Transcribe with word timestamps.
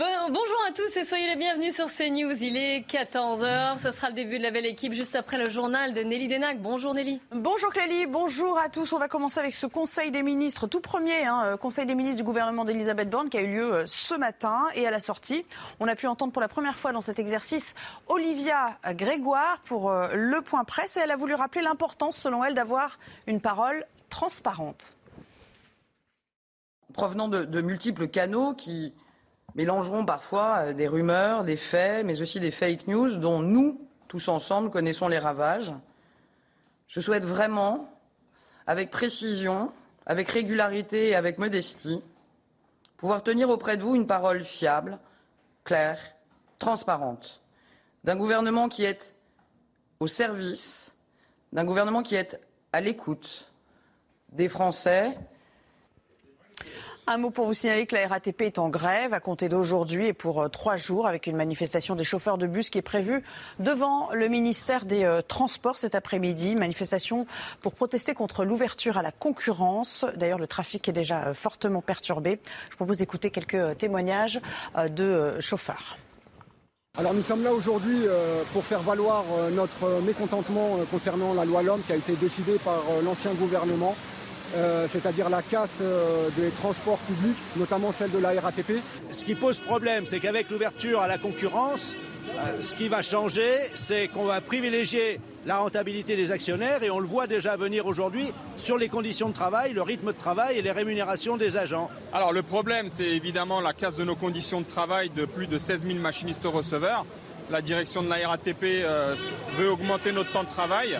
Bon- 0.00 0.06
bonjour 0.30 0.56
à 0.66 0.72
tous 0.72 0.96
et 0.96 1.04
soyez 1.04 1.26
les 1.26 1.36
bienvenus 1.36 1.74
sur 1.74 1.84
CNews. 1.88 2.42
Il 2.42 2.56
est 2.56 2.88
14h, 2.90 3.78
ce 3.82 3.90
sera 3.90 4.08
le 4.08 4.14
début 4.14 4.38
de 4.38 4.42
la 4.42 4.50
belle 4.50 4.64
équipe 4.64 4.94
juste 4.94 5.14
après 5.14 5.36
le 5.36 5.50
journal 5.50 5.92
de 5.92 6.00
Nelly 6.00 6.26
Denac. 6.26 6.58
Bonjour 6.62 6.94
Nelly. 6.94 7.20
Bonjour 7.32 7.70
Clélie, 7.70 8.06
bonjour 8.06 8.56
à 8.56 8.70
tous. 8.70 8.94
On 8.94 8.98
va 8.98 9.08
commencer 9.08 9.40
avec 9.40 9.52
ce 9.52 9.66
Conseil 9.66 10.10
des 10.10 10.22
ministres, 10.22 10.66
tout 10.68 10.80
premier 10.80 11.26
hein, 11.26 11.42
euh, 11.44 11.56
Conseil 11.58 11.84
des 11.84 11.94
ministres 11.94 12.16
du 12.16 12.24
gouvernement 12.24 12.64
d'Elisabeth 12.64 13.10
Borne 13.10 13.28
qui 13.28 13.36
a 13.36 13.42
eu 13.42 13.52
lieu 13.52 13.74
euh, 13.74 13.84
ce 13.86 14.14
matin. 14.14 14.68
Et 14.74 14.86
à 14.86 14.90
la 14.90 15.00
sortie, 15.00 15.44
on 15.80 15.86
a 15.86 15.94
pu 15.94 16.06
entendre 16.06 16.32
pour 16.32 16.40
la 16.40 16.48
première 16.48 16.76
fois 16.78 16.92
dans 16.92 17.02
cet 17.02 17.18
exercice 17.18 17.74
Olivia 18.08 18.78
Grégoire 18.94 19.60
pour 19.66 19.90
euh, 19.90 20.08
le 20.14 20.40
point 20.40 20.64
presse. 20.64 20.96
Et 20.96 21.00
elle 21.00 21.10
a 21.10 21.16
voulu 21.16 21.34
rappeler 21.34 21.60
l'importance, 21.60 22.16
selon 22.16 22.42
elle, 22.42 22.54
d'avoir 22.54 22.98
une 23.26 23.42
parole 23.42 23.84
transparente. 24.08 24.94
provenant 26.94 27.28
de, 27.28 27.44
de 27.44 27.60
multiples 27.60 28.08
canaux 28.08 28.54
qui 28.54 28.94
mélangeront 29.54 30.04
parfois 30.04 30.58
euh, 30.58 30.72
des 30.72 30.88
rumeurs, 30.88 31.44
des 31.44 31.56
faits, 31.56 32.04
mais 32.06 32.20
aussi 32.20 32.40
des 32.40 32.50
fake 32.50 32.86
news 32.86 33.16
dont 33.16 33.40
nous, 33.40 33.80
tous 34.08 34.28
ensemble, 34.28 34.70
connaissons 34.70 35.08
les 35.08 35.18
ravages. 35.18 35.72
Je 36.88 37.00
souhaite 37.00 37.24
vraiment, 37.24 37.88
avec 38.66 38.90
précision, 38.90 39.72
avec 40.06 40.28
régularité 40.28 41.08
et 41.08 41.14
avec 41.14 41.38
modestie, 41.38 42.02
pouvoir 42.96 43.22
tenir 43.22 43.48
auprès 43.48 43.76
de 43.76 43.82
vous 43.82 43.94
une 43.94 44.06
parole 44.06 44.44
fiable, 44.44 44.98
claire, 45.64 45.98
transparente, 46.58 47.40
d'un 48.04 48.16
gouvernement 48.16 48.68
qui 48.68 48.84
est 48.84 49.14
au 50.00 50.06
service, 50.06 50.94
d'un 51.52 51.64
gouvernement 51.64 52.02
qui 52.02 52.14
est 52.14 52.40
à 52.72 52.80
l'écoute 52.80 53.50
des 54.32 54.48
Français 54.48 55.16
Un 57.12 57.18
mot 57.18 57.30
pour 57.30 57.46
vous 57.46 57.54
signaler 57.54 57.86
que 57.86 57.96
la 57.96 58.06
RATP 58.06 58.42
est 58.42 58.60
en 58.60 58.68
grève 58.68 59.12
à 59.12 59.18
compter 59.18 59.48
d'aujourd'hui 59.48 60.06
et 60.06 60.12
pour 60.12 60.42
euh, 60.42 60.48
trois 60.48 60.76
jours 60.76 61.08
avec 61.08 61.26
une 61.26 61.34
manifestation 61.34 61.96
des 61.96 62.04
chauffeurs 62.04 62.38
de 62.38 62.46
bus 62.46 62.70
qui 62.70 62.78
est 62.78 62.82
prévue 62.82 63.24
devant 63.58 64.10
le 64.12 64.28
ministère 64.28 64.84
des 64.84 65.02
euh, 65.02 65.20
Transports 65.20 65.76
cet 65.76 65.96
après-midi. 65.96 66.54
Manifestation 66.54 67.26
pour 67.62 67.72
protester 67.72 68.14
contre 68.14 68.44
l'ouverture 68.44 68.96
à 68.96 69.02
la 69.02 69.10
concurrence. 69.10 70.06
D'ailleurs, 70.14 70.38
le 70.38 70.46
trafic 70.46 70.88
est 70.88 70.92
déjà 70.92 71.24
euh, 71.24 71.34
fortement 71.34 71.82
perturbé. 71.82 72.38
Je 72.70 72.76
propose 72.76 72.98
d'écouter 72.98 73.30
quelques 73.30 73.76
témoignages 73.78 74.40
de 74.76 75.34
chauffeurs. 75.40 75.98
Alors 76.96 77.12
nous 77.12 77.22
sommes 77.22 77.42
là 77.42 77.52
aujourd'hui 77.52 78.06
pour 78.52 78.64
faire 78.64 78.82
valoir 78.82 79.24
notre 79.52 80.00
mécontentement 80.02 80.76
concernant 80.90 81.34
la 81.34 81.44
loi 81.44 81.62
LOM 81.62 81.80
qui 81.86 81.92
a 81.92 81.96
été 81.96 82.14
décidée 82.14 82.58
par 82.64 82.82
l'ancien 83.04 83.32
gouvernement, 83.34 83.94
euh, 84.54 84.86
c'est-à-dire 84.88 85.28
la 85.28 85.42
casse 85.42 85.78
euh, 85.80 86.28
des 86.36 86.50
transports 86.50 86.98
publics, 86.98 87.36
notamment 87.56 87.92
celle 87.92 88.10
de 88.10 88.18
la 88.18 88.38
RATP. 88.40 88.72
Ce 89.10 89.24
qui 89.24 89.34
pose 89.34 89.60
problème, 89.60 90.06
c'est 90.06 90.20
qu'avec 90.20 90.50
l'ouverture 90.50 91.00
à 91.00 91.08
la 91.08 91.18
concurrence, 91.18 91.96
euh, 92.36 92.62
ce 92.62 92.74
qui 92.74 92.88
va 92.88 93.02
changer, 93.02 93.48
c'est 93.74 94.08
qu'on 94.08 94.24
va 94.24 94.40
privilégier 94.40 95.20
la 95.46 95.58
rentabilité 95.58 96.16
des 96.16 96.32
actionnaires 96.32 96.82
et 96.82 96.90
on 96.90 96.98
le 96.98 97.06
voit 97.06 97.26
déjà 97.26 97.56
venir 97.56 97.86
aujourd'hui 97.86 98.32
sur 98.56 98.76
les 98.76 98.88
conditions 98.88 99.28
de 99.28 99.34
travail, 99.34 99.72
le 99.72 99.82
rythme 99.82 100.08
de 100.08 100.18
travail 100.18 100.58
et 100.58 100.62
les 100.62 100.70
rémunérations 100.70 101.36
des 101.36 101.56
agents. 101.56 101.90
Alors 102.12 102.32
le 102.32 102.42
problème, 102.42 102.88
c'est 102.88 103.04
évidemment 103.06 103.60
la 103.60 103.72
casse 103.72 103.96
de 103.96 104.04
nos 104.04 104.16
conditions 104.16 104.60
de 104.60 104.66
travail 104.66 105.10
de 105.10 105.24
plus 105.24 105.46
de 105.46 105.58
16 105.58 105.86
000 105.86 105.98
machinistes 105.98 106.44
receveurs. 106.44 107.06
La 107.50 107.62
direction 107.62 108.02
de 108.02 108.08
la 108.08 108.28
RATP 108.28 108.62
euh, 108.62 109.16
veut 109.56 109.70
augmenter 109.70 110.12
notre 110.12 110.30
temps 110.30 110.44
de 110.44 110.48
travail 110.48 110.98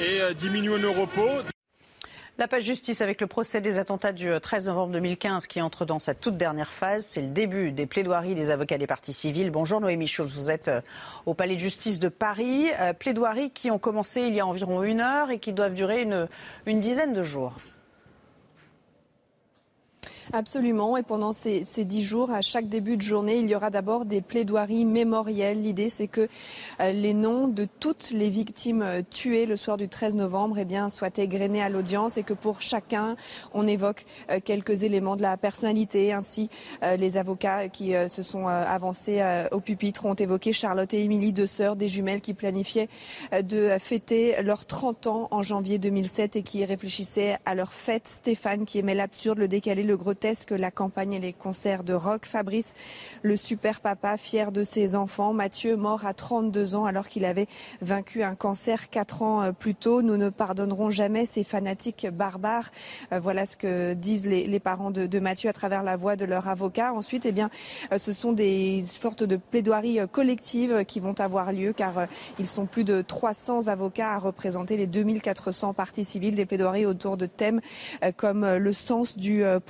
et 0.00 0.20
euh, 0.20 0.32
diminuer 0.32 0.78
nos 0.78 0.92
repos. 0.92 1.53
La 2.36 2.48
page 2.48 2.64
justice 2.64 3.00
avec 3.00 3.20
le 3.20 3.28
procès 3.28 3.60
des 3.60 3.78
attentats 3.78 4.10
du 4.10 4.28
13 4.28 4.66
novembre 4.66 4.92
2015 4.94 5.46
qui 5.46 5.62
entre 5.62 5.84
dans 5.84 6.00
sa 6.00 6.14
toute 6.14 6.36
dernière 6.36 6.72
phase. 6.72 7.06
C'est 7.06 7.22
le 7.22 7.28
début 7.28 7.70
des 7.70 7.86
plaidoiries 7.86 8.34
des 8.34 8.50
avocats 8.50 8.76
des 8.76 8.88
parties 8.88 9.12
civiles. 9.12 9.52
Bonjour 9.52 9.80
Noémie 9.80 10.08
Schulz, 10.08 10.34
vous 10.34 10.50
êtes 10.50 10.66
euh, 10.66 10.80
au 11.26 11.34
Palais 11.34 11.54
de 11.54 11.60
justice 11.60 12.00
de 12.00 12.08
Paris. 12.08 12.66
Euh, 12.80 12.92
plaidoiries 12.92 13.50
qui 13.50 13.70
ont 13.70 13.78
commencé 13.78 14.22
il 14.22 14.34
y 14.34 14.40
a 14.40 14.46
environ 14.46 14.82
une 14.82 15.00
heure 15.00 15.30
et 15.30 15.38
qui 15.38 15.52
doivent 15.52 15.74
durer 15.74 16.02
une 16.66 16.80
dizaine 16.80 17.12
de 17.12 17.22
jours. 17.22 17.52
Absolument. 20.36 20.96
Et 20.96 21.04
pendant 21.04 21.32
ces, 21.32 21.62
dix 21.84 22.02
jours, 22.02 22.32
à 22.32 22.40
chaque 22.40 22.68
début 22.68 22.96
de 22.96 23.02
journée, 23.02 23.36
il 23.36 23.48
y 23.48 23.54
aura 23.54 23.70
d'abord 23.70 24.04
des 24.04 24.20
plaidoiries 24.20 24.84
mémorielles. 24.84 25.62
L'idée, 25.62 25.90
c'est 25.90 26.08
que 26.08 26.28
euh, 26.80 26.90
les 26.90 27.14
noms 27.14 27.46
de 27.46 27.68
toutes 27.78 28.10
les 28.10 28.30
victimes 28.30 28.82
euh, 28.82 29.02
tuées 29.08 29.46
le 29.46 29.54
soir 29.54 29.76
du 29.76 29.88
13 29.88 30.16
novembre 30.16 30.58
eh 30.58 30.90
soient 30.90 31.16
égrenés 31.18 31.62
à 31.62 31.68
l'audience 31.68 32.16
et 32.16 32.24
que 32.24 32.32
pour 32.32 32.62
chacun, 32.62 33.14
on 33.52 33.68
évoque 33.68 34.06
euh, 34.32 34.40
quelques 34.44 34.82
éléments 34.82 35.14
de 35.14 35.22
la 35.22 35.36
personnalité. 35.36 36.12
Ainsi, 36.12 36.50
les 36.98 37.16
avocats 37.16 37.68
qui 37.68 37.92
se 38.08 38.22
sont 38.22 38.48
avancés 38.48 39.22
au 39.52 39.60
pupitre 39.60 40.04
ont 40.06 40.14
évoqué 40.14 40.52
Charlotte 40.52 40.92
et 40.94 41.04
Émilie, 41.04 41.32
deux 41.32 41.46
sœurs, 41.46 41.76
des 41.76 41.88
jumelles 41.88 42.20
qui 42.20 42.34
planifiaient 42.34 42.88
de 43.42 43.70
fêter 43.78 44.42
leurs 44.42 44.66
30 44.66 45.06
ans 45.06 45.28
en 45.30 45.42
janvier 45.42 45.78
2007 45.78 46.36
et 46.36 46.42
qui 46.42 46.64
réfléchissaient 46.64 47.36
à 47.44 47.54
leur 47.54 47.72
fête. 47.72 48.08
Stéphane 48.08 48.64
qui 48.64 48.78
aimait 48.78 48.94
l'absurde, 48.94 49.38
le 49.38 49.48
décalé, 49.48 49.82
le 49.82 49.96
grotesque, 49.96 50.23
la 50.50 50.70
campagne 50.70 51.12
et 51.12 51.20
les 51.20 51.34
concerts 51.34 51.84
de 51.84 51.92
rock. 51.92 52.24
Fabrice, 52.24 52.72
le 53.22 53.36
super 53.36 53.80
papa, 53.80 54.16
fier 54.16 54.52
de 54.52 54.64
ses 54.64 54.96
enfants. 54.96 55.34
Mathieu, 55.34 55.76
mort 55.76 56.06
à 56.06 56.14
32 56.14 56.74
ans 56.74 56.86
alors 56.86 57.08
qu'il 57.08 57.26
avait 57.26 57.46
vaincu 57.82 58.22
un 58.22 58.34
cancer 58.34 58.88
quatre 58.88 59.20
ans 59.20 59.42
euh, 59.42 59.52
plus 59.52 59.74
tôt. 59.74 60.00
Nous 60.00 60.16
ne 60.16 60.30
pardonnerons 60.30 60.90
jamais 60.90 61.26
ces 61.26 61.44
fanatiques 61.44 62.06
barbares. 62.10 62.70
Euh, 63.12 63.20
Voilà 63.20 63.44
ce 63.44 63.58
que 63.58 63.92
disent 63.92 64.24
les, 64.24 64.60
parents 64.60 64.90
de, 64.90 65.18
Mathieu 65.18 65.50
à 65.50 65.52
travers 65.52 65.82
la 65.82 65.96
voix 65.96 66.16
de 66.16 66.24
leur 66.24 66.48
avocat. 66.48 66.94
Ensuite, 66.94 67.26
eh 67.26 67.32
bien, 67.32 67.50
euh, 67.92 67.98
ce 67.98 68.12
sont 68.12 68.32
des 68.32 68.84
sortes 68.88 69.24
de 69.24 69.36
plaidoiries 69.36 69.98
collectives 70.10 70.86
qui 70.86 71.00
vont 71.00 71.20
avoir 71.20 71.52
lieu 71.52 71.74
car 71.74 72.06
ils 72.38 72.46
sont 72.46 72.64
plus 72.64 72.84
de 72.84 73.02
300 73.02 73.68
avocats 73.68 74.12
à 74.12 74.18
représenter 74.18 74.78
les 74.78 74.86
2400 74.86 75.74
parties 75.74 76.04
civiles, 76.06 76.34
des 76.34 76.46
plaidoiries 76.46 76.86
autour 76.86 77.18
de 77.18 77.26
thèmes 77.26 77.60
comme 78.16 78.46
le 78.56 78.72
sens 78.72 79.16
du 79.16 79.44
euh, 79.44 79.60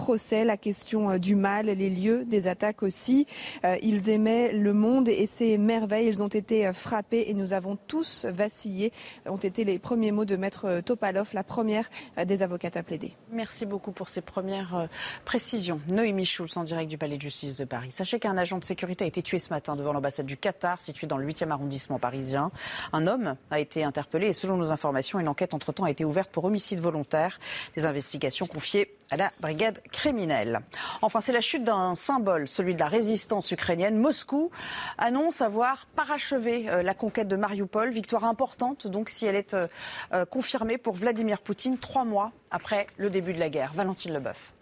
la 0.44 0.56
question 0.56 1.10
euh, 1.10 1.18
du 1.18 1.34
mal, 1.34 1.66
les 1.66 1.90
lieux 1.90 2.24
des 2.24 2.46
attaques 2.46 2.82
aussi. 2.82 3.26
Euh, 3.64 3.76
Ils 3.82 4.08
aimaient 4.08 4.52
le 4.52 4.72
monde 4.72 5.08
et 5.08 5.26
ses 5.26 5.58
merveilles. 5.58 6.06
Ils 6.08 6.22
ont 6.22 6.28
été 6.28 6.66
euh, 6.66 6.72
frappés 6.72 7.24
et 7.28 7.34
nous 7.34 7.52
avons 7.52 7.76
tous 7.76 8.26
vacillé, 8.26 8.92
ont 9.26 9.36
été 9.36 9.64
les 9.64 9.78
premiers 9.78 10.12
mots 10.12 10.24
de 10.24 10.36
Maître 10.36 10.80
Topalov, 10.84 11.30
la 11.32 11.44
première 11.44 11.88
des 12.26 12.42
avocates 12.42 12.76
à 12.76 12.82
plaider. 12.82 13.12
Merci 13.30 13.66
beaucoup 13.66 13.92
pour 13.92 14.08
ces 14.08 14.20
premières 14.20 14.88
précisions. 15.24 15.80
Noémie 15.88 16.26
Schulz 16.26 16.56
en 16.56 16.64
direct 16.64 16.90
du 16.90 16.98
Palais 16.98 17.16
de 17.16 17.22
justice 17.22 17.56
de 17.56 17.64
Paris. 17.64 17.90
Sachez 17.90 18.18
qu'un 18.18 18.36
agent 18.36 18.58
de 18.58 18.64
sécurité 18.64 19.04
a 19.04 19.08
été 19.08 19.22
tué 19.22 19.38
ce 19.38 19.50
matin 19.50 19.76
devant 19.76 19.92
l'ambassade 19.92 20.26
du 20.26 20.36
Qatar, 20.36 20.80
située 20.80 21.06
dans 21.06 21.16
le 21.16 21.26
8e 21.26 21.50
arrondissement 21.50 21.98
parisien. 21.98 22.50
Un 22.92 23.06
homme 23.06 23.36
a 23.50 23.60
été 23.60 23.84
interpellé 23.84 24.28
et 24.28 24.32
selon 24.32 24.56
nos 24.56 24.72
informations, 24.72 25.18
une 25.20 25.28
enquête 25.28 25.54
entre-temps 25.54 25.84
a 25.84 25.90
été 25.90 26.04
ouverte 26.04 26.30
pour 26.30 26.44
homicide 26.44 26.80
volontaire. 26.80 27.38
Des 27.76 27.86
investigations 27.86 28.46
confiées 28.46 28.96
à 29.14 29.16
la 29.16 29.30
brigade 29.38 29.80
criminelle. 29.92 30.60
Enfin, 31.00 31.20
c'est 31.20 31.32
la 31.32 31.40
chute 31.40 31.62
d'un 31.62 31.94
symbole, 31.94 32.48
celui 32.48 32.74
de 32.74 32.80
la 32.80 32.88
résistance 32.88 33.48
ukrainienne. 33.52 33.96
Moscou 33.96 34.50
annonce 34.98 35.40
avoir 35.40 35.86
parachevé 35.86 36.68
euh, 36.68 36.82
la 36.82 36.94
conquête 36.94 37.28
de 37.28 37.36
Mariupol. 37.36 37.90
Victoire 37.90 38.24
importante, 38.24 38.88
donc, 38.88 39.10
si 39.10 39.24
elle 39.24 39.36
est 39.36 39.54
euh, 39.54 39.68
euh, 40.12 40.24
confirmée 40.24 40.78
pour 40.78 40.94
Vladimir 40.94 41.40
Poutine, 41.42 41.78
trois 41.78 42.04
mois 42.04 42.32
après 42.50 42.88
le 42.96 43.08
début 43.08 43.32
de 43.32 43.38
la 43.38 43.50
guerre. 43.50 43.72
Valentine 43.72 44.12
Leboeuf. 44.12 44.52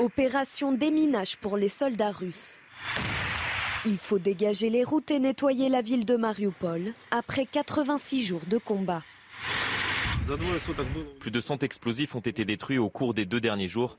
Opération 0.00 0.72
déminage 0.72 1.36
pour 1.36 1.56
les 1.56 1.68
soldats 1.68 2.10
russes. 2.10 2.58
Il 3.86 3.98
faut 3.98 4.18
dégager 4.18 4.68
les 4.68 4.82
routes 4.82 5.12
et 5.12 5.20
nettoyer 5.20 5.68
la 5.68 5.82
ville 5.82 6.04
de 6.04 6.16
Mariupol 6.16 6.92
après 7.12 7.46
86 7.46 8.20
jours 8.20 8.42
de 8.48 8.58
combat. 8.58 9.02
Plus 11.20 11.30
de 11.30 11.40
100 11.40 11.62
explosifs 11.62 12.14
ont 12.14 12.20
été 12.20 12.44
détruits 12.44 12.78
au 12.78 12.90
cours 12.90 13.14
des 13.14 13.24
deux 13.24 13.40
derniers 13.40 13.68
jours. 13.68 13.96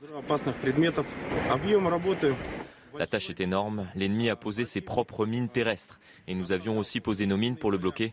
La 2.98 3.06
tâche 3.06 3.30
est 3.30 3.40
énorme. 3.40 3.86
L'ennemi 3.94 4.30
a 4.30 4.36
posé 4.36 4.64
ses 4.64 4.80
propres 4.80 5.26
mines 5.26 5.48
terrestres 5.48 6.00
et 6.26 6.34
nous 6.34 6.52
avions 6.52 6.78
aussi 6.78 7.00
posé 7.00 7.26
nos 7.26 7.36
mines 7.36 7.56
pour 7.56 7.70
le 7.70 7.78
bloquer. 7.78 8.12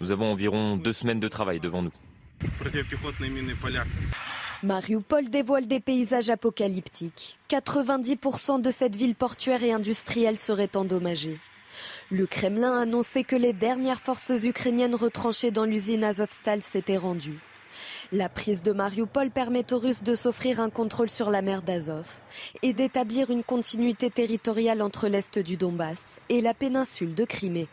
Nous 0.00 0.10
avons 0.10 0.32
environ 0.32 0.76
deux 0.76 0.92
semaines 0.92 1.20
de 1.20 1.28
travail 1.28 1.60
devant 1.60 1.82
nous. 1.82 1.92
Mariupol 4.62 5.30
dévoile 5.30 5.66
des 5.68 5.80
paysages 5.80 6.30
apocalyptiques. 6.30 7.38
90% 7.48 8.60
de 8.60 8.70
cette 8.70 8.96
ville 8.96 9.14
portuaire 9.14 9.62
et 9.62 9.72
industrielle 9.72 10.38
serait 10.38 10.76
endommagée. 10.76 11.38
Le 12.10 12.26
Kremlin 12.26 12.72
a 12.72 12.82
annoncé 12.82 13.22
que 13.22 13.36
les 13.36 13.52
dernières 13.52 14.00
forces 14.00 14.32
ukrainiennes 14.42 14.94
retranchées 14.94 15.50
dans 15.50 15.66
l'usine 15.66 16.04
Azovstal 16.04 16.62
s'étaient 16.62 16.96
rendues. 16.96 17.38
La 18.12 18.30
prise 18.30 18.62
de 18.62 18.72
Mariupol 18.72 19.30
permet 19.30 19.70
aux 19.74 19.78
Russes 19.78 20.02
de 20.02 20.14
s'offrir 20.14 20.58
un 20.58 20.70
contrôle 20.70 21.10
sur 21.10 21.30
la 21.30 21.42
mer 21.42 21.60
d'Azov 21.60 22.06
et 22.62 22.72
d'établir 22.72 23.30
une 23.30 23.44
continuité 23.44 24.08
territoriale 24.08 24.80
entre 24.80 25.06
l'est 25.06 25.38
du 25.38 25.58
Donbass 25.58 25.98
et 26.30 26.40
la 26.40 26.54
péninsule 26.54 27.14
de 27.14 27.24
Crimée. 27.26 27.68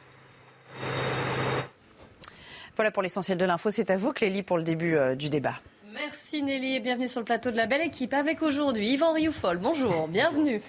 Voilà 2.75 2.91
pour 2.91 3.03
l'essentiel 3.03 3.37
de 3.37 3.45
l'info. 3.45 3.71
C'est 3.71 3.89
à 3.89 3.95
vous, 3.95 4.11
Clélie, 4.11 4.43
pour 4.43 4.57
le 4.57 4.63
début 4.63 4.97
euh, 4.97 5.15
du 5.15 5.29
débat. 5.29 5.55
Merci 5.93 6.43
Nelly 6.43 6.75
et 6.75 6.79
bienvenue 6.81 7.07
sur 7.07 7.21
le 7.21 7.25
plateau 7.25 7.51
de 7.51 7.55
la 7.55 7.67
belle 7.67 7.83
équipe 7.83 8.13
avec 8.13 8.41
aujourd'hui 8.41 8.89
Yvan 8.89 9.13
Rioufol. 9.13 9.59
Bonjour, 9.59 10.09
bienvenue. 10.09 10.61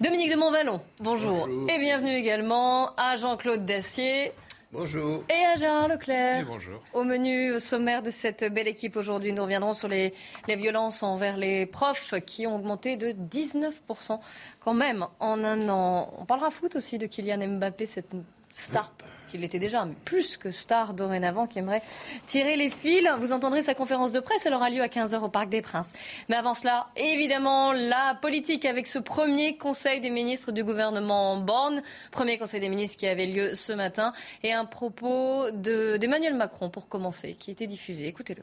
Dominique 0.00 0.30
de 0.30 0.36
Montvalon, 0.36 0.80
bonjour. 1.00 1.48
Et 1.68 1.76
bienvenue 1.80 2.12
également 2.12 2.94
à 2.96 3.16
Jean-Claude 3.16 3.66
Dacier. 3.66 4.30
Bonjour. 4.72 5.24
Et 5.28 5.44
à 5.44 5.56
Gérard 5.56 5.88
Leclerc. 5.88 6.42
Et 6.42 6.44
bonjour. 6.44 6.80
Au 6.92 7.02
menu 7.02 7.50
au 7.50 7.58
sommaire 7.58 8.00
de 8.00 8.10
cette 8.10 8.44
belle 8.44 8.68
équipe 8.68 8.94
aujourd'hui, 8.94 9.32
nous 9.32 9.42
reviendrons 9.42 9.72
sur 9.72 9.88
les, 9.88 10.14
les, 10.46 10.54
violences 10.54 11.02
envers 11.02 11.36
les 11.36 11.66
profs 11.66 12.14
qui 12.24 12.46
ont 12.46 12.54
augmenté 12.54 12.96
de 12.96 13.08
19% 13.08 14.20
quand 14.60 14.74
même 14.74 15.04
en 15.18 15.42
un 15.42 15.68
an. 15.68 16.14
On 16.16 16.24
parlera 16.24 16.50
foot 16.50 16.76
aussi 16.76 16.98
de 16.98 17.06
Kylian 17.06 17.56
Mbappé, 17.56 17.86
cette 17.86 18.12
star 18.52 18.92
qu'il 19.28 19.44
était 19.44 19.58
déjà, 19.58 19.84
mais 19.84 19.94
plus 20.04 20.36
que 20.36 20.50
star 20.50 20.94
dorénavant, 20.94 21.46
qui 21.46 21.58
aimerait 21.58 21.82
tirer 22.26 22.56
les 22.56 22.70
fils. 22.70 22.88
Vous 23.18 23.32
entendrez 23.32 23.62
sa 23.62 23.74
conférence 23.74 24.12
de 24.12 24.20
presse, 24.20 24.44
elle 24.46 24.54
aura 24.54 24.70
lieu 24.70 24.82
à 24.82 24.88
15h 24.88 25.20
au 25.22 25.28
Parc 25.28 25.48
des 25.48 25.62
Princes. 25.62 25.92
Mais 26.28 26.36
avant 26.36 26.54
cela, 26.54 26.88
évidemment, 26.96 27.72
la 27.72 28.16
politique 28.20 28.64
avec 28.64 28.86
ce 28.86 28.98
premier 28.98 29.56
Conseil 29.56 30.00
des 30.00 30.10
ministres 30.10 30.52
du 30.52 30.64
gouvernement 30.64 31.36
Borne, 31.36 31.82
premier 32.10 32.38
Conseil 32.38 32.60
des 32.60 32.68
ministres 32.68 32.96
qui 32.96 33.06
avait 33.06 33.26
lieu 33.26 33.54
ce 33.54 33.72
matin, 33.72 34.12
et 34.42 34.52
un 34.52 34.64
propos 34.64 35.50
d'Emmanuel 35.52 36.34
Macron, 36.34 36.70
pour 36.70 36.88
commencer, 36.88 37.34
qui 37.38 37.50
était 37.50 37.66
diffusé. 37.66 38.06
Écoutez-le. 38.06 38.42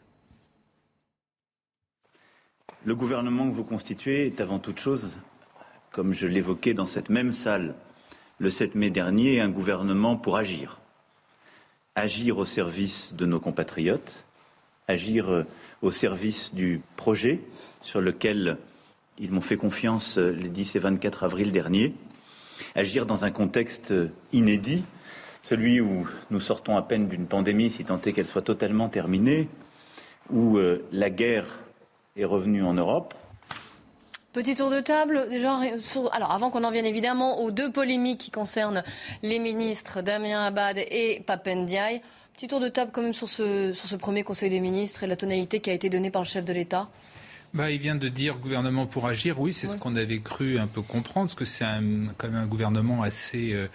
Le 2.85 2.95
gouvernement 2.95 3.49
que 3.49 3.55
vous 3.55 3.63
constituez 3.63 4.27
est 4.27 4.39
avant 4.41 4.59
toute 4.59 4.79
chose, 4.79 5.17
comme 5.91 6.13
je 6.13 6.27
l'évoquais 6.27 6.75
dans 6.75 6.85
cette 6.85 7.09
même 7.09 7.31
salle 7.31 7.73
le 8.37 8.49
7 8.49 8.75
mai 8.75 8.89
dernier 8.89 9.39
un 9.39 9.49
gouvernement 9.49 10.17
pour 10.17 10.37
agir. 10.37 10.79
Agir 11.95 12.37
au 12.37 12.45
service 12.45 13.13
de 13.13 13.25
nos 13.25 13.39
compatriotes, 13.39 14.25
agir 14.87 15.31
euh, 15.31 15.45
au 15.81 15.91
service 15.91 16.53
du 16.53 16.81
projet 16.97 17.39
sur 17.81 18.01
lequel 18.01 18.57
ils 19.17 19.31
m'ont 19.31 19.41
fait 19.41 19.57
confiance 19.57 20.17
euh, 20.17 20.31
les 20.31 20.49
10 20.49 20.75
et 20.75 20.79
24 20.79 21.23
avril 21.23 21.51
dernier, 21.51 21.93
agir 22.75 23.05
dans 23.05 23.23
un 23.23 23.31
contexte 23.31 23.91
euh, 23.91 24.09
inédit, 24.33 24.83
celui 25.41 25.79
où 25.79 26.07
nous 26.31 26.39
sortons 26.39 26.75
à 26.75 26.81
peine 26.81 27.07
d'une 27.07 27.27
pandémie, 27.27 27.69
si 27.69 27.85
tant 27.85 28.01
est 28.01 28.11
qu'elle 28.11 28.25
soit 28.25 28.41
totalement 28.41 28.89
terminée, 28.89 29.47
où 30.31 30.57
la 30.91 31.11
guerre 31.11 31.59
est 32.15 32.25
revenue 32.25 32.63
en 32.63 32.73
Europe, 32.73 33.13
Petit 34.35 34.55
tour 34.55 34.69
de 34.69 34.81
table, 34.81 35.27
déjà. 35.29 35.57
Alors, 36.11 36.31
avant 36.33 36.49
qu'on 36.49 36.65
en 36.65 36.71
vienne 36.71 36.85
évidemment 36.85 37.39
aux 37.39 37.51
deux 37.51 37.71
polémiques 37.71 38.17
qui 38.17 38.31
concernent 38.31 38.83
les 39.23 39.39
ministres 39.39 40.01
Damien 40.01 40.43
Abad 40.43 40.77
et 40.77 41.23
Papendiaï, 41.25 42.01
petit 42.33 42.49
tour 42.49 42.59
de 42.59 42.67
table 42.67 42.91
quand 42.93 43.01
même 43.01 43.13
sur 43.13 43.29
ce, 43.29 43.71
sur 43.71 43.87
ce 43.87 43.95
premier 43.95 44.23
Conseil 44.23 44.49
des 44.49 44.59
ministres 44.59 45.03
et 45.03 45.07
la 45.07 45.15
tonalité 45.15 45.61
qui 45.61 45.69
a 45.69 45.73
été 45.73 45.89
donnée 45.89 46.11
par 46.11 46.21
le 46.21 46.27
chef 46.27 46.43
de 46.43 46.51
l'État. 46.51 46.89
Bah, 47.53 47.71
il 47.71 47.79
vient 47.79 47.95
de 47.95 48.09
dire 48.09 48.35
gouvernement 48.35 48.87
pour 48.87 49.07
agir. 49.07 49.39
Oui, 49.39 49.53
c'est 49.53 49.67
ce 49.67 49.77
qu'on 49.77 49.95
avait 49.95 50.19
cru 50.19 50.59
un 50.59 50.67
peu 50.67 50.81
comprendre, 50.81 51.27
parce 51.27 51.35
que 51.35 51.45
c'est 51.45 51.63
quand 52.17 52.27
même 52.27 52.35
un 52.35 52.45
gouvernement 52.45 53.03
assez, 53.03 53.53
euh, 53.53 53.67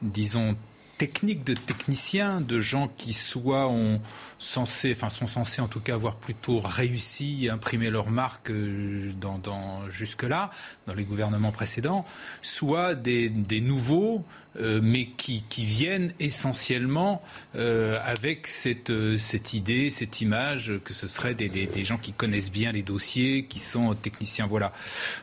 disons, 0.00 0.54
technique 0.96 1.44
de 1.44 1.54
techniciens, 1.54 2.40
de 2.40 2.60
gens 2.60 2.88
qui 2.96 3.12
soit 3.12 3.68
ont 3.68 4.00
censés, 4.38 4.92
enfin 4.92 5.08
sont 5.08 5.26
censés 5.26 5.60
en 5.60 5.68
tout 5.68 5.80
cas 5.80 5.94
avoir 5.94 6.16
plutôt 6.16 6.60
réussi 6.60 7.48
à 7.48 7.54
imprimer 7.54 7.90
leur 7.90 8.10
marque 8.10 8.50
euh, 8.50 9.12
dans, 9.20 9.38
dans 9.38 9.88
jusque-là, 9.90 10.50
dans 10.86 10.94
les 10.94 11.04
gouvernements 11.04 11.52
précédents, 11.52 12.04
soit 12.42 12.94
des, 12.94 13.28
des 13.28 13.60
nouveaux, 13.60 14.24
euh, 14.60 14.80
mais 14.82 15.06
qui, 15.06 15.42
qui, 15.48 15.64
viennent 15.64 16.12
essentiellement 16.18 17.22
euh, 17.56 17.98
avec 18.04 18.46
cette, 18.46 18.90
euh, 18.90 19.18
cette 19.18 19.54
idée, 19.54 19.90
cette 19.90 20.20
image 20.20 20.72
que 20.84 20.94
ce 20.94 21.08
serait 21.08 21.34
des, 21.34 21.48
des, 21.48 21.66
des, 21.66 21.84
gens 21.84 21.98
qui 21.98 22.12
connaissent 22.12 22.52
bien 22.52 22.72
les 22.72 22.82
dossiers, 22.82 23.46
qui 23.46 23.58
sont 23.58 23.94
techniciens. 23.94 24.46
Voilà. 24.46 24.72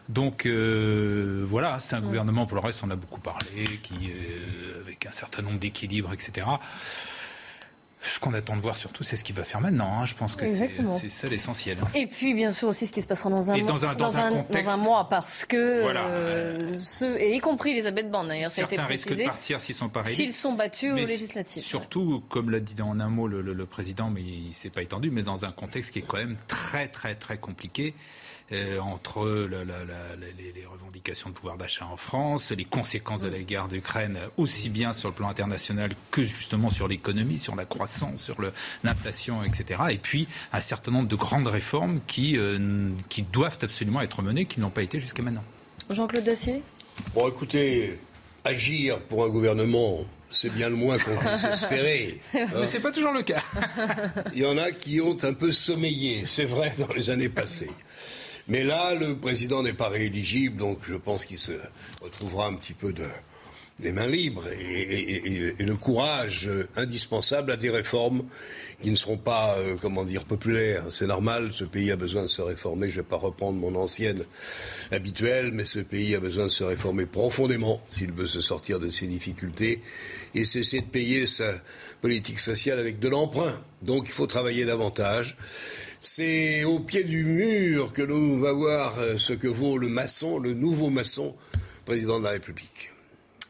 Donc 0.10 0.46
euh, 0.46 1.44
voilà, 1.48 1.80
c'est 1.80 1.96
un 1.96 2.02
mmh. 2.02 2.06
gouvernement, 2.06 2.46
pour 2.46 2.56
le 2.56 2.62
reste, 2.62 2.82
on 2.84 2.90
a 2.90 2.96
beaucoup 2.96 3.22
parlé, 3.22 3.64
qui, 3.84 4.12
avec 4.82 5.06
un 5.06 5.12
certain 5.12 5.42
nombre 5.42 5.60
d'équilibres, 5.60 6.14
etc. 6.14 6.48
Ce 8.04 8.20
qu'on 8.20 8.34
attend 8.34 8.56
de 8.56 8.62
voir 8.62 8.76
surtout, 8.76 9.04
c'est 9.04 9.16
ce 9.16 9.24
qu'il 9.24 9.36
va 9.36 9.44
faire 9.44 9.62
maintenant. 9.62 10.00
Hein. 10.02 10.06
Je 10.06 10.16
pense 10.16 10.36
que 10.36 10.48
c'est 10.48 11.10
ça 11.10 11.28
l'essentiel. 11.28 11.78
Et 11.94 12.08
puis, 12.08 12.34
bien 12.34 12.52
sûr, 12.52 12.70
aussi 12.70 12.88
ce 12.88 12.92
qui 12.92 13.02
se 13.02 13.08
passera 13.08 13.30
dans 13.30 13.52
un, 13.52 13.58
mois, 13.58 13.68
dans 13.68 13.86
un, 13.86 13.94
dans, 13.94 14.08
dans 14.08 14.18
un, 14.18 14.30
contexte, 14.32 14.66
dans 14.66 14.74
un 14.74 14.78
mois, 14.78 15.08
parce 15.08 15.46
que 15.46 15.82
voilà. 15.84 16.06
euh, 16.08 16.76
ceux, 16.80 17.22
et 17.22 17.36
y 17.36 17.40
compris 17.40 17.72
Elisabeth 17.72 18.10
Borne 18.10 18.28
d'ailleurs, 18.30 18.50
ça 18.50 18.62
a 18.62 18.66
été 18.66 18.76
précisé. 18.78 19.10
risquent 19.10 19.20
de 19.22 19.26
partir 19.26 19.62
s'ils 19.62 19.76
sont 19.76 19.90
pas 19.90 20.04
S'ils 20.04 20.34
sont 20.34 20.54
battus 20.54 20.94
aux 20.94 20.96
législatives. 20.96 21.62
Surtout, 21.64 22.24
comme 22.30 22.50
l'a 22.50 22.60
dit 22.60 22.76
en 22.82 23.00
un 23.00 23.10
mot 23.10 23.28
le, 23.28 23.42
le, 23.42 23.54
le 23.54 23.66
président, 23.68 24.10
mais 24.10 24.22
il 24.22 24.54
s'est 24.54 24.70
pas 24.72 24.82
étendu, 24.82 25.12
mais 25.12 25.22
dans 25.22 25.46
un 25.46 25.52
contexte 25.52 25.92
qui 25.92 26.00
est 26.00 26.06
quand 26.08 26.18
même 26.18 26.38
très, 26.48 26.88
très, 26.88 27.14
très 27.16 27.38
compliqué. 27.38 27.94
Euh, 28.54 28.80
entre 28.80 29.26
la, 29.50 29.64
la, 29.64 29.86
la, 29.86 30.16
les, 30.20 30.52
les, 30.52 30.66
revendications 30.66 31.30
de 31.30 31.36
pouvoir 31.36 31.56
d'achat 31.56 31.86
en 31.86 31.96
France, 31.96 32.52
les 32.52 32.66
conséquences 32.66 33.22
de 33.22 33.30
la 33.30 33.40
guerre 33.40 33.70
d'Ukraine, 33.70 34.20
aussi 34.36 34.70
bien 34.70 34.92
sur 34.92 35.08
le 35.08 35.16
plan 35.16 35.30
international 35.30 35.92
que 36.12 36.26
justement 36.26 36.70
sur 36.70 36.90
l'économie, 36.90 37.40
sur 37.40 37.56
la 37.56 37.64
croissance, 37.64 38.22
sur 38.22 38.36
l'inflation, 38.84 39.42
etc. 39.44 39.84
Et 39.92 39.98
puis 39.98 40.28
un 40.52 40.60
certain 40.60 40.92
nombre 40.92 41.08
de 41.08 41.16
grandes 41.16 41.48
réformes 41.48 42.02
qui, 42.08 42.38
euh, 42.38 42.90
qui 43.08 43.22
doivent 43.22 43.58
absolument 43.62 44.02
être 44.02 44.22
menées, 44.22 44.46
qui 44.46 44.60
n'ont 44.60 44.70
pas 44.70 44.84
été 44.84 45.00
jusqu'à 45.00 45.24
maintenant. 45.24 45.46
Jean-Claude 45.90 46.26
Dacier 46.26 46.62
Bon, 47.16 47.30
écoutez, 47.30 48.00
agir 48.44 49.00
pour 49.00 49.24
un 49.24 49.30
gouvernement 49.30 50.00
c'est 50.34 50.50
bien 50.50 50.70
le 50.70 50.76
moins 50.76 50.98
qu'on 50.98 51.18
puisse 51.18 51.44
espérer. 51.52 52.20
Mais 52.34 52.66
c'est 52.66 52.80
pas 52.80 52.92
toujours 52.92 53.12
le 53.12 53.22
cas. 53.22 53.44
Il 54.34 54.40
y 54.42 54.46
en 54.46 54.58
a 54.58 54.72
qui 54.72 55.02
ont 55.02 55.18
un 55.24 55.34
peu 55.34 55.52
sommeillé, 55.52 56.24
c'est 56.26 56.46
vrai, 56.46 56.74
dans 56.78 56.94
les 56.94 57.10
années 57.10 57.28
passées. 57.30 57.70
Mais 58.52 58.66
là, 58.66 58.96
le 58.96 59.16
président 59.16 59.64
n'est 59.64 59.72
pas 59.72 59.88
rééligible, 59.88 60.58
donc 60.58 60.80
je 60.84 60.96
pense 60.96 61.24
qu'il 61.24 61.38
se 61.38 61.54
retrouvera 62.02 62.48
un 62.48 62.56
petit 62.56 62.74
peu 62.74 62.92
de, 62.92 63.06
les 63.80 63.94
mains 63.94 64.08
libres 64.08 64.44
et, 64.52 65.56
le 65.58 65.76
courage 65.78 66.50
indispensable 66.76 67.54
à 67.54 67.56
des 67.56 67.70
réformes 67.70 68.26
qui 68.82 68.92
ne 68.92 68.96
seront 68.98 69.16
pas, 69.16 69.56
euh, 69.58 69.78
comment 69.82 70.04
dire, 70.04 70.26
populaires. 70.26 70.84
C'est 70.90 71.08
normal, 71.08 71.52
ce 71.54 71.64
pays 71.64 71.92
a 71.92 71.96
besoin 71.96 72.24
de 72.24 72.28
se 72.28 72.42
réformer. 72.42 72.90
Je 72.90 72.98
ne 72.98 73.04
vais 73.04 73.08
pas 73.08 73.16
reprendre 73.16 73.58
mon 73.58 73.74
ancienne 73.76 74.26
habituelle, 74.92 75.52
mais 75.54 75.64
ce 75.64 75.80
pays 75.80 76.14
a 76.16 76.20
besoin 76.20 76.44
de 76.44 76.52
se 76.52 76.66
réformer 76.66 77.06
profondément 77.06 77.82
s'il 77.88 78.12
veut 78.12 78.28
se 78.28 78.42
sortir 78.42 78.82
de 78.82 78.90
ses 78.90 79.08
difficultés 79.08 79.80
et 80.36 80.44
cesser 80.44 80.82
de 80.82 80.88
payer 80.88 81.26
sa 81.26 81.54
politique 82.02 82.42
sociale 82.42 82.80
avec 82.80 83.00
de 83.00 83.08
l'emprunt. 83.08 83.56
Donc 83.82 84.10
il 84.10 84.12
faut 84.12 84.28
travailler 84.28 84.66
davantage. 84.66 85.38
C'est 86.04 86.64
au 86.64 86.80
pied 86.80 87.04
du 87.04 87.24
mur 87.24 87.94
que 87.94 88.02
l'on 88.02 88.40
va 88.40 88.52
voir 88.54 88.98
euh, 88.98 89.20
ce 89.20 89.34
que 89.34 89.48
vaut 89.48 89.78
le 89.78 89.88
maçon, 89.88 90.40
le 90.40 90.56
nouveau 90.56 90.90
maçon, 90.90 91.36
président 91.86 92.18
de 92.18 92.24
la 92.24 92.32
République. 92.32 92.90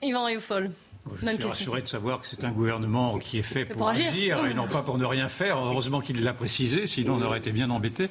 Yvan 0.01 0.25
Rioufol. 0.25 0.70
Je 1.15 1.25
suis 1.25 1.43
rassuré 1.43 1.81
de 1.81 1.88
savoir 1.88 2.20
que 2.20 2.27
c'est 2.27 2.43
un 2.43 2.51
gouvernement 2.51 3.17
qui 3.20 3.39
est 3.39 3.41
fait, 3.41 3.65
fait 3.65 3.65
pour, 3.65 3.77
pour, 3.77 3.89
agir, 3.89 4.12
agir 4.38 4.46
et 4.46 4.53
non 4.53 4.67
pas 4.67 4.84
pour 4.84 4.98
ne 4.98 5.05
rien 5.05 5.29
faire. 5.29 5.58
Heureusement 5.58 6.01
qu'il 6.01 6.24
l'a 6.24 6.34
précisé, 6.34 6.88
sinon 6.88 7.15
on 7.15 7.22
aurait 7.22 7.39
été 7.39 7.51
bien 7.51 7.70
embêté. 7.70 8.10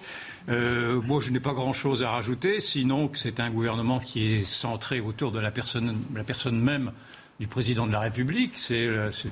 Euh, 0.48 1.00
moi, 1.02 1.20
je 1.20 1.30
n'ai 1.30 1.38
pas 1.38 1.52
grand-chose 1.52 2.02
à 2.02 2.10
rajouter, 2.10 2.60
sinon 2.60 3.08
que 3.08 3.18
c'est 3.18 3.40
un 3.40 3.50
gouvernement 3.50 3.98
qui 3.98 4.32
est 4.32 4.44
centré 4.44 5.00
autour 5.00 5.32
de 5.32 5.38
la 5.38 5.50
personne, 5.50 5.98
la 6.14 6.24
personne 6.24 6.58
même 6.58 6.92
du 7.38 7.46
président 7.46 7.86
de 7.86 7.92
la 7.92 8.00
République. 8.00 8.56
C'est 8.56 8.88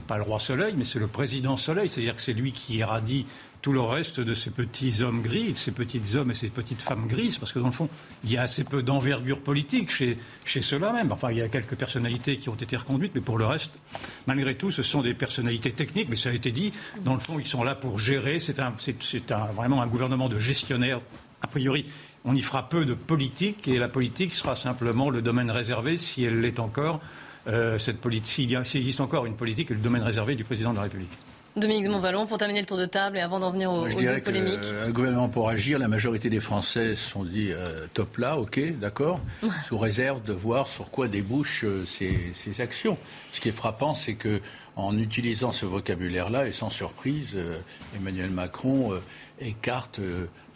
pas 0.06 0.18
le 0.18 0.22
roi 0.22 0.38
Soleil, 0.38 0.74
mais 0.76 0.84
c'est 0.84 0.98
le 0.98 1.08
président 1.08 1.56
Soleil. 1.56 1.88
C'est-à-dire 1.88 2.14
que 2.14 2.22
c'est 2.22 2.34
lui 2.34 2.52
qui 2.52 2.76
irradie 2.76 3.26
tout 3.68 3.74
le 3.74 3.82
reste 3.82 4.20
de 4.20 4.32
ces 4.32 4.50
petits 4.50 5.02
hommes 5.02 5.20
gris, 5.20 5.54
ces 5.54 5.72
petits 5.72 6.16
hommes 6.16 6.30
et 6.30 6.34
ces 6.34 6.48
petites 6.48 6.80
femmes 6.80 7.06
grises, 7.06 7.36
parce 7.36 7.52
que 7.52 7.58
dans 7.58 7.66
le 7.66 7.72
fond, 7.72 7.90
il 8.24 8.32
y 8.32 8.38
a 8.38 8.40
assez 8.40 8.64
peu 8.64 8.82
d'envergure 8.82 9.42
politique 9.42 9.90
chez, 9.90 10.16
chez 10.46 10.62
ceux-là 10.62 10.90
même. 10.90 11.12
Enfin, 11.12 11.32
il 11.32 11.36
y 11.36 11.42
a 11.42 11.50
quelques 11.50 11.74
personnalités 11.74 12.38
qui 12.38 12.48
ont 12.48 12.54
été 12.54 12.78
reconduites, 12.78 13.12
mais 13.14 13.20
pour 13.20 13.36
le 13.36 13.44
reste, 13.44 13.78
malgré 14.26 14.54
tout, 14.54 14.70
ce 14.70 14.82
sont 14.82 15.02
des 15.02 15.12
personnalités 15.12 15.70
techniques, 15.72 16.08
mais 16.08 16.16
ça 16.16 16.30
a 16.30 16.32
été 16.32 16.50
dit, 16.50 16.72
dans 17.04 17.12
le 17.12 17.20
fond, 17.20 17.38
ils 17.38 17.44
sont 17.44 17.62
là 17.62 17.74
pour 17.74 17.98
gérer. 17.98 18.40
C'est 18.40 18.58
un, 18.58 18.72
un, 18.72 19.52
vraiment 19.52 19.82
un 19.82 19.86
gouvernement 19.86 20.30
de 20.30 20.38
gestionnaires. 20.38 21.02
A 21.42 21.46
priori, 21.46 21.84
on 22.24 22.34
y 22.34 22.40
fera 22.40 22.70
peu 22.70 22.86
de 22.86 22.94
politique, 22.94 23.68
et 23.68 23.76
la 23.76 23.88
politique 23.88 24.32
sera 24.32 24.56
simplement 24.56 25.10
le 25.10 25.20
domaine 25.20 25.50
réservé, 25.50 25.98
si 25.98 26.24
elle 26.24 26.40
l'est 26.40 26.58
encore, 26.58 27.02
euh, 27.48 27.76
cette 27.76 28.00
politique, 28.00 28.56
s'il 28.64 28.80
existe 28.80 29.02
encore 29.02 29.26
une 29.26 29.36
politique, 29.36 29.68
le 29.68 29.76
domaine 29.76 30.04
réservé 30.04 30.36
du 30.36 30.44
président 30.44 30.70
de 30.70 30.76
la 30.76 30.84
République. 30.84 31.12
Dominique 31.60 31.84
de 31.84 31.90
Montvalon, 31.90 32.26
pour 32.26 32.38
terminer 32.38 32.60
le 32.60 32.66
tour 32.66 32.76
de 32.76 32.86
table 32.86 33.18
et 33.18 33.20
avant 33.20 33.40
d'en 33.40 33.50
venir 33.50 33.70
aux, 33.70 33.88
dirais 33.88 34.20
polémiques. 34.20 34.64
Un 34.84 34.90
gouvernement 34.90 35.28
pour 35.28 35.48
agir, 35.48 35.78
la 35.78 35.88
majorité 35.88 36.30
des 36.30 36.40
Français 36.40 36.96
se 36.96 37.10
sont 37.10 37.24
dit 37.24 37.50
euh, 37.52 37.86
top 37.94 38.18
là, 38.18 38.38
ok, 38.38 38.78
d'accord, 38.78 39.20
sous 39.66 39.78
réserve 39.78 40.22
de 40.22 40.32
voir 40.32 40.68
sur 40.68 40.90
quoi 40.90 41.08
débouchent 41.08 41.64
euh, 41.64 41.84
ces, 41.86 42.60
actions. 42.60 42.98
Ce 43.32 43.40
qui 43.40 43.48
est 43.48 43.52
frappant, 43.52 43.94
c'est 43.94 44.14
que 44.14 44.40
en 44.76 44.96
utilisant 44.96 45.52
ce 45.52 45.66
vocabulaire-là, 45.66 46.46
et 46.46 46.52
sans 46.52 46.70
surprise, 46.70 47.32
euh, 47.34 47.58
Emmanuel 47.96 48.30
Macron 48.30 48.92
écarte 49.40 50.00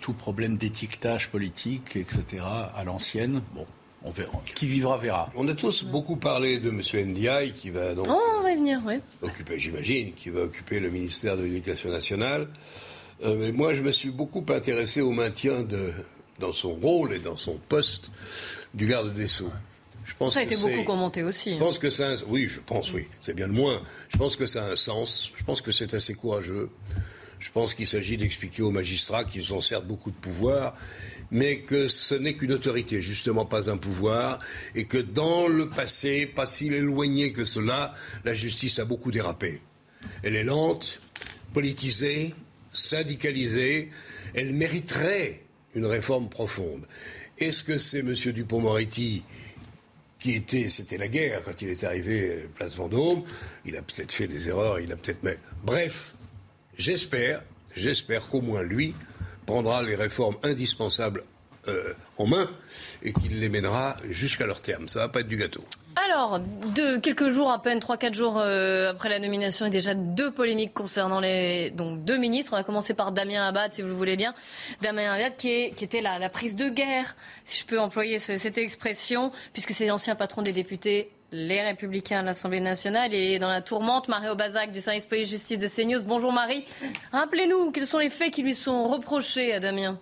tout 0.00 0.12
problème 0.12 0.56
d'étiquetage 0.56 1.28
politique, 1.28 1.97
etc., 1.97 2.44
à 2.75 2.85
l'ancienne. 2.85 3.42
Bon, 3.54 3.66
on 4.04 4.11
verra. 4.11 4.42
Qui 4.54 4.66
vivra 4.66 4.99
verra. 4.99 5.32
On 5.37 5.47
a 5.49 5.54
tous 5.54 5.85
beaucoup 5.85 6.16
parlé 6.16 6.59
de 6.59 6.71
M. 6.71 6.80
Ndiaye 7.11 7.52
qui 7.52 7.71
va 7.71 7.94
donc. 7.94 8.06
Oh, 8.09 8.21
on 8.38 8.42
va 8.42 8.54
venir, 8.54 8.80
oui. 8.87 8.94
Occuper, 9.23 9.59
j'imagine, 9.59 10.12
qui 10.14 10.30
va 10.30 10.42
occuper 10.42 10.80
le 10.80 10.90
ministère 10.90 11.37
de 11.37 11.44
l'Éducation 11.44 11.90
nationale. 11.90 12.49
Euh, 13.25 13.37
mais 13.38 13.52
moi, 13.52 13.73
je 13.73 13.82
me 13.82 13.92
suis 13.92 14.11
beaucoup 14.11 14.44
intéressé 14.49 15.00
au 15.00 15.12
maintien 15.12 15.62
de, 15.62 15.92
dans 16.40 16.52
son 16.52 16.75
rôle 16.75 17.12
et 17.12 17.18
dans 17.18 17.37
son 17.37 17.59
poste 17.68 18.11
du 18.75 18.87
garde 18.87 19.14
des 19.14 19.28
Sceaux. 19.28 19.52
Je 20.04 20.14
pense 20.18 20.35
ça 20.35 20.40
a 20.40 20.42
été 20.42 20.56
beaucoup 20.56 20.82
commenté 20.82 21.23
aussi. 21.23 21.54
Je 21.54 21.59
pense 21.59 21.78
que 21.78 21.90
ça, 21.90 22.14
oui, 22.26 22.49
je 22.49 22.61
pense, 22.61 22.92
oui, 22.92 23.06
c'est 23.21 23.35
bien 23.35 23.47
le 23.47 23.52
moins. 23.52 23.80
Je 24.09 24.18
pense 24.18 24.35
que 24.35 24.47
ça 24.47 24.64
a 24.64 24.73
un 24.73 24.76
sens. 24.76 25.30
Je 25.37 25.44
pense 25.44 25.61
que 25.61 25.71
c'est 25.71 25.94
assez 25.94 26.14
courageux. 26.14 26.71
Je 27.38 27.50
pense 27.50 27.75
qu'il 27.75 27.87
s'agit 27.87 28.16
d'expliquer 28.16 28.62
aux 28.62 28.71
magistrats 28.71 29.25
qu'ils 29.25 29.52
ont 29.54 29.61
certes 29.61 29.87
beaucoup 29.87 30.11
de 30.11 30.16
pouvoir 30.16 30.75
mais 31.33 31.61
que 31.61 31.89
ce 31.89 32.15
n'est 32.15 32.35
qu'une 32.35 32.53
autorité, 32.53 33.01
justement 33.01 33.47
pas 33.47 33.71
un 33.71 33.79
pouvoir, 33.79 34.39
et 34.75 34.85
que 34.85 34.99
dans 34.99 35.49
le 35.49 35.69
passé, 35.71 36.27
pas 36.27 36.47
si 36.47 36.69
éloigné 36.69 37.33
que 37.33 37.47
cela, 37.47 37.95
la 38.25 38.35
justice 38.35 38.79
a 38.79 38.85
beaucoup 38.85 39.11
dérapé. 39.11 39.62
Elle 40.23 40.37
est 40.37 40.45
lente, 40.45 41.01
politisée, 41.55 42.35
syndicalisée, 42.71 43.91
elle 44.35 44.53
mériterait 44.53 45.41
une 45.75 45.87
réforme 45.87 46.29
profonde. 46.29 46.87
Est-ce 47.39 47.65
que 47.65 47.79
c'est 47.79 48.01
M. 48.01 48.15
Dupont-Moretti 48.15 49.25
qui 50.19 50.35
était, 50.35 50.69
c'était 50.69 50.99
la 50.99 51.09
guerre 51.09 51.43
quand 51.45 51.62
il 51.62 51.69
est 51.71 51.83
arrivé 51.83 52.47
place 52.55 52.77
Vendôme. 52.77 53.25
Il 53.65 53.77
a 53.77 53.83
peut-être 53.83 54.12
fait 54.12 54.29
des 54.29 54.49
erreurs, 54.49 54.79
il 54.79 54.93
a 54.93 54.97
peut-être. 54.97 55.19
Bref, 55.65 56.15
j'espère, 56.79 57.43
j'espère 57.75 58.29
qu'au 58.29 58.41
moins 58.41 58.62
lui 58.62 58.95
prendra 59.47 59.83
les 59.83 59.97
réformes 59.97 60.37
indispensables 60.43 61.25
euh, 61.69 61.95
en 62.17 62.27
main 62.27 62.51
et 63.03 63.13
qu'il 63.13 63.39
les 63.39 63.49
mènera 63.49 63.95
jusqu'à 64.11 64.47
leur 64.47 64.63
terme. 64.63 64.89
Ça 64.89 64.99
va 64.99 65.09
pas 65.09 65.21
être 65.21 65.29
du 65.29 65.37
gâteau. 65.37 65.63
Alors, 65.95 66.41
de 66.41 66.97
quelques 66.97 67.29
jours, 67.29 67.53
à 67.53 67.63
peine 67.63 67.79
3-4 67.79 68.15
jours 68.15 68.39
euh, 68.39 68.91
après 68.91 69.09
la 69.09 69.21
nomination, 69.21 69.67
il 69.67 69.69
y 69.69 69.71
a 69.71 69.79
déjà 69.79 69.95
deux 69.95 70.33
polémiques 70.33 70.75
concernant 70.75 71.21
les 71.21 71.71
donc 71.71 72.03
deux 72.05 72.17
ministres. 72.17 72.55
On 72.55 72.57
va 72.57 72.65
commencer 72.65 72.95
par 72.95 73.13
Damien 73.13 73.47
Abad, 73.47 73.75
si 73.75 73.83
vous 73.83 73.89
le 73.89 73.95
voulez 73.95 74.17
bien. 74.17 74.35
Damien 74.81 75.13
Abad, 75.13 75.37
qui, 75.37 75.49
était 75.51 76.01
la, 76.01 76.29
prise 76.31 76.57
de 76.57 76.69
guerre, 76.69 77.15
si 77.45 77.61
je 77.61 77.67
peux 77.67 77.79
employer 77.79 78.19
cette 78.19 78.59
expression, 78.59 79.31
puisque 79.53 79.71
c'est 79.71 79.87
l'ancien 79.87 80.17
patron 80.17 80.43
des 80.43 80.53
députés 80.53 81.13
les 81.33 81.62
Républicains 81.62 82.21
à 82.21 82.23
l'Assemblée 82.23 82.61
nationale 82.61 83.15
et 83.15 83.39
dans 83.39 83.49
la 83.49 83.62
tourmente, 83.62 84.09
Marie 84.09 84.29
Aubazac 84.29 84.71
du 84.71 84.81
service 84.81 85.07
police-justice 85.07 85.59
de 85.59 85.67
CNews. 85.67 86.03
Bonjour 86.05 86.31
Marie. 86.31 86.67
Rappelez-nous, 87.11 87.73
quels 87.73 87.87
sont 87.87 87.99
les 87.99 88.11
faits 88.11 88.33
qui 88.33 88.43
lui 88.43 88.55
sont 88.55 88.85
reprochés 88.85 89.55
à 89.55 89.61
Damien 89.61 89.99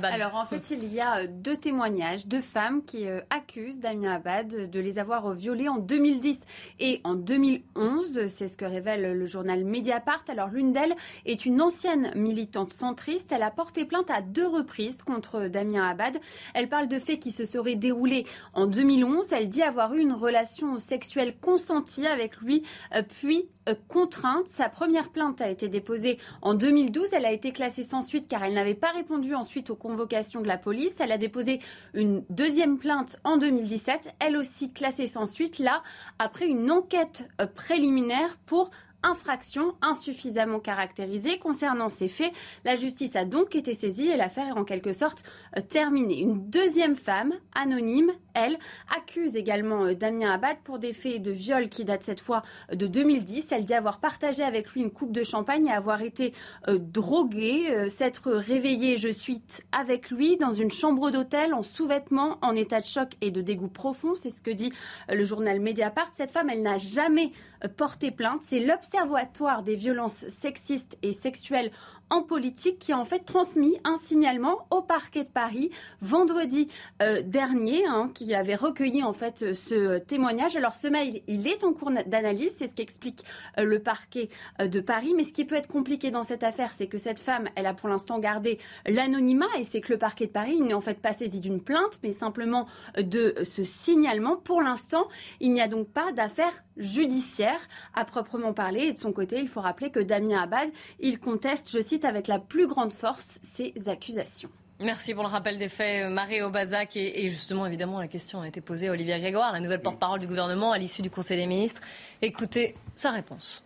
alors 0.00 0.34
en 0.34 0.46
fait, 0.46 0.70
il 0.70 0.92
y 0.92 1.00
a 1.00 1.18
euh, 1.18 1.26
deux 1.28 1.56
témoignages 1.56 2.26
de 2.26 2.40
femmes 2.40 2.82
qui 2.84 3.06
euh, 3.06 3.20
accusent 3.30 3.78
Damien 3.78 4.12
Abad 4.12 4.70
de 4.70 4.80
les 4.80 4.98
avoir 4.98 5.32
violés 5.32 5.68
en 5.68 5.78
2010 5.78 6.38
et 6.80 7.00
en 7.04 7.14
2011. 7.14 8.26
C'est 8.28 8.48
ce 8.48 8.56
que 8.56 8.64
révèle 8.64 9.12
le 9.12 9.26
journal 9.26 9.64
Mediapart. 9.64 10.24
Alors 10.28 10.48
l'une 10.48 10.72
d'elles 10.72 10.94
est 11.26 11.46
une 11.46 11.60
ancienne 11.60 12.12
militante 12.14 12.70
centriste. 12.70 13.32
Elle 13.32 13.42
a 13.42 13.50
porté 13.50 13.84
plainte 13.84 14.10
à 14.10 14.22
deux 14.22 14.46
reprises 14.46 15.02
contre 15.02 15.48
Damien 15.48 15.88
Abad. 15.88 16.18
Elle 16.54 16.68
parle 16.68 16.88
de 16.88 16.98
faits 16.98 17.20
qui 17.20 17.32
se 17.32 17.44
seraient 17.44 17.76
déroulés 17.76 18.26
en 18.54 18.66
2011. 18.66 19.32
Elle 19.32 19.48
dit 19.48 19.62
avoir 19.62 19.94
eu 19.94 20.00
une 20.00 20.12
relation 20.12 20.78
sexuelle 20.78 21.36
consentie 21.38 22.06
avec 22.06 22.38
lui, 22.38 22.62
euh, 22.94 23.02
puis 23.02 23.48
contrainte. 23.88 24.46
Sa 24.48 24.68
première 24.68 25.10
plainte 25.10 25.40
a 25.40 25.48
été 25.48 25.68
déposée 25.68 26.18
en 26.40 26.54
2012. 26.54 27.12
Elle 27.12 27.26
a 27.26 27.32
été 27.32 27.52
classée 27.52 27.82
sans 27.82 28.02
suite 28.02 28.28
car 28.28 28.44
elle 28.44 28.54
n'avait 28.54 28.74
pas 28.74 28.90
répondu 28.90 29.34
ensuite 29.34 29.70
aux 29.70 29.76
convocations 29.76 30.40
de 30.40 30.48
la 30.48 30.58
police. 30.58 30.94
Elle 30.98 31.12
a 31.12 31.18
déposé 31.18 31.60
une 31.94 32.24
deuxième 32.30 32.78
plainte 32.78 33.18
en 33.24 33.36
2017, 33.36 34.14
elle 34.18 34.36
aussi 34.36 34.72
classée 34.72 35.06
sans 35.06 35.26
suite, 35.26 35.58
là, 35.58 35.82
après 36.18 36.46
une 36.46 36.70
enquête 36.70 37.28
euh, 37.40 37.46
préliminaire 37.46 38.38
pour 38.46 38.70
infraction 39.02 39.74
insuffisamment 39.82 40.60
caractérisée. 40.60 41.38
Concernant 41.38 41.88
ces 41.88 42.08
faits, 42.08 42.32
la 42.64 42.76
justice 42.76 43.16
a 43.16 43.24
donc 43.24 43.54
été 43.54 43.74
saisie 43.74 44.08
et 44.08 44.16
l'affaire 44.16 44.48
est 44.48 44.58
en 44.58 44.64
quelque 44.64 44.92
sorte 44.92 45.22
euh, 45.56 45.60
terminée. 45.60 46.20
Une 46.20 46.48
deuxième 46.48 46.96
femme, 46.96 47.32
anonyme, 47.54 48.12
elle, 48.34 48.58
accuse 48.96 49.36
également 49.36 49.84
euh, 49.84 49.94
Damien 49.94 50.32
Abad 50.32 50.58
pour 50.64 50.78
des 50.78 50.92
faits 50.92 51.20
de 51.22 51.30
viol 51.30 51.68
qui 51.68 51.84
datent 51.84 52.04
cette 52.04 52.20
fois 52.20 52.42
euh, 52.70 52.76
de 52.76 52.86
2010. 52.86 53.46
Elle 53.50 53.64
dit 53.64 53.74
avoir 53.74 53.98
partagé 54.00 54.42
avec 54.42 54.72
lui 54.72 54.82
une 54.82 54.90
coupe 54.90 55.12
de 55.12 55.24
champagne 55.24 55.66
et 55.66 55.72
avoir 55.72 56.02
été 56.02 56.32
droguée, 56.68 57.88
s'être 57.88 58.30
réveillée, 58.30 58.96
je 58.96 59.08
suis, 59.08 59.42
avec 59.72 60.10
lui 60.10 60.36
dans 60.36 60.52
une 60.52 60.70
chambre 60.70 61.10
d'hôtel 61.10 61.54
en 61.54 61.62
sous-vêtements, 61.62 62.38
en 62.42 62.54
état 62.54 62.80
de 62.80 62.86
choc 62.86 63.10
et 63.20 63.30
de 63.30 63.40
dégoût 63.40 63.68
profond. 63.68 64.14
C'est 64.14 64.30
ce 64.30 64.42
que 64.42 64.50
dit 64.50 64.72
le 65.08 65.24
journal 65.24 65.60
Mediapart. 65.60 66.10
Cette 66.14 66.30
femme, 66.30 66.50
elle 66.50 66.62
n'a 66.62 66.78
jamais 66.78 67.32
porté 67.76 68.10
plainte. 68.10 68.42
C'est 68.42 68.60
l'Observatoire 68.92 69.62
des 69.62 69.74
violences 69.74 70.28
sexistes 70.28 70.98
et 71.02 71.12
sexuelles 71.12 71.70
en 72.10 72.22
politique 72.22 72.78
qui 72.78 72.92
a 72.92 72.98
en 72.98 73.04
fait 73.04 73.20
transmis 73.20 73.78
un 73.84 73.96
signalement 73.96 74.66
au 74.70 74.82
parquet 74.82 75.24
de 75.24 75.30
Paris 75.30 75.70
vendredi 76.02 76.68
euh, 77.00 77.22
dernier, 77.22 77.86
hein, 77.86 78.10
qui 78.12 78.34
avait 78.34 78.54
recueilli 78.54 79.02
en 79.02 79.14
fait 79.14 79.54
ce 79.54 79.96
témoignage. 79.96 80.54
Alors 80.54 80.74
ce 80.74 80.88
mail, 80.88 81.22
il 81.26 81.46
est 81.46 81.64
en 81.64 81.72
cours 81.72 81.90
d'analyse, 81.90 82.52
c'est 82.56 82.66
ce 82.66 82.74
qu'explique 82.74 83.24
euh, 83.58 83.64
le 83.64 83.78
parquet 83.78 84.28
euh, 84.60 84.68
de 84.68 84.80
Paris. 84.80 85.14
Mais 85.16 85.24
ce 85.24 85.32
qui 85.32 85.46
peut 85.46 85.54
être 85.54 85.68
compliqué 85.68 86.10
dans 86.10 86.22
cette 86.22 86.42
affaire, 86.42 86.72
c'est 86.74 86.86
que 86.86 86.98
cette 86.98 87.18
femme, 87.18 87.48
elle 87.56 87.66
a 87.66 87.72
pour 87.72 87.88
l'instant 87.88 88.18
gardé 88.18 88.58
l'anonymat 88.86 89.48
et 89.58 89.64
c'est 89.64 89.80
que 89.80 89.94
le 89.94 89.98
parquet 89.98 90.26
de 90.26 90.32
Paris 90.32 90.60
n'est 90.60 90.74
en 90.74 90.82
fait 90.82 91.00
pas 91.00 91.14
saisi 91.14 91.40
d'une 91.40 91.62
plainte, 91.62 91.98
mais 92.02 92.12
simplement 92.12 92.66
de 92.98 93.34
ce 93.42 93.64
signalement. 93.64 94.36
Pour 94.36 94.60
l'instant, 94.60 95.08
il 95.40 95.54
n'y 95.54 95.62
a 95.62 95.68
donc 95.68 95.88
pas 95.88 96.12
d'affaire 96.12 96.52
judiciaire 96.76 97.60
à 97.94 98.04
proprement 98.04 98.52
parler. 98.52 98.81
Et 98.82 98.92
de 98.92 98.98
son 98.98 99.12
côté, 99.12 99.38
il 99.38 99.46
faut 99.46 99.60
rappeler 99.60 99.90
que 99.90 100.00
Damien 100.00 100.42
Abad, 100.42 100.68
il 100.98 101.20
conteste, 101.20 101.70
je 101.70 101.80
cite, 101.80 102.04
avec 102.04 102.26
la 102.26 102.40
plus 102.40 102.66
grande 102.66 102.92
force 102.92 103.38
ces 103.42 103.72
accusations. 103.86 104.50
Merci 104.80 105.14
pour 105.14 105.22
le 105.22 105.28
rappel 105.28 105.56
des 105.56 105.68
faits, 105.68 106.10
Marie 106.10 106.42
Aubazac. 106.42 106.96
Et, 106.96 107.28
justement, 107.28 107.64
évidemment, 107.64 108.00
la 108.00 108.08
question 108.08 108.40
a 108.40 108.48
été 108.48 108.60
posée 108.60 108.88
à 108.88 108.90
Olivier 108.90 109.20
Grégoire, 109.20 109.52
la 109.52 109.60
nouvelle 109.60 109.82
porte-parole 109.82 110.18
du 110.18 110.26
gouvernement, 110.26 110.72
à 110.72 110.78
l'issue 110.78 111.00
du 111.00 111.10
Conseil 111.10 111.36
des 111.36 111.46
ministres. 111.46 111.80
Écoutez 112.22 112.74
sa 112.96 113.12
réponse. 113.12 113.64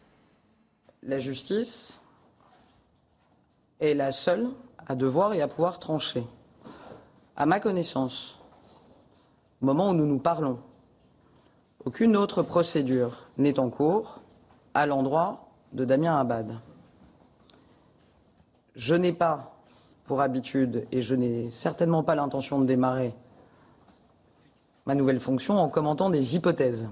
La 1.02 1.18
justice 1.18 1.98
est 3.80 3.94
la 3.94 4.12
seule 4.12 4.50
à 4.86 4.96
devoir 4.96 5.32
et 5.32 5.40
à 5.40 5.48
pouvoir 5.48 5.78
trancher. 5.78 6.24
À 7.36 7.46
ma 7.46 7.58
connaissance, 7.58 8.38
au 9.62 9.64
moment 9.64 9.88
où 9.88 9.94
nous 9.94 10.06
nous 10.06 10.18
parlons, 10.18 10.58
aucune 11.86 12.18
autre 12.18 12.42
procédure 12.42 13.28
n'est 13.38 13.58
en 13.58 13.70
cours 13.70 14.20
à 14.76 14.84
l'endroit 14.84 15.48
de 15.72 15.86
Damien 15.86 16.20
Abad. 16.20 16.58
Je 18.74 18.94
n'ai 18.94 19.12
pas 19.12 19.54
pour 20.04 20.20
habitude, 20.20 20.86
et 20.92 21.00
je 21.00 21.14
n'ai 21.14 21.50
certainement 21.50 22.02
pas 22.02 22.14
l'intention 22.14 22.60
de 22.60 22.66
démarrer 22.66 23.14
ma 24.84 24.94
nouvelle 24.94 25.18
fonction 25.18 25.58
en 25.58 25.68
commentant 25.68 26.10
des 26.10 26.36
hypothèses. 26.36 26.88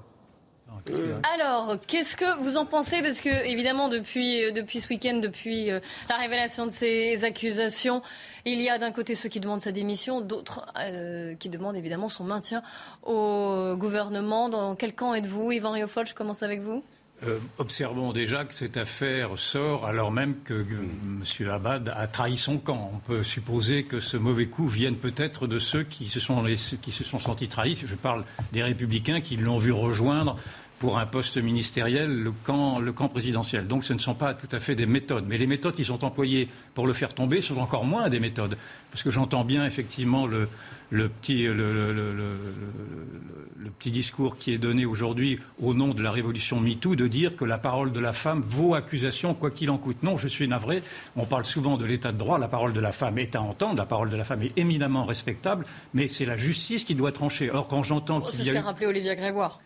Alors, 1.35 1.77
qu'est-ce 1.87 2.17
que 2.17 2.39
vous 2.43 2.57
en 2.57 2.67
pensez? 2.67 3.01
Parce 3.01 3.21
que, 3.21 3.47
évidemment, 3.47 3.89
depuis, 3.89 4.45
euh, 4.45 4.51
depuis 4.51 4.81
ce 4.81 4.89
week-end, 4.89 5.19
depuis 5.19 5.71
euh, 5.71 5.81
la 6.11 6.17
révélation 6.17 6.67
de 6.67 6.73
ces 6.73 7.25
accusations, 7.25 8.03
il 8.45 8.61
y 8.61 8.69
a 8.69 8.79
d'un 8.79 8.91
côté 8.93 9.15
ceux 9.15 9.29
qui 9.29 9.41
demandent 9.41 9.63
sa 9.63 9.73
démission, 9.73 10.21
d'autres 10.21 10.67
euh, 10.81 11.35
qui 11.37 11.49
demandent 11.49 11.77
évidemment 11.77 12.09
son 12.09 12.25
maintien 12.25 12.63
au 13.03 13.77
gouvernement. 13.77 14.49
Dans 14.49 14.75
quel 14.75 14.95
camp 14.95 15.15
êtes-vous? 15.15 15.53
Yvan 15.53 15.71
Riofol, 15.71 16.07
je 16.07 16.15
commence 16.15 16.43
avec 16.43 16.61
vous. 16.61 16.83
Observons 17.59 18.13
déjà 18.13 18.45
que 18.45 18.53
cette 18.53 18.77
affaire 18.77 19.39
sort 19.39 19.87
alors 19.87 20.13
même 20.13 20.37
que 20.45 20.65
M. 21.05 21.49
Abad 21.49 21.93
a 21.95 22.07
trahi 22.07 22.37
son 22.37 22.59
camp. 22.59 22.91
On 22.93 22.99
peut 22.99 23.23
supposer 23.23 23.85
que 23.85 24.01
ce 24.01 24.17
mauvais 24.17 24.47
coup 24.47 24.69
vienne 24.69 24.97
peut-être 24.97 25.47
de 25.47 25.59
ceux 25.59 25.85
qui 25.85 26.11
se, 26.11 26.21
sont 26.21 26.45
qui 26.83 26.93
se 26.93 27.05
sont 27.05 27.19
sentis 27.19 27.49
trahis. 27.49 27.81
Je 27.87 27.95
parle 27.95 28.25
des 28.53 28.63
républicains 28.63 29.21
qui 29.21 29.37
l'ont 29.37 29.59
vu 29.59 29.73
rejoindre 29.73 30.37
pour 30.79 30.99
un 30.99 31.07
poste 31.07 31.39
ministériel 31.39 32.11
le 32.15 32.33
camp, 32.33 32.79
le 32.79 32.93
camp 32.93 33.09
présidentiel. 33.09 33.67
Donc 33.67 33.85
ce 33.85 33.93
ne 33.93 33.99
sont 33.99 34.15
pas 34.15 34.35
tout 34.35 34.49
à 34.53 34.61
fait 34.61 34.75
des 34.75 34.87
méthodes. 34.87 35.25
Mais 35.27 35.39
les 35.39 35.47
méthodes 35.47 35.75
qui 35.75 35.85
sont 35.85 36.05
employées 36.05 36.49
pour 36.75 36.87
le 36.87 36.93
faire 36.93 37.15
tomber 37.15 37.41
sont 37.41 37.59
encore 37.59 37.85
moins 37.85 38.09
des 38.09 38.21
méthodes. 38.21 38.59
Parce 38.95 39.03
que 39.03 39.11
j'entends 39.11 39.45
bien 39.45 39.67
effectivement 39.67 40.25
le, 40.25 40.47
le 40.91 41.09
petit, 41.09 41.49
le, 41.49 42.37
petit, 43.77 43.91
discours 43.91 44.39
qui 44.39 44.53
est 44.53 44.59
donné 44.59 44.87
aujourd'hui 44.87 45.41
au 45.61 45.75
nom 45.75 45.89
de 45.89 46.01
la 46.01 46.13
révolution 46.13 46.61
MeToo 46.61 46.95
de 46.95 47.09
dire 47.09 47.35
que 47.35 47.45
la 47.45 47.59
parole 47.59 47.91
de 47.91 47.99
la 47.99 48.13
femme 48.13 48.45
vaut 48.47 48.77
accusation 48.77 49.35
quoi 49.35 49.51
qu'il 49.51 49.71
en 49.71 49.79
coûte. 49.79 50.05
Non, 50.05 50.17
je 50.17 50.29
suis 50.29 50.47
navré. 50.47 50.81
On 51.17 51.27
parle 51.27 51.45
souvent 51.45 51.77
de 51.77 51.85
l'état 51.85 52.13
de 52.13 52.19
droit. 52.19 52.39
La 52.39 52.47
parole 52.47 52.73
de 52.73 52.79
la 52.79 52.93
femme 52.93 53.19
est 53.19 53.35
à 53.35 53.43
entendre. 53.43 53.79
La 53.79 53.85
parole 53.85 54.11
de 54.11 54.17
la 54.17 54.23
femme 54.23 54.45
est 54.45 54.53
éminemment 54.57 55.05
respectable. 55.05 55.67
Mais 55.93 56.07
c'est 56.07 56.25
la 56.25 56.37
justice 56.37 56.85
qui 56.85 56.95
doit 56.95 57.11
trancher. 57.11 57.51
Or, 57.51 57.67
quand 57.67 57.83
j'entends 57.83 58.21
qu'il 58.21 58.39
y 58.39 58.43
a. 58.43 58.45
C'est 58.45 58.51
ce 58.51 58.55
qu'a 58.55 58.63
rappelé 58.63 58.87
Olivia 58.87 59.17
Grégoire. 59.17 59.59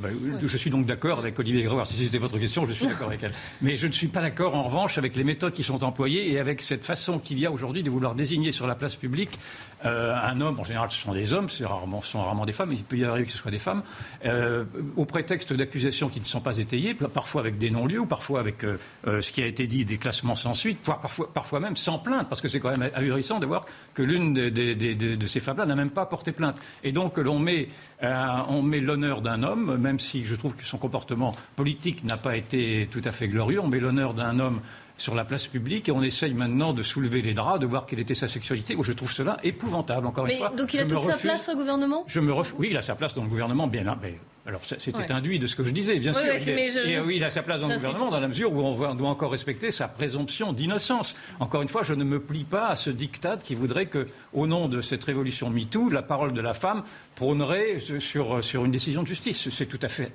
Bah, 0.00 0.08
je 0.40 0.56
suis 0.56 0.70
donc 0.70 0.86
d'accord 0.86 1.18
avec 1.18 1.38
Olivier 1.38 1.62
Grégoire. 1.62 1.86
Si 1.86 1.96
c'était 1.96 2.18
votre 2.18 2.38
question, 2.38 2.64
je 2.66 2.72
suis 2.72 2.86
d'accord 2.88 3.08
avec 3.08 3.22
elle. 3.22 3.32
Mais 3.60 3.76
je 3.76 3.86
ne 3.86 3.92
suis 3.92 4.08
pas 4.08 4.20
d'accord, 4.20 4.54
en 4.54 4.62
revanche, 4.62 4.98
avec 4.98 5.16
les 5.16 5.24
méthodes 5.24 5.52
qui 5.52 5.62
sont 5.62 5.84
employées 5.84 6.32
et 6.32 6.38
avec 6.38 6.62
cette 6.62 6.84
façon 6.84 7.18
qu'il 7.18 7.38
y 7.38 7.46
a 7.46 7.50
aujourd'hui 7.50 7.82
de 7.82 7.90
vouloir 7.90 8.14
désigner 8.14 8.52
sur 8.52 8.66
la 8.68 8.74
place 8.74 8.96
publique 8.96 9.38
euh, 9.84 10.12
un 10.14 10.40
homme. 10.40 10.58
En 10.58 10.64
général, 10.64 10.90
ce 10.90 10.98
sont 10.98 11.12
des 11.12 11.32
hommes, 11.32 11.48
ce 11.48 11.64
sont 12.02 12.20
rarement 12.20 12.44
des 12.44 12.52
femmes, 12.52 12.70
mais 12.70 12.74
il 12.74 12.84
peut 12.84 12.96
y 12.96 13.04
arriver 13.04 13.26
que 13.26 13.32
ce 13.32 13.38
soit 13.38 13.52
des 13.52 13.60
femmes, 13.60 13.82
euh, 14.24 14.64
au 14.96 15.04
prétexte 15.04 15.52
d'accusations 15.52 16.08
qui 16.08 16.18
ne 16.18 16.24
sont 16.24 16.40
pas 16.40 16.58
étayées, 16.58 16.94
parfois 16.94 17.42
avec 17.42 17.58
des 17.58 17.70
non-lieux, 17.70 18.00
ou 18.00 18.06
parfois 18.06 18.40
avec 18.40 18.64
euh, 18.64 18.76
ce 19.04 19.30
qui 19.30 19.40
a 19.40 19.46
été 19.46 19.68
dit, 19.68 19.84
des 19.84 19.98
classements 19.98 20.34
sans 20.34 20.54
suite, 20.54 20.80
parfois, 20.80 21.32
parfois 21.32 21.60
même 21.60 21.76
sans 21.76 22.00
plainte, 22.00 22.28
parce 22.28 22.40
que 22.40 22.48
c'est 22.48 22.58
quand 22.58 22.76
même 22.76 22.90
ahurissant 22.92 23.38
de 23.38 23.46
voir 23.46 23.64
que 23.94 24.02
l'une 24.02 24.32
de, 24.32 25.26
ces 25.26 25.40
femmes-là 25.40 25.64
n'a 25.64 25.76
même 25.76 25.90
pas 25.90 26.06
porté 26.06 26.32
plainte. 26.32 26.58
Et 26.82 26.90
donc, 26.90 27.18
l'on 27.18 27.38
met, 27.38 27.68
on 28.02 28.62
met 28.62 28.80
l'honneur 28.80 29.22
d'un 29.22 29.42
homme 29.42 29.76
même 29.76 30.00
si 30.00 30.24
je 30.24 30.34
trouve 30.34 30.54
que 30.54 30.64
son 30.64 30.78
comportement 30.78 31.32
politique 31.54 32.02
n'a 32.04 32.16
pas 32.16 32.36
été 32.36 32.88
tout 32.90 33.02
à 33.04 33.12
fait 33.12 33.28
glorieux. 33.28 33.60
On 33.60 33.68
met 33.68 33.80
l'honneur 33.80 34.14
d'un 34.14 34.38
homme 34.40 34.60
sur 34.98 35.14
la 35.14 35.24
place 35.24 35.46
publique 35.46 35.88
et 35.88 35.92
on 35.92 36.02
essaye 36.02 36.34
maintenant 36.34 36.74
de 36.74 36.82
soulever 36.82 37.22
les 37.22 37.32
draps, 37.32 37.60
de 37.60 37.66
voir 37.66 37.86
quelle 37.86 38.00
était 38.00 38.14
sa 38.14 38.28
sexualité. 38.28 38.76
je 38.80 38.92
trouve 38.92 39.12
cela 39.12 39.38
épouvantable, 39.42 40.06
encore 40.06 40.26
une 40.26 40.36
fois. 40.36 40.50
Donc 40.50 40.74
il 40.74 40.80
a 40.80 40.84
toute 40.84 41.00
sa 41.00 41.16
place 41.16 41.48
au 41.48 41.56
gouvernement? 41.56 42.04
Je 42.08 42.20
me 42.20 42.32
Oui, 42.58 42.68
il 42.70 42.76
a 42.76 42.82
sa 42.82 42.94
place 42.94 43.14
dans 43.14 43.22
le 43.22 43.28
gouvernement, 43.28 43.66
bien. 43.68 43.96
Mais, 44.02 44.18
alors 44.44 44.60
c'était 44.64 45.12
induit 45.12 45.38
de 45.38 45.46
ce 45.46 45.54
que 45.56 45.62
je 45.62 45.70
disais, 45.70 45.98
bien 45.98 46.12
sûr. 46.12 46.24
et 46.24 47.00
oui, 47.00 47.16
il 47.16 47.24
a 47.24 47.30
sa 47.30 47.42
place 47.42 47.60
dans 47.60 47.68
le 47.68 47.74
gouvernement 47.74 48.10
dans 48.10 48.20
la 48.20 48.28
mesure 48.28 48.52
où 48.52 48.60
on 48.60 48.94
doit 48.94 49.08
encore 49.08 49.30
respecter 49.30 49.70
sa 49.70 49.88
présomption 49.88 50.52
d'innocence. 50.52 51.14
Encore 51.38 51.62
une 51.62 51.68
fois, 51.68 51.84
je 51.84 51.94
ne 51.94 52.02
me 52.02 52.18
plie 52.18 52.44
pas 52.44 52.68
à 52.68 52.76
ce 52.76 52.90
diktat 52.90 53.36
qui 53.36 53.54
voudrait 53.54 53.86
que, 53.86 54.08
au 54.32 54.46
nom 54.46 54.66
de 54.68 54.80
cette 54.80 55.04
révolution 55.04 55.48
MeToo, 55.50 55.90
la 55.90 56.02
parole 56.02 56.32
de 56.32 56.40
la 56.40 56.54
femme 56.54 56.82
prônerait 57.14 57.78
sur, 57.98 58.42
sur 58.42 58.64
une 58.64 58.72
décision 58.72 59.02
de 59.02 59.08
justice. 59.08 59.48
C'est 59.50 59.66
tout 59.66 59.80
à 59.82 59.88
fait 59.88 60.12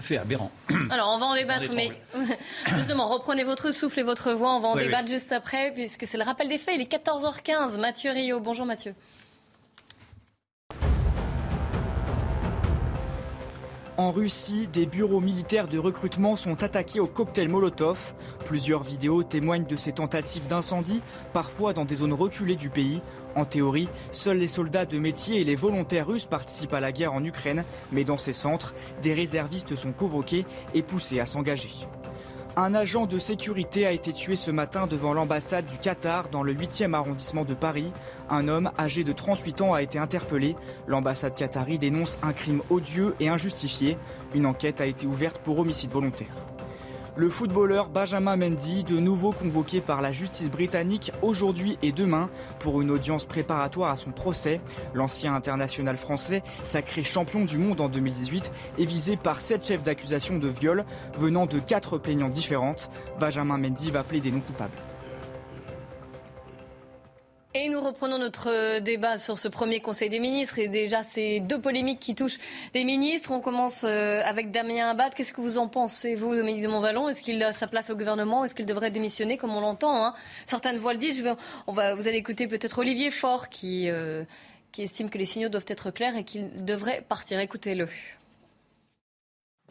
fait 0.00 0.18
aberrant. 0.18 0.50
Alors, 0.90 1.12
on 1.14 1.18
va 1.18 1.26
en 1.26 1.34
débattre, 1.34 1.72
mais 1.74 1.92
justement, 2.76 3.08
reprenez 3.08 3.44
votre 3.44 3.70
souffle 3.70 4.00
et 4.00 4.02
votre 4.02 4.32
voix. 4.32 4.54
On 4.54 4.60
va 4.60 4.68
en 4.68 4.76
débattre 4.76 5.08
juste 5.08 5.32
après, 5.32 5.72
puisque 5.74 6.06
c'est 6.06 6.18
le 6.18 6.24
rappel 6.24 6.48
des 6.48 6.58
faits. 6.58 6.74
Il 6.76 6.80
est 6.82 6.92
14h15. 6.92 7.78
Mathieu 7.80 8.10
Rio. 8.10 8.40
Bonjour, 8.40 8.66
Mathieu. 8.66 8.94
En 13.98 14.12
Russie, 14.12 14.68
des 14.70 14.84
bureaux 14.84 15.20
militaires 15.20 15.68
de 15.68 15.78
recrutement 15.78 16.36
sont 16.36 16.62
attaqués 16.62 17.00
au 17.00 17.06
cocktail 17.06 17.48
Molotov. 17.48 18.12
Plusieurs 18.44 18.82
vidéos 18.82 19.22
témoignent 19.22 19.64
de 19.64 19.76
ces 19.76 19.92
tentatives 19.92 20.46
d'incendie, 20.46 21.00
parfois 21.32 21.72
dans 21.72 21.86
des 21.86 21.96
zones 21.96 22.12
reculées 22.12 22.56
du 22.56 22.68
pays. 22.68 23.00
En 23.36 23.44
théorie, 23.44 23.88
seuls 24.12 24.38
les 24.38 24.48
soldats 24.48 24.86
de 24.86 24.98
métier 24.98 25.42
et 25.42 25.44
les 25.44 25.56
volontaires 25.56 26.06
russes 26.06 26.24
participent 26.24 26.72
à 26.72 26.80
la 26.80 26.90
guerre 26.90 27.12
en 27.12 27.22
Ukraine, 27.22 27.64
mais 27.92 28.02
dans 28.02 28.16
ces 28.16 28.32
centres, 28.32 28.74
des 29.02 29.12
réservistes 29.12 29.76
sont 29.76 29.92
convoqués 29.92 30.46
et 30.74 30.82
poussés 30.82 31.20
à 31.20 31.26
s'engager. 31.26 31.70
Un 32.58 32.74
agent 32.74 33.04
de 33.04 33.18
sécurité 33.18 33.84
a 33.86 33.92
été 33.92 34.14
tué 34.14 34.34
ce 34.34 34.50
matin 34.50 34.86
devant 34.86 35.12
l'ambassade 35.12 35.66
du 35.66 35.76
Qatar 35.76 36.30
dans 36.30 36.42
le 36.42 36.54
8e 36.54 36.94
arrondissement 36.94 37.44
de 37.44 37.52
Paris. 37.52 37.92
Un 38.30 38.48
homme 38.48 38.70
âgé 38.78 39.04
de 39.04 39.12
38 39.12 39.60
ans 39.60 39.74
a 39.74 39.82
été 39.82 39.98
interpellé. 39.98 40.56
L'ambassade 40.86 41.34
qatari 41.34 41.78
dénonce 41.78 42.16
un 42.22 42.32
crime 42.32 42.62
odieux 42.70 43.14
et 43.20 43.28
injustifié. 43.28 43.98
Une 44.34 44.46
enquête 44.46 44.80
a 44.80 44.86
été 44.86 45.06
ouverte 45.06 45.36
pour 45.44 45.58
homicide 45.58 45.90
volontaire. 45.90 46.55
Le 47.18 47.30
footballeur 47.30 47.88
Benjamin 47.88 48.36
Mendy, 48.36 48.84
de 48.84 48.98
nouveau 48.98 49.32
convoqué 49.32 49.80
par 49.80 50.02
la 50.02 50.12
justice 50.12 50.50
britannique 50.50 51.12
aujourd'hui 51.22 51.78
et 51.82 51.90
demain 51.90 52.28
pour 52.58 52.82
une 52.82 52.90
audience 52.90 53.24
préparatoire 53.24 53.90
à 53.90 53.96
son 53.96 54.10
procès. 54.10 54.60
L'ancien 54.92 55.34
international 55.34 55.96
français, 55.96 56.42
sacré 56.62 57.02
champion 57.02 57.46
du 57.46 57.56
monde 57.56 57.80
en 57.80 57.88
2018, 57.88 58.52
est 58.78 58.84
visé 58.84 59.16
par 59.16 59.40
sept 59.40 59.66
chefs 59.66 59.82
d'accusation 59.82 60.36
de 60.36 60.48
viol 60.48 60.84
venant 61.18 61.46
de 61.46 61.58
quatre 61.58 61.96
plaignants 61.96 62.28
différentes. 62.28 62.90
Benjamin 63.18 63.56
Mendy 63.56 63.90
va 63.90 64.04
plaider 64.04 64.30
non 64.30 64.40
coupable. 64.40 64.76
Et 67.58 67.70
nous 67.70 67.80
reprenons 67.80 68.18
notre 68.18 68.80
débat 68.80 69.16
sur 69.16 69.38
ce 69.38 69.48
premier 69.48 69.80
Conseil 69.80 70.10
des 70.10 70.20
ministres 70.20 70.58
et 70.58 70.68
déjà 70.68 71.02
ces 71.02 71.40
deux 71.40 71.58
polémiques 71.58 72.00
qui 72.00 72.14
touchent 72.14 72.36
les 72.74 72.84
ministres. 72.84 73.30
On 73.30 73.40
commence 73.40 73.82
euh, 73.82 74.20
avec 74.26 74.50
Damien 74.50 74.90
Abad. 74.90 75.14
Qu'est-ce 75.14 75.32
que 75.32 75.40
vous 75.40 75.56
en 75.56 75.66
pensez, 75.66 76.16
vous, 76.16 76.36
Dominique 76.36 76.62
de 76.62 76.68
Montvalon? 76.68 77.08
Est-ce 77.08 77.22
qu'il 77.22 77.42
a 77.42 77.54
sa 77.54 77.66
place 77.66 77.88
au 77.88 77.96
gouvernement? 77.96 78.44
Est-ce 78.44 78.54
qu'il 78.54 78.66
devrait 78.66 78.90
démissionner, 78.90 79.38
comme 79.38 79.56
on 79.56 79.62
l'entend 79.62 80.04
hein? 80.04 80.14
Certaines 80.44 80.76
voix 80.76 80.92
le 80.92 80.98
disent. 80.98 81.24
on 81.66 81.72
va, 81.72 81.94
vous 81.94 82.06
allez 82.06 82.18
écouter 82.18 82.46
peut-être 82.46 82.78
Olivier 82.78 83.10
Faure 83.10 83.48
qui, 83.48 83.88
euh, 83.88 84.22
qui 84.70 84.82
estime 84.82 85.08
que 85.08 85.16
les 85.16 85.24
signaux 85.24 85.48
doivent 85.48 85.64
être 85.68 85.90
clairs 85.90 86.14
et 86.14 86.24
qu'il 86.24 86.62
devrait 86.62 87.06
partir. 87.08 87.40
Écoutez-le. 87.40 87.88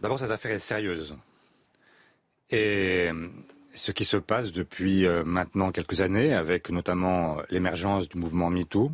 D'abord, 0.01 0.17
cette 0.17 0.31
affaire 0.31 0.53
est 0.53 0.59
sérieuse. 0.59 1.15
Et 2.49 3.11
ce 3.75 3.91
qui 3.91 4.05
se 4.05 4.17
passe 4.17 4.51
depuis 4.51 5.05
euh, 5.05 5.23
maintenant 5.23 5.71
quelques 5.71 6.01
années, 6.01 6.33
avec 6.33 6.69
notamment 6.69 7.37
l'émergence 7.49 8.09
du 8.09 8.17
mouvement 8.17 8.49
MeToo, 8.49 8.91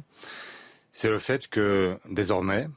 c'est 0.92 1.10
le 1.10 1.20
fait 1.20 1.48
que 1.48 1.98
désormais, 2.10 2.68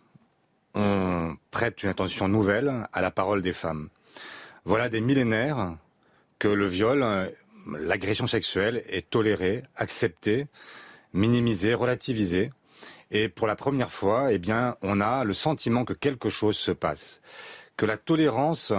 on 0.74 1.36
prête 1.50 1.82
une 1.82 1.88
attention 1.88 2.28
nouvelle 2.28 2.86
à 2.92 3.00
la 3.00 3.10
parole 3.10 3.42
des 3.42 3.52
femmes. 3.52 3.88
Voilà 4.64 4.88
des 4.88 5.00
millénaires 5.00 5.76
que 6.38 6.48
le 6.48 6.66
viol, 6.66 7.32
l'agression 7.72 8.26
sexuelle 8.26 8.84
est 8.88 9.08
tolérée, 9.08 9.62
acceptée, 9.76 10.46
minimisée, 11.12 11.74
relativisée. 11.74 12.50
Et 13.10 13.28
pour 13.28 13.46
la 13.46 13.56
première 13.56 13.92
fois, 13.92 14.32
eh 14.32 14.38
bien, 14.38 14.76
on 14.82 15.00
a 15.00 15.24
le 15.24 15.34
sentiment 15.34 15.84
que 15.84 15.92
quelque 15.92 16.28
chose 16.28 16.56
se 16.56 16.72
passe, 16.72 17.20
que 17.76 17.86
la 17.86 17.96
tolérance 17.96 18.72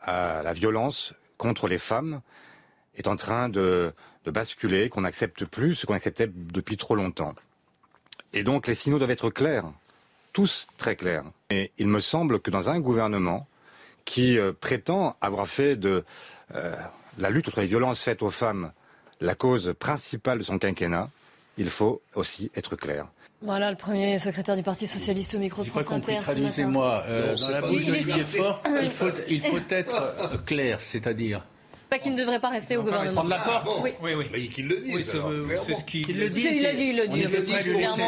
à 0.00 0.42
la 0.42 0.52
violence 0.52 1.14
contre 1.36 1.68
les 1.68 1.78
femmes 1.78 2.22
est 2.96 3.06
en 3.06 3.16
train 3.16 3.48
de, 3.48 3.92
basculer, 4.26 4.88
qu'on 4.88 5.02
n'accepte 5.02 5.44
plus 5.44 5.74
ce 5.74 5.86
qu'on 5.86 5.94
acceptait 5.94 6.30
depuis 6.32 6.76
trop 6.76 6.94
longtemps. 6.94 7.34
Et 8.32 8.44
donc 8.44 8.66
les 8.66 8.74
signaux 8.74 8.98
doivent 8.98 9.10
être 9.10 9.30
clairs, 9.30 9.64
tous 10.32 10.66
très 10.78 10.96
clairs. 10.96 11.24
Et 11.50 11.72
il 11.78 11.86
me 11.86 12.00
semble 12.00 12.40
que 12.40 12.50
dans 12.50 12.70
un 12.70 12.80
gouvernement 12.80 13.46
qui 14.04 14.38
euh, 14.38 14.52
prétend 14.52 15.16
avoir 15.20 15.46
fait 15.46 15.76
de 15.76 16.04
euh, 16.54 16.74
la 17.18 17.30
lutte 17.30 17.46
contre 17.46 17.60
les 17.60 17.66
violences 17.66 18.00
faites 18.00 18.22
aux 18.22 18.30
femmes 18.30 18.72
la 19.20 19.34
cause 19.34 19.74
principale 19.78 20.38
de 20.38 20.42
son 20.42 20.58
quinquennat, 20.58 21.08
il 21.56 21.70
faut 21.70 22.02
aussi 22.14 22.50
être 22.56 22.76
clair. 22.76 23.06
Voilà 23.40 23.70
le 23.70 23.76
premier 23.76 24.18
secrétaire 24.18 24.56
du 24.56 24.62
Parti 24.62 24.86
socialiste 24.86 25.34
au 25.34 25.38
micro 25.38 25.62
de 25.62 25.68
France 25.68 25.90
Inter. 25.90 26.18
Traduisez-moi. 26.22 27.02
Euh, 27.06 27.36
dans 27.36 27.48
la 27.48 27.60
bouche 27.60 27.86
d'Olivier 27.86 28.24
Faure, 28.24 28.62
il 28.82 28.90
faut, 28.90 29.10
il 29.28 29.40
faut 29.40 29.58
être 29.70 30.44
clair, 30.44 30.80
c'est-à-dire 30.80 31.44
pas 31.92 31.98
qu'il 31.98 32.12
ne 32.12 32.18
devrait 32.18 32.40
pas 32.40 32.48
rester 32.48 32.78
au 32.78 32.82
gouvernement. 32.82 33.12
Prendre 33.12 33.28
la 33.28 33.38
porte 33.38 33.68
Oui, 33.82 33.90
oui. 34.00 34.26
oui. 34.32 34.48
qu'il 34.48 34.66
le 34.66 34.78
dise. 34.80 34.94
Oui, 34.94 35.04
c'est 35.66 35.74
ce 35.74 35.84
qu'il 35.84 36.18
le 36.18 36.28
dit. 36.30 36.40
Il 36.40 36.62
le 36.62 36.72
dit, 36.72 36.88
il 36.88 36.96
le 36.96 37.06
dit. 37.06 37.26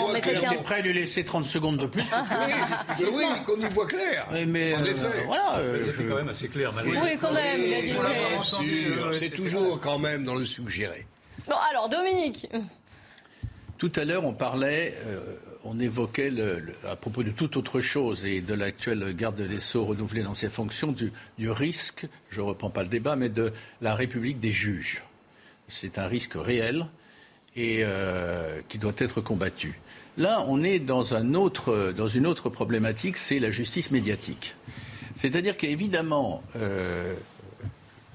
On 0.09 0.15
était 0.15 0.41
prêt 0.65 0.77
à 0.77 0.81
lui 0.81 0.95
laisser 0.95 1.23
30 1.23 1.45
secondes 1.45 1.77
de 1.77 1.87
plus. 1.87 2.05
Oui, 3.13 3.25
qu'on 3.45 3.57
y 3.57 3.69
voit 3.69 3.87
clair. 3.87 4.27
Mais, 4.47 4.75
en 4.75 4.85
effet. 4.85 5.05
Euh, 5.05 5.23
voilà. 5.27 5.61
C'était 5.83 6.05
quand 6.05 6.17
même 6.17 6.31
assez 6.31 6.49
clair, 6.49 6.73
malgré 6.73 6.99
Oui, 6.99 7.19
quand 7.21 7.33
même, 7.33 7.61
il 7.63 7.75
a 7.75 7.83
dit 7.83 9.19
C'est 9.19 9.31
toujours 9.31 9.79
quand 9.81 9.99
même 9.99 10.25
dans 10.25 10.35
le 10.35 10.47
suggéré. 10.47 11.07
Bon, 11.47 11.57
alors, 11.71 11.91
Dominique. 11.91 12.49
Tout 13.77 13.93
à 13.97 14.05
l'heure, 14.05 14.25
on 14.25 14.33
parlait 14.33 14.95
euh, 15.07 15.21
on 15.65 15.81
évoquait, 15.81 16.31
à 16.89 16.95
propos 16.97 17.23
de 17.23 17.31
toute 17.31 17.57
autre 17.57 17.81
chose 17.81 18.27
et 18.27 18.41
de 18.41 18.55
l'actuelle 18.55 19.15
garde 19.17 19.41
des 19.41 19.61
Sceaux 19.61 19.85
renouvelée 19.85 20.23
dans 20.23 20.35
ses 20.35 20.51
fonctions, 20.51 20.93
du, 20.93 21.51
risque, 21.51 22.07
je 22.31 22.41
ne 22.41 22.47
reprends 22.47 22.71
pas 22.71 22.83
le 22.83 22.89
débat, 22.89 23.17
mais 23.17 23.31
de 23.31 23.53
la 23.81 23.95
République 23.95 24.41
des 24.41 24.53
juges. 24.53 25.03
C'est 25.69 25.99
un 25.99 26.07
risque 26.07 26.35
réel 26.35 26.87
et 27.57 27.79
euh, 27.83 28.61
qui 28.69 28.79
doit 28.79 28.93
être 28.99 29.21
combattu. 29.21 29.81
Là, 30.19 30.45
on 30.47 30.63
est 30.63 30.79
dans, 30.79 31.15
un 31.15 31.35
autre, 31.35 31.93
dans 31.97 32.09
une 32.09 32.27
autre 32.27 32.51
problématique, 32.51 33.17
c'est 33.17 33.39
la 33.39 33.51
justice 33.51 33.91
médiatique. 33.91 34.57
C'est-à-dire 35.15 35.57
qu'évidemment, 35.57 36.43
euh, 36.57 37.15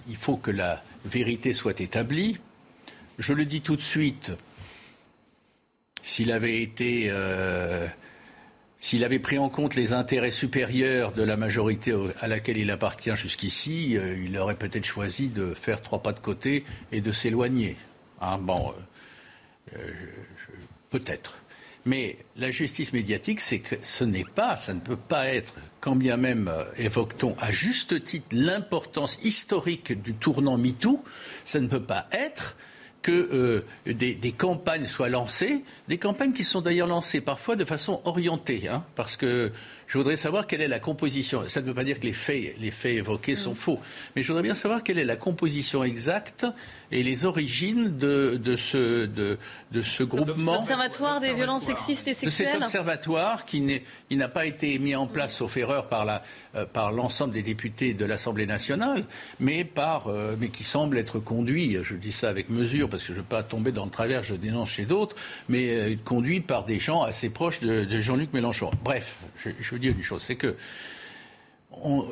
il 0.07 0.15
faut 0.15 0.37
que 0.37 0.51
la 0.51 0.83
vérité 1.05 1.53
soit 1.53 1.81
établie. 1.81 2.37
Je 3.17 3.33
le 3.33 3.45
dis 3.45 3.61
tout 3.61 3.75
de 3.75 3.81
suite, 3.81 4.33
s'il 6.19 6.33
avait 6.33 6.61
été 6.61 7.07
euh, 7.07 7.87
s'il 8.77 9.05
avait 9.05 9.19
pris 9.19 9.37
en 9.37 9.47
compte 9.47 9.75
les 9.75 9.93
intérêts 9.93 10.31
supérieurs 10.31 11.13
de 11.13 11.23
la 11.23 11.37
majorité 11.37 11.95
à 12.19 12.27
laquelle 12.27 12.57
il 12.57 12.71
appartient 12.71 13.15
jusqu'ici, 13.15 13.95
euh, 13.95 14.21
il 14.21 14.37
aurait 14.37 14.57
peut-être 14.57 14.83
choisi 14.83 15.29
de 15.29 15.53
faire 15.53 15.81
trois 15.81 16.03
pas 16.03 16.11
de 16.11 16.19
côté 16.19 16.65
et 16.91 16.99
de 16.99 17.13
s'éloigner. 17.13 17.77
Hein, 18.19 18.37
bon, 18.37 18.73
euh, 19.77 19.79
peut-être. 20.89 21.39
Mais 21.85 22.17
la 22.35 22.51
justice 22.51 22.91
médiatique, 22.91 23.39
c'est 23.39 23.59
que 23.59 23.75
ce 23.81 24.03
n'est 24.03 24.25
pas, 24.25 24.57
ça 24.57 24.73
ne 24.73 24.81
peut 24.81 24.97
pas 24.97 25.27
être, 25.27 25.53
quand 25.79 25.95
bien 25.95 26.17
même 26.17 26.51
évoque-t-on 26.75 27.33
à 27.39 27.53
juste 27.53 28.03
titre 28.03 28.27
l'importance 28.33 29.19
historique 29.23 29.93
du 30.01 30.15
tournant 30.15 30.57
MeToo, 30.57 31.01
ça 31.45 31.61
ne 31.61 31.67
peut 31.67 31.83
pas 31.83 32.09
être 32.11 32.57
que 33.01 33.11
euh, 33.11 33.65
des, 33.85 34.31
campagnes 34.31 34.85
soient 34.85 35.09
lancées, 35.09 35.63
des 35.87 35.97
campagnes 35.97 36.33
qui 36.33 36.43
sont 36.43 36.61
d'ailleurs 36.61 36.87
lancées 36.87 37.21
parfois 37.21 37.55
de 37.55 37.65
façon 37.65 38.01
orientée, 38.05 38.67
hein, 38.67 38.83
parce 38.95 39.15
que 39.15 39.51
je 39.89 39.97
voudrais 39.97 40.17
savoir 40.17 40.45
quelle 40.45 40.61
est 40.61 40.67
la 40.67 40.79
composition. 40.79 41.43
Ça 41.47 41.61
ne 41.61 41.65
veut 41.65 41.73
pas 41.73 41.83
dire 41.83 41.99
que 41.99 42.05
les 42.05 42.13
faits, 42.13 42.55
les 42.59 42.69
faits 42.69 42.95
évoqués 42.95 43.35
sont 43.35 43.53
mm. 43.53 43.55
faux, 43.55 43.79
mais 44.15 44.21
je 44.21 44.27
voudrais 44.27 44.43
bien 44.43 44.53
savoir 44.53 44.83
quelle 44.83 44.99
est 44.99 45.05
la 45.05 45.15
composition 45.15 45.83
exacte 45.83 46.45
et 46.91 47.01
les 47.01 47.25
origines 47.25 47.97
de, 47.97 48.39
de 48.41 48.55
ce, 48.55 49.07
de, 49.07 49.39
de 49.71 49.81
ce 49.81 50.03
groupement. 50.03 50.53
L'Observatoire 50.53 51.19
des 51.19 51.33
violences 51.33 51.63
sexistes 51.63 52.07
et 52.07 52.13
sexuelles. 52.13 52.47
De 52.49 52.53
cet 52.53 52.61
observatoire 52.61 53.45
qui 53.45 53.81
n'a 54.11 54.27
pas 54.27 54.45
été 54.45 54.77
mis 54.77 54.95
en 54.95 55.07
place, 55.07 55.35
sauf 55.35 55.57
erreur, 55.57 55.87
par, 55.87 56.21
euh, 56.55 56.65
par 56.65 56.91
l'ensemble 56.91 57.33
des 57.33 57.43
députés 57.43 57.95
de 57.95 58.05
l'Assemblée 58.05 58.45
nationale, 58.45 59.05
mais, 59.39 59.63
par, 59.63 60.07
euh, 60.07 60.35
mais 60.39 60.49
qui 60.49 60.63
semble 60.63 60.99
être 60.99 61.17
conduit, 61.17 61.77
je 61.81 61.95
dis 61.95 62.11
ça 62.11 62.29
avec 62.29 62.49
mesure 62.49 62.89
parce 62.89 63.01
que 63.01 63.07
je 63.07 63.13
ne 63.13 63.17
veux 63.17 63.23
pas 63.23 63.41
tomber 63.41 63.71
dans 63.71 63.85
le 63.85 63.91
travers, 63.91 64.21
je 64.21 64.35
dénonce 64.35 64.69
chez 64.69 64.85
d'autres, 64.85 65.15
mais 65.47 65.69
euh, 65.69 65.95
conduit 66.05 66.41
par 66.41 66.63
des 66.65 66.79
gens 66.79 67.01
assez 67.01 67.31
proches 67.31 67.59
de, 67.61 67.99
Jean-Luc 67.99 68.33
Mélenchon. 68.33 68.69
Bref, 68.83 69.17
je, 69.43 69.49
je 69.59 69.78
dire 69.79 69.95
une 69.95 70.03
chose, 70.03 70.21
c'est 70.21 70.35
que 70.35 70.55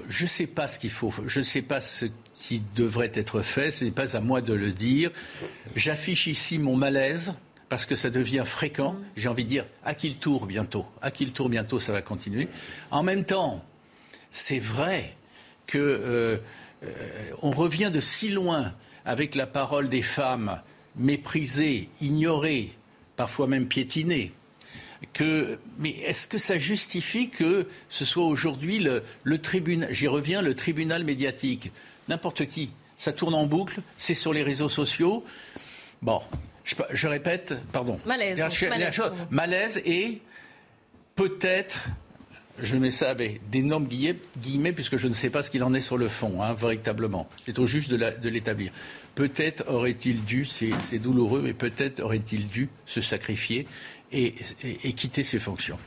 je 0.10 0.24
ne 0.24 0.28
sais 0.28 0.48
pas 0.48 0.68
ce 0.68 0.80
qu'il 0.80 0.92
faut, 0.92 1.14
je 1.26 1.40
ne 1.40 1.44
sais 1.44 1.62
pas 1.62 1.82
ce 1.82 2.06
qui 2.34 2.62
devrait 2.76 3.12
être 3.14 3.42
fait, 3.42 3.72
ce 3.72 3.84
n'est 3.84 3.92
pas 3.92 4.16
à 4.16 4.20
moi 4.20 4.42
de 4.42 4.54
le 4.54 4.72
dire. 4.72 5.12
J'affiche 5.76 6.28
ici 6.28 6.58
mon 6.60 6.76
malaise 6.76 7.34
parce 7.70 7.86
que 7.86 7.96
ça 7.96 8.10
devient 8.10 8.44
fréquent. 8.46 8.96
J'ai 9.16 9.30
envie 9.30 9.44
de 9.44 9.50
dire 9.50 9.66
à 9.84 9.94
qui 9.94 10.10
le 10.10 10.16
tour 10.16 10.46
bientôt, 10.46 10.86
à 11.02 11.12
qui 11.12 11.26
le 11.26 11.32
tour 11.32 11.50
bientôt, 11.50 11.80
ça 11.80 11.92
va 11.92 12.02
continuer. 12.02 12.48
En 12.92 13.04
même 13.04 13.26
temps, 13.26 13.64
c'est 14.30 14.60
vrai 14.60 15.16
que 15.66 15.78
euh, 15.78 16.38
euh, 16.84 17.32
on 17.42 17.52
revient 17.52 17.92
de 17.92 18.00
si 18.00 18.30
loin 18.30 18.74
avec 19.06 19.36
la 19.36 19.48
parole 19.48 19.90
des 19.90 20.02
femmes 20.02 20.62
méprisées, 20.96 21.90
ignorées, 22.02 22.74
parfois 23.16 23.48
même 23.48 23.68
piétinées 23.68 24.32
mais 25.80 25.90
est-ce 25.90 26.28
que 26.28 26.38
ça 26.38 26.58
justifie 26.58 27.30
que 27.30 27.68
ce 27.90 28.06
soit 28.06 28.26
aujourd'hui 28.26 28.80
le, 28.80 29.38
tribunal, 29.38 29.94
j'y 29.94 30.08
reviens, 30.08 30.42
le 30.42 30.56
tribunal 30.56 31.04
médiatique? 31.04 31.72
N'importe 32.08 32.46
qui. 32.48 32.72
Ça 32.96 33.14
tourne 33.14 33.36
en 33.36 33.46
boucle, 33.46 33.82
c'est 33.98 34.16
sur 34.16 34.34
les 34.34 34.42
réseaux 34.42 34.70
sociaux. 34.70 35.24
Bon, 36.02 36.20
je, 36.64 37.08
répète, 37.08 37.56
pardon. 37.72 38.00
Malaise. 38.06 38.42
malaise, 39.30 39.82
et 39.86 40.22
peut-être 41.16 41.90
je 42.62 42.76
mets 42.76 42.92
ça 42.92 43.10
avec 43.10 43.48
d'énormes 43.50 43.88
guillemets, 43.88 44.72
puisque 44.72 44.98
je 44.98 45.08
ne 45.08 45.14
sais 45.14 45.30
pas 45.30 45.44
ce 45.44 45.52
qu'il 45.52 45.64
en 45.64 45.74
est 45.74 45.82
sur 45.82 45.98
le 45.98 46.08
fond, 46.08 46.42
hein, 46.42 46.54
véritablement. 46.54 47.30
C'est 47.46 47.60
au 47.60 47.66
juge 47.66 47.88
de 47.88 48.30
l'établir. 48.30 48.72
Peut-être 49.16 49.64
aurait-il 49.68 50.24
dû, 50.24 50.46
c'est 50.46 51.00
douloureux, 51.00 51.42
mais 51.44 51.54
peut-être 51.54 52.02
aurait-il 52.02 52.48
dû 52.48 52.70
se 52.86 53.02
sacrifier 53.02 53.68
et, 54.12 54.34
quitter 54.94 55.24
ses 55.24 55.40
fonctions. 55.40 55.80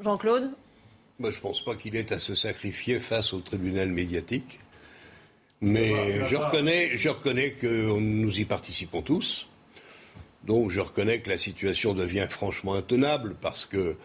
Jean-Claude? 0.00 0.50
Moi, 1.18 1.30
Je 1.30 1.36
ne 1.36 1.42
pense 1.42 1.64
pas 1.64 1.76
qu'il 1.76 1.96
ait 1.96 2.12
à 2.12 2.18
se 2.18 2.34
sacrifier 2.34 2.98
face 2.98 3.32
au 3.32 3.40
tribunal 3.40 3.90
médiatique. 3.90 4.60
Mais 5.60 6.26
je 6.26 6.36
reconnais, 6.36 6.96
je 6.96 7.10
reconnais 7.10 7.52
que 7.52 7.98
nous 7.98 8.40
y 8.40 8.46
participons 8.46 9.02
tous. 9.02 9.48
Donc 10.44 10.70
je 10.70 10.80
reconnais 10.80 11.20
que 11.20 11.28
la 11.28 11.36
situation 11.36 11.92
devient 11.92 12.26
franchement 12.30 12.74
intenable 12.74 13.36
parce 13.40 13.66
que 13.66 13.96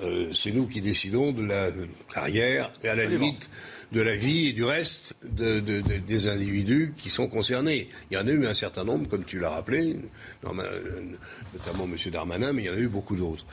euh, 0.00 0.32
c'est 0.32 0.52
nous 0.52 0.66
qui 0.66 0.80
décidons 0.80 1.32
de 1.32 1.42
la 1.42 1.68
carrière 2.12 2.70
et 2.84 2.88
à 2.88 2.94
la 2.94 3.06
limite 3.06 3.48
de 3.92 4.00
la 4.00 4.16
vie 4.16 4.48
et 4.48 4.52
du 4.52 4.64
reste 4.64 5.14
des 5.22 6.26
individus 6.26 6.92
qui 6.96 7.10
sont 7.10 7.28
concernés. 7.28 7.88
Il 8.10 8.14
y 8.14 8.16
en 8.16 8.26
a 8.26 8.30
eu 8.30 8.46
un 8.46 8.54
certain 8.54 8.84
nombre, 8.84 9.08
comme 9.08 9.24
tu 9.24 9.38
l'as 9.38 9.50
rappelé, 9.50 9.96
notamment 10.42 11.84
M. 11.84 11.96
Darmanin, 12.10 12.52
mais 12.52 12.62
il 12.62 12.66
y 12.66 12.70
en 12.70 12.74
a 12.74 12.78
eu 12.78 12.88
beaucoup 12.88 13.16
d'autres. 13.16 13.46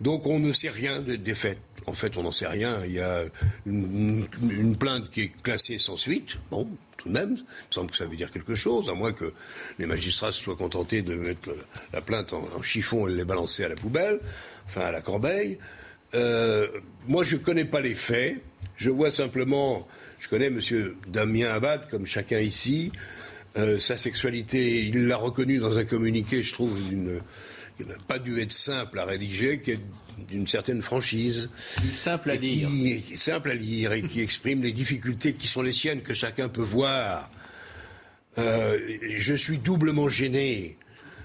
Donc 0.00 0.26
on 0.26 0.38
ne 0.38 0.52
sait 0.52 0.70
rien 0.70 1.00
des 1.00 1.34
faits. 1.34 1.58
En 1.86 1.94
fait, 1.94 2.18
on 2.18 2.22
n'en 2.22 2.32
sait 2.32 2.46
rien. 2.46 2.84
Il 2.84 2.92
y 2.92 3.00
a 3.00 3.24
une, 3.64 4.76
plainte 4.78 5.10
qui 5.10 5.22
est 5.22 5.32
classée 5.42 5.78
sans 5.78 5.96
suite. 5.96 6.36
Bon, 6.50 6.68
tout 6.98 7.08
de 7.08 7.14
même, 7.14 7.30
il 7.30 7.42
me 7.42 7.72
semble 7.72 7.90
que 7.90 7.96
ça 7.96 8.04
veut 8.04 8.16
dire 8.16 8.30
quelque 8.30 8.54
chose, 8.54 8.90
à 8.90 8.94
moins 8.94 9.12
que 9.12 9.32
les 9.78 9.86
magistrats 9.86 10.32
soient 10.32 10.56
contentés 10.56 11.00
de 11.00 11.14
mettre 11.14 11.50
la 11.94 12.02
plainte 12.02 12.34
en, 12.34 12.62
chiffon 12.62 13.08
et 13.08 13.14
les 13.14 13.24
balancer 13.24 13.64
à 13.64 13.70
la 13.70 13.74
poubelle, 13.74 14.20
enfin 14.66 14.82
à 14.82 14.92
la 14.92 15.00
corbeille. 15.00 15.58
Euh, 16.14 16.68
moi, 17.06 17.24
je 17.24 17.36
ne 17.36 17.40
connais 17.40 17.64
pas 17.64 17.80
les 17.80 17.94
faits. 17.94 18.36
Je 18.78 18.90
vois 18.90 19.10
simplement, 19.10 19.88
je 20.20 20.28
connais 20.28 20.46
M. 20.46 20.60
Damien 21.08 21.50
Abad, 21.50 21.88
comme 21.90 22.06
chacun 22.06 22.38
ici. 22.38 22.92
Euh, 23.56 23.76
sa 23.76 23.96
sexualité, 23.96 24.84
il 24.84 25.08
l'a 25.08 25.16
reconnue 25.16 25.58
dans 25.58 25.78
un 25.78 25.84
communiqué, 25.84 26.44
je 26.44 26.52
trouve, 26.52 26.78
qui 26.78 27.84
n'a 27.84 27.94
pas 28.06 28.20
dû 28.20 28.40
être 28.40 28.52
simple 28.52 29.00
à 29.00 29.04
rédiger, 29.04 29.60
qui 29.60 29.72
est 29.72 29.80
d'une 30.28 30.46
certaine 30.46 30.80
franchise. 30.80 31.50
Simple 31.92 32.30
à 32.30 32.36
lire. 32.36 32.68
simple 33.16 33.50
à 33.50 33.54
lire 33.54 33.92
et 33.92 34.02
qui 34.02 34.20
exprime 34.20 34.62
les 34.62 34.72
difficultés 34.72 35.32
qui 35.32 35.48
sont 35.48 35.62
les 35.62 35.72
siennes, 35.72 36.02
que 36.02 36.14
chacun 36.14 36.48
peut 36.48 36.62
voir. 36.62 37.28
Euh, 38.38 38.78
je 39.16 39.34
suis 39.34 39.58
doublement 39.58 40.08
gêné 40.08 40.76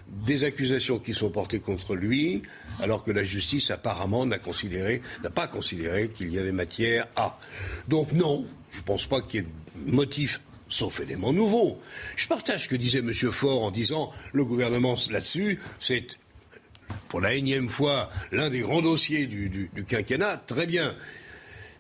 des 0.08 0.44
accusations 0.44 1.00
qui 1.00 1.14
sont 1.14 1.30
portées 1.30 1.60
contre 1.60 1.96
lui, 1.96 2.44
alors 2.82 3.04
que 3.04 3.12
la 3.12 3.24
justice 3.24 3.72
apparemment 3.72 4.26
n'a 4.26 4.40
considéré, 4.40 5.02
n'a 5.24 5.30
pas 5.30 5.48
considéré 5.48 6.10
qu'il 6.10 6.32
y 6.32 6.40
avait 6.40 6.52
matière 6.52 7.08
à. 7.16 7.40
Donc 7.88 8.12
non, 8.12 8.46
je 8.72 8.80
ne 8.80 8.84
pense 8.84 9.06
pas 9.06 9.22
qu'il 9.22 9.44
y 9.44 9.46
ait 9.46 9.50
motif 9.86 10.42
sauf 10.70 11.02
élément 11.02 11.34
nouveau. 11.34 11.80
Je 12.16 12.28
partage 12.28 12.64
ce 12.64 12.70
que 12.70 12.76
disait 12.76 13.00
M. 13.00 13.14
Faure 13.14 13.64
en 13.64 13.72
disant 13.72 14.12
le 14.34 14.44
gouvernement 14.44 14.96
là-dessus, 15.12 15.60
c'est 15.80 16.08
pour 17.10 17.22
la 17.22 17.34
énième 17.34 17.70
fois 17.70 18.10
l'un 18.32 18.50
des 18.50 18.62
grands 18.62 18.82
dossiers 18.82 19.28
du, 19.28 19.70
quinquennat, 19.88 20.38
très 20.38 20.66
bien. 20.66 20.96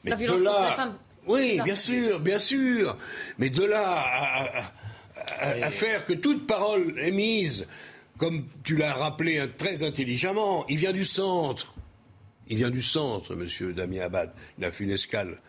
Mais 0.03 0.11
de 0.15 0.43
là, 0.43 0.95
oui, 1.27 1.59
bien 1.63 1.75
sûr, 1.75 2.19
bien 2.19 2.37
sûr. 2.37 2.97
Mais 3.37 3.49
de 3.49 3.63
là 3.63 4.03
à, 5.39 5.71
faire 5.71 6.05
que 6.05 6.13
toute 6.13 6.45
parole 6.45 6.93
émise 6.99 7.65
comme 8.23 8.45
tu 8.63 8.77
l'as 8.77 8.93
rappelé 8.93 9.39
hein, 9.39 9.49
très 9.57 9.83
intelligemment, 9.83 10.65
il 10.69 10.77
vient 10.77 10.93
du 10.93 11.03
centre. 11.03 11.73
Il 12.47 12.55
vient 12.55 12.69
du 12.69 12.81
centre, 12.81 13.35
monsieur 13.35 13.73
Damien 13.73 14.03
Abad. 14.03 14.31
Il 14.57 14.63
a 14.63 14.71
fait 14.71 14.85
une 14.85 14.91
escale 14.91 15.41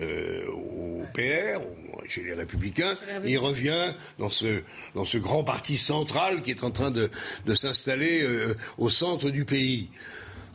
euh, 0.00 0.46
au 0.46 1.02
PR, 1.12 1.60
chez 2.06 2.22
les 2.22 2.34
Républicains, 2.34 2.94
il 3.24 3.38
revient 3.38 3.94
dans 4.20 4.28
ce, 4.28 4.62
dans 4.94 5.04
ce 5.04 5.18
grand 5.18 5.42
parti 5.42 5.76
central 5.76 6.42
qui 6.42 6.52
est 6.52 6.62
en 6.62 6.70
train 6.70 6.92
de, 6.92 7.10
s'installer 7.54 8.22
euh, 8.22 8.54
au 8.78 8.88
centre 8.88 9.30
du 9.30 9.44
pays. 9.44 9.90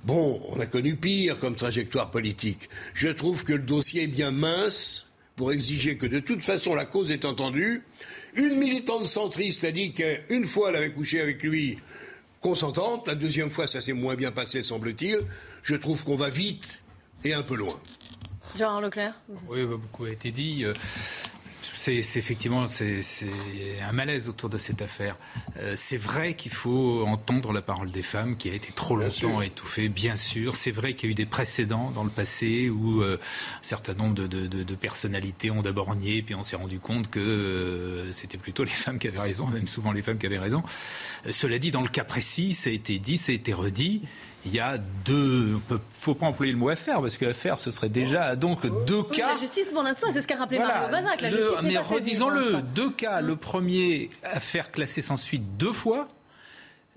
Bon, 0.06 0.42
on 0.52 0.62
a 0.62 0.68
connu 0.68 0.96
pire 0.96 1.40
comme 1.40 1.58
trajectoire 1.58 2.10
politique. 2.10 2.70
Je 2.94 3.10
trouve 3.10 3.44
que 3.44 3.52
le 3.52 3.64
dossier 3.64 4.04
est 4.04 4.08
bien 4.08 4.32
mince 4.32 5.10
pour 5.36 5.52
exiger 5.52 5.98
que 5.98 6.06
de 6.06 6.20
toute 6.20 6.42
façon 6.44 6.74
la 6.74 6.86
cause 6.86 7.12
est 7.12 7.26
entendue 7.26 7.84
une 8.36 8.58
militante 8.60 9.06
centriste 9.06 9.64
a 9.64 9.72
dit 9.72 9.94
qu'une 9.94 10.46
fois 10.46 10.70
elle 10.70 10.76
avait 10.78 10.92
couché 10.92 11.22
avec 11.22 11.42
lui 11.44 11.80
consentante, 12.42 13.08
la 13.08 13.16
deuxième 13.16 13.50
fois 13.50 13.68
ça 13.68 13.82
s'est 13.82 13.94
moins 13.94 14.16
bien 14.16 14.32
passé 14.32 14.62
semble-t-il. 14.62 15.20
Je 15.64 15.76
trouve 15.76 16.04
qu'on 16.04 16.16
va 16.16 16.30
vite 16.30 16.82
et 17.24 17.34
un 17.34 17.44
peu 17.44 17.56
loin. 17.56 17.80
Jean 18.58 18.80
Leclerc? 18.80 19.20
Oui, 19.50 19.66
bah, 19.66 19.78
beaucoup 19.78 20.06
a 20.06 20.12
été 20.12 20.32
dit. 20.32 20.66
Euh, 21.88 22.02
c'est 22.04 22.20
effectivement 22.20 22.68
c'est 22.68 23.02
un 23.88 23.92
malaise 23.92 24.30
autour 24.30 24.50
de 24.50 24.58
cette 24.58 24.82
affaire. 24.82 25.18
Euh, 25.58 25.74
c'est 25.76 25.98
vrai 25.98 26.36
qu'il 26.36 26.52
faut 26.52 27.06
entendre 27.06 27.54
la 27.54 27.62
parole 27.62 27.92
des 27.92 28.02
femmes 28.02 28.38
qui 28.38 28.50
a 28.50 28.54
été 28.54 28.72
trop 28.74 28.96
longtemps 28.96 29.42
étouffée, 29.42 29.90
bien 29.90 30.18
sûr. 30.18 30.56
C'est 30.56 30.72
vrai 30.72 30.94
qu'il 30.94 31.10
y 31.10 31.12
a 31.12 31.12
eu 31.12 31.16
des 31.16 31.26
précédents 31.26 31.92
dans 31.92 32.04
le 32.04 32.10
passé 32.10 32.70
où 32.70 33.02
euh, 33.02 33.18
un 33.18 33.64
certain 33.64 33.94
nombre 33.94 34.16
de, 34.16 34.76
personnalités 34.76 35.52
ont 35.52 35.62
d'abord 35.62 35.96
nié, 35.96 36.22
puis 36.22 36.36
on 36.36 36.44
s'est 36.44 36.58
rendu 36.58 36.80
compte 36.80 37.10
que 37.10 37.20
euh, 37.20 38.12
c'était 38.12 38.38
plutôt 38.38 38.64
les 38.64 38.70
femmes 38.70 39.00
qui 39.00 39.08
avaient 39.08 39.20
raison, 39.20 39.48
même 39.48 39.68
souvent 39.68 39.92
les 39.92 40.02
femmes 40.02 40.18
qui 40.18 40.26
avaient 40.26 40.38
raison. 40.38 40.64
cela 41.30 41.60
dit, 41.60 41.72
dans 41.72 41.82
le 41.82 41.88
cas 41.88 42.04
précis, 42.04 42.54
ça 42.54 42.70
a 42.70 42.74
été 42.74 43.00
dit, 43.00 43.18
ça 43.18 43.32
a 43.32 43.36
été 43.36 43.54
redit 43.54 44.02
il 44.46 44.54
y 44.54 44.60
a 44.60 44.78
deux. 44.78 45.60
Il 45.70 45.74
ne 45.74 45.80
faut 45.90 46.16
pas 46.16 46.28
employer 46.28 46.54
le 46.54 46.58
mot 46.58 46.70
affaire, 46.70 47.02
parce 47.02 47.18
que 47.18 47.26
affaire, 47.26 47.60
ce 47.60 47.72
serait 47.72 47.90
déjà 47.90 48.36
donc 48.36 48.66
deux 48.86 49.04
cas. 49.04 49.34
La 49.34 49.40
justice, 49.40 49.68
pour 49.74 49.84
l'instant, 49.84 50.08
c'est 50.14 50.22
ce 50.22 50.28
qu'a 50.28 50.36
rappelé 50.36 50.60
Mario 50.60 50.90
Bazac. 50.90 51.22
La 51.22 51.30
justice 51.30 51.62
mais 51.64 51.78
redisons-le, 51.78 52.62
deux 52.62 52.92
cas. 52.92 53.22
Le 53.22 53.36
premier, 53.36 54.10
affaire 54.24 54.72
classée 54.72 55.02
sans 55.02 55.18
suite 55.18 55.58
deux 55.58 55.74
fois. 55.74 56.08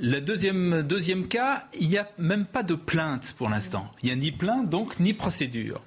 Le 0.00 0.20
deuxième, 0.20 0.82
deuxième 0.82 1.26
cas, 1.26 1.64
il 1.78 1.88
n'y 1.88 1.98
a 1.98 2.08
même 2.18 2.44
pas 2.44 2.62
de 2.62 2.74
plainte 2.74 3.34
pour 3.37 3.48
l'instant. 3.48 3.90
Il 4.02 4.06
n'y 4.06 4.12
a 4.12 4.16
ni 4.16 4.30
plainte, 4.30 4.70
donc, 4.70 5.00
ni 5.00 5.12
procédure. 5.12 5.80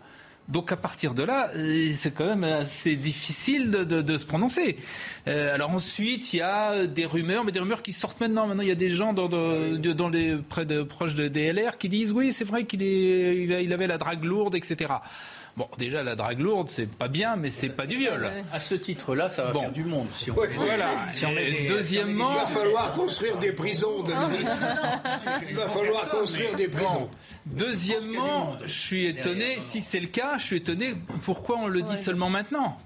Donc 0.52 0.72
à 0.72 0.76
partir 0.76 1.14
de 1.14 1.24
là, 1.24 1.50
euh, 1.56 1.92
c'est 1.96 2.12
quand 2.12 2.26
même 2.26 2.44
assez 2.44 2.98
difficile 2.98 3.72
de, 3.72 4.18
se 4.18 4.26
prononcer. 4.26 4.76
Euh, 5.28 5.56
alors 5.56 5.72
ensuite, 5.72 6.34
il 6.34 6.38
y 6.38 6.42
a 6.42 6.86
des 6.86 7.06
rumeurs, 7.06 7.46
mais 7.46 7.54
des 7.54 7.62
rumeurs 7.62 7.82
qui 7.82 7.94
sortent 7.94 8.20
maintenant. 8.20 8.48
Maintenant, 8.48 8.64
il 8.64 8.68
y 8.68 8.72
a 8.72 8.76
des 8.76 8.90
gens 8.90 9.14
dans, 9.14 9.30
dans 9.30 10.10
les 10.10 10.36
près 10.36 10.66
de 10.66 10.84
proches 10.84 11.16
de 11.16 11.30
DLR 11.30 11.78
qui 11.78 11.88
disent 11.88 12.12
oui, 12.12 12.34
c'est 12.34 12.44
vrai 12.44 12.66
qu'il 12.66 12.82
il 12.82 13.74
avait 13.74 13.88
la 13.88 13.98
drague 13.98 14.26
lourde, 14.26 14.56
etc. 14.56 14.94
Bon, 15.58 15.68
déjà, 15.78 16.02
la 16.04 16.16
drague 16.16 16.40
lourde, 16.40 16.70
c'est 16.70 16.90
pas 16.90 17.08
bien, 17.08 17.36
mais 17.36 17.50
c'est 17.50 17.70
pas 17.70 17.86
du 17.86 17.98
viol. 17.98 18.32
À 18.54 18.60
ce 18.60 18.76
titre-là, 18.76 19.30
ça 19.30 19.44
va 19.44 19.60
faire 19.60 19.72
du 19.72 19.84
monde. 19.84 20.08
Si 20.14 20.32
on 20.32 20.36
voilà. 20.36 20.90
Deuxièmement. 21.68 22.32
Il 22.32 22.40
va 22.40 22.48
falloir 22.48 22.94
construire 22.94 23.38
des 23.38 23.52
prisons, 23.52 24.04
Il 25.50 25.56
va 25.56 25.68
falloir 25.68 26.10
construire 26.10 26.56
des 26.56 26.68
prisons. 26.68 27.10
Deuxièmement, 27.46 28.58
je 28.64 28.72
suis 28.72 29.06
étonné, 29.08 29.58
si 29.60 29.82
c'est 29.82 30.00
le 30.00 30.08
cas, 30.08 30.38
je 30.38 30.46
suis 30.46 30.58
étonné 30.58 30.94
pourquoi 31.24 31.58
on 31.58 31.68
le 31.68 31.82
dit 31.82 31.98
seulement 31.98 32.30
maintenant 32.30 32.78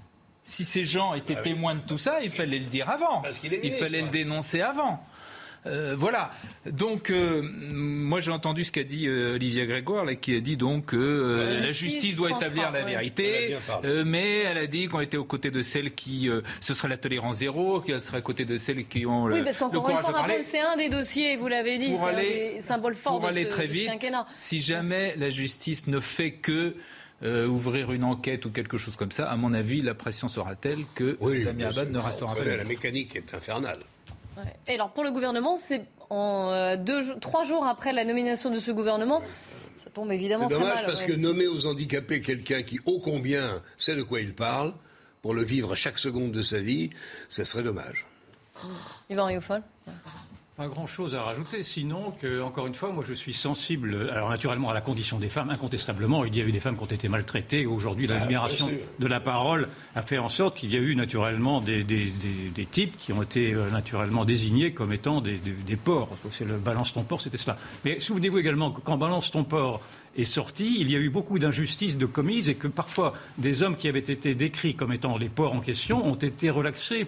si 0.48 0.64
ces 0.64 0.84
gens 0.84 1.14
étaient 1.14 1.34
ah 1.36 1.42
témoins 1.42 1.74
de 1.74 1.80
tout 1.80 1.98
ça, 1.98 2.22
il 2.22 2.30
fallait 2.30 2.60
le 2.60 2.66
dire 2.66 2.88
avant. 2.88 3.22
il 3.42 3.72
fallait 3.72 4.02
le 4.02 4.08
dénoncer 4.08 4.60
avant. 4.62 5.04
Euh, 5.66 5.94
voilà. 5.96 6.30
Donc, 6.70 7.10
euh, 7.10 7.42
moi, 7.42 8.20
j'ai 8.20 8.30
entendu 8.30 8.64
ce 8.64 8.72
qu'a 8.72 8.84
dit 8.84 9.06
euh, 9.06 9.34
Olivia 9.34 9.66
Grégoire, 9.66 10.04
là, 10.04 10.14
qui 10.14 10.36
a 10.36 10.40
dit 10.40 10.56
donc 10.56 10.86
que 10.86 11.60
la 11.62 11.72
justice 11.72 12.16
doit 12.16 12.30
établir 12.30 12.70
la 12.70 12.82
vérité, 12.82 13.56
mais 14.04 14.40
elle 14.40 14.58
a 14.58 14.66
dit 14.66 14.88
qu'on 14.88 15.00
était 15.00 15.16
aux 15.16 15.24
côtés 15.24 15.50
de 15.50 15.62
celles 15.62 15.94
qui, 15.94 16.28
ce 16.60 16.74
serait 16.74 16.88
la 16.88 16.96
tolérance 16.96 17.38
zéro, 17.38 17.80
qu'elle 17.80 18.00
serait 18.00 18.18
à 18.18 18.22
côté 18.22 18.44
de 18.44 18.56
celles 18.56 18.86
qui 18.86 19.06
ont 19.06 19.24
oui, 19.24 19.42
parce 19.42 19.60
le 19.60 19.80
courage 19.80 20.06
de 20.06 20.12
parler. 20.12 20.42
C'est 20.42 20.60
un 20.60 20.76
des 20.76 20.88
dossiers, 20.88 21.36
vous 21.36 21.48
l'avez 21.48 21.78
dit, 21.78 21.94
c'est 21.96 22.04
un 22.04 22.14
des 22.14 22.60
symboles 22.60 22.94
forts 22.94 23.20
pour 23.20 23.28
aller 23.28 23.48
très 23.48 23.66
vite. 23.66 23.90
Si 24.36 24.60
jamais 24.60 25.14
la 25.16 25.30
justice 25.30 25.86
ne 25.86 26.00
fait 26.00 26.32
que 26.32 26.74
ouvrir 27.22 27.92
une 27.92 28.04
enquête 28.04 28.44
ou 28.44 28.50
quelque 28.50 28.76
chose 28.76 28.96
comme 28.96 29.12
ça, 29.12 29.28
à 29.28 29.36
mon 29.36 29.52
avis, 29.54 29.82
la 29.82 29.94
pression 29.94 30.28
sera 30.28 30.54
telle 30.54 30.84
que 30.94 31.16
oui, 31.20 31.46
Abad 31.46 31.90
ne 31.90 31.98
restera 31.98 32.34
pas. 32.34 32.44
La 32.44 32.64
mécanique 32.64 33.16
est 33.16 33.34
infernale. 33.34 33.78
Et 34.68 34.74
alors 34.74 34.90
pour 34.90 35.04
le 35.04 35.10
gouvernement, 35.10 35.56
c'est 35.56 35.82
en 36.10 36.50
euh, 36.52 36.76
deux, 36.76 37.18
trois 37.20 37.44
jours 37.44 37.66
après 37.66 37.92
la 37.92 38.04
nomination 38.04 38.50
de 38.50 38.60
ce 38.60 38.70
gouvernement. 38.70 39.22
Ça 39.82 39.90
tombe 39.90 40.12
évidemment 40.12 40.48
C'est 40.48 40.54
dommage 40.54 40.84
parce 40.84 41.02
que 41.02 41.12
nommer 41.12 41.46
aux 41.46 41.66
handicapés 41.66 42.20
quelqu'un 42.20 42.62
qui, 42.62 42.78
ô 42.84 43.00
combien, 43.00 43.62
sait 43.76 43.96
de 43.96 44.02
quoi 44.02 44.20
il 44.20 44.34
parle, 44.34 44.72
pour 45.22 45.34
le 45.34 45.42
vivre 45.42 45.74
chaque 45.74 45.98
seconde 45.98 46.32
de 46.32 46.42
sa 46.42 46.60
vie, 46.60 46.90
ça 47.28 47.44
serait 47.44 47.62
dommage. 47.62 48.06
Yvan 49.10 49.26
Riofol 49.26 49.62
pas 50.56 50.68
grand-chose 50.68 51.14
à 51.14 51.20
rajouter, 51.20 51.62
sinon 51.62 52.14
que, 52.18 52.40
encore 52.40 52.66
une 52.66 52.74
fois, 52.74 52.90
moi 52.90 53.04
je 53.06 53.12
suis 53.12 53.34
sensible, 53.34 54.08
alors 54.10 54.30
naturellement 54.30 54.70
à 54.70 54.74
la 54.74 54.80
condition 54.80 55.18
des 55.18 55.28
femmes, 55.28 55.50
incontestablement, 55.50 56.24
il 56.24 56.34
y 56.34 56.40
a 56.40 56.44
eu 56.44 56.52
des 56.52 56.60
femmes 56.60 56.76
qui 56.78 56.82
ont 56.82 56.86
été 56.86 57.10
maltraitées, 57.10 57.66
aujourd'hui 57.66 58.06
la 58.06 58.16
ah, 58.16 58.20
libération 58.20 58.70
de 58.98 59.06
la 59.06 59.20
parole 59.20 59.68
a 59.94 60.00
fait 60.00 60.16
en 60.16 60.30
sorte 60.30 60.56
qu'il 60.56 60.72
y 60.72 60.76
a 60.76 60.80
eu 60.80 60.96
naturellement 60.96 61.60
des, 61.60 61.84
types 62.70 62.96
qui 62.96 63.12
ont 63.12 63.22
été 63.22 63.52
euh, 63.52 63.68
naturellement 63.68 64.24
désignés 64.24 64.72
comme 64.72 64.94
étant 64.94 65.20
des, 65.20 65.36
porcs. 65.76 66.12
C'est 66.30 66.46
le 66.46 66.56
balance 66.56 66.94
ton 66.94 67.02
porc, 67.02 67.20
c'était 67.20 67.36
cela. 67.36 67.58
Mais 67.84 68.00
souvenez-vous 68.00 68.38
également 68.38 68.70
que 68.70 68.80
quand 68.80 68.96
balance 68.96 69.30
ton 69.30 69.44
porc 69.44 69.82
est 70.16 70.24
sorti, 70.24 70.78
il 70.80 70.90
y 70.90 70.96
a 70.96 70.98
eu 70.98 71.10
beaucoup 71.10 71.38
d'injustices 71.38 71.98
de 71.98 72.06
commises 72.06 72.48
et 72.48 72.54
que 72.54 72.66
parfois 72.66 73.12
des 73.36 73.62
hommes 73.62 73.76
qui 73.76 73.88
avaient 73.88 73.98
été 73.98 74.34
décrits 74.34 74.74
comme 74.74 74.92
étant 74.92 75.18
les 75.18 75.28
porcs 75.28 75.52
en 75.52 75.60
question 75.60 76.02
ont 76.06 76.14
été 76.14 76.48
relaxés 76.48 77.06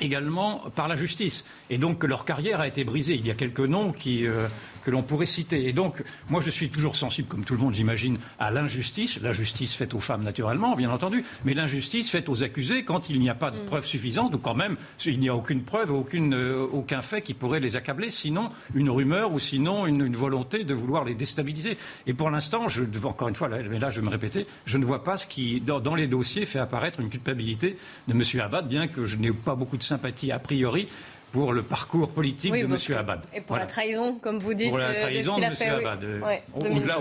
également 0.00 0.62
par 0.74 0.88
la 0.88 0.96
justice. 0.96 1.44
Et 1.68 1.78
donc 1.78 2.04
leur 2.04 2.24
carrière 2.24 2.60
a 2.60 2.66
été 2.66 2.84
brisée. 2.84 3.14
Il 3.14 3.26
y 3.26 3.30
a 3.30 3.34
quelques 3.34 3.60
noms 3.60 3.92
qui, 3.92 4.26
euh, 4.26 4.46
que 4.84 4.90
l'on 4.90 5.02
pourrait 5.02 5.26
citer. 5.26 5.68
Et 5.68 5.72
donc, 5.72 6.02
moi, 6.28 6.40
je 6.40 6.50
suis 6.50 6.70
toujours 6.70 6.96
sensible, 6.96 7.28
comme 7.28 7.44
tout 7.44 7.54
le 7.54 7.60
monde, 7.60 7.74
j'imagine, 7.74 8.18
à 8.38 8.50
l'injustice. 8.50 9.20
La 9.20 9.32
justice 9.32 9.74
faite 9.74 9.94
aux 9.94 10.00
femmes, 10.00 10.22
naturellement, 10.22 10.76
bien 10.76 10.90
entendu, 10.90 11.24
mais 11.44 11.54
l'injustice 11.54 12.10
faite 12.10 12.28
aux 12.28 12.42
accusés 12.42 12.84
quand 12.84 13.10
il 13.10 13.20
n'y 13.20 13.30
a 13.30 13.34
pas 13.34 13.50
de 13.50 13.58
mm. 13.58 13.64
preuves 13.66 13.86
suffisantes, 13.86 14.34
ou 14.34 14.38
quand 14.38 14.54
même, 14.54 14.76
il 15.04 15.18
n'y 15.18 15.28
a 15.28 15.34
aucune 15.34 15.62
preuve, 15.62 15.90
aucune, 15.90 16.34
euh, 16.34 16.56
aucun 16.72 17.02
fait 17.02 17.22
qui 17.22 17.34
pourrait 17.34 17.60
les 17.60 17.76
accabler, 17.76 18.10
sinon 18.10 18.48
une 18.74 18.90
rumeur 18.90 19.32
ou 19.32 19.38
sinon 19.38 19.86
une, 19.86 20.10
volonté 20.10 20.64
de 20.64 20.74
vouloir 20.74 21.04
les 21.04 21.14
déstabiliser. 21.14 21.78
Et 22.06 22.14
pour 22.14 22.30
l'instant, 22.30 22.68
je, 22.68 22.82
encore 23.04 23.28
une 23.28 23.34
fois, 23.34 23.48
là, 23.48 23.58
mais 23.68 23.78
là, 23.78 23.90
je 23.90 24.00
vais 24.00 24.06
me 24.06 24.10
répéter, 24.10 24.46
je 24.64 24.76
ne 24.76 24.84
vois 24.84 25.04
pas 25.04 25.16
ce 25.16 25.26
qui, 25.26 25.60
dans, 25.60 25.80
dans 25.80 25.94
les 25.94 26.08
dossiers, 26.08 26.46
fait 26.46 26.58
apparaître 26.58 27.00
une 27.00 27.08
culpabilité 27.08 27.76
de 28.08 28.12
M. 28.12 28.22
Abad, 28.40 28.68
bien 28.68 28.88
que 28.88 29.06
je 29.06 29.16
n'ai 29.16 29.32
pas 29.32 29.54
beaucoup 29.54 29.76
de 29.76 29.82
sympathie 29.82 30.32
a 30.32 30.38
priori 30.38 30.86
pour 31.32 31.52
le 31.52 31.62
parcours 31.62 32.10
politique 32.10 32.52
de 32.52 32.58
M. 32.58 32.76
Abad. 32.96 33.22
Et 33.34 33.40
pour 33.40 33.56
la 33.56 33.66
trahison, 33.66 34.16
comme 34.16 34.38
vous 34.38 34.54
dites. 34.54 34.68
Pour 34.68 34.78
la 34.78 34.90
euh, 34.90 35.00
trahison 35.00 35.38
de, 35.38 35.44
M. 35.44 35.54
Abad. 35.78 36.04
Euh, 36.04 36.36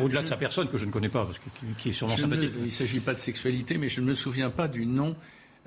au-delà, 0.02 0.22
de 0.22 0.28
sa 0.28 0.38
personne, 0.38 0.68
que 0.68 0.78
je 0.78 0.86
ne 0.86 0.92
connais 0.92 1.10
pas, 1.10 1.26
parce 1.26 1.40
que, 1.40 1.50
qui 1.78 1.90
est 1.90 1.94
sûrement 1.94 2.18
sympathique. 2.18 2.52
il 2.58 2.66
ne 2.66 2.72
s'agit 2.72 3.00
pas 3.00 3.14
de 3.14 3.20
sexualité, 3.20 3.78
mais 3.78 3.90
je 3.90 4.02
ne 4.02 4.06
me 4.06 4.16
souviens 4.16 4.50
pas 4.50 4.68
du 4.68 4.86
nom 4.86 5.16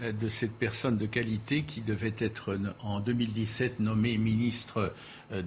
euh, 0.00 0.12
de 0.12 0.28
cette 0.28 0.52
personne 0.52 0.96
de 0.96 1.06
qualité 1.06 1.62
qui 1.62 1.80
devait 1.80 2.14
être 2.18 2.58
en 2.82 3.00
2017 3.00 3.80
nommée 3.80 4.16
ministre 4.18 4.92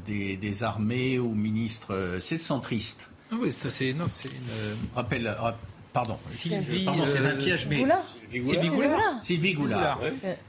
des, 0.06 0.64
armées 0.64 1.20
ou 1.20 1.34
ministre. 1.34 2.18
C'est 2.20 2.38
centriste. 2.38 3.08
Ah 3.32 3.36
oui, 3.40 3.52
ça 3.52 3.70
c'est. 3.70 3.94
Non, 3.94 4.08
c'est 4.08 4.30
une. 4.30 4.76
Rappelle, 4.94 5.36
Pardon. 5.96 6.18
Sylvie. 6.28 6.84
Pardon, 6.84 7.06
c'est 7.08 7.26
un 7.26 7.38
piège, 7.38 7.68
mais. 7.70 7.86
Sylvie 8.44 8.68
Goulard. 8.68 9.24
Sylvie 9.24 9.54
Goulard. 9.54 10.02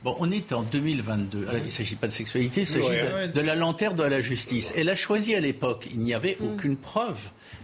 Bon, 0.02 0.16
on 0.18 0.32
est 0.32 0.52
en 0.52 0.62
2022. 0.62 1.46
il 1.52 1.64
ne 1.64 1.70
s'agit 1.70 1.94
pas 1.94 2.08
de 2.08 2.12
sexualité, 2.12 2.62
il 2.62 2.66
s'agit 2.66 2.88
de, 3.32 3.40
la 3.40 3.54
lanterne 3.54 3.94
de 3.94 4.02
la 4.02 4.20
justice. 4.20 4.72
Elle 4.76 4.88
a 4.88 4.96
choisi 4.96 5.36
à 5.36 5.40
l'époque, 5.40 5.86
il 5.92 6.00
n'y 6.00 6.14
avait 6.14 6.36
mm. 6.40 6.44
aucune 6.44 6.76
preuve. 6.76 7.18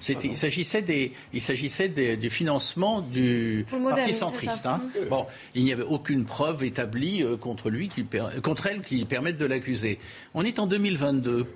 il 0.09 0.37
s'agissait 0.37 0.83
des, 0.83 1.13
il 1.33 1.41
s'agissait 1.41 1.89
du 1.89 2.31
financement 2.31 3.01
du 3.01 3.67
parti 3.89 4.15
centriste. 4.15 4.65
Hein. 4.65 4.81
Bon, 5.11 5.27
il 5.57 5.65
n'y 5.65 5.73
avait 5.73 5.83
aucune 5.83 6.25
preuve 6.25 6.63
établie 6.63 7.25
euh, 7.25 7.37
contre 7.37 7.69
lui, 7.69 7.89
qui, 7.89 8.07
contre 8.45 8.69
elle, 8.69 8.83
qui 8.83 9.05
permette 9.07 9.39
de 9.39 9.47
l'accuser. 9.47 9.99
On 10.35 10.45
est 10.45 10.61
en 10.61 10.69
2022. 10.69 11.47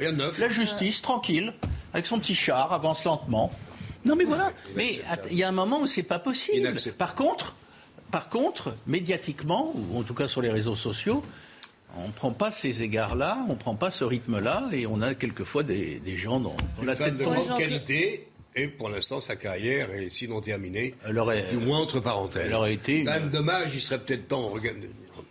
Rien 0.00 0.12
de 0.12 0.16
neuf. 0.16 0.40
La 0.40 0.48
justice, 0.48 1.02
tranquille, 1.02 1.54
avec 1.92 2.06
son 2.06 2.18
petit 2.18 2.34
char, 2.34 2.72
avance 2.72 3.04
lentement. 3.04 3.52
Non, 4.04 4.16
mais 4.16 4.24
voilà. 4.24 4.52
Mais 4.76 5.00
il 5.30 5.38
y 5.38 5.42
a 5.42 5.48
un 5.48 5.52
moment 5.52 5.80
où 5.80 5.86
c'est 5.86 6.02
pas 6.02 6.18
possible. 6.18 6.74
Par 6.98 7.14
contre, 7.14 7.54
par 8.10 8.28
contre, 8.28 8.76
médiatiquement, 8.86 9.72
ou 9.74 9.98
en 9.98 10.02
tout 10.02 10.14
cas 10.14 10.28
sur 10.28 10.40
les 10.40 10.50
réseaux 10.50 10.76
sociaux, 10.76 11.24
on 11.96 12.08
ne 12.08 12.12
prend 12.12 12.32
pas 12.32 12.50
ces 12.50 12.82
égards-là, 12.82 13.44
on 13.48 13.52
ne 13.52 13.58
prend 13.58 13.74
pas 13.74 13.90
ce 13.90 14.04
rythme-là, 14.04 14.68
et 14.72 14.86
on 14.86 15.00
a 15.00 15.14
quelquefois 15.14 15.62
des, 15.62 16.00
gens 16.16 16.40
dans, 16.40 16.56
la 16.82 16.96
tête 16.96 17.16
de 17.16 17.24
grande 17.24 17.56
qualité. 17.56 18.28
Et 18.56 18.68
pour 18.68 18.88
l'instant, 18.88 19.20
sa 19.20 19.34
carrière 19.34 19.90
est 19.90 20.10
sinon 20.10 20.40
terminée, 20.40 20.94
du 21.50 21.56
moins 21.58 21.80
entre 21.80 21.98
parenthèses. 21.98 22.44
Elle 22.46 22.54
aurait 22.54 22.74
été. 22.74 23.02
Même 23.02 23.30
dommage, 23.30 23.74
il 23.74 23.80
serait 23.80 23.98
peut-être 23.98 24.28
temps. 24.28 24.52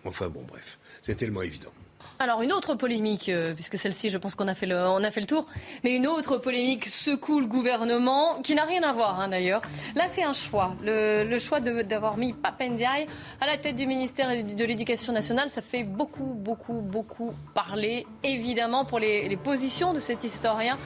Enfin 0.03 0.27
bon, 0.27 0.43
bref, 0.45 0.77
c'est 1.03 1.15
tellement 1.15 1.41
évident. 1.41 1.71
Alors 2.19 2.41
une 2.41 2.53
autre 2.53 2.75
polémique, 2.75 3.29
euh, 3.29 3.53
puisque 3.53 3.77
celle-ci, 3.77 4.09
je 4.09 4.17
pense 4.17 4.35
qu'on 4.35 4.47
a 4.47 4.55
fait 4.55 4.65
le, 4.65 4.77
a 4.77 5.11
fait 5.11 5.19
le 5.19 5.25
tour, 5.25 5.45
mais 5.83 5.95
une 5.95 6.07
autre 6.07 6.37
polémique 6.37 6.85
secoue 6.85 7.39
le 7.39 7.47
gouvernement, 7.47 8.41
qui 8.41 8.55
n'a 8.55 8.63
rien 8.63 8.83
à 8.83 8.93
voir 8.93 9.19
hein, 9.19 9.27
d'ailleurs. 9.27 9.61
Là, 9.95 10.05
c'est 10.13 10.23
un 10.23 10.33
choix, 10.33 10.75
le, 10.83 11.37
choix 11.39 11.59
d'avoir 11.59 12.17
mis 12.17 12.33
Papendiaï 12.33 13.07
à 13.41 13.47
la 13.47 13.57
tête 13.57 13.75
du 13.75 13.87
ministère 13.87 14.29
de 14.29 14.63
l'Éducation 14.63 15.11
nationale. 15.13 15.49
Ça 15.49 15.61
fait 15.61 15.83
beaucoup, 15.83 16.33
beaucoup, 16.35 16.81
beaucoup 16.81 17.33
parler, 17.53 18.05
évidemment, 18.23 18.85
pour 18.85 18.99
les, 18.99 19.27
les 19.27 19.37
positions 19.37 19.93
de 19.93 19.99
cet 19.99 20.23
historien. 20.23 20.77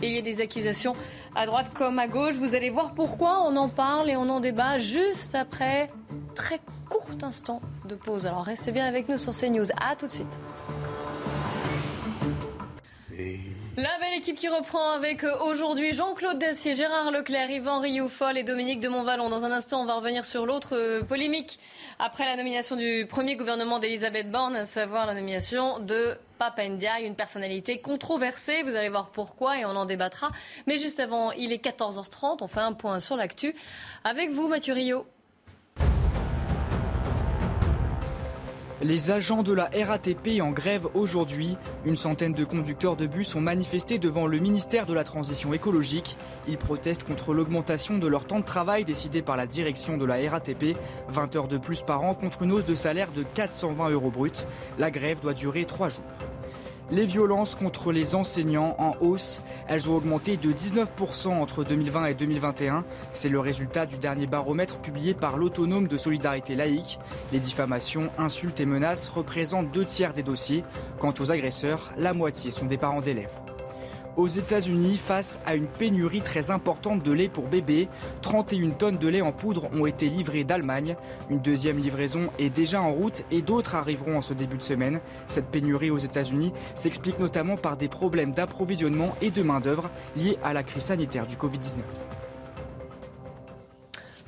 Et 0.00 0.08
il 0.08 0.14
y 0.14 0.18
a 0.18 0.22
des 0.22 0.40
accusations 0.40 0.94
à 1.34 1.46
droite 1.46 1.72
comme 1.74 1.98
à 1.98 2.06
gauche. 2.06 2.34
Vous 2.36 2.54
allez 2.54 2.70
voir 2.70 2.92
pourquoi 2.94 3.42
on 3.42 3.56
en 3.56 3.68
parle 3.68 4.10
et 4.10 4.16
on 4.16 4.28
en 4.28 4.40
débat 4.40 4.78
juste 4.78 5.34
après 5.34 5.86
très 6.34 6.60
court 6.88 7.06
instant 7.22 7.60
de 7.88 7.94
pause. 7.94 8.26
Alors 8.26 8.44
restez 8.44 8.72
bien 8.72 8.86
avec 8.86 9.08
nous 9.08 9.18
sur 9.18 9.32
CNews. 9.32 9.66
À 9.80 9.96
tout 9.96 10.06
de 10.06 10.12
suite. 10.12 10.26
La 13.76 13.88
belle 14.00 14.18
équipe 14.18 14.36
qui 14.36 14.48
reprend 14.48 14.90
avec 14.92 15.24
euh, 15.24 15.34
aujourd'hui 15.46 15.94
Jean-Claude 15.94 16.38
Dacier, 16.38 16.74
Gérard 16.74 17.10
Leclerc, 17.10 17.50
Yvan 17.50 17.78
Rioufol 17.78 18.36
et 18.36 18.42
Dominique 18.42 18.80
de 18.80 18.88
Montvalon. 18.88 19.30
Dans 19.30 19.46
un 19.46 19.50
instant, 19.50 19.80
on 19.80 19.86
va 19.86 19.94
revenir 19.94 20.26
sur 20.26 20.44
l'autre 20.44 20.76
euh, 20.76 21.02
polémique 21.02 21.58
après 21.98 22.26
la 22.26 22.36
nomination 22.36 22.76
du 22.76 23.06
premier 23.08 23.34
gouvernement 23.34 23.78
d'Elisabeth 23.78 24.30
Borne, 24.30 24.56
à 24.56 24.66
savoir 24.66 25.06
la 25.06 25.14
nomination 25.14 25.78
de 25.78 26.18
Papa 26.42 26.66
Ndiaye, 26.68 27.06
une 27.06 27.14
personnalité 27.14 27.80
controversée. 27.80 28.64
Vous 28.64 28.74
allez 28.74 28.88
voir 28.88 29.10
pourquoi 29.10 29.60
et 29.60 29.64
on 29.64 29.76
en 29.76 29.84
débattra. 29.84 30.32
Mais 30.66 30.76
juste 30.76 30.98
avant, 30.98 31.30
il 31.30 31.52
est 31.52 31.64
14h30, 31.64 32.38
on 32.40 32.48
fait 32.48 32.58
un 32.58 32.72
point 32.72 32.98
sur 32.98 33.16
l'actu. 33.16 33.54
Avec 34.02 34.30
vous, 34.30 34.48
Mathieu 34.48 34.74
Rio. 34.74 35.06
Les 38.82 39.12
agents 39.12 39.44
de 39.44 39.52
la 39.52 39.70
RATP 39.72 40.40
en 40.40 40.50
grève 40.50 40.88
aujourd'hui. 40.94 41.56
Une 41.84 41.94
centaine 41.94 42.32
de 42.32 42.44
conducteurs 42.44 42.96
de 42.96 43.06
bus 43.06 43.36
ont 43.36 43.40
manifesté 43.40 44.00
devant 44.00 44.26
le 44.26 44.40
ministère 44.40 44.86
de 44.86 44.92
la 44.92 45.04
Transition 45.04 45.54
écologique. 45.54 46.16
Ils 46.48 46.58
protestent 46.58 47.04
contre 47.04 47.32
l'augmentation 47.32 47.98
de 47.98 48.08
leur 48.08 48.24
temps 48.24 48.40
de 48.40 48.44
travail 48.44 48.84
décidée 48.84 49.22
par 49.22 49.36
la 49.36 49.46
direction 49.46 49.98
de 49.98 50.04
la 50.04 50.16
RATP. 50.28 50.76
20 51.10 51.36
heures 51.36 51.46
de 51.46 51.58
plus 51.58 51.80
par 51.80 52.02
an 52.02 52.14
contre 52.14 52.42
une 52.42 52.50
hausse 52.50 52.64
de 52.64 52.74
salaire 52.74 53.12
de 53.12 53.22
420 53.22 53.90
euros 53.90 54.10
bruts. 54.10 54.32
La 54.78 54.90
grève 54.90 55.20
doit 55.20 55.34
durer 55.34 55.64
trois 55.64 55.88
jours. 55.88 56.02
Les 56.92 57.06
violences 57.06 57.54
contre 57.54 57.90
les 57.90 58.14
enseignants 58.14 58.74
en 58.76 58.92
hausse, 59.00 59.40
elles 59.66 59.88
ont 59.88 59.96
augmenté 59.96 60.36
de 60.36 60.52
19% 60.52 61.28
entre 61.28 61.64
2020 61.64 62.04
et 62.04 62.14
2021. 62.14 62.84
C'est 63.14 63.30
le 63.30 63.40
résultat 63.40 63.86
du 63.86 63.96
dernier 63.96 64.26
baromètre 64.26 64.76
publié 64.76 65.14
par 65.14 65.38
l'autonome 65.38 65.88
de 65.88 65.96
solidarité 65.96 66.54
laïque. 66.54 66.98
Les 67.32 67.40
diffamations, 67.40 68.10
insultes 68.18 68.60
et 68.60 68.66
menaces 68.66 69.08
représentent 69.08 69.72
deux 69.72 69.86
tiers 69.86 70.12
des 70.12 70.22
dossiers. 70.22 70.64
Quant 70.98 71.14
aux 71.18 71.30
agresseurs, 71.30 71.94
la 71.96 72.12
moitié 72.12 72.50
sont 72.50 72.66
des 72.66 72.76
parents 72.76 73.00
d'élèves 73.00 73.41
aux 74.16 74.28
États-Unis 74.28 74.96
face 74.96 75.40
à 75.46 75.54
une 75.54 75.66
pénurie 75.66 76.22
très 76.22 76.50
importante 76.50 77.02
de 77.02 77.12
lait 77.12 77.28
pour 77.28 77.48
bébés. 77.48 77.88
31 78.22 78.70
tonnes 78.70 78.98
de 78.98 79.08
lait 79.08 79.20
en 79.20 79.32
poudre 79.32 79.68
ont 79.72 79.86
été 79.86 80.08
livrées 80.08 80.44
d'Allemagne. 80.44 80.96
Une 81.30 81.40
deuxième 81.40 81.78
livraison 81.78 82.30
est 82.38 82.50
déjà 82.50 82.80
en 82.82 82.92
route 82.92 83.24
et 83.30 83.42
d'autres 83.42 83.74
arriveront 83.74 84.18
en 84.18 84.22
ce 84.22 84.34
début 84.34 84.58
de 84.58 84.64
semaine. 84.64 85.00
Cette 85.28 85.46
pénurie 85.46 85.90
aux 85.90 85.98
États-Unis 85.98 86.52
s'explique 86.74 87.18
notamment 87.18 87.56
par 87.56 87.76
des 87.76 87.88
problèmes 87.88 88.32
d'approvisionnement 88.32 89.14
et 89.22 89.30
de 89.30 89.42
main-d'œuvre 89.42 89.90
liés 90.16 90.38
à 90.42 90.52
la 90.52 90.62
crise 90.62 90.84
sanitaire 90.84 91.26
du 91.26 91.36
Covid-19. 91.36 91.78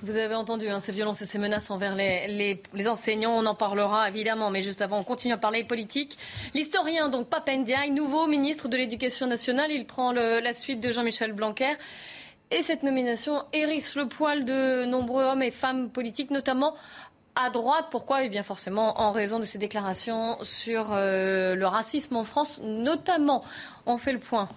Vous 0.05 0.17
avez 0.17 0.35
entendu 0.35 0.69
hein, 0.69 0.81
ces 0.81 0.93
violences 0.93 1.23
et 1.23 1.25
ces 1.25 1.39
menaces 1.39 1.71
envers 1.71 1.95
les, 1.95 2.61
enseignants. 2.87 3.39
On 3.39 3.47
en 3.47 3.55
parlera 3.55 4.07
évidemment, 4.07 4.51
mais 4.51 4.61
juste 4.61 4.83
avant, 4.83 4.99
on 4.99 5.03
continue 5.03 5.33
à 5.33 5.39
parler 5.39 5.65
politique. 5.65 6.19
L'historien, 6.53 7.09
donc 7.09 7.29
Papendiaï, 7.29 7.91
nouveau 7.91 8.27
ministre 8.27 8.69
de 8.69 8.77
l'Éducation 8.77 9.27
nationale, 9.27 9.71
il 9.71 9.87
prend 9.87 10.13
la 10.13 10.53
suite 10.53 10.81
de 10.81 10.93
Jean-Michel 10.93 11.33
Blanquer. 11.33 11.73
Et 12.51 12.61
cette 12.61 12.83
nomination 12.83 13.45
hérisse 13.55 13.97
le 13.97 14.07
poil 14.07 14.45
de 14.45 14.85
nombreux 14.85 15.25
hommes 15.25 15.43
et 15.43 15.51
femmes 15.51 15.89
politiques, 15.89 16.31
notamment 16.31 16.75
à 17.35 17.49
droite. 17.49 17.87
Pourquoi? 17.91 18.25
Eh 18.25 18.29
bien 18.29 18.43
forcément 18.43 19.01
en 19.01 19.11
raison 19.11 19.39
de 19.39 19.47
ses 19.47 19.57
déclarations 19.57 20.37
sur 20.43 20.89
euh, 20.93 21.55
le 21.55 21.67
racisme 21.67 22.17
en 22.17 22.25
France, 22.25 22.61
notamment. 22.63 23.43
On 23.87 23.97
fait 23.97 24.13
le 24.13 24.19
point 24.19 24.51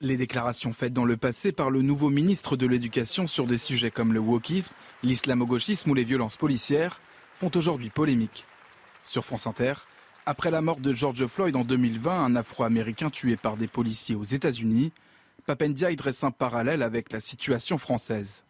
les 0.00 0.16
déclarations 0.16 0.72
faites 0.72 0.92
dans 0.92 1.04
le 1.04 1.16
passé 1.16 1.52
par 1.52 1.70
le 1.70 1.82
nouveau 1.82 2.10
ministre 2.10 2.56
de 2.56 2.66
l'Éducation 2.66 3.26
sur 3.26 3.46
des 3.46 3.58
sujets 3.58 3.90
comme 3.90 4.12
le 4.12 4.20
wokisme, 4.20 4.74
l'islamo-gauchisme 5.02 5.90
ou 5.90 5.94
les 5.94 6.04
violences 6.04 6.36
policières 6.36 7.00
font 7.38 7.50
aujourd'hui 7.54 7.90
polémique. 7.90 8.44
Sur 9.04 9.24
France 9.24 9.46
Inter, 9.46 9.74
après 10.26 10.50
la 10.50 10.60
mort 10.60 10.80
de 10.80 10.92
George 10.92 11.26
Floyd 11.26 11.56
en 11.56 11.64
2020, 11.64 12.24
un 12.24 12.36
Afro-Américain 12.36 13.10
tué 13.10 13.36
par 13.36 13.56
des 13.56 13.68
policiers 13.68 14.16
aux 14.16 14.24
États-Unis, 14.24 14.92
Papendia 15.46 15.94
dresse 15.94 16.24
un 16.24 16.32
parallèle 16.32 16.82
avec 16.82 17.12
la 17.12 17.20
situation 17.20 17.78
française. 17.78 18.42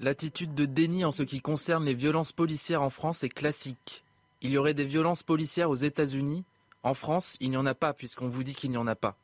L'attitude 0.00 0.54
de 0.54 0.66
déni 0.66 1.04
en 1.04 1.12
ce 1.12 1.22
qui 1.22 1.40
concerne 1.40 1.84
les 1.84 1.94
violences 1.94 2.32
policières 2.32 2.82
en 2.82 2.90
France 2.90 3.24
est 3.24 3.28
classique. 3.28 4.04
Il 4.40 4.50
y 4.50 4.58
aurait 4.58 4.74
des 4.74 4.84
violences 4.84 5.22
policières 5.22 5.70
aux 5.70 5.74
États-Unis? 5.74 6.44
En 6.82 6.94
France, 6.94 7.36
il 7.40 7.50
n'y 7.50 7.56
en 7.56 7.66
a 7.66 7.74
pas 7.74 7.94
puisqu'on 7.94 8.28
vous 8.28 8.44
dit 8.44 8.54
qu'il 8.54 8.70
n'y 8.70 8.76
en 8.76 8.86
a 8.86 8.94
pas 8.94 9.16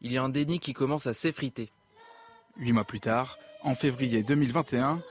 il 0.00 0.12
y 0.12 0.18
a 0.18 0.22
un 0.22 0.28
déni 0.28 0.60
qui 0.60 0.72
commence 0.72 1.06
à 1.06 1.14
s'effriter. 1.14 1.70
Huit 2.56 2.72
mois 2.72 2.84
plus 2.84 3.00
tard, 3.00 3.38
en 3.62 3.74
février 3.74 4.22
2021, 4.22 5.02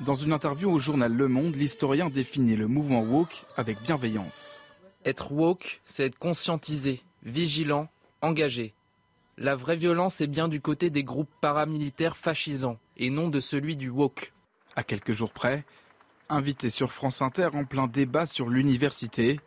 dans 0.00 0.14
une 0.14 0.32
interview 0.32 0.70
au 0.70 0.78
journal 0.78 1.12
Le 1.12 1.28
Monde, 1.28 1.56
l'historien 1.56 2.10
définit 2.10 2.56
le 2.56 2.68
mouvement 2.68 3.02
woke 3.02 3.44
avec 3.56 3.80
bienveillance. 3.82 4.60
Être 5.04 5.32
woke, 5.32 5.80
c'est 5.84 6.06
être 6.06 6.18
conscientisé, 6.18 7.02
vigilant, 7.22 7.88
engagé. 8.22 8.74
La 9.38 9.56
vraie 9.56 9.76
violence 9.76 10.20
est 10.20 10.26
bien 10.26 10.48
du 10.48 10.60
côté 10.60 10.90
des 10.90 11.04
groupes 11.04 11.30
paramilitaires 11.40 12.16
fascisants 12.16 12.78
et 12.96 13.10
non 13.10 13.28
de 13.28 13.40
celui 13.40 13.76
du 13.76 13.88
woke. 13.88 14.32
À 14.76 14.82
quelques 14.82 15.12
jours 15.12 15.32
près, 15.32 15.64
invité 16.28 16.70
sur 16.70 16.92
France 16.92 17.22
Inter 17.22 17.48
en 17.54 17.64
plein 17.64 17.86
débat 17.86 18.26
sur 18.26 18.48
l'université, 18.48 19.40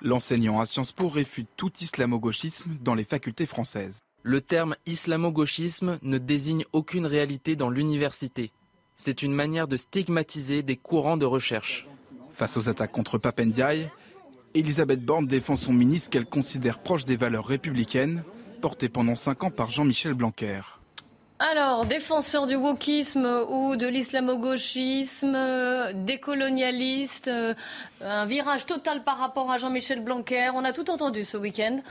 l'enseignant 0.00 0.60
à 0.60 0.66
Sciences 0.66 0.92
Po 0.92 1.08
réfute 1.08 1.48
tout 1.56 1.72
islamo-gauchisme 1.80 2.76
dans 2.80 2.94
les 2.94 3.04
facultés 3.04 3.46
françaises. 3.46 4.00
Le 4.26 4.40
terme 4.40 4.74
islamo-gauchisme 4.86 5.98
ne 6.00 6.16
désigne 6.16 6.64
aucune 6.72 7.04
réalité 7.04 7.56
dans 7.56 7.68
l'université. 7.68 8.52
C'est 8.96 9.22
une 9.22 9.34
manière 9.34 9.68
de 9.68 9.76
stigmatiser 9.76 10.62
des 10.62 10.78
courants 10.78 11.18
de 11.18 11.26
recherche. 11.26 11.86
Face 12.32 12.56
aux 12.56 12.70
attaques 12.70 12.90
contre 12.90 13.18
Papendiaï, 13.18 13.90
Elisabeth 14.54 15.04
Borne 15.04 15.26
défend 15.26 15.56
son 15.56 15.74
ministre 15.74 16.08
qu'elle 16.08 16.24
considère 16.24 16.78
proche 16.78 17.04
des 17.04 17.16
valeurs 17.16 17.46
républicaines 17.46 18.22
portées 18.62 18.88
pendant 18.88 19.14
cinq 19.14 19.44
ans 19.44 19.50
par 19.50 19.70
Jean-Michel 19.70 20.14
Blanquer. 20.14 20.60
Alors, 21.38 21.84
défenseur 21.84 22.46
du 22.46 22.56
wokisme 22.56 23.28
ou 23.50 23.76
de 23.76 23.86
l'islamo-gauchisme, 23.86 25.36
décolonialiste, 26.06 27.28
euh, 27.28 27.52
un 28.00 28.24
virage 28.24 28.64
total 28.64 29.04
par 29.04 29.18
rapport 29.18 29.50
à 29.50 29.58
Jean-Michel 29.58 30.02
Blanquer, 30.02 30.50
on 30.54 30.64
a 30.64 30.72
tout 30.72 30.88
entendu 30.88 31.26
ce 31.26 31.36
week-end. 31.36 31.82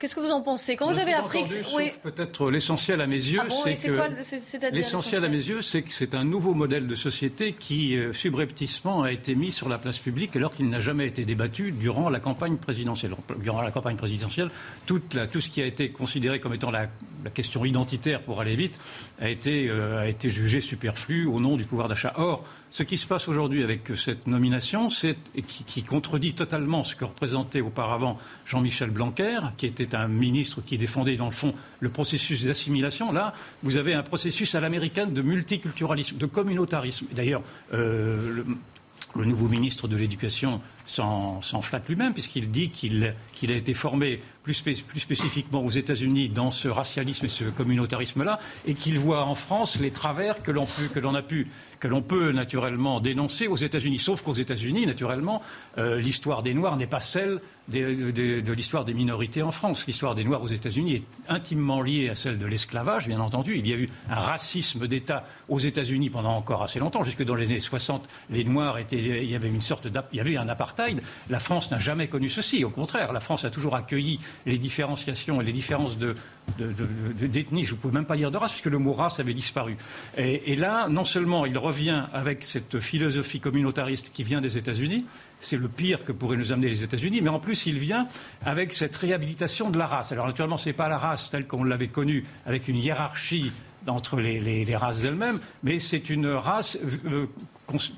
Qu'est-ce 0.00 0.14
que 0.14 0.20
vous 0.20 0.30
en 0.30 0.40
pensez? 0.40 0.76
Quand 0.76 0.90
vous 0.90 0.98
avez 0.98 1.12
appris 1.12 1.44
que 1.44 1.98
peut-être 1.98 2.50
l'essentiel 2.50 3.02
à 3.02 3.06
mes 3.06 3.16
yeux, 3.16 3.40
ah 3.42 3.50
c'est 3.50 3.74
que 3.74 4.72
l'essentiel 4.72 5.26
à 5.26 5.28
mes 5.28 5.34
yeux, 5.34 5.60
c'est 5.60 5.82
que 5.82 5.92
c'est 5.92 6.14
un 6.14 6.24
nouveau 6.24 6.54
modèle 6.54 6.86
de 6.86 6.94
société 6.94 7.52
qui 7.52 7.98
euh, 7.98 8.14
subrepticement 8.14 9.02
a 9.02 9.12
été 9.12 9.34
mis 9.34 9.52
sur 9.52 9.68
la 9.68 9.76
place 9.76 9.98
publique 9.98 10.34
alors 10.36 10.52
qu'il 10.52 10.70
n'a 10.70 10.80
jamais 10.80 11.06
été 11.06 11.26
débattu 11.26 11.70
durant 11.72 12.08
la 12.08 12.18
campagne 12.18 12.56
présidentielle. 12.56 13.14
Durant 13.40 13.60
la 13.60 13.70
campagne 13.70 13.96
présidentielle, 13.96 14.48
tout 14.86 15.02
ce 15.12 15.48
qui 15.50 15.60
a 15.60 15.66
été 15.66 15.90
considéré 15.90 16.40
comme 16.40 16.54
étant 16.54 16.70
la, 16.70 16.88
question 17.34 17.66
identitaire 17.66 18.22
pour 18.22 18.40
aller 18.40 18.56
vite 18.56 18.78
a 19.20 19.28
été, 19.28 19.68
euh, 19.68 20.00
a 20.00 20.08
été 20.08 20.30
jugé 20.30 20.62
superflu 20.62 21.26
au 21.26 21.40
nom 21.40 21.58
du 21.58 21.64
pouvoir 21.64 21.88
d'achat. 21.88 22.14
Or, 22.16 22.42
ce 22.70 22.84
qui 22.84 22.96
se 22.96 23.06
passe 23.06 23.28
aujourd'hui 23.28 23.64
avec 23.64 23.96
cette 23.96 24.26
nomination, 24.28 24.90
c'est 24.90 25.16
qui, 25.46 25.64
qui, 25.64 25.82
contredit 25.82 26.34
totalement 26.34 26.84
ce 26.84 26.94
que 26.94 27.04
représentait 27.04 27.60
auparavant 27.60 28.16
Jean-Michel 28.46 28.90
Blanquer, 28.90 29.40
qui 29.56 29.66
était 29.66 29.94
un 29.94 30.06
ministre 30.06 30.62
qui 30.64 30.78
défendait 30.78 31.16
dans 31.16 31.26
le 31.26 31.32
fond 31.32 31.54
le 31.80 31.90
processus 31.90 32.44
d'assimilation. 32.44 33.10
Là, 33.10 33.34
vous 33.64 33.76
avez 33.76 33.94
un 33.94 34.04
processus 34.04 34.54
à 34.54 34.60
l'américaine 34.60 35.12
de 35.12 35.22
multiculturalisme, 35.22 36.16
de 36.16 36.26
communautarisme. 36.26 37.06
D'ailleurs, 37.12 37.42
euh, 37.74 38.36
le, 38.36 38.44
le 39.16 39.24
nouveau 39.24 39.48
ministre 39.48 39.88
de 39.88 39.96
l'Éducation 39.96 40.60
s'en 40.86 41.40
flatte 41.62 41.88
lui-même, 41.88 42.12
puisqu'il 42.12 42.50
dit 42.50 42.70
qu'il 42.70 43.04
a 43.04 43.54
été 43.54 43.74
formé 43.74 44.20
plus, 44.42 44.54
spécifiquement 44.54 45.64
aux 45.64 45.70
États-Unis 45.70 46.28
dans 46.28 46.50
ce 46.50 46.68
racialisme 46.68 47.26
et 47.26 47.28
ce 47.28 47.44
communautarisme-là, 47.44 48.40
et 48.66 48.74
qu'il 48.74 48.98
voit 48.98 49.24
en 49.24 49.34
France 49.34 49.78
les 49.78 49.90
travers 49.90 50.42
que 50.42 50.50
l'on 50.50 51.14
a 51.14 51.22
pu, 51.22 51.48
que 51.80 51.88
l'on 51.88 52.02
peut 52.02 52.30
naturellement 52.30 53.00
dénoncer 53.00 53.48
aux 53.48 53.56
États-Unis. 53.56 53.98
Sauf 53.98 54.22
qu'aux 54.22 54.34
États-Unis, 54.34 54.86
naturellement, 54.86 55.42
euh, 55.78 55.98
l'histoire 55.98 56.42
des 56.42 56.54
Noirs 56.54 56.76
n'est 56.76 56.86
pas 56.86 57.00
celle 57.00 57.40
de, 57.68 58.52
l'histoire 58.52 58.84
des 58.84 58.94
minorités 58.94 59.42
en 59.42 59.52
France. 59.52 59.86
L'histoire 59.86 60.14
des 60.14 60.24
Noirs 60.24 60.42
aux 60.42 60.48
États-Unis 60.48 60.96
est 60.96 61.04
intimement 61.28 61.82
liée 61.82 62.08
à 62.08 62.14
celle 62.14 62.38
de 62.38 62.46
l'esclavage, 62.46 63.06
bien 63.06 63.20
entendu. 63.20 63.56
Il 63.56 63.66
y 63.66 63.72
a 63.72 63.76
eu 63.76 63.88
un 64.10 64.16
racisme 64.16 64.86
d'État 64.86 65.24
aux 65.48 65.58
États-Unis 65.58 66.10
pendant 66.10 66.36
encore 66.36 66.62
assez 66.62 66.78
longtemps, 66.78 67.02
jusque 67.02 67.24
dans 67.24 67.34
les 67.34 67.50
années 67.50 67.60
60. 67.60 68.08
Les 68.30 68.44
Noirs 68.44 68.78
étaient, 68.78 68.98
il 68.98 69.30
y 69.30 69.34
avait 69.34 69.48
une 69.48 69.62
sorte, 69.62 69.88
il 70.12 70.16
y 70.16 70.20
avait 70.20 70.36
un 70.36 70.48
apartheid. 70.48 71.00
La 71.28 71.40
France 71.40 71.70
n'a 71.70 71.78
jamais 71.78 72.08
connu 72.08 72.28
ceci. 72.28 72.64
Au 72.64 72.70
contraire, 72.70 73.12
la 73.12 73.20
France 73.20 73.44
a 73.44 73.50
toujours 73.50 73.76
accueilli 73.76 74.20
les 74.46 74.58
différenciations 74.58 75.40
et 75.40 75.44
les 75.44 75.52
différences 75.52 75.96
de, 75.96 76.16
d'ethnie, 76.58 77.64
je 77.64 77.74
ne 77.74 77.78
peux 77.78 77.90
même 77.90 78.04
pas 78.04 78.16
dire 78.16 78.30
de 78.30 78.36
race, 78.36 78.52
puisque 78.52 78.66
le 78.66 78.78
mot 78.78 78.92
race 78.92 79.20
avait 79.20 79.34
disparu. 79.34 79.76
Et, 80.16 80.56
là, 80.56 80.88
non 80.88 81.04
seulement 81.04 81.46
il 81.46 81.56
revient 81.58 82.04
avec 82.12 82.44
cette 82.44 82.80
philosophie 82.80 83.40
communautariste 83.40 84.12
qui 84.12 84.24
vient 84.24 84.40
des 84.40 84.58
États-Unis, 84.58 85.04
c'est 85.40 85.56
le 85.56 85.68
pire 85.68 86.04
que 86.04 86.12
pourraient 86.12 86.36
nous 86.36 86.52
amener 86.52 86.68
les 86.68 86.82
États-Unis, 86.82 87.20
mais 87.22 87.30
en 87.30 87.40
plus 87.40 87.66
il 87.66 87.78
vient 87.78 88.08
avec 88.44 88.72
cette 88.72 88.94
réhabilitation 88.96 89.70
de 89.70 89.78
la 89.78 89.86
race. 89.86 90.12
Alors 90.12 90.26
naturellement, 90.26 90.56
ce 90.56 90.68
n'est 90.68 90.74
pas 90.74 90.88
la 90.88 90.98
race 90.98 91.30
telle 91.30 91.46
qu'on 91.46 91.64
l'avait 91.64 91.88
connue, 91.88 92.24
avec 92.46 92.68
une 92.68 92.76
hiérarchie 92.76 93.52
entre 93.86 94.20
les, 94.20 94.76
races 94.76 95.04
elles-mêmes, 95.04 95.40
mais 95.62 95.78
c'est 95.78 96.10
une 96.10 96.26
race 96.26 96.78
euh, 97.06 97.26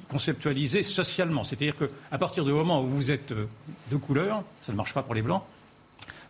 conceptualisée 0.09 0.83
socialement. 0.83 1.45
C'est-à-dire 1.45 1.75
qu'à 1.77 2.19
partir 2.19 2.45
du 2.45 2.53
moment 2.53 2.83
où 2.83 2.87
vous 2.87 3.11
êtes 3.11 3.33
euh, 3.33 3.47
de 3.91 3.97
couleur, 3.97 4.45
ça 4.61 4.73
ne 4.73 4.77
marche 4.77 4.95
pas 4.95 5.03
pour 5.03 5.15
les 5.15 5.23
blancs, 5.23 5.43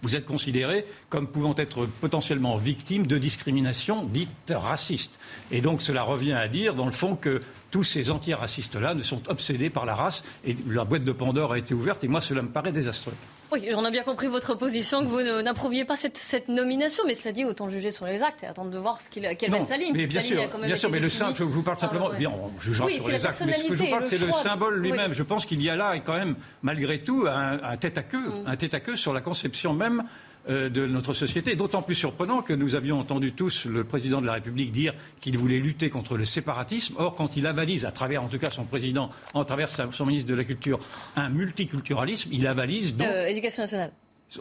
vous 0.02 0.16
êtes 0.16 0.26
considéré 0.26 0.84
comme 1.08 1.28
pouvant 1.28 1.54
être 1.56 1.86
potentiellement 2.00 2.56
victime 2.56 3.06
de 3.06 3.18
discrimination 3.18 4.04
dite 4.04 4.52
raciste. 4.54 5.18
Et 5.50 5.60
donc 5.60 5.80
cela 5.80 6.02
revient 6.02 6.32
à 6.32 6.48
dire, 6.48 6.74
dans 6.74 6.86
le 6.86 6.92
fond, 6.92 7.16
que 7.16 7.40
tous 7.70 7.84
ces 7.84 8.10
antiracistes-là 8.10 8.94
ne 8.94 9.02
sont 9.02 9.28
obsédés 9.28 9.70
par 9.70 9.86
la 9.86 9.94
race 9.94 10.24
et 10.44 10.56
la 10.66 10.84
boîte 10.84 11.04
de 11.04 11.12
Pandore 11.12 11.52
a 11.52 11.58
été 11.58 11.72
ouverte 11.72 12.04
et 12.04 12.08
moi 12.08 12.20
cela 12.20 12.42
me 12.42 12.48
paraît 12.48 12.72
désastreux. 12.72 13.14
Oui, 13.52 13.68
j'en 13.70 13.84
ai 13.84 13.90
bien 13.90 14.02
compris 14.02 14.28
votre 14.28 14.54
position, 14.54 15.00
que 15.02 15.08
vous 15.08 15.42
n'approuviez 15.42 15.84
pas 15.84 15.96
cette, 15.96 16.48
nomination, 16.48 17.04
mais 17.06 17.14
cela 17.14 17.32
dit, 17.32 17.44
autant 17.44 17.68
juger 17.68 17.92
sur 17.92 18.06
les 18.06 18.22
actes 18.22 18.42
et 18.42 18.46
attendre 18.46 18.70
de 18.70 18.78
voir 18.78 18.98
ce 19.02 19.10
qu'il, 19.10 19.28
quelle 19.36 19.50
va 19.50 19.58
être 19.58 19.66
sa 19.66 19.76
ligne. 19.76 19.92
Mais 19.94 20.06
bien 20.06 20.22
sûr, 20.22 20.40
bien 20.64 20.76
sûr 20.76 20.90
mais 20.90 21.00
le 21.00 21.10
symbole, 21.10 21.36
je 21.36 21.44
vous 21.44 21.62
parle 21.62 21.78
simplement, 21.78 22.08
bien, 22.08 22.30
on 22.30 22.58
jugera 22.58 22.88
sur 22.88 23.08
les 23.08 23.26
actes, 23.26 23.42
mais 23.44 23.52
ce 23.52 23.64
que 23.64 23.74
je 23.74 23.84
vous 23.84 23.90
parle, 23.90 24.06
c'est 24.06 24.18
le 24.18 24.32
symbole 24.32 24.80
lui-même. 24.80 25.12
Je 25.12 25.22
pense 25.22 25.44
qu'il 25.44 25.62
y 25.62 25.68
a 25.68 25.76
là, 25.76 25.94
quand 25.98 26.14
même, 26.14 26.36
malgré 26.62 27.04
tout, 27.04 27.26
un, 27.28 27.76
tête 27.76 27.98
à 27.98 28.02
queue, 28.02 28.26
mm. 28.26 28.44
un 28.46 28.56
tête 28.56 28.72
à 28.72 28.80
queue 28.80 28.96
sur 28.96 29.12
la 29.12 29.20
conception 29.20 29.74
même 29.74 30.02
de 30.48 30.86
notre 30.86 31.14
société. 31.14 31.54
D'autant 31.54 31.82
plus 31.82 31.94
surprenant 31.94 32.42
que 32.42 32.52
nous 32.52 32.74
avions 32.74 32.98
entendu 32.98 33.32
tous 33.32 33.66
le 33.66 33.84
président 33.84 34.20
de 34.20 34.26
la 34.26 34.34
République 34.34 34.72
dire 34.72 34.92
qu'il 35.20 35.38
voulait 35.38 35.58
lutter 35.58 35.90
contre 35.90 36.16
le 36.16 36.24
séparatisme. 36.24 36.94
Or, 36.98 37.14
quand 37.14 37.36
il 37.36 37.46
avalise, 37.46 37.84
à 37.84 37.92
travers 37.92 38.22
en 38.22 38.28
tout 38.28 38.38
cas 38.38 38.50
son 38.50 38.64
président, 38.64 39.10
en 39.34 39.44
travers 39.44 39.68
son 39.68 40.06
ministre 40.06 40.28
de 40.28 40.34
la 40.34 40.44
Culture, 40.44 40.80
un 41.16 41.28
multiculturalisme, 41.28 42.30
il 42.32 42.46
avalise 42.46 42.96
donc. 42.96 43.06
Euh, 43.06 43.26
éducation 43.26 43.62
nationale. 43.62 43.92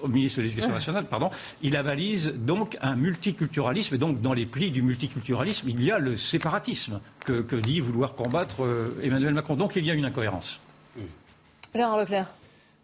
au 0.01 0.07
ministre 0.07 0.39
de 0.39 0.45
l'Éducation 0.45 0.71
nationale, 0.71 1.05
pardon, 1.05 1.29
il 1.61 1.75
avalise 1.75 2.33
donc 2.35 2.77
un 2.81 2.95
multiculturalisme. 2.95 3.95
Et 3.95 3.97
donc, 3.97 4.21
dans 4.21 4.33
les 4.33 4.45
plis 4.45 4.71
du 4.71 4.81
multiculturalisme, 4.81 5.69
il 5.69 5.83
y 5.83 5.91
a 5.91 5.99
le 5.99 6.17
séparatisme 6.17 6.99
que, 7.25 7.55
dit 7.55 7.79
vouloir 7.79 8.15
combattre 8.15 8.63
euh, 8.63 8.99
Emmanuel 9.03 9.33
Macron. 9.33 9.55
Donc, 9.55 9.75
il 9.75 9.85
y 9.85 9.91
a 9.91 9.93
une 9.93 10.05
incohérence. 10.05 10.59
Gérard 11.75 11.97
Leclerc. 11.97 12.27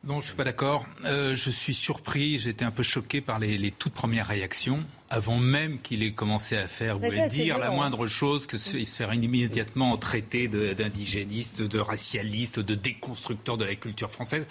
Non, 0.04 0.16
je 0.16 0.18
ne 0.20 0.28
suis 0.28 0.36
pas 0.36 0.44
d'accord. 0.44 0.86
Euh, 1.06 1.36
je 1.36 1.50
suis 1.50 1.74
surpris, 1.74 2.40
j'ai 2.40 2.52
été 2.52 2.64
un 2.64 2.72
peu 2.72 2.84
choqué 2.84 3.20
par 3.20 3.40
les, 3.40 3.72
toutes 3.72 3.94
premières 3.94 4.28
réactions, 4.28 4.80
avant 5.10 5.38
même 5.38 5.80
qu'il 5.82 6.02
ait 6.04 6.14
commencé 6.14 6.56
à 6.56 6.68
faire 6.68 7.02
ou 7.02 7.06
à 7.06 7.28
dire 7.28 7.58
la 7.58 7.72
moindre 7.72 8.08
chose, 8.08 8.48
que 8.48 8.58
se, 8.58 8.84
se 8.84 8.96
faire 8.96 9.14
immédiatement 9.14 9.98
traiter 9.98 10.48
d'indigéniste, 10.48 11.62
de, 11.62 11.68
de 11.68 11.80
racialiste, 11.80 12.60
de 12.60 12.76
déconstructeur 12.76 13.58
de 13.58 13.66
la 13.66 13.76
culture 13.76 14.12
française 14.12 14.48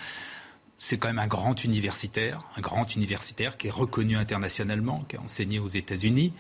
c'est 0.78 0.99
quand 0.99 1.09
même 1.09 1.18
un 1.18 1.26
grand 1.26 1.64
universitaire, 1.64 2.42
un 2.57 2.61
grand 2.61 2.94
universitaire 2.97 3.57
qui 3.57 3.68
est 3.68 3.70
reconnu 3.70 4.16
internationalement, 4.16 5.05
qui 5.09 5.16
a 5.16 5.20
enseigné 5.20 5.59
aux 5.59 5.68
États-Unis. 5.68 6.32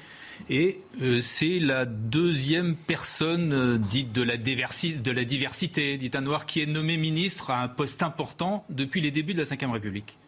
Et 0.50 0.80
euh, 1.00 1.20
c'est 1.20 1.58
la 1.58 1.84
deuxième 1.84 2.76
personne 2.76 3.52
euh, 3.52 3.78
dite 3.78 4.12
de 4.12 4.22
la, 4.22 4.36
de 4.36 5.10
la 5.10 5.24
diversité, 5.24 5.96
dite 5.96 6.16
un 6.16 6.20
noir, 6.20 6.46
qui 6.46 6.60
est 6.60 6.66
nommé 6.66 6.96
ministre 6.96 7.50
à 7.50 7.62
un 7.62 7.68
poste 7.68 8.02
important 8.02 8.64
depuis 8.70 9.00
les 9.00 9.10
débuts 9.10 9.34
de 9.34 9.42
la 9.42 9.44
Ve 9.44 9.72
République. 9.72 10.18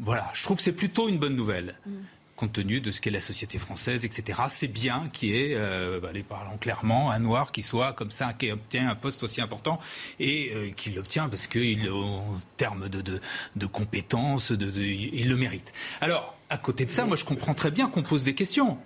Voilà, 0.00 0.30
je 0.34 0.42
trouve 0.42 0.56
que 0.56 0.62
c'est 0.62 0.72
plutôt 0.72 1.08
une 1.08 1.18
bonne 1.18 1.36
nouvelle. 1.36 1.76
Mm 1.86 1.92
compte 2.36 2.52
tenu 2.52 2.80
de 2.80 2.90
ce 2.90 3.00
qu'est 3.00 3.10
la 3.10 3.20
société 3.20 3.58
française, 3.58 4.04
etc. 4.04 4.42
C'est 4.48 4.68
bien 4.68 5.08
qu'il 5.12 5.30
y 5.30 5.36
ait, 5.36 5.54
euh, 5.54 6.00
bah, 6.00 6.08
parlant 6.28 6.56
clairement, 6.56 7.10
un 7.10 7.18
noir 7.18 7.52
qui 7.52 7.62
soit 7.62 7.92
comme 7.92 8.10
ça, 8.10 8.32
qui 8.32 8.50
obtient 8.50 8.88
un 8.88 8.94
poste 8.94 9.22
aussi 9.22 9.40
important 9.40 9.78
et 10.18 10.52
euh, 10.54 10.70
qu'il 10.72 10.94
l'obtient 10.94 11.28
parce 11.28 11.46
qu'en 11.46 12.40
termes 12.56 12.88
de, 12.88 13.00
de, 13.00 13.20
de 13.56 13.66
compétences, 13.66 14.52
de, 14.52 14.70
il 14.80 15.28
le 15.28 15.36
mérite. 15.36 15.72
Alors, 16.00 16.36
à 16.50 16.58
côté 16.58 16.84
de 16.84 16.90
ça, 16.90 17.04
moi 17.04 17.16
je 17.16 17.24
comprends 17.24 17.54
très 17.54 17.70
bien 17.70 17.88
qu'on 17.88 18.02
pose 18.02 18.24
des 18.24 18.34
questions. 18.34 18.78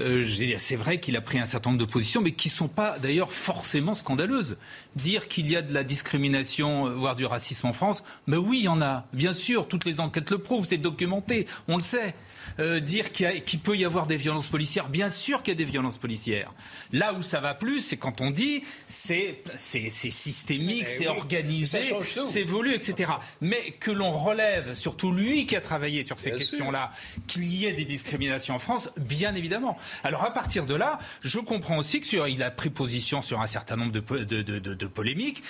Euh, 0.00 0.24
c'est 0.58 0.76
vrai 0.76 0.98
qu'il 0.98 1.16
a 1.16 1.20
pris 1.20 1.38
un 1.38 1.46
certain 1.46 1.70
nombre 1.70 1.84
de 1.84 1.90
positions, 1.90 2.20
mais 2.20 2.32
qui 2.32 2.48
ne 2.48 2.52
sont 2.52 2.68
pas 2.68 2.98
d'ailleurs 2.98 3.32
forcément 3.32 3.94
scandaleuses. 3.94 4.56
Dire 4.96 5.28
qu'il 5.28 5.48
y 5.48 5.56
a 5.56 5.62
de 5.62 5.72
la 5.72 5.84
discrimination, 5.84 6.86
euh, 6.86 6.90
voire 6.90 7.14
du 7.14 7.24
racisme 7.24 7.68
en 7.68 7.72
France, 7.72 8.02
mais 8.26 8.36
oui, 8.36 8.58
il 8.60 8.64
y 8.64 8.68
en 8.68 8.82
a. 8.82 9.06
Bien 9.12 9.32
sûr, 9.32 9.68
toutes 9.68 9.84
les 9.84 10.00
enquêtes 10.00 10.30
le 10.30 10.38
prouvent, 10.38 10.66
c'est 10.66 10.78
documenté, 10.78 11.46
on 11.68 11.76
le 11.76 11.82
sait. 11.82 12.14
Euh, 12.60 12.78
dire 12.78 13.10
qu'il 13.10 13.60
peut 13.60 13.76
y 13.76 13.84
avoir 13.84 14.06
des 14.06 14.16
violences 14.16 14.48
policières, 14.48 14.88
bien 14.88 15.08
sûr 15.08 15.42
qu'il 15.42 15.52
y 15.52 15.56
a 15.56 15.58
des 15.58 15.64
violences 15.64 15.98
policières. 15.98 16.52
Là 16.92 17.12
où 17.12 17.22
ça 17.22 17.40
va 17.40 17.54
plus, 17.54 17.80
c'est 17.80 17.96
quand 17.96 18.20
on 18.20 18.30
dit 18.30 18.62
c'est 18.86 19.42
systémique, 19.56 20.86
eh 20.86 20.98
c'est 20.98 21.06
organisé, 21.08 21.80
c'est 22.26 22.44
voulu, 22.44 22.74
etc. 22.74 23.12
Mais 23.40 23.72
que 23.80 23.90
l'on 23.90 24.12
relève, 24.12 24.74
surtout 24.74 25.10
lui 25.10 25.46
qui 25.46 25.56
a 25.56 25.60
travaillé 25.60 26.02
sur 26.04 26.20
ces 26.20 26.30
questions-là, 26.30 26.92
qu'il 27.26 27.52
y 27.52 27.66
ait 27.66 27.72
des 27.72 27.84
discriminations 27.84 28.54
en 28.54 28.60
France, 28.60 28.90
bien 28.96 29.34
évidemment. 29.34 29.76
Alors 30.04 30.24
à 30.24 30.32
partir 30.32 30.64
de 30.66 30.74
là, 30.74 31.00
je 31.22 31.40
comprends 31.40 31.78
aussi 31.78 32.00
qu'il 32.00 32.42
a 32.42 32.50
pris 32.50 32.70
position 32.70 33.22
sur 33.22 33.40
un 33.40 33.46
certain 33.46 33.76
nombre 33.76 33.92
de 33.92 34.86
polémiques. 34.86 35.42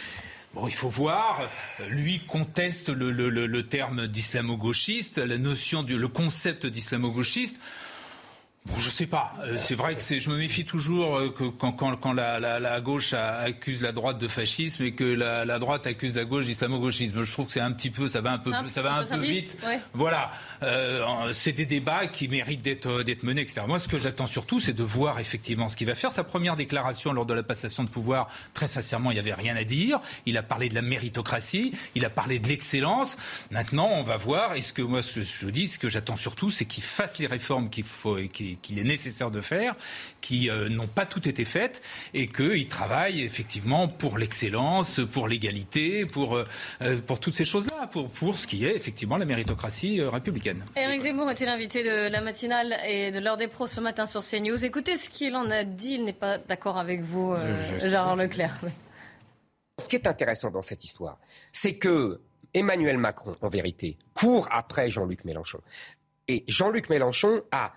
Bon, 0.55 0.69
il 0.69 0.75
faut 0.75 0.89
voir. 0.89 1.41
Lui 1.89 2.21
conteste 2.21 2.89
le, 2.89 3.63
terme 3.63 4.07
d'islamo-gauchiste, 4.07 5.19
la 5.19 5.37
notion 5.37 5.83
du 5.83 5.99
le 5.99 6.07
concept 6.07 6.67
d'islamo-gauchiste. 6.67 7.59
Bon, 8.67 8.79
je 8.79 8.89
sais 8.89 9.07
pas. 9.07 9.35
Euh, 9.43 9.59
c'est 9.59 9.75
vrai 9.75 9.95
que 9.95 10.01
c'est, 10.01 10.21
je 10.21 10.31
me 10.31 10.39
méfie 10.39 10.65
toujours 10.65 11.19
euh, 11.19 11.29
que 11.29 11.45
quand, 11.45 11.73
quand, 11.73 11.97
quand 11.97 12.15
la, 12.15 12.41
la, 12.41 12.59
la, 12.59 12.81
gauche 12.81 13.13
accuse 13.13 13.83
la 13.83 13.93
droite 13.93 14.19
de 14.19 14.27
fascisme 14.27 14.85
et 14.85 14.93
que 14.93 15.05
la, 15.05 15.45
la 15.45 15.59
droite 15.59 15.87
accuse 15.87 16.17
la 16.17 16.25
gauche 16.25 16.47
d'islamo-gauchisme. 16.47 17.23
Je 17.23 17.31
trouve 17.31 17.47
que 17.47 17.53
c'est 17.53 17.61
un 17.61 17.73
petit 17.73 17.91
peu, 17.91 18.09
ça 18.09 18.23
va 18.23 18.33
un 18.33 18.39
peu, 18.39 18.53
ça 18.73 18.81
va 18.81 18.95
un 18.95 19.05
peu 19.05 19.21
vite. 19.21 19.59
Voilà. 19.93 20.31
Euh, 20.63 21.31
c'est 21.35 21.53
des 21.53 21.67
débats 21.67 22.07
qui 22.07 22.27
méritent 22.27 22.63
d'être, 22.63 23.03
d'être 23.03 23.23
menés, 23.23 23.43
etc. 23.43 23.61
Moi, 23.69 23.79
ce 23.79 23.87
que 23.87 23.99
j'attends 23.99 24.27
surtout, 24.27 24.61
c'est 24.61 24.73
de 24.73 24.83
voir 24.83 25.21
effectivement 25.21 25.69
ce 25.69 25.77
qu'il 25.77 25.87
va 25.87 25.95
faire. 25.95 26.11
Sa 26.11 26.25
première 26.25 26.57
déclaration 26.57 27.13
lors 27.13 27.27
de 27.27 27.35
la 27.35 27.43
passation 27.43 27.85
de 27.85 27.91
pouvoir, 27.91 28.29
très 28.55 28.67
sincèrement, 28.67 29.11
il 29.11 29.15
n'y 29.15 29.21
avait 29.21 29.35
rien 29.35 29.57
à 29.57 29.65
dire. 29.65 30.01
Il 30.25 30.39
a 30.39 30.43
parlé 30.43 30.71
de 30.71 30.75
la 30.75 30.83
méritocratie, 30.83 31.73
il 31.95 32.07
a 32.07 32.11
parlé 32.11 32.39
de 32.39 32.49
l'excellence. 32.49 33.19
Maintenant, 33.51 33.91
on 33.93 34.03
va 34.03 34.17
voir. 34.17 34.55
Et 34.55 34.63
ce 34.63 34.73
que 34.73 34.81
moi, 34.81 35.01
je 35.03 35.51
dis, 35.51 35.69
ce 35.69 35.79
que 35.79 35.91
j'attends 35.91 36.17
surtout, 36.17 36.49
c'est 36.49 36.65
qu'il 36.65 36.83
fasse 36.83 37.19
les 37.19 37.27
réformes 37.27 37.69
qu'il 37.69 37.85
faut, 37.85 38.17
qu'il 38.33 38.54
qu'il 38.57 38.79
est 38.79 38.85
nécessaire 38.85 39.31
de 39.31 39.41
faire, 39.41 39.75
qui 40.21 40.51
euh, 40.51 40.69
n'ont 40.69 40.87
pas 40.87 41.07
toutes 41.07 41.27
été 41.27 41.45
faites, 41.45 41.83
et 42.13 42.27
qu'il 42.27 42.69
travaille 42.69 43.23
effectivement 43.23 43.89
pour 43.89 44.19
l'excellence, 44.19 45.01
pour 45.13 45.29
l'égalité, 45.29 46.07
pour, 46.07 46.37
euh, 46.37 46.47
euh, 46.83 46.99
pour 47.01 47.21
toutes 47.21 47.35
ces 47.35 47.45
choses-là, 47.45 47.87
pour, 47.89 48.11
pour 48.11 48.39
ce 48.39 48.47
qui 48.47 48.65
est 48.65 48.75
effectivement 48.75 49.17
la 49.17 49.25
méritocratie 49.25 50.03
républicaine. 50.03 50.65
Éric 50.77 51.03
Zemmour 51.03 51.31
était 51.31 51.47
l'invité 51.47 51.83
de 51.83 52.11
la 52.11 52.21
matinale 52.21 52.77
et 52.87 53.11
de 53.11 53.19
l'heure 53.19 53.37
des 53.37 53.49
pros 53.49 53.67
ce 53.67 53.81
matin 53.81 54.07
sur 54.07 54.23
CNews? 54.23 54.65
Écoutez 54.65 54.97
ce 54.97 55.11
qu'il 55.11 55.35
en 55.37 55.51
a 55.51 55.65
dit. 55.65 55.95
Il 55.95 56.05
n'est 56.05 56.13
pas 56.13 56.39
d'accord 56.39 56.79
avec 56.79 57.03
vous, 57.03 57.35
Gérard 57.81 58.17
Leclerc. 58.17 58.59
Ce 59.81 59.89
qui 59.89 59.97
est 59.97 60.07
intéressant 60.07 60.51
dans 60.51 60.63
cette 60.63 60.85
histoire, 60.85 61.19
c'est 61.51 61.77
que 61.77 62.21
Emmanuel 62.55 62.97
Macron, 62.97 63.37
en 63.41 63.49
vérité, 63.49 63.99
court 64.15 64.49
après 64.53 64.89
Jean-Luc 64.89 65.25
Mélenchon. 65.25 65.59
Et 66.29 66.45
Jean-Luc 66.47 66.89
Mélenchon 66.89 67.43
a, 67.51 67.73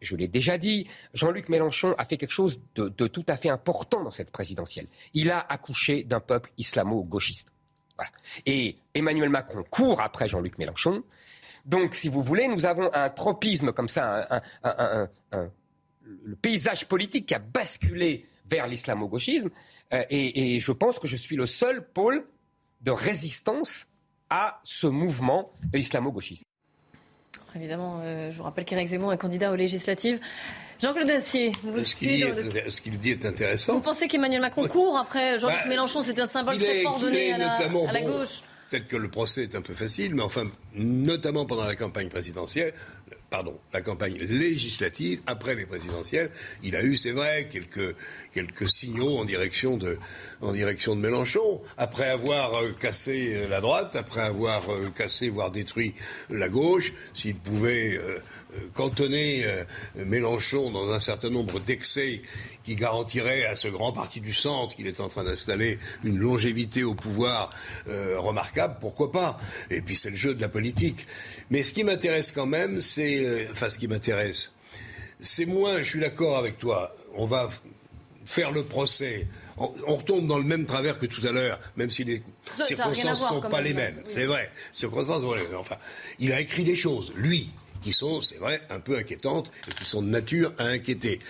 je 0.00 0.16
l'ai 0.16 0.28
déjà 0.28 0.58
dit, 0.58 0.86
Jean-Luc 1.14 1.48
Mélenchon 1.48 1.94
a 1.98 2.04
fait 2.04 2.16
quelque 2.16 2.32
chose 2.32 2.60
de, 2.74 2.88
tout 2.88 3.24
à 3.28 3.36
fait 3.36 3.50
important 3.50 4.02
dans 4.02 4.10
cette 4.10 4.30
présidentielle. 4.30 4.86
Il 5.14 5.30
a 5.30 5.40
accouché 5.40 6.04
d'un 6.04 6.20
peuple 6.20 6.50
islamo-gauchiste. 6.56 7.52
Et 8.46 8.76
Emmanuel 8.94 9.28
Macron 9.28 9.64
court 9.68 10.00
après 10.00 10.28
Jean-Luc 10.28 10.56
Mélenchon. 10.58 11.02
Donc, 11.64 11.96
si 11.96 12.08
vous 12.08 12.22
voulez, 12.22 12.46
nous 12.46 12.64
avons 12.64 12.90
un 12.94 13.10
tropisme 13.10 13.72
comme 13.72 13.88
ça, 13.88 14.40
le 16.24 16.36
paysage 16.36 16.86
politique 16.86 17.26
qui 17.26 17.34
a 17.34 17.38
basculé 17.38 18.26
vers 18.46 18.66
l'islamo-gauchisme. 18.66 19.50
Euh, 19.92 20.04
et, 20.10 20.58
je 20.60 20.72
pense 20.72 20.98
que 20.98 21.06
je 21.06 21.16
suis 21.16 21.36
le 21.36 21.46
seul 21.46 21.86
pôle 21.86 22.26
de 22.80 22.90
résistance 22.90 23.86
à 24.30 24.60
ce 24.64 24.86
mouvement 24.86 25.52
islamo-gauchiste. 25.72 26.44
Évidemment, 27.58 28.00
euh, 28.04 28.30
je 28.30 28.36
vous 28.36 28.44
rappelle 28.44 28.64
qu'Éric 28.64 28.86
Zemmour 28.86 29.12
est 29.12 29.18
candidat 29.18 29.50
aux 29.50 29.56
législatives. 29.56 30.20
Jean-Claude 30.80 31.08
Dacier, 31.08 31.50
vous 31.64 31.82
ce 31.82 31.96
qu'il 31.96 32.98
dit, 33.00 33.10
est 33.10 33.26
intéressant. 33.26 33.72
Vous 33.74 33.80
pensez 33.80 34.06
qu'Emmanuel 34.06 34.40
Macron 34.40 34.68
court 34.68 34.96
après 34.96 35.40
Jean-Luc 35.40 35.58
bah, 35.64 35.68
Mélenchon 35.68 36.00
C'est 36.02 36.20
un 36.20 36.26
symbole 36.26 36.56
très 36.58 36.82
fort 36.82 37.00
donné 37.00 37.32
à 37.32 37.38
la, 37.38 38.02
gauche 38.02 38.42
Peut-être 38.68 38.88
que 38.88 38.96
le 38.96 39.08
procès 39.08 39.44
est 39.44 39.54
un 39.54 39.62
peu 39.62 39.74
facile, 39.74 40.14
mais 40.14 40.22
enfin, 40.22 40.44
notamment 40.74 41.46
pendant 41.46 41.64
la 41.64 41.74
campagne 41.74 42.08
présidentielle, 42.08 42.74
pardon, 43.30 43.58
la 43.72 43.82
campagne 43.82 44.16
législative, 44.16 45.20
après 45.26 45.54
les 45.54 45.66
présidentielles, 45.66 46.30
il 46.62 46.76
a 46.76 46.82
eu, 46.82 46.96
c'est 46.96 47.10
vrai, 47.10 47.48
quelques, 47.50 47.94
quelques 48.32 48.68
signaux 48.68 49.18
en 49.18 49.24
direction 49.24 49.76
de, 49.76 49.98
Mélenchon. 50.96 51.60
Après 51.76 52.08
avoir 52.08 52.54
euh, 52.56 52.72
cassé 52.72 53.34
euh, 53.34 53.48
la 53.48 53.60
droite, 53.60 53.96
après 53.96 54.22
avoir 54.22 54.70
euh, 54.70 54.90
cassé, 54.96 55.28
voire 55.28 55.50
détruit 55.50 55.94
la 56.30 56.48
gauche, 56.48 56.94
s'il 57.12 57.36
pouvait 57.36 57.98
cantonner 58.74 59.44
Mélenchon 59.94 60.70
dans 60.70 60.90
un 60.92 61.00
certain 61.00 61.30
nombre 61.30 61.60
d'excès 61.60 62.22
qui 62.68 62.76
garantiraient 62.76 63.46
à 63.46 63.56
ce 63.56 63.68
grand 63.68 63.92
parti 63.92 64.20
du 64.20 64.32
centre 64.32 64.76
qu'il 64.76 64.86
est 64.86 65.00
en 65.00 65.08
train 65.08 65.24
d'installer 65.24 65.78
une 66.04 66.18
longévité 66.18 66.84
au 66.84 66.94
pouvoir 66.94 67.50
remarquable, 67.86 68.76
pourquoi 68.80 69.10
pas 69.10 69.38
Et 69.70 69.80
puis 69.80 69.96
c'est 69.96 70.10
le 70.10 70.16
jeu 70.16 70.34
de 70.34 70.40
la 70.40 70.48
politique. 70.48 71.06
Mais 71.50 71.62
ce 71.62 71.72
qui 71.72 71.84
m'intéresse 71.84 72.32
quand 72.32 72.46
même, 72.46 72.80
c'est... 72.80 73.24
Euh, 73.24 73.48
enfin, 73.52 73.68
ce 73.68 73.78
qui 73.78 73.88
m'intéresse, 73.88 74.52
c'est 75.20 75.46
moins, 75.46 75.78
je 75.78 75.90
suis 75.90 76.00
d'accord 76.00 76.36
avec 76.36 76.58
toi, 76.58 76.94
on 77.14 77.26
va 77.26 77.48
faire 78.24 78.52
le 78.52 78.62
procès. 78.64 79.26
On, 79.56 79.96
retombe 79.96 80.26
dans 80.26 80.38
le 80.38 80.44
même 80.44 80.66
travers 80.66 80.98
que 80.98 81.06
tout 81.06 81.26
à 81.26 81.32
l'heure, 81.32 81.58
même 81.76 81.90
si 81.90 82.04
les 82.04 82.22
circonstances 82.66 83.22
ne 83.22 83.40
sont 83.40 83.40
pas 83.40 83.60
les 83.60 83.74
mêmes. 83.74 84.00
C'est 84.04 84.26
vrai. 84.26 84.50
Circonstances, 84.72 85.24
enfin, 85.56 85.76
il 86.18 86.32
a 86.32 86.40
écrit 86.40 86.62
des 86.62 86.76
choses, 86.76 87.12
lui, 87.16 87.50
qui 87.80 87.92
sont, 87.92 88.20
c'est 88.20 88.38
vrai, 88.38 88.62
un 88.70 88.80
peu 88.80 88.98
inquiétantes 88.98 89.52
et 89.68 89.72
qui 89.72 89.84
sont 89.84 90.02
de 90.02 90.08
nature 90.08 90.52
à 90.58 90.64
inquiéter. 90.64 91.20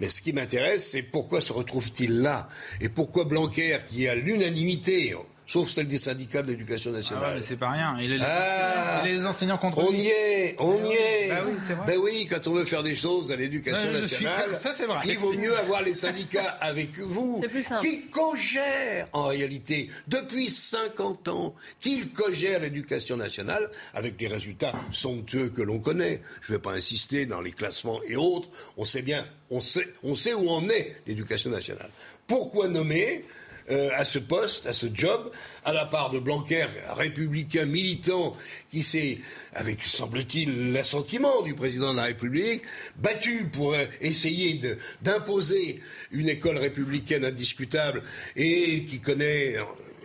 Mais 0.00 0.08
ce 0.08 0.22
qui 0.22 0.32
m'intéresse, 0.32 0.90
c'est 0.90 1.02
pourquoi 1.02 1.40
se 1.40 1.52
retrouve-t-il 1.52 2.20
là? 2.20 2.48
Et 2.80 2.88
pourquoi 2.88 3.24
Blanquer, 3.24 3.78
qui 3.86 4.08
a 4.08 4.14
l'unanimité, 4.14 5.14
sauf 5.46 5.70
celle 5.70 5.86
des 5.86 5.98
syndicats 5.98 6.42
de 6.42 6.48
l'éducation 6.48 6.90
nationale. 6.90 7.24
Ah 7.28 7.34
mais 7.34 7.42
c'est 7.42 7.56
pas 7.56 7.70
rien. 7.70 7.96
Il 8.00 8.12
est 8.12 8.18
les, 8.18 8.24
ah, 8.24 9.02
les 9.04 9.26
enseignants 9.26 9.58
contre 9.58 9.78
On 9.78 9.92
y 9.92 10.08
est, 10.08 10.56
on 10.58 10.84
y 10.84 10.92
est. 10.92 11.28
Bah 11.28 11.42
oui, 11.46 11.54
c'est 11.60 11.74
vrai. 11.74 11.86
Ben 11.86 11.98
oui, 11.98 12.26
quand 12.28 12.46
on 12.48 12.54
veut 12.54 12.64
faire 12.64 12.82
des 12.82 12.96
choses 12.96 13.30
à 13.30 13.36
l'éducation 13.36 13.90
nationale, 13.92 14.56
ça, 14.56 14.72
vrai. 14.86 15.00
il 15.06 15.18
vaut 15.18 15.32
mieux 15.32 15.56
avoir 15.56 15.82
les 15.82 15.94
syndicats 15.94 16.50
avec 16.60 16.98
vous, 16.98 17.42
qui 17.80 18.06
co-gèrent 18.06 19.08
en 19.12 19.26
réalité 19.26 19.88
depuis 20.08 20.48
50 20.48 21.28
ans, 21.28 21.54
qu'ils 21.80 22.10
co-gèrent 22.10 22.60
l'éducation 22.60 23.16
nationale 23.16 23.70
avec 23.94 24.20
les 24.20 24.28
résultats 24.28 24.72
somptueux 24.92 25.50
que 25.50 25.62
l'on 25.62 25.78
connaît. 25.78 26.20
Je 26.40 26.52
ne 26.52 26.58
vais 26.58 26.62
pas 26.62 26.72
insister 26.72 27.26
dans 27.26 27.40
les 27.40 27.52
classements 27.52 28.00
et 28.08 28.16
autres. 28.16 28.48
On 28.76 28.84
sait 28.84 29.02
bien, 29.02 29.24
on 29.50 29.60
sait, 29.60 29.86
on 30.02 30.14
sait 30.14 30.34
où 30.34 30.48
en 30.50 30.68
est 30.68 30.96
l'éducation 31.06 31.50
nationale. 31.50 31.90
Pourquoi 32.26 32.68
nommer 32.68 33.22
euh, 33.70 33.90
à 33.94 34.04
ce 34.04 34.18
poste, 34.18 34.66
à 34.66 34.72
ce 34.72 34.86
job, 34.92 35.30
à 35.64 35.72
la 35.72 35.86
part 35.86 36.10
de 36.10 36.18
Blanquer, 36.18 36.66
républicain 36.90 37.64
militant, 37.64 38.36
qui 38.70 38.82
s'est, 38.82 39.18
avec 39.54 39.82
semble-t-il 39.82 40.72
l'assentiment 40.72 41.42
du 41.42 41.54
président 41.54 41.92
de 41.92 41.96
la 41.96 42.04
République, 42.04 42.62
battu 42.96 43.48
pour 43.52 43.74
euh, 43.74 43.84
essayer 44.00 44.60
d'imposer 45.02 45.80
une 46.12 46.28
école 46.28 46.58
républicaine 46.58 47.24
indiscutable 47.24 48.02
et 48.36 48.84
qui 48.84 49.00
connaît 49.00 49.56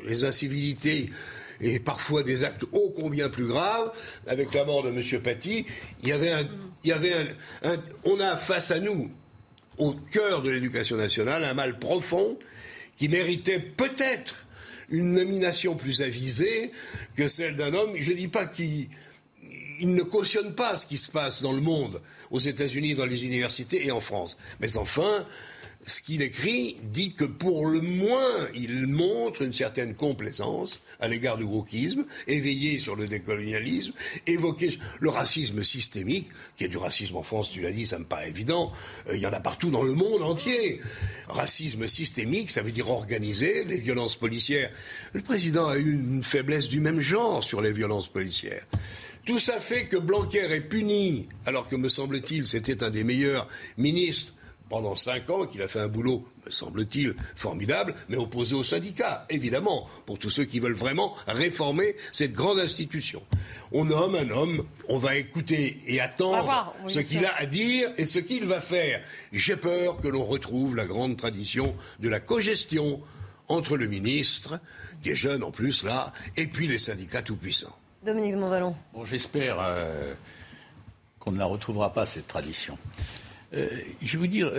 les 0.06 0.26
incivilités 0.26 1.12
et 1.60 1.80
parfois 1.80 2.24
des 2.24 2.44
actes 2.44 2.64
ô 2.72 2.90
combien 2.90 3.30
plus 3.30 3.46
graves, 3.46 3.92
avec 4.26 4.54
la 4.54 4.66
mort 4.66 4.82
de 4.82 4.90
M. 4.90 5.22
Paty, 5.22 5.66
il 6.02 6.10
y 6.10 6.12
avait 6.12 6.32
un, 6.32 6.48
il 6.84 6.90
y 6.90 6.94
avait 6.94 7.14
un, 7.64 7.76
on 8.04 8.20
a 8.20 8.36
face 8.36 8.72
à 8.72 8.80
nous, 8.80 9.12
au 9.78 9.94
cœur 9.94 10.42
de 10.42 10.50
l'éducation 10.50 10.98
nationale, 10.98 11.44
un 11.44 11.54
mal 11.54 11.78
profond 11.78 12.38
qui 13.02 13.10
méritait 13.10 13.60
peut-être 13.60 14.46
une 14.90 15.14
nomination 15.14 15.74
plus 15.74 16.04
avisée 16.04 16.72
que 17.16 17.28
celle 17.28 17.56
d'un 17.56 17.74
homme. 17.74 17.94
Je 17.98 18.12
ne 18.12 18.16
dis 18.16 18.28
pas 18.28 18.46
qu'il 18.46 18.90
ne 19.80 20.04
cautionne 20.04 20.54
pas 20.54 20.78
ce 20.78 20.86
qui 20.86 21.00
se 21.00 21.10
passe 21.10 21.42
dans 21.42 21.52
le 21.52 21.62
monde, 21.62 22.00
aux 22.30 22.38
États-Unis, 22.38 22.94
dans 22.94 23.08
les 23.08 23.26
universités 23.26 23.88
et 23.88 23.90
en 23.90 24.02
France. 24.02 24.38
Mais 24.60 24.78
enfin, 24.78 25.26
ce 25.86 26.02
qu'il 26.02 26.22
écrit 26.22 26.78
dit 26.84 27.14
que 27.14 27.24
pour 27.26 27.66
le 27.66 27.82
moins, 27.82 28.48
il 28.54 28.88
montre 28.88 29.42
une 29.42 29.54
certaine 29.54 29.96
complaisance 29.96 30.82
à 31.00 31.08
l'égard 31.08 31.38
du 31.38 31.44
wokisme, 31.44 32.06
éveillé 32.28 32.80
sur 32.80 32.96
le 32.96 33.08
décolonialisme, 33.08 33.94
évoquer 34.28 34.78
le 35.00 35.10
racisme 35.10 35.64
systémique, 35.64 36.28
qui 36.56 36.66
est 36.66 36.68
du 36.68 36.78
racisme 36.78 37.18
en 37.18 37.24
France, 37.24 37.50
tu 37.50 37.62
l'as 37.62 37.72
dit, 37.72 37.88
ça 37.88 37.98
me 37.98 38.06
paraît 38.06 38.30
évident, 38.30 38.72
euh, 39.08 39.16
il 39.16 39.22
y 39.22 39.26
en 39.26 39.34
a 39.34 39.40
partout 39.40 39.72
dans 39.72 39.84
le 39.84 39.94
monde 39.94 40.22
entier. 40.22 40.80
Racisme 41.28 41.88
systémique, 41.88 42.52
ça 42.52 42.62
veut 42.62 42.72
dire 42.72 42.90
organisé, 42.90 43.66
les 43.66 43.78
violences 43.78 44.16
policières. 44.16 44.72
Le 45.14 45.22
président 45.22 45.68
a 45.68 45.78
eu 45.78 45.94
une 45.94 46.24
faiblesse 46.24 46.70
du 46.70 46.80
même 46.80 47.00
genre 47.00 47.44
sur 47.44 47.62
les 47.62 47.72
violences 47.72 48.08
policières. 48.08 48.66
Tout 49.26 49.40
ça 49.40 49.60
fait 49.60 49.86
que 49.86 49.98
Blanquer 49.98 50.52
est 50.52 50.62
puni, 50.62 51.28
alors 51.46 51.70
que, 51.70 51.76
me 51.76 51.90
semble-t-il, 51.90 52.48
c'était 52.48 52.84
un 52.84 52.90
des 52.90 53.04
meilleurs 53.04 53.48
ministres 53.78 54.34
pendant 54.72 54.96
cinq 54.96 55.30
ans, 55.30 55.46
qu'il 55.46 55.62
a 55.62 55.68
fait 55.68 55.82
un 55.82 55.90
boulot, 55.90 56.26
me 56.46 56.50
semble-t-il, 56.50 57.14
formidable, 57.36 57.94
mais 58.08 58.16
opposé 58.16 58.56
aux 58.56 58.64
syndicats, 58.64 59.26
évidemment, 59.30 59.86
pour 60.06 60.18
tous 60.18 60.30
ceux 60.30 60.46
qui 60.46 60.62
veulent 60.62 60.72
vraiment 60.72 61.14
réformer 61.28 61.98
cette 62.14 62.32
grande 62.32 62.58
institution. 62.58 63.22
On 63.74 63.84
nomme 63.84 64.16
un 64.16 64.30
homme, 64.30 64.66
on 64.88 64.98
va 64.98 65.18
écouter 65.18 65.78
et 65.88 66.00
attendre 66.00 66.74
ce 66.88 67.00
qu'il 67.00 67.26
a 67.26 67.36
à 67.38 67.46
dire 67.46 67.92
et 67.98 68.06
ce 68.06 68.20
qu'il 68.20 68.46
va 68.46 68.62
faire. 68.62 69.02
J'ai 69.34 69.58
peur 69.58 70.00
que 70.00 70.08
l'on 70.08 70.24
retrouve 70.24 70.78
la 70.78 70.86
grande 70.86 71.18
tradition 71.18 71.76
de 72.00 72.08
la 72.08 72.22
cogestion 72.22 73.02
entre 73.50 73.76
le 73.76 73.88
ministre, 73.88 74.58
qui 75.04 75.10
est 75.10 75.16
jeune 75.16 75.44
en 75.44 75.52
plus 75.52 75.84
là, 75.84 76.14
et 76.38 76.48
puis 76.48 76.70
les 76.70 76.80
syndicats 76.80 77.22
tout-puissants. 77.22 77.76
Dominique 78.06 78.36
Montvalon. 78.36 78.74
Bon, 78.94 79.04
j'espère 79.04 79.58
euh, 79.60 80.14
qu'on 81.20 81.34
ne 81.34 81.40
la 81.40 81.46
retrouvera 81.46 81.92
pas, 81.92 82.06
cette 82.06 82.28
tradition. 82.28 82.78
Euh, 83.54 83.68
je 84.02 84.14
vais 84.14 84.18
vous 84.18 84.28
dire, 84.28 84.52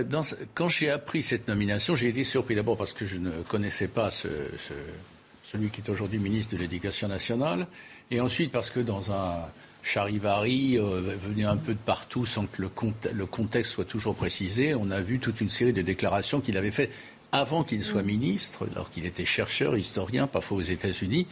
quand 0.54 0.68
j'ai 0.68 0.90
appris 0.90 1.22
cette 1.22 1.48
nomination, 1.48 1.96
j'ai 1.96 2.08
été 2.08 2.24
surpris. 2.24 2.54
D'abord 2.54 2.76
parce 2.76 2.92
que 2.92 3.06
je 3.06 3.16
ne 3.16 3.30
connaissais 3.42 3.88
pas 3.88 4.10
celui 4.10 5.70
qui 5.70 5.80
est 5.80 5.90
aujourd'hui 5.90 6.18
ministre 6.18 6.54
de 6.54 6.60
l'Éducation 6.60 7.08
nationale, 7.08 7.66
et 8.10 8.20
ensuite 8.20 8.52
parce 8.52 8.70
que 8.70 8.80
dans 8.80 9.12
un 9.12 9.36
charivari 9.82 10.78
euh, 10.78 11.16
venu 11.22 11.44
un 11.44 11.56
peu 11.56 11.74
de 11.74 11.78
partout 11.78 12.24
sans 12.24 12.46
que 12.46 12.62
le, 12.62 12.70
le, 13.12 13.26
contexte 13.26 13.72
soit 13.72 13.84
toujours 13.84 14.14
précisé, 14.14 14.74
on 14.74 14.90
a 14.90 15.00
vu 15.00 15.18
toute 15.18 15.40
une 15.40 15.48
série 15.48 15.72
de 15.72 15.82
déclarations 15.82 16.40
qu'il 16.40 16.56
avait 16.56 16.70
faites 16.70 16.92
avant 17.32 17.64
qu'il 17.64 17.82
soit 17.82 18.02
ministre, 18.02 18.68
alors 18.70 18.90
qu'il 18.90 19.06
était 19.06 19.24
chercheur, 19.24 19.76
historien, 19.76 20.26
parfois 20.26 20.58
aux 20.58 20.62
États-Unis, 20.62 21.26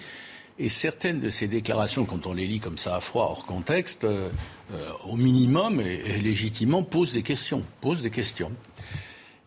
et 0.59 0.69
certaines 0.69 1.21
de 1.21 1.31
ces 1.31 1.49
déclarations, 1.49 2.05
quand 2.05 2.27
on 2.27 2.35
les 2.35 2.47
lit 2.47 2.61
comme 2.61 2.77
ça 2.77 2.97
à 2.97 3.01
froid, 3.01 3.29
hors 3.31 3.47
contexte, 3.47 4.05
euh, 4.05 4.29
au 5.05 5.17
minimum 5.17 5.81
et, 5.81 6.19
légitimement, 6.21 6.83
posent 6.83 7.13
des 7.13 7.23
questions. 7.23 7.65
Posent 7.81 8.03
des 8.03 8.11
questions. 8.11 8.53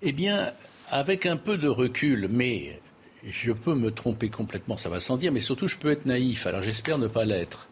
Eh 0.01 0.11
bien, 0.11 0.51
avec 0.89 1.25
un 1.25 1.37
peu 1.37 1.57
de 1.57 1.67
recul, 1.67 2.27
mais 2.29 2.79
je 3.25 3.51
peux 3.51 3.75
me 3.75 3.91
tromper 3.91 4.29
complètement, 4.29 4.77
ça 4.77 4.89
va 4.89 4.99
sans 4.99 5.17
dire, 5.17 5.31
mais 5.31 5.39
surtout 5.39 5.67
je 5.67 5.77
peux 5.77 5.91
être 5.91 6.05
naïf, 6.05 6.45
alors 6.45 6.61
j'espère 6.61 6.97
ne 6.97 7.07
pas 7.07 7.25
l'être. 7.25 7.69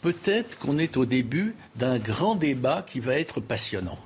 Peut-être 0.00 0.58
qu'on 0.58 0.78
est 0.78 0.96
au 0.96 1.04
début 1.04 1.54
d'un 1.74 1.98
grand 1.98 2.34
débat 2.34 2.84
qui 2.86 3.00
va 3.00 3.18
être 3.18 3.40
passionnant. 3.40 3.98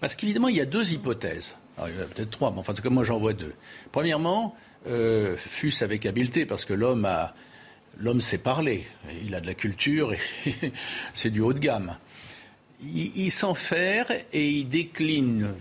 Parce 0.00 0.14
qu'évidemment, 0.14 0.48
il 0.48 0.56
y 0.56 0.60
a 0.60 0.66
deux 0.66 0.92
hypothèses. 0.92 1.56
Alors, 1.76 1.88
il 1.88 1.96
y 1.96 1.98
en 1.98 2.02
a 2.02 2.06
peut-être 2.06 2.30
trois, 2.30 2.52
mais 2.52 2.60
en 2.60 2.74
tout 2.74 2.82
cas, 2.82 2.90
moi 2.90 3.04
j'en 3.04 3.18
vois 3.18 3.32
deux. 3.32 3.54
Premièrement, 3.90 4.54
euh, 4.86 5.36
avec 5.80 6.06
habileté, 6.06 6.46
parce 6.46 6.64
que 6.64 6.72
l'homme 6.72 7.08
l'homme 7.98 8.20
sait 8.20 8.38
parler, 8.38 8.86
il 9.22 9.34
a 9.34 9.40
de 9.40 9.46
la 9.46 9.54
culture, 9.54 10.12
et 10.12 10.18
c'est 11.14 11.30
du 11.30 11.40
haut 11.40 11.52
de 11.52 11.58
gamme. 11.58 11.96
Il, 12.82 13.30
s'enferme 13.30 14.14
et 14.32 14.48
il 14.48 14.68
décline 14.68 15.54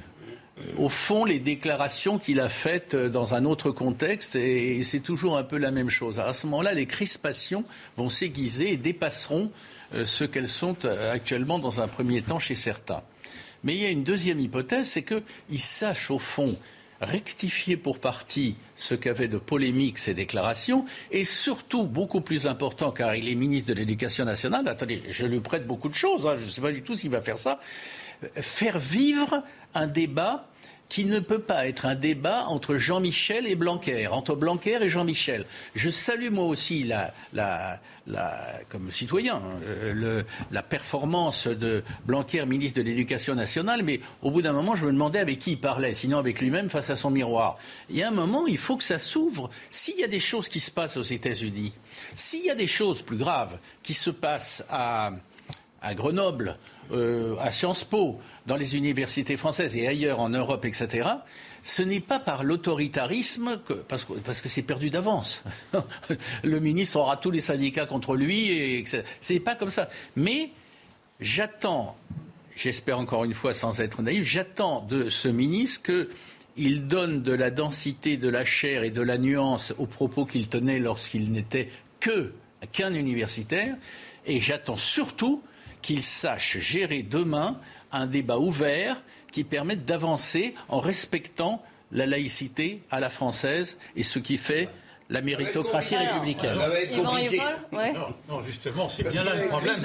au 0.78 0.90
fond 0.90 1.26
les 1.26 1.40
déclarations 1.40 2.20
qu'il 2.20 2.40
a 2.40 2.50
faites 2.50 2.96
dans 2.96 3.34
un 3.34 3.46
autre 3.46 3.72
contexte, 3.72 4.36
et 4.36 4.84
c'est 4.84 5.00
toujours 5.00 5.38
un 5.38 5.44
peu 5.44 5.58
la 5.58 5.72
même 5.72 5.90
chose. 5.90 6.20
à 6.20 6.34
ce 6.34 6.48
moment-là, 6.48 6.74
les 6.74 6.86
crispations 6.86 7.66
vont 7.98 8.10
s'aiguiser 8.10 8.74
et 8.74 8.78
dépasseront 8.78 9.52
euh, 9.94 10.06
ce 10.06 10.24
qu'elles 10.24 10.48
sont 10.48 10.76
euh, 10.86 11.14
actuellement 11.14 11.60
dans 11.60 11.82
un 11.82 11.88
premier 11.88 12.22
temps 12.22 12.40
chez 12.40 12.56
certains. 12.56 13.04
Mais 13.64 13.76
il 13.76 13.82
y 13.82 13.86
a 13.86 13.90
une 13.90 14.04
deuxième 14.04 14.40
hypothèse, 14.40 14.90
c'est 14.90 15.04
qu'il 15.04 15.60
sache 15.60 16.12
au 16.12 16.20
fond 16.20 16.58
rectifier 17.06 17.78
pour 17.78 18.00
partie 18.00 18.56
ce 18.76 18.96
qu'avait 18.96 19.28
de 19.28 19.38
polémique 19.38 19.98
ces 19.98 20.14
déclarations, 20.14 20.86
et 21.12 21.26
surtout, 21.26 21.86
beaucoup 21.86 22.22
plus 22.22 22.48
important, 22.48 22.92
car 22.92 23.16
il 23.16 23.30
est 23.30 23.36
ministre 23.36 23.74
de 23.74 23.78
l'Éducation 23.78 24.26
nationale, 24.26 24.68
attendez, 24.68 25.02
je 25.10 25.26
lui 25.26 25.40
prête 25.40 25.68
beaucoup 25.68 25.90
de 25.90 25.96
choses, 25.96 26.28
hein, 26.28 26.36
je 26.38 26.46
ne 26.46 26.50
sais 26.50 26.62
pas 26.62 26.72
du 26.72 26.82
tout 26.82 26.96
s'il 26.96 27.12
va 27.12 27.22
faire 27.22 27.38
ça, 27.38 27.60
faire 28.36 28.80
vivre 28.80 29.44
un 29.74 29.88
débat 29.88 30.48
qui 30.90 31.06
ne 31.06 31.20
peut 31.20 31.40
pas 31.40 31.68
être 31.68 31.86
un 31.86 31.96
débat 31.96 32.46
entre 32.48 32.78
Jean-Michel 32.78 33.48
et 33.48 33.56
Blanquer, 33.56 34.08
entre 34.08 34.36
Blanquer 34.36 34.80
et 34.82 34.90
Jean-Michel. 34.90 35.46
Je 35.76 35.90
salue 35.90 36.30
moi 36.30 36.46
aussi 36.46 36.92
comme 38.70 38.92
citoyen 38.92 39.42
euh, 39.66 40.24
la 40.52 40.62
performance 40.62 41.48
de 41.48 41.84
Blanquer, 42.06 42.46
ministre 42.46 42.80
de 42.80 42.86
l'Éducation 42.86 43.34
nationale, 43.36 43.82
mais 43.84 44.02
au 44.22 44.30
bout 44.30 44.42
d'un 44.42 44.54
moment, 44.54 44.76
je 44.76 44.86
me 44.86 44.92
demandais 44.92 45.20
avec 45.20 45.40
qui 45.40 45.52
il 45.52 45.60
parlait, 45.60 45.94
sinon 45.94 46.18
avec 46.18 46.42
lui-même 46.42 46.70
face 46.70 46.90
à 46.90 46.96
son 46.96 47.10
miroir. 47.10 47.58
Il 47.90 47.98
y 47.98 48.04
a 48.04 48.10
un 48.10 48.12
moment, 48.12 48.46
il 48.46 48.58
faut 48.58 48.78
que 48.78 48.84
ça 48.84 49.00
s'ouvre. 49.00 49.50
S'il 49.72 50.00
y 50.00 50.04
a 50.04 50.08
des 50.08 50.20
choses 50.20 50.48
qui 50.48 50.60
se 50.60 50.72
passent 50.72 50.98
aux 50.98 51.04
États-Unis, 51.04 51.74
s'il 52.16 52.46
y 52.46 52.50
a 52.50 52.56
des 52.56 52.68
choses 52.68 53.02
plus 53.02 53.18
graves 53.18 53.58
qui 53.82 53.94
se 53.94 54.10
passent 54.10 54.64
à, 54.70 55.12
Grenoble, 55.96 56.58
euh, 56.92 57.36
à 57.40 57.52
Sciences 57.52 57.84
Po, 57.84 58.20
dans 58.46 58.58
les 58.58 58.76
universités 58.76 59.38
françaises 59.38 59.76
et 59.76 59.88
ailleurs 59.88 60.20
en 60.20 60.30
Europe, 60.30 60.66
etc., 60.66 61.10
ce 61.64 61.82
n'est 61.82 62.02
pas 62.02 62.20
par 62.20 62.44
l'autoritarisme, 62.44 63.60
parce, 63.88 64.04
que, 64.04 64.50
c'est 64.50 64.64
perdu 64.64 64.90
d'avance. 64.90 65.44
le 66.44 66.60
ministre 66.60 66.98
aura 66.98 67.16
tous 67.16 67.32
les 67.32 67.40
syndicats 67.40 67.86
contre 67.86 68.18
lui, 68.18 68.52
et 68.52 68.84
c'est 69.22 69.40
pas 69.40 69.56
comme 69.56 69.70
ça. 69.70 69.90
Mais 70.18 70.52
j'attends, 71.22 71.98
j'espère 72.54 73.00
encore 73.00 73.24
une 73.24 73.34
fois 73.34 73.54
sans 73.54 73.80
être 73.80 74.02
naïf, 74.02 74.28
j'attends 74.28 74.82
de 74.82 75.10
ce 75.10 75.30
ministre 75.30 76.10
qu'il 76.56 76.88
donne 76.88 77.24
de 77.24 77.32
la 77.32 77.50
densité, 77.50 78.18
de 78.18 78.28
la 78.28 78.44
chair 78.44 78.84
et 78.84 78.92
de 78.92 79.02
la 79.02 79.18
nuance 79.18 79.74
aux 79.78 79.88
propos 79.88 80.26
qu'il 80.26 80.50
tenait 80.50 80.80
lorsqu'il 80.80 81.32
n'était 81.32 81.70
que 82.02 82.34
qu'un 82.74 82.94
universitaire, 82.94 83.76
et 84.26 84.42
j'attends 84.42 84.78
surtout 84.78 85.44
qu'il 85.82 86.04
sache 86.04 86.58
gérer 86.60 87.04
demain 87.04 87.60
un 87.94 88.08
débat 88.08 88.38
ouvert 88.38 89.02
qui 89.32 89.44
permette 89.44 89.86
d'avancer 89.86 90.54
en 90.70 90.80
respectant 90.80 91.64
la 91.92 92.06
laïcité 92.06 92.82
à 92.92 93.00
la 93.00 93.10
française 93.10 93.78
et 93.96 94.04
ce 94.04 94.20
qui 94.20 94.38
fait 94.38 94.70
la 95.10 95.22
méritocratie 95.22 95.96
républicaine. 95.96 96.58
Non, 98.30 98.42
justement, 98.44 98.90
c'est 98.90 99.08
bien 99.08 99.24
là 99.24 99.36
le 99.36 99.48
problème. 99.48 99.76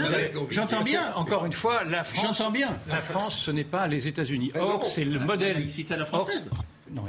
J'entends 0.50 0.82
bien. 0.82 1.12
Encore 1.14 1.44
une 1.44 1.52
fois, 1.52 1.84
la 1.84 2.04
France, 2.04 2.42
bien. 2.52 2.76
La 2.88 3.02
France, 3.02 3.38
ce 3.38 3.50
n'est 3.50 3.64
pas 3.64 3.86
les 3.86 4.08
États-Unis. 4.08 4.52
Or, 4.58 4.86
c'est 4.86 5.04
le 5.04 5.18
modèle. 5.18 5.54
La 5.54 5.58
laïcité 5.60 5.94
à 5.94 5.98
la 5.98 6.06
française. 6.06 6.48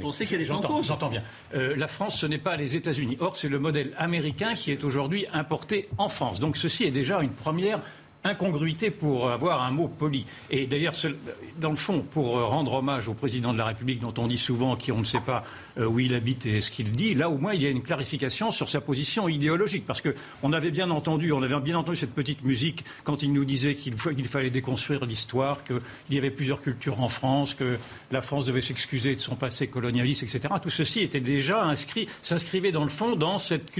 On 0.02 0.12
sait 0.12 0.26
qu'elle 0.26 0.42
est 0.42 0.46
J'entends 0.46 1.08
bien. 1.08 1.22
Euh, 1.54 1.74
la 1.76 1.88
France, 1.88 2.18
ce 2.18 2.26
n'est 2.26 2.38
pas 2.38 2.56
les 2.56 2.76
États-Unis. 2.76 3.16
Or, 3.20 3.36
c'est 3.36 3.48
le 3.48 3.58
modèle 3.58 3.94
américain 3.96 4.54
qui 4.54 4.72
est 4.72 4.84
aujourd'hui 4.84 5.26
importé 5.32 5.88
en 5.96 6.08
France. 6.08 6.40
Donc, 6.40 6.58
ceci 6.58 6.84
est 6.84 6.90
déjà 6.90 7.20
une 7.22 7.30
première 7.30 7.80
incongruité 8.24 8.90
pour 8.90 9.30
avoir 9.30 9.62
un 9.62 9.70
mot 9.70 9.88
poli. 9.88 10.26
Et 10.50 10.66
d'ailleurs, 10.66 10.94
dans 11.58 11.70
le 11.70 11.76
fond, 11.76 12.02
pour 12.02 12.38
rendre 12.48 12.74
hommage 12.74 13.08
au 13.08 13.14
président 13.14 13.52
de 13.52 13.58
la 13.58 13.66
République, 13.66 14.00
dont 14.00 14.14
on 14.18 14.26
dit 14.26 14.38
souvent 14.38 14.76
qu'on 14.76 14.98
ne 14.98 15.04
sait 15.04 15.20
pas 15.20 15.44
où 15.88 16.00
il 16.00 16.14
habite 16.14 16.46
et 16.46 16.60
ce 16.60 16.70
qu'il 16.70 16.90
dit, 16.92 17.14
là 17.14 17.30
au 17.30 17.38
moins 17.38 17.54
il 17.54 17.62
y 17.62 17.66
a 17.66 17.70
une 17.70 17.82
clarification 17.82 18.50
sur 18.50 18.68
sa 18.68 18.80
position 18.80 19.28
idéologique. 19.28 19.84
Parce 19.86 20.02
qu'on 20.02 20.52
avait 20.52 20.70
bien 20.70 20.90
entendu, 20.90 21.32
on 21.32 21.42
avait 21.42 21.58
bien 21.60 21.76
entendu 21.76 21.96
cette 21.96 22.14
petite 22.14 22.42
musique 22.42 22.84
quand 23.04 23.22
il 23.22 23.32
nous 23.32 23.44
disait 23.44 23.74
qu'il 23.74 23.96
fallait 23.96 24.50
déconstruire 24.50 25.04
l'histoire, 25.04 25.64
qu'il 25.64 25.80
y 26.10 26.18
avait 26.18 26.30
plusieurs 26.30 26.62
cultures 26.62 27.00
en 27.02 27.08
France, 27.08 27.54
que 27.54 27.78
la 28.10 28.22
France 28.22 28.46
devait 28.46 28.60
s'excuser 28.60 29.14
de 29.14 29.20
son 29.20 29.36
passé 29.36 29.68
colonialiste, 29.68 30.22
etc. 30.22 30.54
Tout 30.62 30.70
ceci 30.70 31.00
était 31.00 31.20
déjà 31.20 31.62
inscrit, 31.62 32.08
s'inscrivait 32.22 32.72
dans 32.72 32.84
le 32.84 32.90
fond 32.90 33.16
dans 33.16 33.38
cette, 33.38 33.70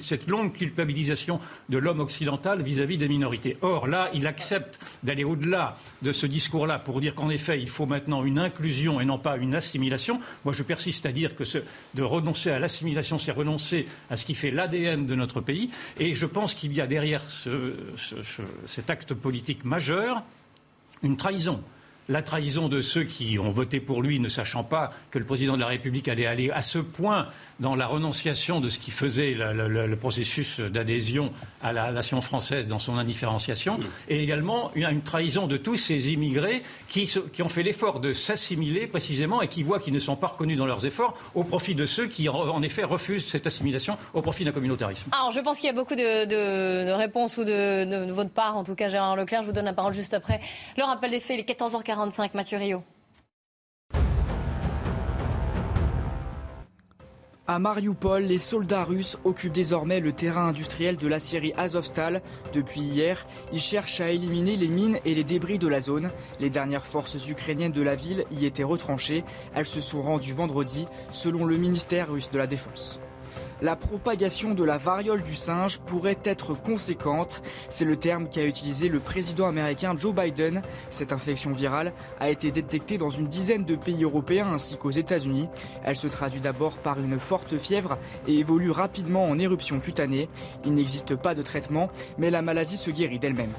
cette 0.00 0.26
longue 0.26 0.52
culpabilisation 0.52 1.40
de 1.68 1.78
l'homme 1.78 2.00
occidental 2.00 2.62
vis-à-vis 2.62 2.98
des 2.98 3.08
minorités. 3.08 3.56
Or, 3.62 3.86
là, 3.86 4.10
il 4.14 4.26
accepte 4.26 4.78
d'aller 5.02 5.24
au-delà 5.24 5.76
de 6.02 6.12
ce 6.12 6.26
discours-là 6.26 6.78
pour 6.78 7.00
dire 7.00 7.14
qu'en 7.14 7.30
effet, 7.30 7.60
il 7.60 7.68
faut 7.68 7.86
maintenant 7.86 8.24
une 8.24 8.38
inclusion 8.38 9.00
et 9.00 9.04
non 9.04 9.18
pas 9.18 9.36
une 9.36 9.54
assimilation. 9.54 10.20
Moi, 10.44 10.54
je 10.54 10.62
persiste 10.62 11.06
à 11.06 11.12
dire 11.12 11.34
que 11.34 11.44
de 11.94 12.02
renoncer 12.02 12.50
à 12.50 12.58
l'assimilation, 12.58 13.18
c'est 13.18 13.32
renoncer 13.32 13.86
à 14.08 14.16
ce 14.16 14.24
qui 14.24 14.34
fait 14.34 14.50
l'ADN 14.50 15.06
de 15.06 15.14
notre 15.14 15.40
pays. 15.40 15.70
Et 15.98 16.14
je 16.14 16.26
pense 16.26 16.54
qu'il 16.54 16.74
y 16.74 16.80
a 16.80 16.86
derrière 16.86 17.22
cet 18.66 18.90
acte 18.90 19.14
politique 19.14 19.64
majeur 19.64 20.22
une 21.02 21.16
trahison 21.16 21.62
la 22.10 22.22
trahison 22.22 22.68
de 22.68 22.82
ceux 22.82 23.04
qui 23.04 23.38
ont 23.38 23.50
voté 23.50 23.78
pour 23.78 24.02
lui, 24.02 24.18
ne 24.18 24.28
sachant 24.28 24.64
pas 24.64 24.90
que 25.12 25.18
le 25.18 25.24
président 25.24 25.54
de 25.54 25.60
la 25.60 25.68
République 25.68 26.08
allait 26.08 26.26
aller 26.26 26.50
à 26.50 26.60
ce 26.60 26.78
point 26.78 27.28
dans 27.60 27.76
la 27.76 27.86
renonciation 27.86 28.60
de 28.60 28.68
ce 28.68 28.80
qui 28.80 28.90
faisait 28.90 29.36
le, 29.36 29.94
processus 29.94 30.58
d'adhésion 30.58 31.30
à 31.62 31.72
la 31.72 31.92
nation 31.92 32.20
française 32.20 32.66
dans 32.66 32.80
son 32.80 32.96
indifférenciation, 32.96 33.78
et 34.08 34.22
également 34.22 34.72
une, 34.74 35.02
trahison 35.02 35.46
de 35.46 35.56
tous 35.56 35.76
ces 35.76 36.12
immigrés 36.12 36.62
qui, 36.88 37.08
qui 37.32 37.42
ont 37.42 37.48
fait 37.48 37.62
l'effort 37.62 38.00
de 38.00 38.12
s'assimiler 38.12 38.88
précisément 38.88 39.40
et 39.40 39.46
qui 39.46 39.62
voient 39.62 39.78
qu'ils 39.78 39.94
ne 39.94 39.98
sont 40.00 40.16
pas 40.16 40.28
reconnus 40.28 40.58
dans 40.58 40.66
leurs 40.66 40.84
efforts 40.84 41.16
au 41.36 41.44
profit 41.44 41.76
de 41.76 41.86
ceux 41.86 42.08
qui, 42.08 42.28
en 42.28 42.62
effet, 42.62 42.82
refusent 42.82 43.26
cette 43.26 43.46
assimilation 43.46 43.96
au 44.14 44.22
profit 44.22 44.44
d'un 44.44 44.52
communautarisme. 44.52 45.10
Alors, 45.12 45.30
je 45.30 45.40
pense 45.40 45.58
qu'il 45.58 45.66
y 45.66 45.70
a 45.70 45.74
beaucoup 45.74 45.94
de, 45.94 46.92
réponses 46.92 47.36
ou 47.36 47.44
de, 47.44 47.84
de, 47.84 48.12
votre 48.12 48.30
part, 48.30 48.56
en 48.56 48.64
tout 48.64 48.74
cas, 48.74 48.88
Gérard 48.88 49.14
Leclerc. 49.14 49.42
Je 49.42 49.46
vous 49.46 49.52
donne 49.52 49.66
la 49.66 49.74
parole 49.74 49.94
juste 49.94 50.14
après. 50.14 50.40
Le 50.76 50.82
rappel 50.82 51.12
des 51.12 51.20
faits, 51.20 51.36
il 51.38 51.40
est 51.40 51.58
14h40. 51.58 51.99
À 57.46 57.58
Mariupol, 57.58 58.22
les 58.22 58.38
soldats 58.38 58.84
russes 58.84 59.18
occupent 59.24 59.52
désormais 59.52 59.98
le 59.98 60.12
terrain 60.12 60.46
industriel 60.46 60.96
de 60.96 61.08
la 61.08 61.18
Syrie 61.18 61.52
Azovstal. 61.56 62.22
Depuis 62.52 62.80
hier, 62.80 63.26
ils 63.52 63.60
cherchent 63.60 64.00
à 64.00 64.10
éliminer 64.10 64.56
les 64.56 64.68
mines 64.68 65.00
et 65.04 65.16
les 65.16 65.24
débris 65.24 65.58
de 65.58 65.66
la 65.66 65.80
zone. 65.80 66.12
Les 66.38 66.48
dernières 66.48 66.86
forces 66.86 67.28
ukrainiennes 67.28 67.72
de 67.72 67.82
la 67.82 67.96
ville 67.96 68.24
y 68.30 68.46
étaient 68.46 68.62
retranchées. 68.62 69.24
Elles 69.52 69.66
se 69.66 69.80
sont 69.80 70.00
rendues 70.00 70.32
vendredi, 70.32 70.86
selon 71.10 71.44
le 71.44 71.56
ministère 71.56 72.12
russe 72.12 72.30
de 72.30 72.38
la 72.38 72.46
Défense 72.46 73.00
la 73.62 73.76
propagation 73.76 74.54
de 74.54 74.64
la 74.64 74.78
variole 74.78 75.22
du 75.22 75.34
singe 75.34 75.78
pourrait 75.80 76.18
être 76.24 76.54
conséquente. 76.54 77.42
C'est 77.68 77.84
le 77.84 77.96
terme 77.96 78.28
qu'a 78.28 78.44
utilisé 78.44 78.88
le 78.88 79.00
président 79.00 79.46
américain 79.46 79.94
Joe 79.96 80.14
Biden. 80.14 80.62
Cette 80.90 81.12
infection 81.12 81.52
virale 81.52 81.92
a 82.20 82.30
été 82.30 82.50
détectée 82.50 82.98
dans 82.98 83.10
une 83.10 83.26
dizaine 83.26 83.64
de 83.64 83.76
pays 83.76 84.04
européens 84.04 84.48
ainsi 84.52 84.76
qu'aux 84.76 84.90
États-Unis. 84.90 85.48
Elle 85.84 85.96
se 85.96 86.08
traduit 86.08 86.40
d'abord 86.40 86.76
par 86.78 86.98
une 86.98 87.18
forte 87.18 87.58
fièvre 87.58 87.98
et 88.26 88.38
évolue 88.38 88.70
rapidement 88.70 89.26
en 89.26 89.38
éruption 89.38 89.80
cutanée. 89.80 90.28
Il 90.64 90.74
n'existe 90.74 91.16
pas 91.16 91.34
de 91.34 91.42
traitement, 91.42 91.90
mais 92.18 92.30
la 92.30 92.42
maladie 92.42 92.76
se 92.76 92.90
guérit 92.90 93.18
d'elle-même. 93.18 93.52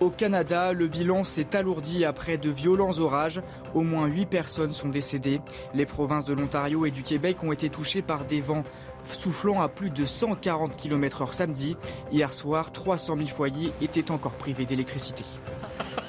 Au 0.00 0.10
Canada, 0.10 0.72
le 0.72 0.88
bilan 0.88 1.22
s'est 1.22 1.54
alourdi 1.54 2.04
après 2.04 2.36
de 2.36 2.50
violents 2.50 2.98
orages. 2.98 3.40
Au 3.74 3.82
moins 3.82 4.06
8 4.06 4.26
personnes 4.26 4.72
sont 4.72 4.88
décédées. 4.88 5.40
Les 5.72 5.86
provinces 5.86 6.24
de 6.24 6.34
l'Ontario 6.34 6.84
et 6.84 6.90
du 6.90 7.04
Québec 7.04 7.38
ont 7.44 7.52
été 7.52 7.70
touchées 7.70 8.02
par 8.02 8.24
des 8.24 8.40
vents 8.40 8.64
soufflant 9.08 9.60
à 9.60 9.68
plus 9.68 9.90
de 9.90 10.04
140 10.04 10.76
km/h 10.76 11.32
samedi. 11.32 11.76
Hier 12.12 12.32
soir, 12.32 12.72
300 12.72 13.16
000 13.16 13.28
foyers 13.28 13.72
étaient 13.80 14.10
encore 14.10 14.32
privés 14.32 14.66
d'électricité. 14.66 15.24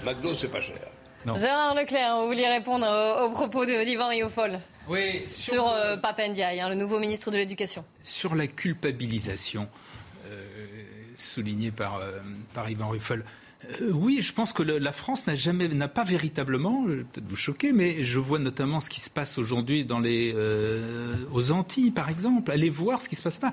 McDo, 0.06 0.34
c'est 0.34 0.48
pas 0.48 0.62
cher. 0.62 0.78
Gérard 1.34 1.74
Leclerc, 1.74 2.22
vous 2.22 2.28
vouliez 2.28 2.48
répondre 2.48 2.86
aux, 3.26 3.32
propos 3.32 3.66
d'Ivan 3.66 4.10
Riofol 4.10 4.60
oui, 4.88 5.24
sur, 5.26 5.54
sur 5.54 5.68
euh, 5.68 5.96
hein, 5.96 6.70
le 6.70 6.76
nouveau 6.76 7.00
ministre 7.00 7.32
de 7.32 7.38
l'Éducation. 7.38 7.84
Sur 8.04 8.36
la 8.36 8.46
culpabilisation 8.46 9.68
euh, 10.28 10.46
soulignée 11.16 11.72
par, 11.72 11.98
euh, 11.98 12.20
par 12.54 12.70
Yvan 12.70 12.90
Riofol. 12.90 13.26
Euh, 13.82 13.92
oui, 13.92 14.20
je 14.22 14.34
pense 14.34 14.54
que 14.54 14.64
la 14.64 14.92
France 14.92 15.28
n'a 15.28 15.36
jamais, 15.36 15.68
n'a 15.68 15.88
pas 15.88 16.04
véritablement, 16.04 16.86
peut-être 16.86 17.28
vous 17.28 17.36
choquer, 17.36 17.72
mais 17.72 18.04
je 18.04 18.20
vois 18.20 18.40
notamment 18.40 18.80
ce 18.80 18.90
qui 18.90 19.02
se 19.02 19.10
passe 19.10 19.38
aujourd'hui 19.38 19.86
dans 19.86 20.00
les, 20.00 20.34
euh, 20.36 21.16
aux 21.32 21.52
Antilles, 21.52 21.92
par 21.92 22.10
exemple. 22.10 22.52
Allez 22.52 22.70
voir 22.70 23.02
ce 23.02 23.10
qui 23.10 23.16
se 23.16 23.24
passe 23.24 23.40
là. 23.42 23.52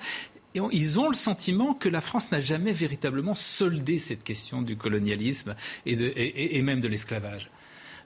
Ils 0.54 1.00
ont 1.00 1.08
le 1.08 1.14
sentiment 1.14 1.72
que 1.72 1.88
la 1.88 2.02
France 2.02 2.30
n'a 2.30 2.40
jamais 2.40 2.72
véritablement 2.72 3.34
soldé 3.34 3.98
cette 3.98 4.22
question 4.22 4.60
du 4.60 4.76
colonialisme 4.76 5.54
et 5.86 6.62
même 6.62 6.82
de 6.82 6.88
l'esclavage. 6.88 7.50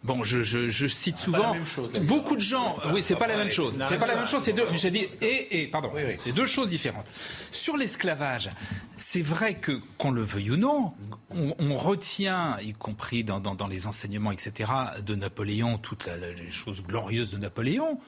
Bon, 0.07 0.23
je, 0.23 0.41
je, 0.41 0.69
je 0.69 0.87
cite 0.87 1.17
souvent 1.17 1.57
beaucoup 2.03 2.37
de 2.37 2.41
gens. 2.41 2.77
Oui, 2.93 3.03
c'est 3.03 3.17
pas 3.17 3.27
la 3.27 3.37
même 3.37 3.51
chose. 3.51 3.79
C'est 3.89 3.99
pas 3.99 4.07
la 4.07 4.17
même 4.17 4.27
chose. 4.27 4.43
C'est 4.43 4.53
deux. 4.53 4.67
J'ai 4.75 4.91
dit 4.91 5.09
et 5.21 5.63
et 5.63 5.67
pardon. 5.67 5.91
C'est 6.19 6.33
deux 6.33 6.47
choses 6.47 6.71
différentes. 6.71 7.07
Sur 7.51 7.77
l'esclavage, 7.77 8.51
c'est 8.99 9.23
vrai 9.23 9.55
que 9.55 9.81
qu'on 9.99 10.11
le 10.11 10.23
veuille 10.23 10.53
ou 10.53 10.57
non, 10.57 10.93
on, 11.31 11.55
on 11.59 11.77
retient, 11.77 12.57
y 12.63 12.73
compris 12.73 13.25
dans, 13.25 13.41
dans, 13.41 13.55
dans, 13.55 13.67
les 13.67 13.87
enseignements, 13.87 14.31
etc., 14.31 14.71
de 15.05 15.15
Napoléon, 15.15 15.79
toutes 15.79 16.07
les 16.07 16.51
choses 16.51 16.83
glorieuses 16.83 17.31
de 17.31 17.39
Napoléon, 17.39 17.99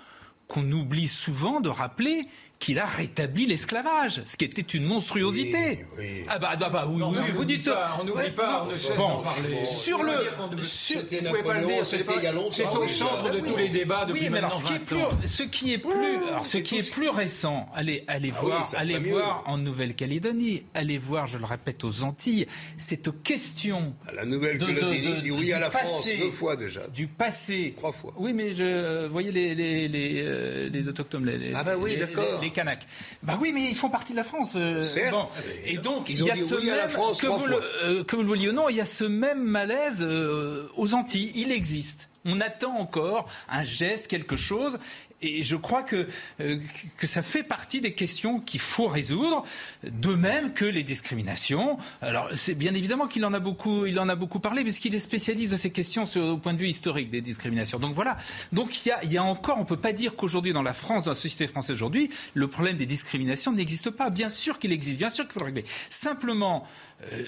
qu'on 0.46 0.70
oublie 0.72 1.08
souvent 1.08 1.60
de 1.60 1.68
rappeler 1.68 2.26
qu'il 2.58 2.78
a 2.78 2.86
rétabli 2.86 3.46
l'esclavage, 3.46 4.22
ce 4.24 4.36
qui 4.36 4.44
était 4.44 4.62
une 4.62 4.84
monstruosité. 4.84 5.86
Ah 6.28 6.38
bah, 6.38 6.56
bah, 6.58 6.68
bah 6.70 6.88
oui, 6.90 7.02
oui, 7.02 7.30
vous 7.34 7.44
dites 7.44 7.64
ça. 7.64 7.96
On 8.00 8.04
n'oublie 8.04 8.30
pas, 8.30 8.66
on 8.66 8.72
ne 8.72 8.76
cesse 8.76 8.96
d'en 8.96 9.22
parler. 9.22 9.64
Sur 9.64 10.02
le, 10.02 10.12
sur, 10.60 11.00
vous 11.00 11.28
pouvez 11.28 11.42
pas 11.42 11.60
le 11.60 11.66
dire, 11.66 11.86
c'est 11.86 12.76
au 12.76 12.86
centre 12.86 13.30
de 13.30 13.40
tous 13.40 13.56
les 13.56 13.68
débats 13.68 14.04
depuis 14.04 14.22
oui, 14.22 14.30
mais 14.30 14.38
alors, 14.38 14.54
ce 14.54 14.64
qui 14.64 14.74
est 14.74 14.78
plus, 14.78 15.04
ce 15.26 15.42
qui 15.44 15.72
est 15.72 15.78
plus, 15.78 16.16
alors, 16.28 16.46
ce 16.46 16.58
qui 16.58 16.78
est 16.78 16.92
plus 16.92 17.08
récent, 17.08 17.66
allez, 17.74 18.04
allez 18.08 18.32
ah 18.36 18.40
voir, 18.40 18.70
allez 18.76 18.98
voir 18.98 19.44
en 19.46 19.58
Nouvelle-Calédonie, 19.58 20.64
allez 20.74 20.98
voir, 20.98 21.26
je 21.26 21.38
le 21.38 21.44
répète, 21.44 21.84
aux 21.84 22.02
Antilles, 22.02 22.46
cette 22.76 23.22
question. 23.22 23.94
La 24.14 24.24
Nouvelle-Calédonie 24.24 25.22
dit 25.22 25.30
oui 25.30 25.52
à 25.52 25.60
la 25.60 25.70
France 25.70 26.08
deux 26.18 26.30
fois 26.30 26.56
déjà. 26.56 26.86
Du 26.88 27.06
passé. 27.06 27.74
Trois 27.76 27.92
fois. 27.92 28.12
Oui, 28.16 28.32
mais 28.32 28.54
je, 28.54 28.64
euh, 28.64 29.08
voyez 29.08 29.30
les 29.30 29.54
les 29.54 29.88
les, 29.88 30.22
euh, 30.22 30.68
les 30.68 30.88
autochtones, 30.88 31.24
les, 31.24 31.52
ah 31.54 31.62
bah 31.62 31.76
oui, 31.78 31.96
d'accord 31.96 32.40
les 32.48 32.52
Kanaks. 32.52 32.86
Bah 33.22 33.38
oui, 33.40 33.52
mais 33.52 33.62
ils 33.62 33.76
font 33.76 33.90
partie 33.90 34.12
de 34.12 34.16
la 34.16 34.24
France. 34.24 34.54
Euh, 34.56 34.84
bon. 35.10 35.26
Et 35.64 35.78
donc, 35.78 36.08
il 36.08 36.24
y 36.24 36.30
a 36.30 36.34
ce 36.34 36.54
même, 36.54 36.88
France, 36.88 37.20
que, 37.20 37.26
vous 37.26 37.46
le, 37.46 37.60
euh, 37.82 38.04
que 38.04 38.16
vous 38.16 38.22
le 38.22 38.28
vouliez 38.28 38.48
ou 38.48 38.52
non, 38.52 38.68
il 38.68 38.76
y 38.76 38.80
a 38.80 38.86
ce 38.86 39.04
même 39.04 39.42
malaise 39.42 40.02
euh, 40.02 40.68
aux 40.76 40.94
Antilles. 40.94 41.32
Il 41.34 41.52
existe. 41.52 42.08
On 42.24 42.40
attend 42.40 42.76
encore 42.76 43.26
un 43.48 43.64
geste, 43.64 44.08
quelque 44.08 44.36
chose 44.36 44.78
et 45.20 45.42
je 45.42 45.56
crois 45.56 45.82
que, 45.82 46.06
euh, 46.40 46.58
que 46.96 47.06
ça 47.06 47.22
fait 47.22 47.42
partie 47.42 47.80
des 47.80 47.92
questions 47.92 48.40
qu'il 48.40 48.60
faut 48.60 48.86
résoudre, 48.86 49.44
de 49.82 50.14
même 50.14 50.52
que 50.52 50.64
les 50.64 50.82
discriminations. 50.82 51.78
Alors, 52.02 52.28
c'est 52.34 52.54
bien 52.54 52.74
évidemment 52.74 53.08
qu'il 53.08 53.24
en 53.24 53.34
a 53.34 53.40
beaucoup, 53.40 53.86
il 53.86 53.98
en 53.98 54.08
a 54.08 54.14
beaucoup 54.14 54.38
parlé, 54.38 54.62
puisqu'il 54.62 54.94
est 54.94 55.00
spécialiste 55.00 55.52
de 55.52 55.56
ces 55.56 55.70
questions 55.70 56.06
sur, 56.06 56.24
au 56.24 56.38
point 56.38 56.54
de 56.54 56.58
vue 56.58 56.68
historique 56.68 57.10
des 57.10 57.20
discriminations. 57.20 57.78
Donc 57.78 57.94
voilà. 57.94 58.16
Donc 58.52 58.84
il 58.84 58.88
y 58.88 58.92
a, 58.92 59.02
il 59.04 59.12
y 59.12 59.18
a 59.18 59.24
encore, 59.24 59.58
on 59.58 59.64
peut 59.64 59.76
pas 59.76 59.92
dire 59.92 60.14
qu'aujourd'hui, 60.14 60.52
dans 60.52 60.62
la 60.62 60.72
France, 60.72 61.04
dans 61.04 61.10
la 61.10 61.16
société 61.16 61.46
française 61.46 61.74
aujourd'hui, 61.74 62.10
le 62.34 62.48
problème 62.48 62.76
des 62.76 62.86
discriminations 62.86 63.52
n'existe 63.52 63.90
pas. 63.90 64.10
Bien 64.10 64.28
sûr 64.28 64.58
qu'il 64.58 64.72
existe, 64.72 64.98
bien 64.98 65.10
sûr 65.10 65.24
qu'il 65.24 65.32
faut 65.32 65.40
le 65.40 65.46
régler. 65.46 65.64
Simplement, 65.90 66.66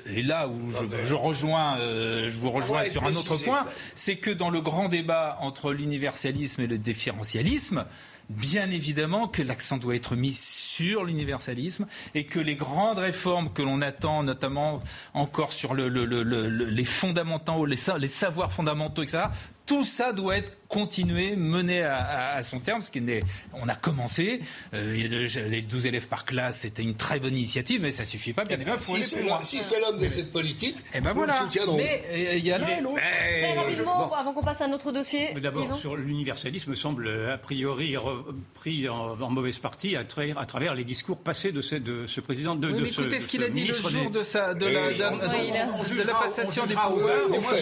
et 0.06 0.22
là 0.22 0.48
où 0.48 0.70
je, 0.70 1.04
je 1.04 1.14
rejoins, 1.14 1.78
euh, 1.78 2.28
je 2.28 2.38
vous 2.38 2.50
rejoins 2.50 2.84
sur 2.86 3.04
un 3.04 3.12
autre 3.12 3.36
point, 3.36 3.66
c'est 3.94 4.16
que 4.16 4.30
dans 4.30 4.50
le 4.50 4.60
grand 4.60 4.88
débat 4.88 5.38
entre 5.40 5.72
l'universalisme 5.72 6.62
et 6.62 6.66
le 6.66 6.76
différentialisme, 6.76 7.86
bien 8.30 8.70
évidemment 8.70 9.28
que 9.28 9.42
l'accent 9.42 9.76
doit 9.76 9.94
être 9.94 10.16
mis 10.16 10.32
sur 10.32 11.04
l'universalisme 11.04 11.86
et 12.14 12.24
que 12.24 12.40
les 12.40 12.56
grandes 12.56 12.98
réformes 12.98 13.52
que 13.52 13.62
l'on 13.62 13.80
attend, 13.80 14.22
notamment 14.22 14.82
encore 15.14 15.52
sur 15.52 15.74
le, 15.74 15.88
les 15.88 16.84
fondamentaux, 16.84 17.64
les, 17.66 17.76
les, 17.98 18.08
savoirs 18.08 18.52
fondamentaux, 18.52 19.02
etc., 19.02 19.24
tout 19.70 19.84
ça 19.84 20.12
doit 20.12 20.36
être 20.36 20.50
continué, 20.66 21.36
mené 21.36 21.82
à, 21.82 22.42
son 22.42 22.60
terme, 22.60 22.80
ce 22.80 22.90
qui 22.90 22.98
est, 22.98 23.22
on 23.52 23.68
a 23.68 23.74
commencé. 23.74 24.40
Euh, 24.72 25.26
les 25.48 25.62
12 25.62 25.86
élèves 25.86 26.06
par 26.06 26.24
classe, 26.24 26.60
c'était 26.60 26.82
une 26.82 26.94
très 26.94 27.18
bonne 27.18 27.36
initiative, 27.36 27.80
mais 27.82 27.90
ça 27.90 28.04
suffit 28.04 28.32
pas. 28.32 28.44
Bien 28.44 28.56
eh 28.60 28.64
ben, 28.64 28.76
si 28.78 29.62
c'est 29.62 29.80
l'homme 29.80 29.98
de 29.98 30.08
cette 30.08 30.32
politique, 30.32 30.76
et 30.78 30.98
eh 30.98 31.00
ben 31.00 31.12
voilà. 31.12 31.48
Mais 31.76 32.04
euh, 32.12 32.36
il 32.36 32.44
y 32.44 32.52
a 32.52 32.58
l'un 32.58 32.68
et 32.68 32.80
l'autre. 32.80 33.00
avant 34.16 34.32
qu'on 34.32 34.42
passe 34.42 34.60
à 34.60 34.64
un 34.64 34.72
autre 34.72 34.90
dossier. 34.92 35.34
D'abord, 35.40 35.76
sur 35.76 35.96
l'universalisme, 35.96 36.74
semble 36.74 37.30
a 37.30 37.38
priori 37.38 37.96
pris 38.54 38.88
en, 38.88 39.16
mauvaise 39.30 39.58
partie 39.58 39.96
à, 39.96 40.04
travers 40.04 40.74
les 40.74 40.84
discours 40.84 41.18
passés 41.18 41.52
de 41.52 41.62
ce, 41.62 41.76
de 41.76 42.06
ce 42.06 42.20
président 42.20 42.54
de, 42.54 42.70
oui, 42.70 42.92
ce, 42.92 43.02
écoutez 43.02 43.20
ce 43.20 43.28
qu'il 43.28 43.42
a 43.44 43.48
dit 43.48 43.66
le 43.66 43.74
jour 43.74 44.10
de, 44.10 44.22
sa, 44.22 44.54
de, 44.54 44.66
la, 44.66 44.92
de, 44.92 46.02
la 46.02 46.14
passation 46.14 46.64
des 46.66 46.74
pouvoirs. 46.74 47.14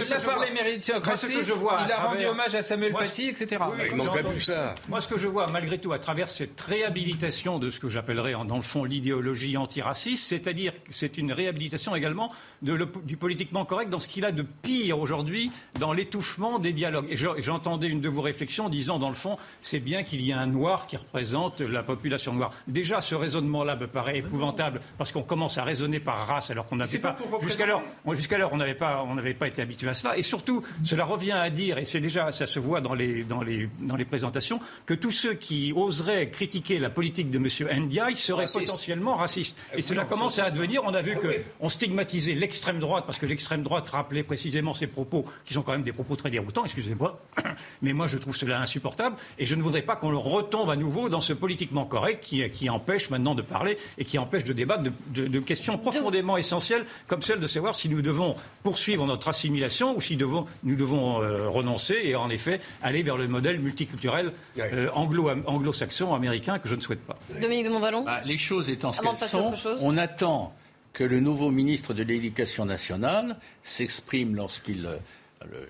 Il 0.06 0.12
a 0.12 0.20
parlé 0.20 0.50
méritocratie. 0.52 1.26
Il 1.32 1.92
a 1.92 1.97
rendu 1.99 2.26
hommage 2.26 2.55
à 2.55 2.62
Samuel 2.62 2.92
Paty, 2.92 3.28
etc. 3.28 3.62
Il 3.90 3.96
manquerait 3.96 4.22
plus 4.22 4.36
que 4.36 4.42
ça. 4.42 4.74
Moi, 4.88 5.01
ce 5.01 5.09
que 5.09 5.16
je 5.16 5.28
vois, 5.28 5.46
malgré 5.53 5.78
tout, 5.78 5.92
à 5.92 5.99
travers 5.99 6.30
cette 6.30 6.61
réhabilitation 6.61 7.59
de 7.59 7.70
ce 7.70 7.80
que 7.80 7.88
j'appellerais, 7.88 8.32
dans 8.46 8.57
le 8.57 8.62
fond, 8.62 8.84
l'idéologie 8.84 9.57
antiraciste, 9.57 10.26
c'est-à-dire 10.26 10.72
que 10.72 10.92
c'est 10.92 11.18
une 11.18 11.32
réhabilitation 11.32 11.94
également 11.94 12.32
du 12.62 13.16
politiquement 13.16 13.64
correct 13.64 13.90
dans 13.90 13.99
ce 13.99 14.09
qu'il 14.09 14.24
a 14.24 14.32
de 14.32 14.42
pire 14.42 14.99
aujourd'hui 14.99 15.51
dans 15.78 15.92
l'étouffement 15.92 16.59
des 16.59 16.72
dialogues. 16.72 17.07
Et 17.11 17.16
j'entendais 17.16 17.88
une 17.88 18.01
de 18.01 18.09
vos 18.09 18.22
réflexions 18.22 18.68
disant, 18.68 18.99
dans 18.99 19.09
le 19.09 19.14
fond, 19.14 19.36
c'est 19.62 19.80
bien 19.80 20.03
qu'il 20.03 20.20
y 20.20 20.30
ait 20.30 20.34
un 20.34 20.46
noir 20.46 20.86
qui 20.86 20.96
représente 20.96 21.61
la 21.61 21.82
population 21.82 22.32
noire. 22.32 22.53
Déjà, 22.66 23.01
ce 23.01 23.14
raisonnement-là 23.14 23.76
me 23.76 23.86
paraît 23.86 24.18
épouvantable 24.18 24.80
parce 24.99 25.12
qu'on 25.12 25.22
commence 25.22 25.59
à 25.59 25.64
raisonner 25.64 26.01
par 26.01 26.26
race 26.26 26.51
alors 26.51 26.66
qu'on 26.66 26.76
n'avait 26.76 26.99
pas. 26.99 27.16
Jusqu'alors, 27.40 27.82
jusqu'alors, 28.12 28.53
on 28.53 28.57
n'avait 28.57 28.74
pas, 28.74 29.05
on 29.07 29.14
n'avait 29.14 29.34
pas 29.34 29.49
été 29.49 29.62
habitué 29.62 29.88
à 29.88 29.94
cela. 29.94 30.16
Et 30.16 30.22
surtout, 30.22 30.62
cela 30.82 31.05
revient 31.05 31.32
à 31.32 31.51
dire, 31.51 31.77
et 31.80 31.84
c'est 31.84 32.00
déjà, 32.00 32.32
ça 32.32 32.46
se 32.46 32.58
voit 32.58 32.80
dans 32.80 32.94
les, 32.94 33.24
dans 33.24 33.42
les, 33.42 33.68
dans 33.80 33.96
les 33.96 34.04
présentations, 34.04 34.60
que 34.86 34.94
tous 34.94 35.10
ceux 35.10 35.34
qui 35.34 35.72
oseraient 35.74 36.30
critiquer 36.30 36.78
la 36.78 36.90
politique 36.90 37.30
de 37.30 37.38
M. 37.38 37.82
Ndiaye 37.84 38.16
seraient 38.16 38.46
potentiellement 38.52 39.14
racistes. 39.14 39.56
Et 39.74 39.82
cela 39.82 40.04
commence 40.04 40.38
à 40.38 40.44
advenir. 40.44 40.82
On 40.84 40.94
a 40.94 41.00
vu 41.00 41.16
ah 41.16 41.26
qu'on 41.60 41.68
stigmatisait 41.68 42.34
l'extrême 42.34 42.78
droite 42.78 43.04
parce 43.06 43.18
que 43.18 43.26
l'extrême 43.26 43.62
droite 43.62 43.88
rappelait 43.88 44.22
précisément 44.22 44.74
ses 44.74 44.86
propos, 44.86 45.24
qui 45.44 45.54
sont 45.54 45.62
quand 45.62 45.72
même 45.72 45.82
des 45.82 45.92
propos 45.92 46.16
très 46.16 46.30
déroutants, 46.30 46.64
excusez-moi. 46.64 47.20
Mais 47.82 47.92
moi, 47.92 48.06
je 48.06 48.18
trouve 48.18 48.36
cela 48.36 48.60
insupportable. 48.60 49.16
Et 49.38 49.46
je 49.46 49.54
ne 49.54 49.62
voudrais 49.62 49.82
pas 49.82 49.96
qu'on 49.96 50.18
retombe 50.18 50.70
à 50.70 50.76
nouveau 50.76 51.08
dans 51.08 51.20
ce 51.20 51.32
politiquement 51.32 51.84
correct 51.84 52.22
qui, 52.22 52.48
qui 52.50 52.70
empêche 52.70 53.10
maintenant 53.10 53.34
de 53.34 53.42
parler 53.42 53.78
et 53.98 54.04
qui 54.04 54.18
empêche 54.18 54.44
de 54.44 54.52
débattre 54.52 54.84
de, 55.14 55.38
questions 55.38 55.78
profondément 55.78 56.36
essentielles 56.36 56.84
comme 57.06 57.22
celle 57.22 57.40
de 57.40 57.46
savoir 57.46 57.74
si 57.74 57.88
nous 57.88 58.02
devons 58.02 58.34
poursuivre 58.62 59.06
notre 59.06 59.28
assimilation 59.28 59.96
ou 59.96 60.00
si 60.00 60.16
devons, 60.16 60.46
nous 60.64 60.74
devons 60.74 61.22
euh, 61.22 61.48
renoncer 61.48 61.67
et 62.04 62.16
en 62.16 62.30
effet 62.30 62.60
aller 62.82 63.02
vers 63.02 63.16
le 63.16 63.28
modèle 63.28 63.60
multiculturel 63.60 64.32
euh, 64.58 64.88
anglo-saxon, 64.92 66.14
américain 66.14 66.58
que 66.58 66.68
je 66.68 66.74
ne 66.74 66.80
souhaite 66.80 67.00
pas. 67.00 67.16
Dominique 67.40 67.66
de 67.66 67.70
Montvalon 67.70 68.04
bah, 68.04 68.22
Les 68.24 68.38
choses 68.38 68.70
étant 68.70 68.92
ce 68.92 69.00
qu'elles 69.00 69.16
sont, 69.16 69.52
on 69.80 69.96
attend 69.96 70.54
que 70.92 71.04
le 71.04 71.20
nouveau 71.20 71.50
ministre 71.50 71.94
de 71.94 72.02
l'Éducation 72.02 72.64
nationale 72.64 73.36
s'exprime 73.62 74.34
lorsqu'il 74.34 74.86
euh, 74.86 74.96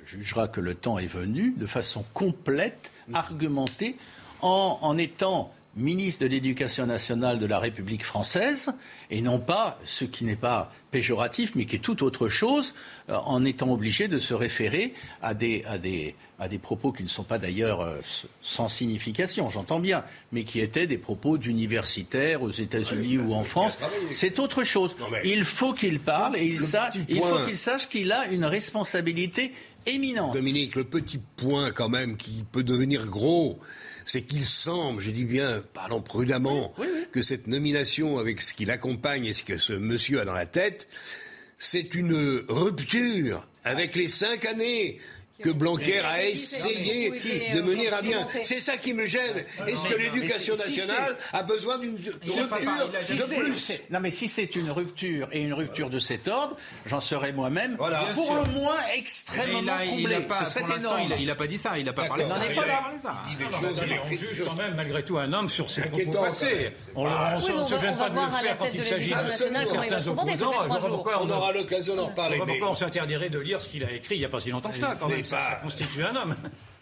jugera 0.04 0.48
que 0.48 0.60
le 0.60 0.74
temps 0.74 0.98
est 0.98 1.06
venu, 1.06 1.54
de 1.56 1.66
façon 1.66 2.04
complète, 2.14 2.92
argumentée, 3.12 3.96
en, 4.40 4.78
en 4.80 4.96
étant 4.96 5.52
ministre 5.78 6.22
de 6.22 6.28
l'Éducation 6.28 6.86
nationale 6.86 7.38
de 7.38 7.46
la 7.46 7.58
République 7.58 8.04
française, 8.04 8.72
et 9.10 9.20
non 9.20 9.38
pas, 9.38 9.78
ce 9.84 10.04
qui 10.04 10.24
n'est 10.24 10.36
pas 10.36 10.72
péjoratif, 10.90 11.52
mais 11.54 11.66
qui 11.66 11.76
est 11.76 11.80
tout 11.80 12.02
autre 12.02 12.28
chose, 12.28 12.74
euh, 13.10 13.14
en 13.24 13.44
étant 13.44 13.70
obligé 13.70 14.08
de 14.08 14.18
se 14.18 14.34
référer 14.34 14.94
à 15.22 15.34
des, 15.34 15.62
à 15.66 15.78
des, 15.78 16.14
à 16.38 16.48
des 16.48 16.58
propos 16.58 16.92
qui 16.92 17.02
ne 17.02 17.08
sont 17.08 17.24
pas 17.24 17.38
d'ailleurs 17.38 17.80
euh, 17.80 18.00
sans 18.40 18.68
signification, 18.68 19.50
j'entends 19.50 19.80
bien, 19.80 20.04
mais 20.32 20.44
qui 20.44 20.60
étaient 20.60 20.86
des 20.86 20.98
propos 20.98 21.36
d'universitaires 21.36 22.42
aux 22.42 22.50
États-Unis 22.50 23.18
ou 23.18 23.34
en 23.34 23.44
France. 23.44 23.78
C'est 24.10 24.38
autre 24.38 24.64
chose. 24.64 24.96
il 25.24 25.44
faut 25.44 25.72
qu'il 25.72 26.00
parle 26.00 26.36
et 26.36 26.44
il, 26.44 26.60
il 27.08 27.20
faut 27.20 27.44
qu'il 27.44 27.58
sache 27.58 27.88
qu'il 27.88 28.12
a 28.12 28.26
une 28.28 28.44
responsabilité 28.44 29.52
éminente. 29.88 30.34
Dominique, 30.34 30.76
le 30.76 30.84
petit 30.84 31.20
point 31.36 31.70
quand 31.70 31.88
même 31.88 32.16
qui 32.16 32.44
peut 32.50 32.62
devenir 32.62 33.06
gros, 33.06 33.58
c'est 34.04 34.22
qu'il 34.22 34.46
semble, 34.46 35.02
je 35.02 35.10
dis 35.10 35.24
bien, 35.24 35.62
parlons 35.74 36.00
prudemment, 36.00 36.74
que 37.12 37.22
cette 37.22 37.46
nomination, 37.46 38.18
avec 38.18 38.40
ce 38.40 38.54
qui 38.54 38.64
l'accompagne 38.64 39.26
et 39.26 39.34
ce 39.34 39.44
que 39.44 39.58
ce 39.58 39.72
monsieur 39.72 40.20
a 40.20 40.24
dans 40.24 40.34
la 40.34 40.46
tête, 40.46 40.88
c'est 41.58 41.94
une 41.94 42.44
rupture 42.48 43.46
avec 43.64 43.96
les 43.96 44.08
cinq 44.08 44.46
années 44.46 44.98
que 45.42 45.50
Blanquer 45.50 46.00
a 46.00 46.24
essayé 46.24 47.10
de 47.10 47.60
mener 47.60 47.88
à 47.92 48.02
bien. 48.02 48.26
C'est 48.44 48.60
ça 48.60 48.76
qui 48.76 48.92
me 48.92 49.04
gêne. 49.04 49.44
Est-ce 49.66 49.86
que 49.86 49.94
l'éducation 49.94 50.56
nationale 50.56 51.16
a 51.32 51.42
besoin 51.42 51.78
d'une 51.78 51.96
rupture 51.96 52.36
de 52.36 53.34
plus 53.34 53.80
Non, 53.90 54.00
mais 54.00 54.10
si 54.10 54.28
c'est 54.28 54.56
une 54.56 54.70
rupture 54.70 55.28
et 55.32 55.40
une 55.40 55.54
rupture 55.54 55.90
de 55.90 56.00
cet 56.00 56.28
ordre, 56.28 56.56
j'en 56.86 57.00
serais 57.00 57.32
moi-même 57.32 57.76
pour 57.76 57.88
le 57.88 58.50
moins 58.52 58.76
extrêmement 58.96 59.78
comblé. 59.88 60.18
Ce 60.44 60.50
serait 60.58 60.76
énorme. 60.76 61.00
Il 61.18 61.26
n'a 61.26 61.34
pas 61.34 61.46
dit 61.46 61.58
ça. 61.58 61.78
Il 61.78 61.84
n'a 61.84 61.92
pas 61.92 62.04
parlé 62.06 62.24
de 62.24 62.30
ça. 62.30 62.38
On 63.62 64.10
juge 64.10 64.44
quand 64.44 64.56
même 64.56 64.74
malgré 64.74 65.02
tout 65.02 65.18
un 65.18 65.32
homme 65.32 65.48
sur 65.48 65.70
ses 65.70 65.82
propos 65.82 66.12
passés. 66.12 66.72
On 66.94 67.04
ne 67.04 67.66
se 67.66 67.78
gêne 67.80 67.96
pas 67.96 68.10
de 68.10 68.14
le 68.16 68.30
faire 68.30 68.58
quand 68.58 68.68
il 68.72 68.82
s'agit 68.82 69.10
de 69.10 69.66
certains 69.66 70.06
opposants. 70.06 70.52
On 71.20 71.30
aura 71.30 71.52
l'occasion 71.52 71.94
d'en 71.96 72.06
reparler. 72.06 72.38
Pourquoi 72.38 72.70
on 72.70 72.74
s'interdirait 72.74 73.30
de 73.30 73.38
lire 73.38 73.62
ce 73.62 73.68
qu'il 73.68 73.84
a 73.84 73.92
écrit 73.92 74.16
il 74.16 74.20
n'y 74.20 74.24
a 74.24 74.28
pas 74.28 74.40
si 74.40 74.50
longtemps 74.50 74.70
que 74.70 74.78
ça 74.78 74.96
quand 74.98 75.08
même 75.08 75.24
ça, 75.28 75.58
constitue 75.62 76.04
un 76.04 76.16
homme. 76.16 76.34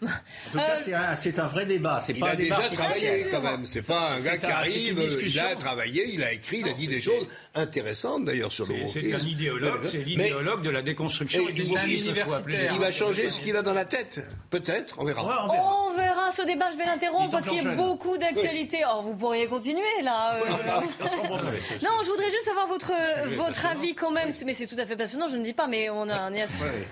En 0.03 0.07
tout 0.51 0.57
cas, 0.57 0.77
euh, 0.87 1.15
c'est 1.15 1.39
un, 1.39 1.47
vrai 1.47 1.65
débat. 1.65 1.99
C'est 1.99 2.13
pas 2.13 2.29
a 2.29 2.35
déjà 2.35 2.69
travaillé 2.69 3.27
quand 3.31 3.41
même. 3.41 3.65
C'est 3.65 3.85
pas 3.85 4.11
un 4.11 4.19
gars 4.19 4.37
qui 4.37 4.45
arrive. 4.45 5.19
Il 5.23 5.39
a 5.39 5.55
travaillé, 5.55 6.13
il 6.13 6.23
a 6.23 6.33
écrit, 6.33 6.59
il 6.59 6.69
a 6.69 6.73
dit 6.73 6.87
des 6.87 7.01
choses 7.01 7.25
intéressantes 7.55 8.25
d'ailleurs 8.25 8.51
sur 8.51 8.65
le 8.67 8.87
C'est 8.87 9.13
un 9.13 9.17
idéologue. 9.19 9.83
C'est 9.83 10.03
l'idéologue 10.03 10.61
de 10.61 10.69
la 10.69 10.81
déconstruction 10.81 11.47
et 11.49 11.53
du 11.53 11.63
Il 11.63 12.79
va 12.79 12.91
changer 12.91 13.29
ce 13.29 13.41
qu'il 13.41 13.55
a 13.57 13.61
dans 13.61 13.73
la 13.73 13.85
tête. 13.85 14.23
Peut-être. 14.49 14.95
On 14.99 15.05
verra. 15.05 15.47
On 15.49 15.97
verra. 15.97 16.31
Ce 16.31 16.43
débat, 16.43 16.69
je 16.71 16.77
vais 16.77 16.85
l'interrompre 16.85 17.31
parce 17.31 17.47
qu'il 17.47 17.63
y 17.63 17.67
a 17.67 17.73
beaucoup 17.73 18.17
d'actualités. 18.17 18.83
Oh, 18.93 19.01
vous 19.01 19.15
pourriez 19.15 19.47
continuer 19.47 20.01
là. 20.03 20.35
Euh. 20.35 20.49
non, 21.81 21.91
je 22.03 22.09
voudrais 22.09 22.29
juste 22.29 22.47
avoir 22.49 22.67
votre 22.67 22.91
votre 23.35 23.65
avis 23.65 23.95
quand 23.95 24.11
même. 24.11 24.29
Mais 24.45 24.53
c'est 24.53 24.67
tout 24.67 24.75
à 24.77 24.85
fait 24.85 24.95
passionnant. 24.95 25.27
Je 25.27 25.37
ne 25.37 25.43
dis 25.43 25.53
pas, 25.53 25.67
mais 25.67 25.89
on 25.89 26.07
a 26.09 26.29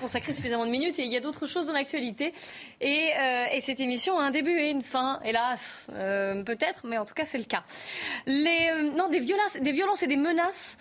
consacré 0.02 0.34
suffisamment 0.34 0.66
de 0.66 0.72
minutes 0.72 0.98
et 0.98 1.04
il 1.04 1.12
y 1.12 1.18
a 1.18 1.20
d'autres 1.20 1.46
choses 1.46 1.68
dans 1.68 1.74
l'actualité. 1.74 2.34
Et 2.82 2.95
euh, 3.18 3.46
et, 3.52 3.62
cette 3.62 3.80
émission 3.80 4.18
a 4.20 4.24
un 4.24 4.32
début 4.32 4.58
et 4.58 4.70
une 4.70 4.82
fin, 4.82 5.20
hélas, 5.24 5.88
euh, 5.94 6.44
peut-être, 6.44 6.86
mais 6.86 6.98
en 6.98 7.06
tout 7.06 7.14
cas 7.14 7.26
c'est 7.26 7.38
le 7.38 7.46
cas. 7.46 7.64
Euh, 8.28 8.92
non, 8.96 9.10
des 9.10 9.20
violences, 9.20 9.58
des 9.60 9.72
violences 9.72 10.04
et 10.04 10.08
des 10.08 10.18
menaces 10.18 10.78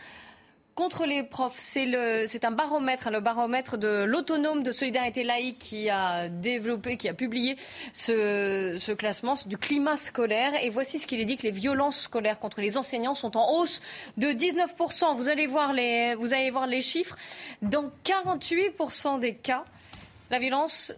contre 0.74 1.06
les 1.06 1.22
profs. 1.22 1.58
C'est 1.58 2.44
un 2.44 2.50
baromètre, 2.50 3.10
le 3.10 3.20
baromètre 3.20 3.78
de 3.78 4.02
l'autonome 4.02 4.62
de 4.64 4.72
solidarité 4.72 5.22
laïque 5.22 5.58
qui 5.58 5.88
a 5.88 6.28
développé, 6.28 6.96
qui 6.96 7.08
a 7.08 7.14
publié 7.14 7.56
ce, 7.92 8.76
ce, 8.78 8.90
classement 8.90 9.34
du 9.46 9.56
climat 9.56 9.96
scolaire. 9.96 10.52
Et 10.62 10.70
voici 10.70 10.98
ce 10.98 11.06
qu'il 11.06 11.20
est 11.20 11.24
dit 11.24 11.36
que 11.36 11.44
les 11.44 11.52
violences 11.52 12.00
scolaires 12.00 12.40
contre 12.40 12.60
les 12.60 12.76
enseignants 12.76 13.14
sont 13.14 13.36
en 13.36 13.52
hausse 13.52 13.80
de 14.16 14.28
19%. 14.28 15.14
Vous 15.14 15.28
allez 15.28 15.46
voir 15.46 15.72
les, 15.72 16.16
vous 16.16 16.34
allez 16.34 16.50
voir 16.50 16.66
les 16.66 16.80
chiffres. 16.80 17.16
Dans 17.62 17.92
48% 18.04 19.20
des 19.20 19.36
cas, 19.36 19.64
la 20.30 20.40
violence 20.40 20.92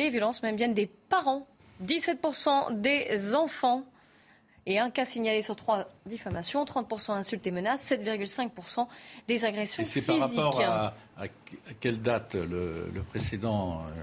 les 0.00 0.10
violences 0.10 0.42
même 0.42 0.56
viennent 0.56 0.74
des 0.74 0.86
parents. 0.86 1.46
17% 1.84 2.80
des 2.80 3.34
enfants 3.34 3.84
et 4.66 4.78
un 4.78 4.90
cas 4.90 5.04
signalé 5.04 5.40
sur 5.42 5.56
trois 5.56 5.88
diffamations, 6.06 6.64
30% 6.64 7.12
insultes 7.12 7.46
et 7.46 7.50
menaces, 7.50 7.90
7,5% 7.90 8.86
des 9.26 9.44
agressions 9.44 9.84
physiques. 9.84 10.04
C'est 10.06 10.18
par 10.18 10.28
rapport 10.28 10.60
à, 10.60 10.92
quelle 11.80 12.02
date 12.02 12.34
le, 12.34 12.90
précédent 13.08 13.82
euh, 13.96 14.02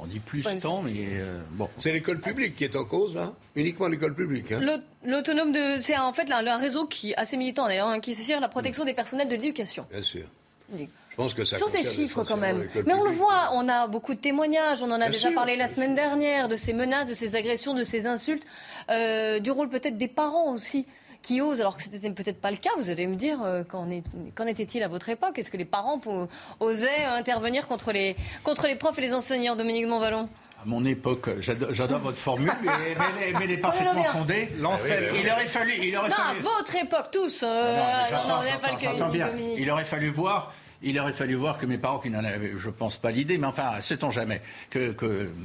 on 0.00 0.06
dit 0.06 0.18
plus 0.18 0.44
temps, 0.60 0.82
mais 0.82 1.06
euh, 1.12 1.38
bon. 1.52 1.68
C'est 1.78 1.92
l'école 1.92 2.20
publique 2.20 2.56
qui 2.56 2.64
est 2.64 2.74
en 2.74 2.84
cause, 2.84 3.14
là 3.14 3.32
Uniquement 3.54 3.86
l'école 3.86 4.14
publique. 4.14 4.50
Hein 4.50 4.80
L'autonome 5.04 5.52
de. 5.52 5.80
C'est 5.80 5.96
en 5.96 6.12
fait 6.12 6.30
un, 6.32 6.56
réseau 6.56 6.86
qui 6.86 7.14
assez 7.14 7.36
militant 7.36 7.66
d'ailleurs, 7.66 7.86
hein, 7.86 8.00
qui 8.00 8.14
s'assure 8.14 8.40
la 8.40 8.48
protection 8.48 8.84
des 8.84 8.92
personnels 8.92 9.28
de 9.28 9.36
l'éducation. 9.36 9.86
Bien 9.90 10.02
sûr. 10.02 10.26
Je 11.14 11.22
pense 11.22 11.34
que 11.34 11.44
ça 11.44 11.58
Sur 11.58 11.68
ces 11.68 11.84
chiffres 11.84 12.24
quand 12.24 12.36
même. 12.36 12.66
Mais 12.86 12.92
on 12.92 13.04
le 13.04 13.12
voit, 13.12 13.50
on 13.52 13.68
a 13.68 13.86
beaucoup 13.86 14.14
de 14.14 14.18
témoignages, 14.18 14.82
on 14.82 14.90
en 14.90 15.00
a 15.00 15.08
déjà 15.08 15.30
parlé 15.30 15.54
la 15.54 15.68
semaine 15.68 15.94
dernière, 15.94 16.48
de 16.48 16.56
ces 16.56 16.72
menaces, 16.72 17.08
de 17.08 17.14
ces 17.14 17.36
agressions, 17.36 17.72
de 17.72 17.84
ces 17.84 18.08
insultes, 18.08 18.44
euh, 18.90 19.38
du 19.38 19.52
rôle 19.52 19.68
peut-être 19.68 19.96
des 19.96 20.08
parents 20.08 20.52
aussi 20.52 20.86
qui 21.22 21.40
osent, 21.40 21.60
alors 21.60 21.76
que 21.76 21.84
ce 21.84 21.88
n'était 21.88 22.10
peut-être 22.10 22.40
pas 22.40 22.50
le 22.50 22.56
cas, 22.56 22.70
vous 22.76 22.90
allez 22.90 23.06
me 23.06 23.14
dire, 23.14 23.38
euh, 23.44 23.62
qu'en 23.62 24.46
était-il 24.46 24.82
à 24.82 24.88
votre 24.88 25.08
époque? 25.08 25.38
Est-ce 25.38 25.52
que 25.52 25.56
les 25.56 25.64
parents 25.64 26.00
osaient 26.58 27.04
intervenir 27.04 27.68
contre 27.68 27.92
les, 27.92 28.16
contre 28.42 28.66
les 28.66 28.74
profs 28.74 28.98
et 28.98 29.02
les 29.02 29.14
enseignants, 29.14 29.54
Dominique 29.54 29.86
Montvalon 29.86 30.28
à 30.62 30.66
mon 30.66 30.82
époque, 30.86 31.28
j'adore 31.40 31.98
votre 31.98 32.16
formule, 32.16 32.50
mais, 32.62 32.94
mais, 33.36 33.44
elle 33.44 33.50
est 33.50 33.58
parfaitement 33.58 34.02
fondée. 34.04 34.48
Il 34.58 34.64
aurait 34.64 35.46
fallu, 35.46 35.72
il 35.82 35.94
aurait 35.94 36.08
non, 36.08 36.14
à 36.16 36.32
votre 36.40 36.74
époque, 36.76 37.10
tous. 37.12 37.44
Euh, 37.46 37.76
J'entends 38.80 39.10
bien. 39.10 39.30
Il 39.58 39.70
aurait 39.70 39.84
fallu 39.84 40.08
voir 40.08 40.54
il 40.84 40.98
aurait 41.00 41.12
fallu 41.12 41.34
voir 41.34 41.58
que 41.58 41.66
mes 41.66 41.78
parents, 41.78 41.98
qui 41.98 42.10
n'en 42.10 42.24
avaient, 42.24 42.52
je 42.56 42.70
pense, 42.70 42.96
pas 42.98 43.10
l'idée, 43.10 43.38
mais 43.38 43.46
enfin, 43.46 43.80
sait-on 43.80 44.10
jamais, 44.10 44.42
que, 44.70 44.94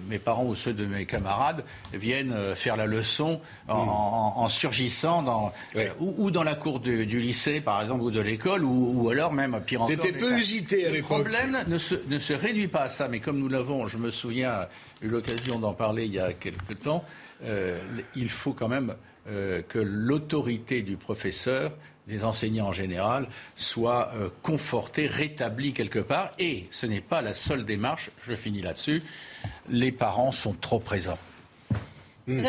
mes 0.08 0.20
parents 0.20 0.46
ou 0.46 0.56
ceux 0.56 0.74
de 0.74 0.86
mes 0.86 1.06
camarades 1.06 1.64
viennent 1.94 2.34
euh, 2.34 2.56
faire 2.56 2.76
la 2.76 2.86
leçon 2.86 3.40
en, 3.68 4.48
surgissant 4.50 5.24
dans, 5.24 5.54
euh, 5.76 5.90
ou, 6.00 6.32
dans 6.32 6.44
la 6.44 6.56
cour 6.56 6.80
du, 6.80 7.06
lycée, 7.06 7.62
par 7.62 7.82
exemple, 7.82 8.02
ou 8.02 8.12
de 8.12 8.20
l'école, 8.20 8.64
ou, 8.64 9.10
alors 9.10 9.34
même, 9.34 9.60
pire 9.66 9.82
encore. 9.84 9.96
C'était 9.96 10.18
peu 10.18 10.38
usité 10.38 10.86
à 10.86 10.92
l'époque. 10.92 11.18
Le 11.18 11.24
problème 11.24 11.58
ne 11.68 11.78
se, 11.78 11.96
ne 12.08 12.20
se 12.20 12.34
réduit 12.34 12.68
pas 12.68 12.84
à 12.84 12.90
ça, 12.90 13.08
mais 13.08 13.20
comme 13.20 13.40
nous 13.40 13.50
l'avons, 13.50 13.88
je 13.88 13.98
me 13.98 14.12
souviens, 14.12 14.68
eu 15.02 15.08
l'occasion 15.08 15.60
d'en 15.60 15.74
parler 15.74 16.06
il 16.06 16.14
y 16.14 16.20
a 16.20 16.34
quelque 16.34 16.74
temps, 16.74 17.04
euh, 17.46 17.80
il 18.16 18.30
faut 18.30 18.54
quand 18.54 18.68
même 18.68 18.96
que 19.68 19.78
l'autorité 19.78 20.82
du 20.82 20.98
professeur 20.98 21.72
des 22.10 22.26
enseignants 22.26 22.68
en 22.68 22.74
général 22.74 23.28
soit 23.55 24.12
euh, 24.16 24.30
conforté, 24.41 25.07
rétabli 25.07 25.72
quelque 25.74 25.99
part. 25.99 26.32
Et 26.39 26.66
ce 26.72 26.86
n'est 26.86 27.01
pas 27.01 27.22
la 27.22 27.34
seule 27.34 27.64
démarche, 27.64 28.10
je 28.26 28.36
finis 28.36 28.62
là-dessus, 28.62 29.03
les 29.70 29.91
parents 29.91 30.32
sont 30.32 30.53
trop 30.53 30.80
présents. 30.80 31.20
Hmm. 32.28 32.41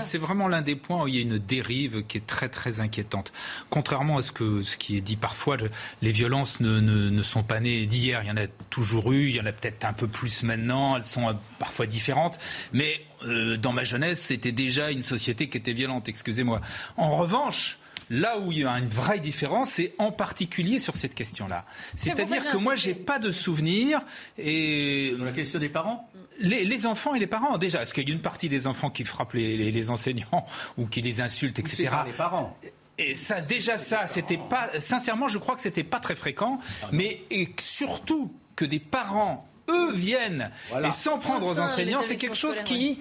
c'est 0.00 0.18
vraiment 0.18 0.48
l'un 0.48 0.62
des 0.62 0.74
points 0.74 1.04
où 1.04 1.06
il 1.06 1.14
y 1.14 1.18
a 1.18 1.22
une 1.22 1.38
dérive 1.38 2.02
qui 2.02 2.18
est 2.18 2.26
très 2.26 2.48
très 2.48 2.80
inquiétante. 2.80 3.32
Contrairement 3.70 4.18
à 4.18 4.22
ce, 4.22 4.32
que, 4.32 4.62
ce 4.62 4.76
qui 4.76 4.96
est 4.96 5.00
dit 5.00 5.14
parfois, 5.14 5.56
les 6.02 6.10
violences 6.10 6.58
ne, 6.58 6.80
ne, 6.80 7.22
sont 7.22 7.44
pas 7.44 7.60
nées 7.60 7.86
d'hier. 7.86 8.22
Il 8.24 8.28
y 8.28 8.32
en 8.32 8.36
a 8.36 8.48
toujours 8.68 9.12
eu, 9.12 9.28
il 9.28 9.36
y 9.36 9.40
en 9.40 9.46
a 9.46 9.52
peut-être 9.52 9.84
un 9.84 9.92
peu 9.92 10.08
plus 10.08 10.42
maintenant, 10.42 10.96
elles 10.96 11.04
sont 11.04 11.28
euh, 11.28 11.34
parfois 11.60 11.86
différentes. 11.86 12.38
Mais 12.72 13.00
euh, 13.24 13.56
dans 13.56 13.72
ma 13.72 13.84
jeunesse, 13.84 14.20
c'était 14.20 14.50
déjà 14.50 14.90
une 14.90 15.02
société 15.02 15.48
qui 15.48 15.56
était 15.56 15.72
violente, 15.72 16.08
excusez-moi. 16.08 16.60
En 16.96 17.16
revanche, 17.16 17.78
Là 18.10 18.38
où 18.38 18.52
il 18.52 18.58
y 18.58 18.64
a 18.64 18.78
une 18.78 18.88
vraie 18.88 19.20
différence, 19.20 19.70
c'est 19.72 19.94
en 19.98 20.12
particulier 20.12 20.78
sur 20.78 20.96
cette 20.96 21.14
question-là. 21.14 21.64
C'est-à-dire 21.96 22.48
que 22.48 22.56
moi, 22.56 22.76
j'ai 22.76 22.94
pas 22.94 23.18
de 23.18 23.30
souvenir 23.30 24.00
et 24.36 25.14
la 25.18 25.32
question 25.32 25.58
des 25.58 25.68
parents? 25.68 26.10
Les, 26.40 26.86
enfants 26.86 27.14
et 27.14 27.18
les 27.18 27.26
parents, 27.26 27.58
déjà, 27.58 27.78
parce 27.78 27.92
qu'il 27.92 28.08
y 28.08 28.12
a 28.12 28.14
une 28.14 28.22
partie 28.22 28.48
des 28.48 28.66
enfants 28.66 28.90
qui 28.90 29.04
frappent 29.04 29.34
les, 29.34 29.90
enseignants 29.90 30.46
ou 30.76 30.86
qui 30.86 31.02
les 31.02 31.20
insultent, 31.20 31.58
etc. 31.58 31.88
les 32.06 32.12
parents. 32.12 32.56
Et 32.98 33.14
ça, 33.14 33.40
déjà, 33.40 33.78
ça, 33.78 34.06
c'était 34.06 34.38
pas. 34.38 34.68
Sincèrement, 34.80 35.28
je 35.28 35.38
crois 35.38 35.54
que 35.54 35.60
c'était 35.60 35.84
pas 35.84 36.00
très 36.00 36.16
fréquent. 36.16 36.58
Ah 36.82 36.88
mais 36.92 37.22
et 37.30 37.48
surtout 37.60 38.32
que 38.56 38.64
des 38.64 38.80
parents 38.80 39.47
eux 39.68 39.92
viennent. 39.92 40.50
Et 40.84 40.90
s'en 40.90 41.18
prendre 41.18 41.46
aux 41.46 41.60
enseignants, 41.60 42.02
c'est 42.02 42.16
quelque 42.16 42.36
chose 42.36 42.60
qui, 42.64 42.98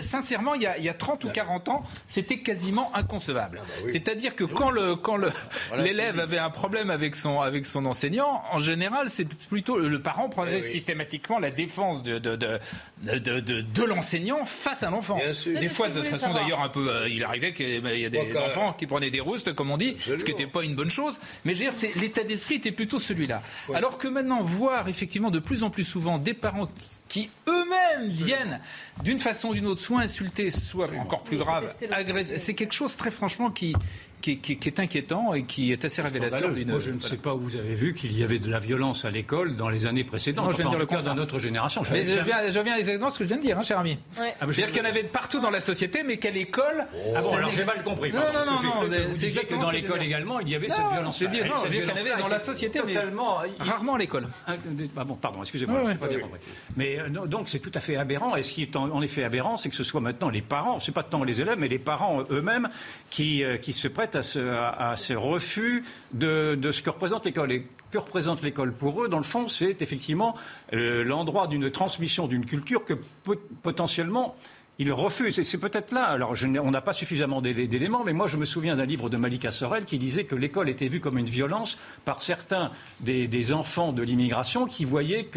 sincèrement, 0.00 0.54
il 0.54 0.62
y, 0.62 0.66
a, 0.66 0.78
il 0.78 0.84
y, 0.84 0.88
a, 0.88 0.94
30 0.94 1.24
ou 1.24 1.28
40 1.28 1.68
ans, 1.68 1.82
c'était 2.06 2.38
quasiment 2.38 2.94
inconcevable. 2.94 3.60
Ah 3.62 3.66
bah 3.82 3.88
C'est-à-dire 3.90 4.34
que 4.34 4.44
quand 4.44 4.70
le 4.70 4.96
quand 4.96 5.16
le 5.16 5.30
l'élève 5.76 6.18
avait 6.18 6.38
un 6.38 6.50
problème 6.50 6.90
avec 6.90 7.14
son 7.14 7.40
avec 7.40 7.66
son 7.66 7.86
enseignant, 7.86 8.42
en 8.50 8.58
général, 8.58 9.10
c'est 9.10 9.26
plutôt 9.48 9.78
le 9.78 10.02
parent 10.02 10.28
prenait 10.28 10.62
systématiquement 10.62 11.38
la 11.38 11.50
défense 11.50 12.02
de 12.02 12.18
de 12.18 12.36
de, 12.36 13.18
de, 13.40 13.60
de, 13.60 13.84
l'enseignant 13.84 14.44
face 14.44 14.82
à 14.82 14.90
l'enfant. 14.90 15.18
Des 15.46 15.68
fois, 15.68 15.88
de 15.88 16.00
toute 16.00 16.08
façon, 16.08 16.34
d'ailleurs, 16.34 16.60
un 16.60 16.68
peu, 16.68 16.90
euh, 16.90 17.08
il 17.08 17.22
arrivait 17.22 17.52
qu'il 17.52 17.86
y 17.96 18.04
a 18.04 18.10
des 18.10 18.36
enfants 18.36 18.72
qui 18.72 18.86
prenaient 18.86 19.10
des 19.10 19.20
roustes, 19.20 19.52
comme 19.54 19.70
on 19.70 19.76
dit, 19.76 19.96
ce 19.98 20.24
qui 20.24 20.32
n'était 20.32 20.46
pas 20.46 20.64
une 20.64 20.74
bonne 20.74 20.90
chose. 20.90 21.18
Mais 21.44 21.54
je 21.54 21.64
veux 21.64 21.70
dire, 21.70 21.92
l'état 22.00 22.24
d'esprit 22.24 22.56
était 22.56 22.72
plutôt 22.72 22.98
celui-là. 22.98 23.42
Alors 23.74 23.98
que 23.98 24.08
maintenant, 24.08 24.42
voir 24.42 24.88
effectivement 24.88 25.30
de 25.30 25.38
plus 25.38 25.62
en 25.62 25.70
plus 25.70 25.84
souvent 25.84 26.07
des 26.16 26.32
parents 26.32 26.68
qui 27.08 27.30
eux-mêmes 27.46 28.08
viennent 28.08 28.60
d'une 29.02 29.20
façon 29.20 29.48
ou 29.48 29.54
d'une 29.54 29.66
autre 29.66 29.82
soit 29.82 30.00
insulter, 30.00 30.50
soit 30.50 30.88
encore 30.98 31.22
plus 31.22 31.36
grave, 31.36 31.70
agresser. 31.90 32.38
C'est 32.38 32.54
quelque 32.54 32.74
chose 32.74 32.96
très 32.96 33.10
franchement 33.10 33.50
qui, 33.50 33.74
qui, 34.20 34.58
est 34.64 34.80
inquiétant 34.80 35.34
et 35.34 35.44
qui 35.44 35.72
est 35.72 35.84
assez 35.84 36.02
révélateur 36.02 36.52
d'une. 36.52 36.70
Moi, 36.70 36.80
je 36.80 36.90
ne 36.90 37.00
sais 37.00 37.16
pas 37.16 37.34
où 37.34 37.40
vous 37.40 37.56
avez 37.56 37.74
vu 37.74 37.94
qu'il 37.94 38.16
y 38.16 38.22
avait 38.22 38.38
de 38.38 38.50
la 38.50 38.58
violence 38.58 39.04
à 39.04 39.10
l'école 39.10 39.56
dans 39.56 39.68
les 39.68 39.86
années 39.86 40.04
précédentes. 40.04 40.46
Non, 40.46 40.52
je 40.52 40.56
viens 40.56 40.66
de 40.66 40.70
dire 40.70 40.78
le 40.78 40.86
cas 40.86 41.02
d'une 41.02 41.20
autre 41.20 41.38
génération. 41.38 41.84
Je, 41.84 41.94
viens, 41.94 42.50
je 42.50 42.60
viens 42.60 42.76
exactement 42.76 43.10
ce 43.10 43.18
que 43.18 43.24
je 43.24 43.28
viens 43.28 43.36
de 43.38 43.42
dire, 43.42 43.58
hein, 43.58 43.62
cher 43.62 43.78
ami. 43.78 43.98
Ah, 44.16 44.22
C'est-à-dire 44.40 44.66
qu'il 44.66 44.78
y 44.78 44.80
en 44.80 44.88
avait 44.88 45.04
partout 45.04 45.40
dans 45.40 45.50
la 45.50 45.60
société, 45.60 46.02
mais 46.04 46.16
qu'à 46.18 46.30
l'école. 46.30 46.86
Oh. 46.94 47.14
Ah 47.16 47.20
bon, 47.20 47.34
alors 47.34 47.52
j'ai 47.52 47.64
mal 47.64 47.82
compris. 47.82 48.12
Non, 48.12 48.20
non, 48.20 48.44
non, 48.46 48.62
non. 48.62 48.96
C'est 49.12 49.26
exactement 49.26 49.60
que 49.60 49.66
dans 49.66 49.70
l'école 49.70 50.02
également, 50.02 50.40
il 50.40 50.48
y 50.48 50.54
avait 50.54 50.68
cette 50.68 50.88
violence. 50.92 51.18
Je 51.18 51.24
veux 51.24 51.30
dire, 51.30 51.42
qu'il 51.42 51.84
y 51.84 51.90
en 51.90 51.96
avait 51.96 52.22
dans 52.22 52.28
la 52.28 52.40
société, 52.40 52.80
totalement. 52.80 53.38
Rarement 53.58 53.94
à 53.94 53.98
l'école. 53.98 54.26
Ah 54.46 55.04
bon, 55.04 55.14
pardon, 55.14 55.42
excusez-moi, 55.42 55.92
je 55.92 55.96
pas 55.96 56.08
bien 56.08 56.20
compris. 56.20 56.40
Mais 56.76 56.98
euh, 57.00 57.08
donc 57.08 57.48
c'est 57.48 57.58
tout 57.58 57.72
à 57.74 57.80
fait 57.80 57.96
aberrant. 57.96 58.36
Et 58.36 58.42
ce 58.42 58.52
qui 58.52 58.62
est 58.62 58.76
en 58.76 59.02
effet 59.02 59.24
aberrant, 59.24 59.56
c'est 59.56 59.68
que 59.68 59.76
ce 59.76 59.84
soit 59.84 60.00
maintenant 60.00 60.30
les 60.30 60.42
parents, 60.42 60.80
c'est 60.80 60.92
pas 60.92 61.02
tant 61.02 61.24
les 61.24 61.40
élèves, 61.40 61.58
mais 61.58 61.68
les 61.68 61.78
parents 61.78 62.22
eux-mêmes 62.30 62.68
qui 63.10 63.44
euh, 63.44 63.56
se 63.62 63.88
prêtent 63.88 64.07
à 64.16 64.96
ce 64.96 65.12
refus 65.14 65.84
de, 66.12 66.58
ce 66.70 66.82
que 66.82 66.90
représente 66.90 67.24
l'école. 67.24 67.52
Et 67.52 67.66
que 67.90 67.98
représente 67.98 68.42
l'école 68.42 68.72
pour 68.72 69.02
eux, 69.02 69.08
dans 69.08 69.18
le 69.18 69.24
fond, 69.24 69.48
c'est 69.48 69.80
effectivement 69.80 70.34
euh, 70.74 71.04
l'endroit 71.04 71.46
d'une 71.46 71.70
transmission 71.70 72.26
d'une 72.26 72.44
culture 72.44 72.84
que 72.84 72.94
potentiellement 73.62 74.36
il 74.78 74.92
refuse. 74.92 75.38
Et 75.38 75.44
c'est 75.44 75.58
peut-être 75.58 75.92
là, 75.92 76.04
alors 76.04 76.34
on 76.62 76.70
n'a 76.70 76.80
pas 76.80 76.92
suffisamment 76.92 77.40
d'éléments, 77.40 78.04
mais 78.04 78.12
moi 78.12 78.28
je 78.28 78.36
me 78.36 78.44
souviens 78.44 78.76
d'un 78.76 78.84
livre 78.84 79.10
de 79.10 79.16
Malika 79.16 79.50
Sorel 79.50 79.84
qui 79.84 79.98
disait 79.98 80.24
que 80.24 80.36
l'école 80.36 80.68
était 80.68 80.88
vue 80.88 81.00
comme 81.00 81.18
une 81.18 81.26
violence 81.26 81.78
par 82.04 82.22
certains 82.22 82.70
des, 83.00 83.52
enfants 83.52 83.92
de 83.92 84.02
l'immigration 84.02 84.66
qui 84.66 84.84
voyaient 84.84 85.28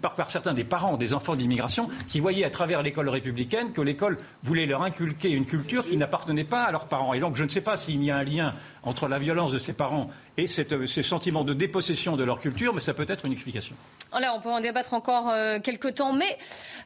par, 0.00 0.30
certains 0.30 0.54
des 0.54 0.64
parents 0.64 0.96
des 0.96 1.12
enfants 1.12 1.36
d'immigration 1.36 1.88
qui 2.06 2.20
voyaient 2.20 2.44
à 2.44 2.50
travers 2.50 2.82
l'école 2.82 3.08
républicaine 3.08 3.72
que 3.72 3.80
l'école 3.80 4.18
voulait 4.42 4.66
leur 4.66 4.82
inculquer 4.82 5.30
une 5.30 5.44
culture 5.44 5.84
qui 5.84 5.96
n'appartenait 5.96 6.44
pas 6.44 6.62
à 6.62 6.72
leurs 6.72 6.86
parents. 6.86 7.12
Et 7.14 7.20
donc 7.20 7.36
je 7.36 7.44
ne 7.44 7.48
sais 7.48 7.60
pas 7.60 7.76
s'il 7.76 8.02
y 8.02 8.10
a 8.10 8.16
un 8.16 8.24
lien 8.24 8.54
entre 8.84 9.08
la 9.08 9.18
violence 9.18 9.52
de 9.52 9.58
ses 9.58 9.74
parents 9.74 10.10
et 10.38 10.46
cette, 10.46 10.86
ce 10.86 11.02
sentiment 11.02 11.42
de 11.42 11.52
dépossession 11.52 12.16
de 12.16 12.22
leur 12.22 12.40
culture, 12.40 12.72
mais 12.72 12.80
ça 12.80 12.94
peut 12.94 13.06
être 13.08 13.26
une 13.26 13.32
explication. 13.32 13.74
Alors, 14.12 14.36
on 14.36 14.40
peut 14.40 14.48
en 14.48 14.60
débattre 14.60 14.94
encore 14.94 15.28
euh, 15.28 15.58
quelques 15.58 15.96
temps, 15.96 16.12
mais 16.12 16.38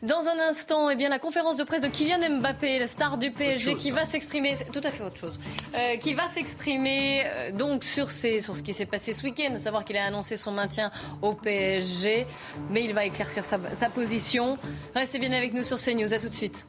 dans 0.03 0.27
un 0.27 0.39
instant, 0.49 0.89
eh 0.89 0.97
bien, 0.97 1.11
la 1.11 1.19
conférence 1.19 1.59
de 1.59 1.65
presse 1.65 1.83
de 1.83 1.89
Kylian 1.89 2.41
Mbappé, 2.41 2.79
la 2.79 2.89
star 2.89 3.19
du 3.19 3.31
PSG, 3.31 3.77
qui 3.77 3.91
va 3.91 4.07
s'exprimer, 4.07 4.57
tout 4.73 4.81
à 4.83 4.91
fait 4.91 5.05
autre 5.05 5.19
chose, 5.19 5.39
euh, 5.75 5.97
qui 5.99 6.15
va 6.15 6.25
s'exprimer 6.33 7.25
euh, 7.27 7.53
donc 7.53 7.85
sur, 7.85 8.11
sur 8.11 8.57
ce 8.57 8.63
qui 8.63 8.73
s'est 8.73 8.87
passé 8.87 9.13
ce 9.13 9.23
week-end, 9.23 9.55
à 9.55 9.59
savoir 9.59 9.85
qu'il 9.85 9.99
a 9.99 10.07
annoncé 10.07 10.39
son 10.39 10.53
maintien 10.53 10.91
au 11.21 11.35
PSG, 11.35 12.27
mais 12.71 12.85
il 12.85 12.95
va 12.95 13.05
éclaircir 13.05 13.45
sa, 13.45 13.59
sa 13.75 13.91
position. 13.91 14.57
Restez 14.95 15.19
bien 15.19 15.33
avec 15.33 15.53
nous 15.53 15.63
sur 15.63 15.77
CNews, 15.77 16.15
à 16.15 16.19
tout 16.19 16.31
de 16.31 16.35
suite. 16.35 16.67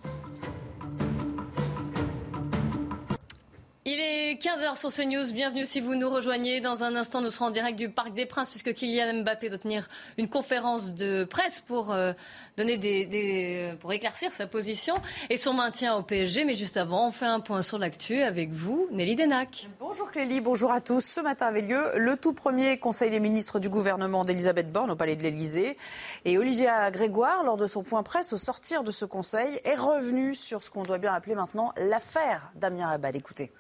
Il 3.86 4.00
est 4.00 4.42
15h 4.42 4.78
sur 4.78 4.94
CNews. 4.94 5.34
Bienvenue 5.34 5.66
si 5.66 5.82
vous 5.82 5.96
nous 5.96 6.10
rejoignez. 6.10 6.62
Dans 6.62 6.86
un 6.86 6.96
instant, 6.96 7.20
nous 7.20 7.30
serons 7.30 7.48
en 7.48 7.50
direct 7.50 7.78
du 7.78 7.90
Parc 7.90 8.14
des 8.14 8.26
Princes 8.26 8.50
puisque 8.50 8.74
Kylian 8.74 9.24
Mbappé 9.24 9.50
doit 9.50 9.58
tenir 9.58 9.90
une 10.18 10.30
conférence 10.30 10.94
de 10.94 11.26
presse 11.26 11.60
pour 11.60 11.92
euh, 11.92 12.14
donner 12.56 12.78
des, 12.78 13.74
pour 13.82 13.92
éclaircir 13.92 14.32
sa 14.32 14.48
position 14.48 14.94
et 15.30 15.36
son 15.36 15.54
maintien 15.54 15.98
au 15.98 16.02
PSG. 16.02 16.46
Mais 16.46 16.54
juste 16.54 16.78
avant, 16.78 17.10
on 17.10 17.12
fait 17.12 17.26
un 17.26 17.42
point 17.42 17.62
sur 17.62 17.78
l'actu 17.78 18.22
avec 18.22 18.52
vous, 18.52 18.88
Nelly 18.94 19.18
Denac. 19.18 19.68
Bonjour 19.82 20.10
Clélie, 20.12 20.40
bonjour 20.40 20.72
à 20.72 20.80
tous. 20.80 21.04
Ce 21.04 21.20
matin 21.20 21.48
avait 21.48 21.60
lieu 21.60 21.84
le 21.98 22.16
tout 22.16 22.32
premier 22.32 22.78
Conseil 22.78 23.12
des 23.12 23.20
ministres 23.20 23.60
du 23.60 23.68
gouvernement 23.68 24.24
d'Elisabeth 24.24 24.72
Borne 24.72 24.92
au 24.92 24.96
Palais 24.96 25.18
de 25.18 25.24
l'Élysée. 25.24 25.76
Et 26.24 26.38
Olivia 26.38 26.90
Grégoire, 26.90 27.44
lors 27.44 27.58
de 27.58 27.68
son 27.68 27.84
point 27.84 28.02
presse 28.02 28.32
au 28.32 28.38
sortir 28.38 28.86
de 28.86 28.92
ce 28.92 29.04
Conseil, 29.04 29.60
est 29.66 29.76
revenue 29.76 30.36
sur 30.36 30.64
ce 30.64 30.70
qu'on 30.70 30.84
doit 30.84 31.00
bien 31.00 31.14
appeler 31.14 31.36
maintenant 31.36 31.74
l'affaire 31.76 32.54
Damien 32.56 32.88
Abad. 32.88 33.14
Écoutez 33.14 33.52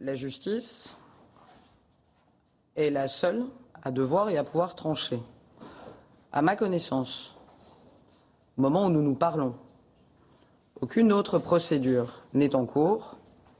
la 0.00 0.14
justice 0.14 0.96
est 2.74 2.90
la 2.90 3.06
seule 3.06 3.44
à 3.82 3.90
devoir 3.90 4.30
et 4.30 4.38
à 4.38 4.44
pouvoir 4.44 4.74
trancher. 4.74 5.20
À 6.32 6.42
ma 6.42 6.56
connaissance, 6.56 7.36
au 8.56 8.62
moment 8.62 8.86
où 8.86 8.90
nous 8.90 9.02
nous 9.02 9.14
parlons, 9.14 9.54
aucune 10.80 11.12
autre 11.12 11.38
procédure 11.38 12.22
n'est 12.32 12.54
en 12.54 12.64
cours 12.64 13.18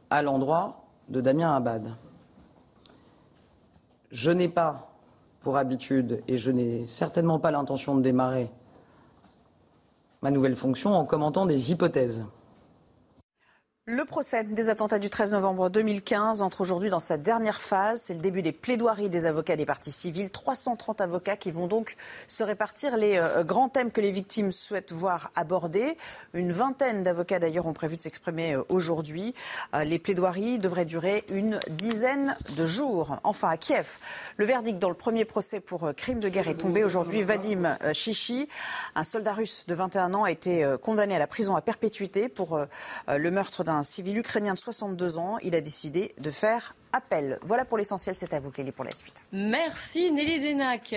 à 0.09 0.23
l'endroit 0.23 0.85
de 1.09 1.21
Damien 1.21 1.55
Abad. 1.55 1.95
Je 4.11 4.31
n'ai 4.31 4.49
pas 4.49 4.91
pour 5.43 5.57
habitude, 5.57 6.23
et 6.29 6.37
je 6.37 6.51
n'ai 6.51 6.87
certainement 6.87 7.39
pas 7.39 7.51
l'intention 7.51 7.97
de 7.97 8.03
démarrer 8.03 8.51
ma 10.21 10.31
nouvelle 10.31 10.57
fonction 10.57 10.95
en 10.95 11.05
commentant 11.05 11.47
des 11.47 11.73
hypothèses. 11.73 12.25
Le 13.93 14.05
procès 14.05 14.45
des 14.45 14.71
attentats 14.71 15.01
du 15.01 15.11
13 15.11 15.33
novembre 15.33 15.69
2015 15.69 16.43
entre 16.43 16.61
aujourd'hui 16.61 16.91
dans 16.91 17.01
sa 17.01 17.17
dernière 17.17 17.61
phase. 17.61 18.03
C'est 18.05 18.15
le 18.15 18.21
début 18.21 18.41
des 18.41 18.53
plaidoiries 18.53 19.11
des 19.11 19.27
avocats 19.27 19.57
des 19.57 19.67
parties 19.67 19.91
civiles. 19.91 20.31
330 20.31 21.01
avocats 21.01 21.37
qui 21.37 21.51
vont 21.51 21.67
donc 21.67 21.97
se 22.29 22.45
répartir 22.45 22.97
les 22.97 23.17
euh, 23.17 23.43
grands 23.43 23.69
thèmes 23.69 23.91
que 23.91 24.01
les 24.01 24.13
victimes 24.13 24.53
souhaitent 24.53 24.93
voir 24.93 25.33
abordés. 25.35 25.97
Une 26.35 26.53
vingtaine 26.53 27.03
d'avocats 27.03 27.41
d'ailleurs 27.41 27.67
ont 27.67 27.73
prévu 27.73 27.97
de 27.97 28.03
s'exprimer 28.03 28.55
euh, 28.55 28.63
aujourd'hui. 28.69 29.35
Euh, 29.75 29.83
les 29.83 29.99
plaidoiries 29.99 30.61
devraient 30.61 30.85
durer 30.85 31.25
une 31.29 31.59
dizaine 31.69 32.37
de 32.57 32.67
jours. 32.67 33.19
Enfin, 33.25 33.49
à 33.49 33.57
Kiev, 33.57 33.99
le 34.37 34.45
verdict 34.45 34.79
dans 34.79 34.91
le 34.91 34.95
premier 34.95 35.25
procès 35.25 35.59
pour 35.59 35.93
crime 35.97 36.21
de 36.21 36.29
guerre 36.29 36.47
est 36.47 36.61
tombé 36.61 36.85
aujourd'hui. 36.85 37.25
Vadim 37.25 37.77
Chichi, 37.93 38.49
un 38.95 39.03
soldat 39.03 39.33
russe 39.33 39.65
de 39.67 39.75
21 39.75 40.15
ans, 40.15 40.23
a 40.23 40.31
été 40.31 40.77
condamné 40.81 41.17
à 41.17 41.19
la 41.19 41.27
prison 41.27 41.57
à 41.57 41.61
perpétuité 41.61 42.29
pour 42.29 42.61
le 43.09 43.31
meurtre 43.33 43.65
d'un 43.65 43.80
un 43.81 43.85
civil 43.85 44.19
ukrainien 44.19 44.55
de 44.55 44.59
62 44.59 45.17
ans. 45.17 45.39
Il 45.43 45.55
a 45.55 45.61
décidé 45.61 46.15
de 46.19 46.31
faire 46.31 46.77
appel. 46.93 47.39
Voilà 47.43 47.65
pour 47.65 47.79
l'essentiel, 47.79 48.15
c'est 48.15 48.33
à 48.35 48.41
vous 48.41 48.51
Kelly 48.51 48.73
pour 48.73 48.85
la 48.85 48.95
suite. 48.95 49.25
Merci 49.33 50.13
Nelly 50.13 50.41
Denac. 50.41 50.95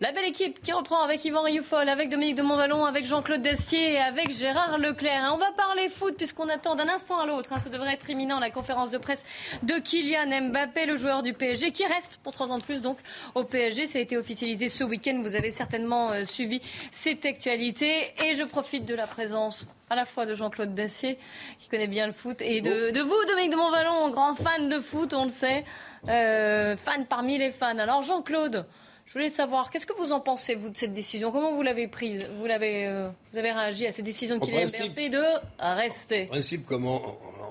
La 0.00 0.10
belle 0.12 0.24
équipe 0.24 0.60
qui 0.60 0.72
reprend 0.72 1.02
avec 1.02 1.24
Yvan 1.24 1.42
Rioufol, 1.42 1.88
avec 1.88 2.08
Dominique 2.08 2.34
de 2.34 2.42
Montvalon, 2.42 2.84
avec 2.84 3.06
Jean-Claude 3.06 3.40
Dessier 3.42 3.92
et 3.92 3.98
avec 3.98 4.32
Gérard 4.32 4.76
Leclerc. 4.76 5.30
on 5.32 5.36
va 5.36 5.52
parler 5.52 5.88
foot 5.88 6.16
puisqu'on 6.16 6.48
attend 6.48 6.74
d'un 6.74 6.88
instant 6.88 7.20
à 7.20 7.26
l'autre. 7.26 7.52
Hein, 7.52 7.58
ce 7.58 7.68
devrait 7.68 7.94
être 7.94 8.10
imminent 8.10 8.40
la 8.40 8.50
conférence 8.50 8.90
de 8.90 8.98
presse 8.98 9.24
de 9.62 9.74
Kylian 9.74 10.50
Mbappé, 10.50 10.86
le 10.86 10.96
joueur 10.96 11.22
du 11.22 11.32
PSG, 11.32 11.70
qui 11.70 11.86
reste 11.86 12.18
pour 12.22 12.32
trois 12.32 12.50
ans 12.50 12.58
de 12.58 12.64
plus 12.64 12.82
donc 12.82 12.98
au 13.36 13.44
PSG. 13.44 13.86
Ça 13.86 13.98
a 13.98 14.02
été 14.02 14.16
officialisé 14.16 14.68
ce 14.68 14.82
week-end. 14.82 15.20
Vous 15.22 15.36
avez 15.36 15.52
certainement 15.52 16.10
euh, 16.10 16.24
suivi 16.24 16.60
cette 16.90 17.24
actualité. 17.24 18.12
Et 18.24 18.34
je 18.34 18.42
profite 18.42 18.84
de 18.84 18.96
la 18.96 19.06
présence 19.06 19.68
à 19.90 19.94
la 19.94 20.06
fois 20.06 20.26
de 20.26 20.34
Jean-Claude 20.34 20.74
Dacier, 20.74 21.18
qui 21.60 21.68
connaît 21.68 21.86
bien 21.86 22.06
le 22.06 22.12
foot, 22.12 22.42
et 22.42 22.60
de, 22.60 23.00
vous, 23.00 23.24
Dominique 23.28 23.52
de 23.52 23.56
Montvalon, 23.56 24.10
grand 24.10 24.34
fan 24.34 24.68
de 24.68 24.80
foot, 24.80 25.14
on 25.14 25.24
le 25.24 25.30
sait, 25.30 25.64
euh, 26.08 26.76
fan 26.76 27.06
parmi 27.06 27.38
les 27.38 27.50
fans. 27.50 27.78
Alors 27.78 28.02
Jean-Claude, 28.02 28.66
je 29.06 29.12
voulais 29.12 29.30
savoir, 29.30 29.70
qu'est-ce 29.70 29.86
que 29.86 29.92
vous 29.92 30.12
en 30.12 30.20
pensez, 30.20 30.54
vous, 30.54 30.70
de 30.70 30.76
cette 30.76 30.94
décision? 30.94 31.30
Comment 31.30 31.54
vous 31.54 31.62
l'avez 31.62 31.88
prise? 31.88 32.26
Vous, 32.38 32.46
l'avez, 32.46 32.86
euh, 32.86 33.08
vous 33.32 33.38
avez 33.38 33.52
réagi 33.52 33.86
à 33.86 33.92
cette 33.92 34.04
décision 34.04 34.38
de 34.38 34.44
Kylian 34.44 34.66
Mbappé 34.66 35.10
de 35.10 35.22
rester? 35.58 36.24
En 36.24 36.28
principe, 36.28 36.64
comme 36.64 36.86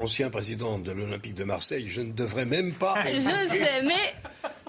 ancien 0.02 0.30
président 0.30 0.80
de 0.80 0.92
l'Olympique 0.92 1.36
de 1.36 1.44
Marseille, 1.44 1.88
je 1.88 2.02
ne 2.02 2.12
devrais 2.12 2.46
même 2.46 2.74
pas... 2.74 2.96
je 3.14 3.20
sais, 3.20 3.82
mais... 3.84 4.14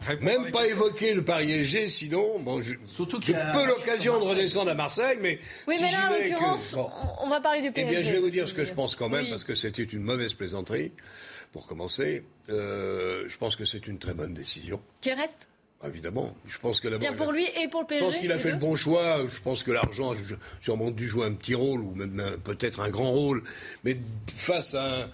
Même 0.20 0.50
pas 0.50 0.66
évoquer 0.66 1.14
le 1.14 1.24
Paris 1.24 1.64
SG, 1.64 1.88
sinon, 1.88 2.38
bon, 2.38 2.60
je, 2.60 2.74
Surtout 2.86 3.20
qu'il 3.20 3.34
peu 3.54 3.64
l'occasion 3.66 4.18
de 4.18 4.24
redescendre 4.24 4.70
à 4.70 4.74
Marseille, 4.74 5.16
mais 5.18 5.38
oui, 5.66 5.76
mais 5.80 5.90
là, 5.90 6.10
en 6.10 6.12
l'occurrence, 6.12 6.76
on 7.20 7.30
va 7.30 7.40
parler 7.40 7.62
du 7.62 7.72
PSG. 7.72 7.88
Eh 7.90 7.90
bien, 7.90 8.06
je 8.06 8.12
vais 8.12 8.20
vous 8.20 8.28
dire 8.28 8.46
ce 8.46 8.52
que 8.52 8.66
je 8.66 8.74
pense 8.74 8.96
quand 8.96 9.08
même, 9.08 9.26
parce 9.30 9.44
que 9.44 9.54
c'était 9.54 9.82
une 9.82 10.02
mauvaise 10.02 10.34
plaisanterie. 10.34 10.92
Pour 11.52 11.66
commencer, 11.66 12.24
euh, 12.50 13.24
je 13.28 13.36
pense 13.38 13.56
que 13.56 13.64
c'est 13.64 13.86
une 13.86 13.98
très 13.98 14.12
bonne 14.12 14.34
décision. 14.34 14.82
Qu'il 15.00 15.14
reste? 15.14 15.48
Évidemment, 15.86 16.34
je 16.46 16.58
pense 16.58 16.80
que 16.80 16.88
Bien 16.96 17.12
pour 17.12 17.32
lui 17.32 17.46
et 17.62 17.68
pour 17.68 17.82
le 17.82 17.86
PSG. 17.86 18.04
Je 18.04 18.10
pense 18.10 18.20
qu'il 18.20 18.32
a 18.32 18.38
fait 18.38 18.52
le 18.52 18.58
bon 18.58 18.76
choix. 18.76 19.26
Je 19.26 19.40
pense 19.40 19.62
que 19.62 19.70
l'argent 19.70 20.12
a 20.12 20.16
sûrement 20.62 20.90
dû 20.90 21.06
jouer 21.06 21.26
un 21.26 21.32
petit 21.32 21.54
rôle 21.54 21.82
ou 21.82 21.94
même 21.94 22.22
peut-être 22.42 22.80
un 22.80 22.88
grand 22.88 23.10
rôle. 23.10 23.42
Mais 23.84 23.96
face 24.34 24.74
à 24.74 25.04
un, 25.04 25.10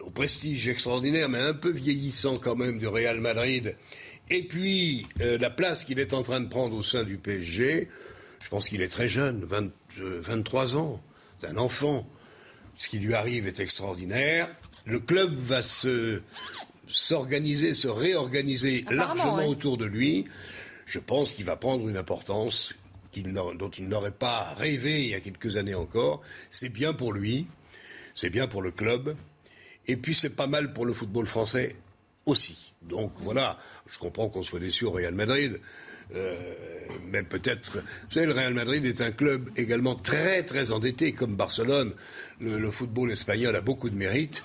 au 0.00 0.10
prestige 0.10 0.68
extraordinaire, 0.68 1.28
mais 1.28 1.40
un 1.40 1.54
peu 1.54 1.70
vieillissant 1.70 2.36
quand 2.36 2.56
même 2.56 2.78
du 2.78 2.86
Real 2.86 3.20
Madrid, 3.20 3.76
et 4.30 4.42
puis 4.42 5.06
euh, 5.20 5.38
la 5.38 5.50
place 5.50 5.84
qu'il 5.84 5.98
est 5.98 6.14
en 6.14 6.22
train 6.22 6.40
de 6.40 6.48
prendre 6.48 6.76
au 6.76 6.82
sein 6.82 7.02
du 7.02 7.16
PSG, 7.18 7.88
je 8.42 8.48
pense 8.48 8.68
qu'il 8.68 8.80
est 8.80 8.88
très 8.88 9.08
jeune, 9.08 9.46
23 9.98 10.74
euh, 10.74 10.78
ans, 10.78 11.02
c'est 11.38 11.48
un 11.48 11.56
enfant. 11.56 12.08
Ce 12.76 12.88
qui 12.88 12.98
lui 12.98 13.12
arrive 13.12 13.46
est 13.46 13.60
extraordinaire. 13.60 14.48
Le 14.86 15.00
club 15.00 15.34
va 15.34 15.60
se 15.60 16.22
s'organiser, 16.92 17.74
se 17.74 17.88
réorganiser 17.88 18.84
largement 18.90 19.46
autour 19.46 19.76
de 19.76 19.84
lui, 19.84 20.26
je 20.86 20.98
pense 20.98 21.32
qu'il 21.32 21.44
va 21.44 21.56
prendre 21.56 21.88
une 21.88 21.96
importance 21.96 22.74
dont 23.14 23.70
il 23.70 23.88
n'aurait 23.88 24.10
pas 24.10 24.54
rêvé 24.54 25.02
il 25.02 25.10
y 25.10 25.14
a 25.14 25.20
quelques 25.20 25.56
années 25.56 25.74
encore. 25.74 26.22
C'est 26.50 26.68
bien 26.68 26.92
pour 26.92 27.12
lui, 27.12 27.46
c'est 28.14 28.30
bien 28.30 28.46
pour 28.46 28.62
le 28.62 28.70
club, 28.70 29.16
et 29.86 29.96
puis 29.96 30.14
c'est 30.14 30.30
pas 30.30 30.46
mal 30.46 30.72
pour 30.72 30.86
le 30.86 30.92
football 30.92 31.26
français 31.26 31.76
aussi. 32.26 32.74
Donc 32.82 33.12
voilà, 33.16 33.58
je 33.86 33.98
comprends 33.98 34.28
qu'on 34.28 34.42
soit 34.42 34.60
déçu 34.60 34.84
au 34.84 34.92
Real 34.92 35.14
Madrid. 35.14 35.60
Euh, 36.14 36.36
mais 37.10 37.22
peut-être. 37.22 37.78
Vous 37.78 38.12
savez, 38.12 38.26
le 38.26 38.32
Real 38.32 38.54
Madrid 38.54 38.84
est 38.84 39.00
un 39.00 39.12
club 39.12 39.50
également 39.56 39.94
très 39.94 40.42
très 40.42 40.72
endetté, 40.72 41.12
comme 41.12 41.36
Barcelone. 41.36 41.92
Le, 42.40 42.70
football 42.70 43.10
espagnol 43.10 43.54
a 43.54 43.60
beaucoup 43.60 43.90
de 43.90 43.96
mérite, 43.96 44.42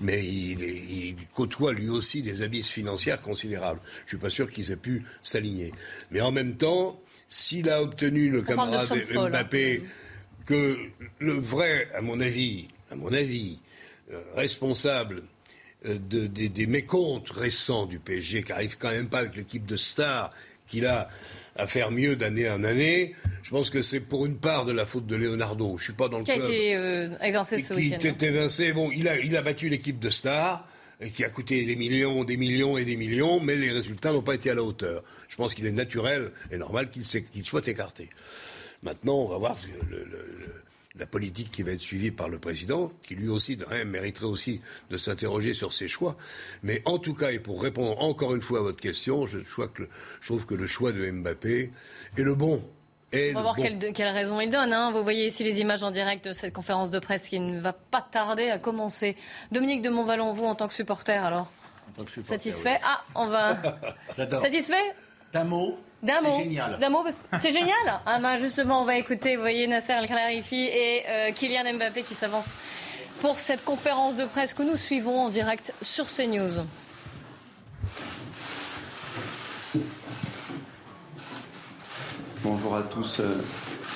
mais 0.00 0.24
il, 0.24 1.16
côtoie 1.34 1.72
lui 1.72 1.88
aussi 1.88 2.22
des 2.22 2.42
abysses 2.42 2.70
financières 2.70 3.20
considérables. 3.20 3.80
Je 4.04 4.10
suis 4.10 4.18
pas 4.18 4.30
sûr 4.30 4.50
qu'ils 4.50 4.70
aient 4.70 4.76
pu 4.76 5.04
s'aligner. 5.22 5.72
Mais 6.10 6.20
en 6.20 6.32
même 6.32 6.56
temps, 6.56 7.00
s'il 7.28 7.68
a 7.68 7.82
obtenu 7.82 8.30
le 8.30 8.42
camarade 8.42 8.88
hein. 8.90 9.28
Mbappé, 9.28 9.82
que 10.46 10.76
le 11.18 11.32
vrai, 11.32 11.88
à 11.94 12.00
mon 12.00 12.20
avis, 12.20 12.68
à 12.90 12.96
mon 12.96 13.12
avis, 13.12 13.58
euh, 14.10 14.22
responsable 14.34 15.24
euh, 15.86 15.98
de, 15.98 16.26
des, 16.26 16.66
mécomptes 16.66 17.30
récents 17.30 17.86
du 17.86 17.98
PSG, 17.98 18.42
qui 18.42 18.52
n'arrive 18.52 18.76
quand 18.78 18.90
même 18.90 19.08
pas 19.08 19.18
avec 19.18 19.36
l'équipe 19.36 19.64
de 19.64 19.76
stars 19.76 20.30
qu'il 20.74 20.86
a 20.86 21.08
à 21.56 21.66
faire 21.66 21.90
mieux 21.90 22.16
d'année 22.16 22.50
en 22.50 22.64
année. 22.64 23.14
Je 23.42 23.50
pense 23.50 23.70
que 23.70 23.80
c'est 23.82 24.00
pour 24.00 24.26
une 24.26 24.38
part 24.38 24.64
de 24.64 24.72
la 24.72 24.86
faute 24.86 25.06
de 25.06 25.14
Leonardo. 25.14 25.78
Je 25.78 25.84
suis 25.84 25.92
pas 25.92 26.08
dans 26.08 26.18
le 26.18 26.24
qui 26.24 26.32
club. 26.32 26.46
Qui 26.46 26.52
a 26.52 26.56
été 26.56 26.76
euh, 26.76 27.08
évincé 27.22 27.60
ce 27.60 27.74
week-end. 27.74 27.98
Qui 27.98 28.08
été 28.08 28.26
évincé. 28.26 28.72
Bon, 28.72 28.90
il 28.90 29.06
a, 29.08 29.18
il 29.18 29.36
a 29.36 29.42
battu 29.42 29.68
l'équipe 29.68 30.00
de 30.00 30.10
stars 30.10 30.66
et 31.00 31.10
qui 31.10 31.24
a 31.24 31.28
coûté 31.28 31.64
des 31.64 31.76
millions, 31.76 32.24
des 32.24 32.36
millions 32.36 32.76
et 32.76 32.84
des 32.84 32.96
millions, 32.96 33.40
mais 33.40 33.56
les 33.56 33.70
résultats 33.70 34.12
n'ont 34.12 34.22
pas 34.22 34.34
été 34.34 34.50
à 34.50 34.54
la 34.54 34.62
hauteur. 34.62 35.04
Je 35.28 35.36
pense 35.36 35.54
qu'il 35.54 35.66
est 35.66 35.72
naturel 35.72 36.32
et 36.50 36.56
normal 36.56 36.90
qu'il 36.90 37.44
soit 37.44 37.68
écarté. 37.68 38.10
Maintenant, 38.82 39.14
on 39.14 39.28
va 39.28 39.38
voir 39.38 39.58
ce 39.58 39.66
que 39.66 39.72
le, 39.90 40.06
la 40.96 41.06
politique 41.06 41.50
qui 41.50 41.62
va 41.62 41.72
être 41.72 41.80
suivie 41.80 42.10
par 42.10 42.28
le 42.28 42.38
président, 42.38 42.90
qui 43.06 43.14
lui 43.16 43.28
aussi 43.28 43.58
mériterait 43.86 44.26
aussi 44.26 44.60
de 44.90 44.96
s'interroger 44.96 45.54
sur 45.54 45.72
ses 45.72 45.88
choix. 45.88 46.16
Mais 46.62 46.82
en 46.84 46.98
tout 46.98 47.14
cas, 47.14 47.32
et 47.32 47.40
pour 47.40 47.62
répondre 47.62 48.00
encore 48.00 48.34
une 48.34 48.42
fois 48.42 48.60
à 48.60 48.62
votre 48.62 48.80
question, 48.80 49.26
je, 49.26 49.38
que 49.38 49.88
je 50.20 50.26
trouve 50.26 50.46
que 50.46 50.54
le 50.54 50.66
choix 50.66 50.92
de 50.92 51.10
Mbappé 51.10 51.70
est 52.16 52.22
le 52.22 52.34
bon. 52.34 52.62
On 53.14 53.32
va 53.34 53.42
voir 53.42 53.56
quelle, 53.56 54.08
raison 54.08 54.40
il 54.40 54.50
donne. 54.50 54.72
Hein. 54.72 54.90
Vous 54.92 55.02
voyez 55.02 55.26
ici 55.26 55.44
les 55.44 55.60
images 55.60 55.82
en 55.82 55.90
direct 55.90 56.28
de 56.28 56.32
cette 56.32 56.52
conférence 56.52 56.90
de 56.90 56.98
presse 56.98 57.28
qui 57.28 57.38
ne 57.38 57.60
va 57.60 57.72
pas 57.72 58.02
tarder 58.02 58.50
à 58.50 58.58
commencer. 58.58 59.16
Dominique 59.52 59.82
de 59.82 59.90
Montvalon, 59.90 60.32
vous 60.32 60.44
en 60.44 60.54
tant 60.54 60.68
que 60.68 60.74
supporter 60.74 61.22
alors 61.24 61.48
Satisfait? 62.24 62.80
Ah, 62.82 63.02
on 63.14 63.28
va. 63.28 63.56
Satisfait? 64.16 64.94
D'un 65.32 65.44
mot? 65.44 65.78
D'un 66.04 66.20
mot. 66.20 66.38
D'un 66.78 66.90
mot, 66.90 67.04
c'est 67.40 67.50
génial. 67.50 68.00
Ah 68.06 68.18
ben 68.20 68.36
justement, 68.36 68.82
on 68.82 68.84
va 68.84 68.96
écouter, 68.98 69.36
vous 69.36 69.42
voyez, 69.42 69.66
Nasser 69.66 69.92
El 69.92 70.06
Khelaifi 70.06 70.62
et 70.66 71.02
euh, 71.08 71.32
Kylian 71.32 71.74
Mbappé 71.74 72.02
qui 72.02 72.14
s'avancent 72.14 72.54
pour 73.20 73.38
cette 73.38 73.64
conférence 73.64 74.16
de 74.16 74.24
presse 74.24 74.54
que 74.54 74.62
nous 74.62 74.76
suivons 74.76 75.22
en 75.22 75.28
direct 75.30 75.72
sur 75.80 76.06
CNews. 76.06 76.64
Bonjour 82.42 82.76
à 82.76 82.82
tous, 82.82 83.20
euh, 83.20 83.42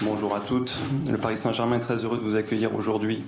bonjour 0.01 0.35
à 0.35 0.41
toutes. 0.41 0.75
Le 1.11 1.19
Paris 1.19 1.37
Saint-Germain 1.37 1.77
est 1.77 1.81
très 1.81 1.97
heureux 1.97 2.17
de 2.17 2.23
vous 2.23 2.37
accueillir 2.37 2.75
aujourd'hui 2.75 3.23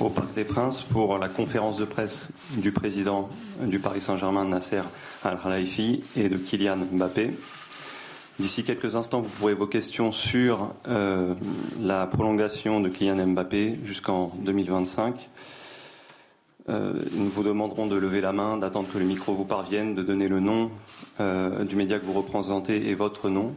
au 0.00 0.10
Parc 0.10 0.34
des 0.34 0.44
Princes 0.44 0.82
pour 0.82 1.16
la 1.16 1.28
conférence 1.28 1.78
de 1.78 1.86
presse 1.86 2.28
du 2.52 2.72
président 2.72 3.30
du 3.62 3.78
Paris 3.78 4.02
Saint-Germain, 4.02 4.44
Nasser 4.44 4.82
Al 5.24 5.38
Khelaifi, 5.38 6.04
et 6.16 6.28
de 6.28 6.36
Kylian 6.36 6.76
Mbappé. 6.92 7.32
D'ici 8.38 8.62
quelques 8.62 8.94
instants, 8.94 9.20
vous 9.20 9.28
pourrez 9.28 9.54
vos 9.54 9.66
questions 9.66 10.12
sur 10.12 10.72
euh, 10.86 11.34
la 11.80 12.06
prolongation 12.06 12.78
de 12.78 12.88
Kylian 12.88 13.26
Mbappé 13.26 13.80
jusqu'en 13.82 14.32
2025. 14.44 15.28
Euh, 16.68 17.02
nous 17.14 17.28
vous 17.28 17.42
demanderons 17.42 17.88
de 17.88 17.96
lever 17.96 18.20
la 18.20 18.30
main, 18.30 18.56
d'attendre 18.56 18.86
que 18.92 18.98
le 18.98 19.06
micro 19.06 19.34
vous 19.34 19.44
parvienne, 19.44 19.96
de 19.96 20.04
donner 20.04 20.28
le 20.28 20.38
nom 20.38 20.70
euh, 21.18 21.64
du 21.64 21.74
média 21.74 21.98
que 21.98 22.04
vous 22.04 22.12
représentez 22.12 22.88
et 22.88 22.94
votre 22.94 23.28
nom 23.28 23.56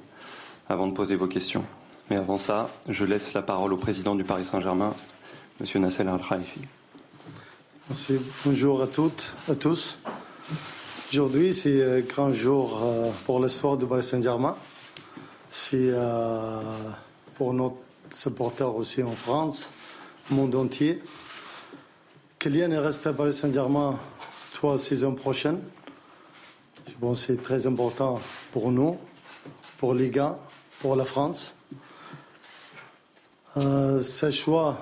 avant 0.68 0.88
de 0.88 0.94
poser 0.94 1.16
vos 1.16 1.28
questions. 1.28 1.64
Mais 2.10 2.18
avant 2.18 2.40
ça, 2.40 2.68
je 2.90 3.06
laisse 3.06 3.34
la 3.34 3.44
parole 3.44 3.74
au 3.74 3.78
président 3.78 4.16
du 4.16 4.24
Paris 4.24 4.46
Saint-Germain, 4.46 4.96
M. 5.60 5.82
Nassel 5.82 6.08
Al-Khalifi. 6.08 6.62
Merci. 7.88 8.16
Bonjour 8.46 8.82
à 8.82 8.88
toutes, 8.88 9.36
à 9.48 9.54
tous. 9.54 10.00
Aujourd'hui, 11.12 11.54
c'est 11.54 12.00
un 12.00 12.00
grand 12.00 12.34
jour 12.34 12.82
pour 13.26 13.40
l'histoire 13.40 13.78
du 13.78 13.86
Paris 13.86 14.02
Saint-Germain 14.02 14.56
c'est 15.54 15.90
euh, 15.92 16.62
pour 17.36 17.54
nos 17.54 17.78
supporters 18.10 18.74
aussi 18.74 19.04
en 19.04 19.12
France, 19.12 19.70
monde 20.30 20.56
entier. 20.56 21.04
Kylian 22.40 22.72
est 22.72 22.78
resté 22.78 23.10
à 23.10 23.14
Paris 23.14 23.34
Saint-Germain 23.34 24.00
trois 24.54 24.80
saisons 24.80 25.14
prochaines. 25.14 25.60
C'est 27.16 27.44
très 27.44 27.68
important 27.68 28.22
pour 28.54 28.72
nous, 28.72 28.98
pour 29.78 29.94
les 29.94 30.10
gars, 30.10 30.40
pour 30.80 30.96
la 30.96 31.04
France. 31.04 31.56
Euh, 33.58 34.02
ce 34.02 34.32
choix 34.32 34.78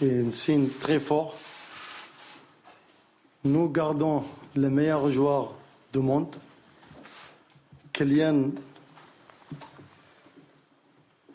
est 0.00 0.26
un 0.26 0.30
signe 0.30 0.68
très 0.80 0.98
fort. 0.98 1.36
Nous 3.44 3.68
gardons 3.68 4.24
les 4.56 4.70
meilleurs 4.70 5.10
joueurs 5.10 5.52
du 5.92 5.98
monde. 5.98 6.34
Kylian 7.92 8.50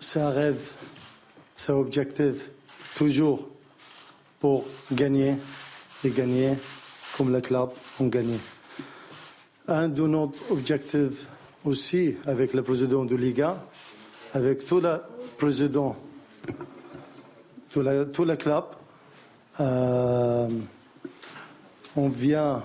c'est 0.05 0.19
un 0.19 0.29
rêve, 0.29 0.69
c'est 1.55 1.71
objectif, 1.71 2.51
toujours 2.95 3.49
pour 4.39 4.65
gagner 4.91 5.33
et 6.03 6.11
gagner 6.11 6.53
comme 7.17 7.33
le 7.33 7.41
club 7.41 7.69
ont 7.99 8.05
gagné. 8.05 8.37
Un 9.67 9.89
de 9.89 10.03
nos 10.05 10.31
objectifs 10.51 11.25
aussi 11.63 12.17
avec 12.27 12.53
le 12.53 12.61
président 12.61 13.03
de 13.03 13.15
Liga, 13.15 13.65
avec 14.35 14.67
tout 14.67 14.79
le 14.79 14.97
président, 15.39 15.95
tout 17.71 17.81
le, 17.81 18.05
tout 18.11 18.25
le 18.25 18.35
club, 18.35 18.65
on 19.57 20.49
vient 22.09 22.61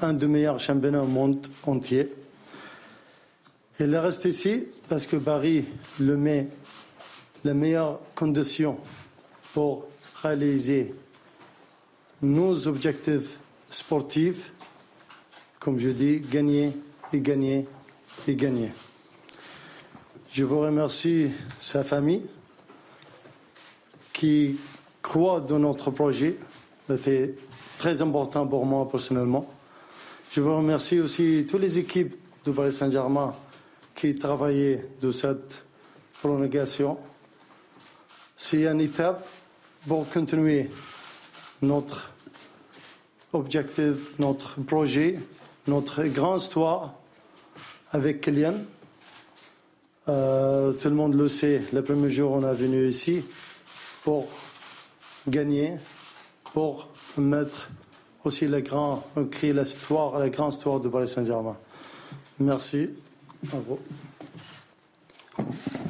un 0.00 0.12
des 0.14 0.26
meilleurs 0.26 0.58
championnats 0.58 1.02
au 1.02 1.06
monde 1.06 1.46
entier. 1.64 2.10
Il 3.78 3.94
reste 3.94 4.24
ici 4.24 4.68
parce 4.88 5.06
que 5.06 5.16
Paris 5.16 5.66
le 6.00 6.16
met 6.16 6.48
les 7.44 7.54
meilleures 7.54 7.98
conditions 8.14 8.78
pour 9.54 9.84
réaliser 10.22 10.94
nos 12.22 12.68
objectifs 12.68 13.38
sportifs, 13.68 14.52
comme 15.58 15.78
je 15.78 15.90
dis, 15.90 16.20
gagner 16.20 16.72
et 17.12 17.20
gagner 17.20 17.66
et 18.28 18.34
gagner. 18.34 18.72
Je 20.30 20.44
vous 20.44 20.60
remercie 20.60 21.30
sa 21.58 21.84
famille 21.84 22.22
qui 24.12 24.56
croit 25.02 25.40
dans 25.40 25.58
notre 25.58 25.90
projet. 25.90 26.36
C'était 26.88 27.34
très 27.78 28.00
important 28.00 28.46
pour 28.46 28.64
moi 28.64 28.88
personnellement. 28.88 29.50
Je 30.30 30.40
vous 30.40 30.56
remercie 30.56 31.00
aussi 31.00 31.46
toutes 31.48 31.60
les 31.60 31.78
équipes 31.78 32.14
du 32.44 32.52
Paris 32.52 32.72
Saint-Germain 32.72 33.34
qui 33.94 34.14
travaillaient 34.14 34.86
de 35.00 35.12
cette 35.12 35.64
prolongation. 36.20 36.96
C'est 38.44 38.64
une 38.64 38.80
étape 38.80 39.24
pour 39.86 40.06
continuer 40.10 40.68
notre 41.62 42.12
objectif, 43.32 44.18
notre 44.18 44.60
projet, 44.60 45.20
notre 45.68 46.02
grande 46.06 46.40
histoire 46.40 46.92
avec 47.92 48.20
Kylian. 48.20 48.54
Euh, 50.08 50.72
tout 50.72 50.88
le 50.88 50.94
monde 50.96 51.14
le 51.14 51.28
sait, 51.28 51.62
le 51.72 51.84
premier 51.84 52.10
jour 52.10 52.32
on 52.32 52.42
est 52.42 52.54
venu 52.54 52.88
ici 52.88 53.24
pour 54.02 54.26
gagner, 55.28 55.74
pour 56.52 56.88
mettre 57.16 57.70
aussi 58.24 58.48
le 58.48 58.60
grand, 58.60 59.06
créer 59.30 59.52
l'histoire, 59.52 60.18
la 60.18 60.28
grande 60.30 60.52
histoire 60.52 60.80
de 60.80 60.88
Paris 60.88 61.06
Saint-Germain. 61.06 61.56
Merci. 62.40 62.90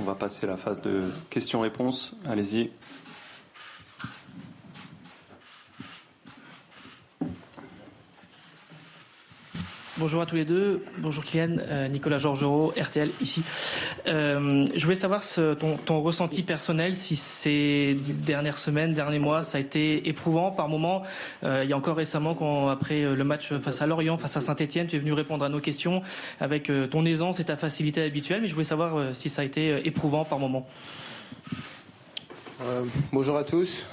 On 0.02 0.04
va 0.04 0.16
passer 0.16 0.46
à 0.46 0.50
la 0.50 0.56
phase 0.56 0.82
de 0.82 1.00
questions-réponses. 1.30 2.16
Allez-y. 2.28 2.70
Bonjour 9.98 10.20
à 10.20 10.26
tous 10.26 10.34
les 10.34 10.44
deux. 10.44 10.84
Bonjour 10.98 11.22
Kylian, 11.22 11.58
euh, 11.60 11.86
Nicolas 11.86 12.18
Georgerot, 12.18 12.74
RTL 12.76 13.10
ici. 13.20 13.44
Euh, 14.06 14.66
je 14.74 14.82
voulais 14.84 14.96
savoir 14.96 15.22
ton, 15.84 16.00
ressenti 16.00 16.42
personnel, 16.42 16.94
si 16.94 17.16
ces 17.16 17.96
dernières 18.24 18.58
semaines, 18.58 18.94
derniers 18.94 19.18
mois, 19.18 19.44
ça 19.44 19.58
a 19.58 19.60
été 19.60 20.08
éprouvant 20.08 20.50
par 20.50 20.68
moments. 20.68 21.02
Euh, 21.44 21.62
il 21.64 21.70
y 21.70 21.72
a 21.72 21.76
encore 21.76 21.96
récemment, 21.96 22.34
quand, 22.34 22.68
après 22.68 23.02
le 23.02 23.24
match 23.24 23.52
face 23.54 23.82
à 23.82 23.86
Lorient, 23.86 24.18
face 24.18 24.36
à 24.36 24.40
Saint-Etienne, 24.40 24.86
tu 24.86 24.96
es 24.96 24.98
venu 24.98 25.12
répondre 25.12 25.44
à 25.44 25.48
nos 25.48 25.60
questions 25.60 26.02
avec 26.40 26.70
ton 26.90 27.04
aisance 27.04 27.40
et 27.40 27.44
ta 27.44 27.56
facilité 27.56 28.02
habituelle, 28.02 28.42
mais 28.42 28.48
je 28.48 28.54
voulais 28.54 28.64
savoir 28.64 29.14
si 29.14 29.30
ça 29.30 29.42
a 29.42 29.44
été 29.44 29.86
éprouvant 29.86 30.24
par 30.24 30.38
moments. 30.38 30.66
bonjour 33.12 33.36
à 33.36 33.44
tous. 33.44 33.86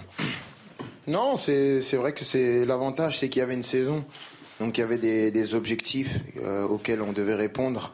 Non, 1.10 1.38
c'est 1.38 1.95
vrai 1.95 2.14
que 2.14 2.24
c'est 2.24 2.66
l'avantage, 2.66 3.20
c'est 3.20 3.30
qu'il 3.30 3.39
y 3.39 3.43
avait 3.43 3.55
une 3.55 3.64
saison. 3.64 4.05
Donc 4.60 4.78
il 4.78 4.82
y 4.82 4.84
avait 4.84 4.97
des, 4.97 5.55
objectifs 5.55 6.20
euh, 6.43 6.64
auxquels 6.66 7.01
on 7.01 7.14
devait 7.14 7.36
répondre, 7.36 7.93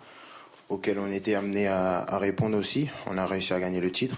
auxquels 0.69 0.99
on 0.99 1.11
était 1.11 1.35
amené 1.35 1.67
à, 1.67 2.17
répondre 2.17 2.57
aussi. 2.57 2.89
On 3.07 3.17
a 3.17 3.25
réussi 3.25 3.53
à 3.53 3.59
gagner 3.59 3.79
le 3.79 3.91
titre. 3.91 4.15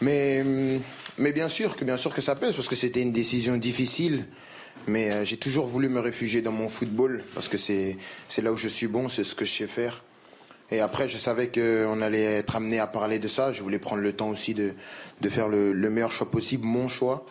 Mais, 0.00 0.40
hum, 0.40 0.80
mais 1.18 1.32
bien 1.32 1.48
sûr 1.48 1.76
que 1.76 1.84
bien 1.84 1.96
sûr 1.96 2.14
que 2.14 2.20
ça 2.20 2.34
pèse 2.34 2.54
parce 2.54 2.68
que 2.68 2.76
c'était 2.76 3.02
une 3.02 3.12
décision 3.12 3.56
difficile. 3.56 4.26
Mais 4.86 5.12
euh, 5.12 5.24
j'ai 5.24 5.36
toujours 5.36 5.66
voulu 5.66 5.88
me 5.88 6.00
réfugier 6.00 6.40
dans 6.40 6.52
mon 6.52 6.68
football 6.68 7.22
parce 7.34 7.48
que 7.48 7.58
c'est 7.58 7.96
là 8.42 8.52
où 8.52 8.56
je 8.56 8.68
suis 8.68 8.86
bon, 8.86 9.08
c'est 9.08 9.24
ce 9.24 9.34
que 9.34 9.44
je 9.44 9.52
sais 9.52 9.66
faire. 9.66 10.02
Et 10.70 10.80
après, 10.80 11.08
je 11.08 11.18
savais 11.18 11.48
qu'on 11.48 12.00
allait 12.00 12.22
être 12.22 12.56
amené 12.56 12.78
à 12.78 12.86
parler 12.86 13.18
de 13.18 13.26
ça. 13.26 13.50
Je 13.50 13.62
voulais 13.62 13.80
prendre 13.80 14.02
le 14.02 14.12
temps 14.12 14.28
aussi 14.28 14.54
de, 14.54 14.72
de 15.20 15.28
faire 15.28 15.48
le 15.48 15.90
meilleur 15.90 16.12
choix 16.12 16.30
possible, 16.30 16.64
mon 16.64 16.88
choix. 16.88 17.26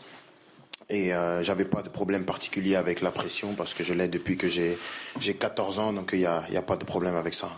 Et 0.89 1.13
euh, 1.13 1.43
j'avais 1.43 1.65
pas 1.65 1.83
de 1.83 1.89
problème 1.89 2.25
particulier 2.25 2.75
avec 2.75 3.01
la 3.01 3.11
pression 3.11 3.53
parce 3.53 3.75
que 3.75 3.83
je 3.83 3.93
l'ai 3.93 4.07
depuis 4.07 4.37
que 4.37 4.49
j'ai 4.49 4.77
14 5.19 5.77
ans, 5.77 5.93
donc 5.93 6.09
il 6.13 6.19
n'y 6.19 6.25
a, 6.25 6.43
y 6.51 6.57
a 6.57 6.63
pas 6.63 6.77
de 6.77 6.85
problème 6.85 7.15
avec 7.15 7.35
ça. 7.35 7.51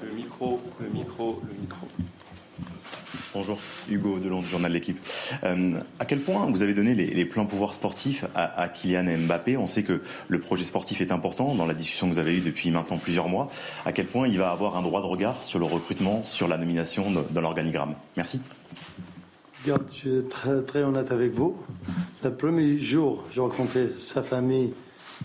Le 0.00 0.14
micro, 0.14 0.60
le 0.80 0.88
micro, 0.90 1.42
le 1.48 1.60
micro. 1.60 1.88
Bonjour, 3.34 3.58
Hugo 3.90 4.18
Delon 4.20 4.40
du 4.40 4.46
journal 4.46 4.70
L'équipe. 4.70 4.98
Euh, 5.42 5.72
à 5.98 6.04
quel 6.04 6.20
point 6.20 6.46
vous 6.46 6.62
avez 6.62 6.72
donné 6.72 6.94
les, 6.94 7.24
pleins 7.24 7.44
pouvoirs 7.44 7.74
sportifs 7.74 8.24
à, 8.34 8.68
Kylian 8.68 9.18
Mbappé? 9.26 9.56
On 9.56 9.66
sait 9.66 9.82
que 9.82 10.00
le 10.28 10.40
projet 10.40 10.64
sportif 10.64 11.00
est 11.00 11.10
important 11.10 11.54
dans 11.54 11.66
la 11.66 11.74
discussion 11.74 12.08
que 12.08 12.14
vous 12.14 12.18
avez 12.20 12.36
eue 12.36 12.40
depuis 12.40 12.70
maintenant 12.70 12.98
plusieurs 12.98 13.28
mois. 13.28 13.50
À 13.84 13.92
quel 13.92 14.06
point 14.06 14.28
il 14.28 14.38
va 14.38 14.50
avoir 14.50 14.76
un 14.76 14.82
droit 14.82 15.00
de 15.00 15.06
regard 15.06 15.42
sur 15.42 15.58
le 15.58 15.64
recrutement, 15.64 16.22
sur 16.22 16.46
la 16.46 16.58
nomination 16.58 17.10
dans 17.10 17.40
l'organigramme? 17.40 17.94
Merci. 18.16 18.40
Regarde, 19.64 19.84
je 19.88 19.94
suis 19.94 20.28
très, 20.30 20.62
très 20.62 20.82
honnête 20.84 21.10
avec 21.10 21.32
vous. 21.32 21.56
Le 22.22 22.32
premier 22.32 22.78
jour, 22.78 23.24
j'ai 23.32 23.40
rencontré 23.40 23.88
sa 23.96 24.22
famille 24.22 24.72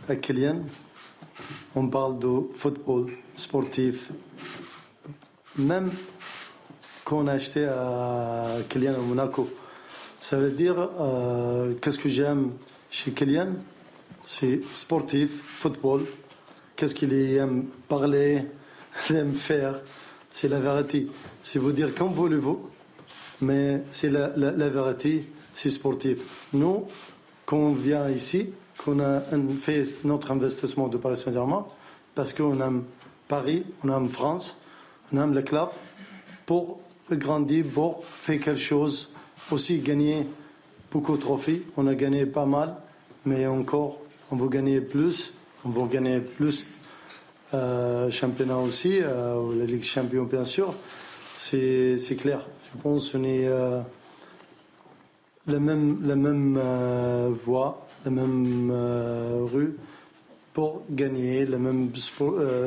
à 0.10 0.16
Kylian. 0.16 0.62
On 1.76 1.88
parle 1.88 2.18
de 2.18 2.50
football 2.54 3.12
sportif. 3.36 4.10
Même 5.58 5.92
qu'on 7.06 7.28
a 7.28 7.34
acheté 7.34 7.66
à 7.66 8.48
Kylian 8.70 8.96
à 8.96 8.98
Monaco. 8.98 9.50
Ça 10.20 10.38
veut 10.38 10.52
dire, 10.52 10.76
euh, 11.00 11.74
qu'est-ce 11.82 12.00
que 12.00 12.10
j'aime 12.10 12.52
chez 12.90 13.12
Kylian? 13.12 13.50
C'est 14.26 14.62
sportif, 14.74 15.42
football. 15.44 16.06
Qu'est-ce 16.76 16.96
qu'il 16.96 17.14
aime 17.14 17.66
parler, 17.88 18.46
il 19.10 19.16
aime 19.16 19.34
faire? 19.34 19.82
C'est 20.32 20.48
la 20.48 20.60
vérité. 20.60 21.08
C'est 21.42 21.60
vous 21.60 21.72
dire 21.72 21.94
comme 21.94 22.14
voulez-vous, 22.14 22.70
mais 23.42 23.84
c'est 23.92 24.10
la, 24.10 24.30
vérité, 24.70 25.30
c'est 25.52 25.70
sportif. 25.70 26.20
Nous, 26.54 26.88
quand 27.46 27.58
on 27.58 27.74
vient 27.74 28.10
ici, 28.10 28.50
qu'on 28.78 29.00
a 29.00 29.22
fait 29.60 29.86
notre 30.04 30.32
investissement 30.32 30.88
de 30.88 30.98
Paris 30.98 31.18
Saint-Germain, 31.18 31.68
parce 32.16 32.34
qu'on 32.34 32.60
aime 32.62 32.84
Paris, 33.28 33.64
on 33.84 33.96
aime 33.96 34.10
France, 34.10 34.58
le 35.14 35.42
club, 35.42 35.70
pour 36.46 36.80
grandi 37.12 37.64
pour 37.64 38.06
faire 38.06 38.40
quelque 38.40 38.60
chose, 38.60 39.14
aussi 39.52 39.80
gagner 39.80 40.26
beaucoup 40.92 41.16
de 41.18 41.22
trophées. 41.22 41.64
On 41.78 41.88
a 41.88 41.96
gagné 41.96 42.26
pas 42.26 42.46
mal, 42.46 42.76
mais 43.26 43.46
encore, 43.46 44.00
on 44.32 44.36
veut 44.36 44.50
gagner 44.50 44.82
plus. 44.82 45.34
On 45.66 45.70
veut 45.70 45.88
gagner 45.88 46.20
plus 46.20 46.68
euh, 47.54 48.10
championnat 48.10 48.58
aussi, 48.58 49.00
euh, 49.02 49.58
la 49.58 49.66
Ligue 49.66 49.84
Champion 49.84 50.24
bien 50.24 50.44
sûr. 50.46 50.74
C'est 51.38 52.18
clair. 52.20 52.46
Je 52.74 52.82
pense 52.82 53.10
qu'on 53.10 53.24
est 53.24 53.48
euh, 53.48 53.82
la 55.48 55.60
même, 55.60 56.00
la 56.04 56.16
même 56.16 56.58
euh, 56.62 57.30
voie, 57.32 57.86
la 58.06 58.12
même 58.12 58.72
rue 59.54 59.78
pour 60.54 60.84
gagner, 60.90 61.46
le 61.46 61.58
même 61.58 61.90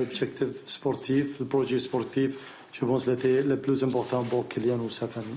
objectif 0.03 0.47
sportif, 0.66 1.39
le 1.39 1.47
projet 1.47 1.78
sportif 1.78 2.37
je 2.78 2.84
pense 2.84 3.05
que 3.05 3.16
c'était 3.16 3.43
le 3.43 3.57
plus 3.57 3.82
important 3.84 4.22
pour 4.22 4.49
Kylian 4.49 4.78
ou 4.78 4.91
sa 4.91 5.09
famille. 5.09 5.37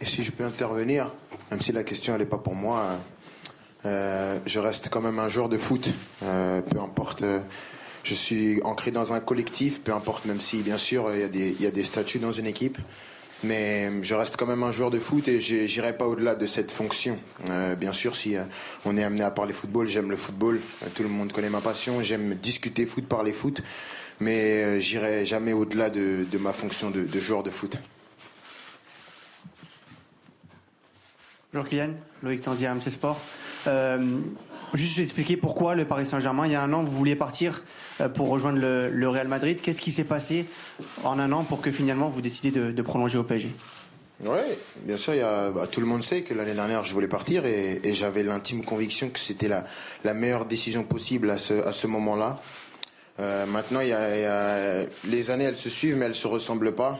Et 0.00 0.06
si 0.06 0.24
je 0.24 0.30
peux 0.30 0.44
intervenir, 0.44 1.10
même 1.50 1.60
si 1.60 1.72
la 1.72 1.84
question 1.84 2.16
n'est 2.16 2.24
pas 2.24 2.38
pour 2.38 2.54
moi, 2.54 2.98
euh, 3.84 4.38
je 4.46 4.58
reste 4.58 4.88
quand 4.88 5.02
même 5.02 5.18
un 5.18 5.28
joueur 5.28 5.50
de 5.50 5.58
foot. 5.58 5.90
Euh, 6.22 6.62
peu 6.62 6.80
importe, 6.80 7.22
euh, 7.22 7.40
je 8.02 8.14
suis 8.14 8.62
ancré 8.62 8.92
dans 8.92 9.12
un 9.12 9.20
collectif, 9.20 9.82
peu 9.82 9.92
importe, 9.92 10.24
même 10.24 10.40
si 10.40 10.62
bien 10.62 10.78
sûr 10.78 11.14
il 11.14 11.36
y, 11.36 11.50
il 11.50 11.60
y 11.60 11.66
a 11.66 11.70
des 11.70 11.84
statuts 11.84 12.18
dans 12.18 12.32
une 12.32 12.46
équipe. 12.46 12.78
Mais 13.44 13.90
je 14.02 14.14
reste 14.14 14.36
quand 14.36 14.46
même 14.46 14.64
un 14.64 14.72
joueur 14.72 14.90
de 14.90 14.98
foot 14.98 15.28
et 15.28 15.40
j'irai 15.40 15.96
pas 15.96 16.06
au-delà 16.06 16.34
de 16.34 16.46
cette 16.46 16.70
fonction. 16.70 17.18
bien 17.78 17.92
sûr, 17.92 18.16
si 18.16 18.36
on 18.84 18.96
est 18.96 19.04
amené 19.04 19.22
à 19.22 19.30
parler 19.30 19.52
football, 19.52 19.86
j'aime 19.86 20.10
le 20.10 20.16
football. 20.16 20.60
tout 20.94 21.04
le 21.04 21.08
monde 21.08 21.32
connaît 21.32 21.50
ma 21.50 21.60
passion. 21.60 22.02
J'aime 22.02 22.34
discuter 22.34 22.84
foot, 22.84 23.06
parler 23.06 23.32
foot 23.32 23.62
mais 24.20 24.62
euh, 24.62 24.80
j'irai 24.80 25.24
jamais 25.24 25.52
au-delà 25.52 25.90
de, 25.90 26.26
ma 26.38 26.52
fonction 26.52 26.90
de, 26.90 27.06
joueur 27.18 27.42
de 27.42 27.50
foot. 27.50 27.76
Bonjour 31.52 31.68
Kylian, 31.68 31.90
Loïc 32.22 32.42
Tanzier, 32.42 32.68
MC 32.68 32.90
Sport. 32.90 33.20
Euh, 33.66 34.18
juste 34.74 34.98
expliquer 34.98 35.36
pourquoi 35.36 35.74
le 35.74 35.84
Paris 35.84 36.06
Saint-Germain, 36.06 36.46
il 36.46 36.52
y 36.52 36.54
a 36.54 36.62
un 36.62 36.72
an, 36.72 36.84
vous 36.84 36.92
vouliez 36.92 37.16
partir 37.16 37.54
euh, 37.54 37.87
pour 38.14 38.28
rejoindre 38.28 38.58
le, 38.58 39.08
Real 39.08 39.28
Madrid. 39.28 39.60
Qu'est-ce 39.60 39.80
qui 39.80 39.92
s'est 39.92 40.04
passé 40.04 40.46
en 41.04 41.18
un 41.18 41.32
an 41.32 41.44
pour 41.44 41.60
que 41.60 41.70
finalement 41.70 42.08
vous 42.08 42.20
décidiez 42.20 42.50
de, 42.50 42.82
prolonger 42.82 43.18
au 43.18 43.24
PSG 43.24 43.50
oui, 44.24 44.40
bien 44.82 44.96
sûr, 44.96 45.12
bah, 45.54 45.68
tout 45.70 45.78
le 45.78 45.86
monde 45.86 46.02
sait 46.02 46.22
que 46.22 46.34
l'année 46.34 46.54
dernière, 46.54 46.82
je 46.82 46.92
voulais 46.92 47.06
partir 47.06 47.46
et, 47.46 47.80
j'avais 47.94 48.24
l'intime 48.24 48.64
conviction 48.64 49.10
que 49.10 49.18
c'était 49.20 49.48
la, 49.48 50.14
meilleure 50.14 50.44
décision 50.44 50.82
possible 50.82 51.30
à 51.30 51.38
ce 51.38 51.86
moment-là. 51.86 52.40
maintenant, 53.18 53.78
il 53.78 53.88
y 53.88 53.92
a, 53.92 54.84
les 55.04 55.30
années, 55.30 55.44
elles 55.44 55.56
se 55.56 55.70
suivent, 55.70 55.96
mais 55.96 56.06
elles 56.06 56.12
ne 56.12 56.16
se 56.16 56.26
ressemblent 56.26 56.74
pas. 56.74 56.98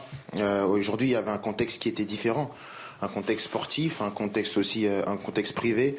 Aujourd'hui, 0.65 1.07
il 1.07 1.11
y 1.11 1.15
avait 1.15 1.31
un 1.31 1.37
contexte 1.37 1.81
qui 1.81 1.89
était 1.89 2.05
différent, 2.05 2.51
un 3.01 3.09
contexte 3.09 3.47
sportif, 3.47 4.01
un 4.01 4.11
contexte 4.11 4.55
aussi, 4.57 4.87
un 4.87 5.17
contexte 5.17 5.55
privé, 5.55 5.97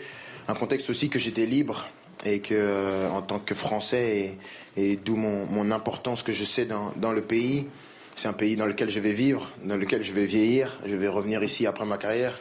un 0.48 0.55
contexte 0.55 0.89
aussi 0.89 1.10
que 1.10 1.18
j'étais 1.18 1.44
libre 1.44 1.86
et 2.24 2.40
que, 2.40 3.09
en 3.10 3.22
tant 3.22 3.38
que 3.38 3.55
Français, 3.55 4.36
et, 4.76 4.97
d'où 4.97 5.16
mon, 5.16 5.70
importance 5.70 6.22
que 6.22 6.32
je 6.32 6.44
sais 6.44 6.64
dans, 6.64 6.92
dans 6.97 7.12
le 7.12 7.22
pays. 7.22 7.66
C'est 8.16 8.28
un 8.28 8.32
pays 8.32 8.56
dans 8.56 8.66
lequel 8.66 8.90
je 8.90 9.01
vais 9.01 9.12
vivre, 9.12 9.51
dans 9.64 9.76
lequel 9.76 10.02
je 10.02 10.12
vais 10.12 10.26
vieillir. 10.26 10.78
Je 10.84 10.97
vais 10.97 11.09
revenir 11.09 11.42
ici 11.42 11.66
après 11.66 11.84
ma 11.84 11.97
carrière. 11.97 12.38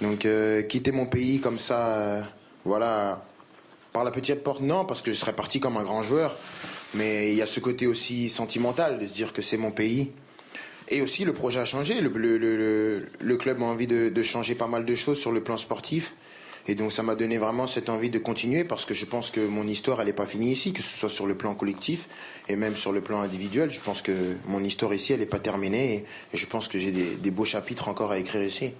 Donc 0.00 0.26
quitter 0.68 0.92
mon 0.92 1.06
pays 1.06 1.40
comme 1.40 1.58
ça, 1.58 2.22
voilà, 2.64 3.24
par 3.96 4.04
la 4.04 4.10
petite 4.10 4.42
porte, 4.42 4.60
non, 4.60 4.84
parce 4.84 5.00
que 5.00 5.10
je 5.10 5.16
serais 5.16 5.32
parti 5.32 5.58
comme 5.58 5.78
un 5.78 5.82
grand 5.82 6.02
joueur. 6.02 6.36
Mais 6.92 7.30
il 7.30 7.36
y 7.36 7.40
a 7.40 7.46
ce 7.46 7.60
côté 7.60 7.86
aussi 7.86 8.28
sentimental 8.28 8.98
de 8.98 9.06
se 9.06 9.14
dire 9.14 9.32
que 9.32 9.40
c'est 9.40 9.56
mon 9.56 9.70
pays. 9.70 10.10
Et 10.88 11.00
aussi, 11.00 11.24
le 11.24 11.32
projet 11.32 11.60
a 11.60 11.64
changé. 11.64 12.00
Le, 12.02 12.10
le, 12.10 13.36
club 13.36 13.62
a 13.62 13.64
envie 13.64 13.86
de, 13.86 14.22
changer 14.22 14.54
pas 14.54 14.66
mal 14.66 14.84
de 14.84 14.94
choses 14.94 15.18
sur 15.18 15.32
le 15.32 15.42
plan 15.42 15.56
sportif. 15.56 16.14
Et 16.68 16.74
donc, 16.74 16.92
ça 16.92 17.02
m'a 17.02 17.14
donné 17.14 17.38
vraiment 17.38 17.66
cette 17.66 17.88
envie 17.88 18.10
de 18.10 18.18
continuer 18.18 18.64
parce 18.64 18.84
que 18.84 18.94
je 18.94 19.04
pense 19.04 19.30
que 19.30 19.40
mon 19.40 19.66
histoire, 19.66 20.00
elle 20.00 20.08
n'est 20.08 20.12
pas 20.12 20.26
finie 20.26 20.52
ici, 20.52 20.72
que 20.72 20.82
ce 20.82 20.96
soit 20.96 21.08
sur 21.08 21.26
le 21.26 21.36
plan 21.36 21.54
collectif 21.54 22.08
et 22.48 22.56
même 22.56 22.76
sur 22.76 22.92
le 22.92 23.00
plan 23.00 23.20
individuel. 23.20 23.70
Je 23.70 23.80
pense 23.80 24.02
que 24.02 24.36
mon 24.48 24.64
histoire 24.64 24.92
ici, 24.92 25.12
elle 25.12 25.20
n'est 25.20 25.26
pas 25.26 25.38
terminée. 25.38 26.04
Et, 26.32 26.36
je 26.36 26.46
pense 26.46 26.68
que 26.68 26.78
j'ai 26.78 26.90
des 26.90 27.30
beaux 27.30 27.44
chapitres 27.44 27.88
encore 27.88 28.10
à 28.10 28.18
écrire 28.18 28.42
ici. 28.42 28.72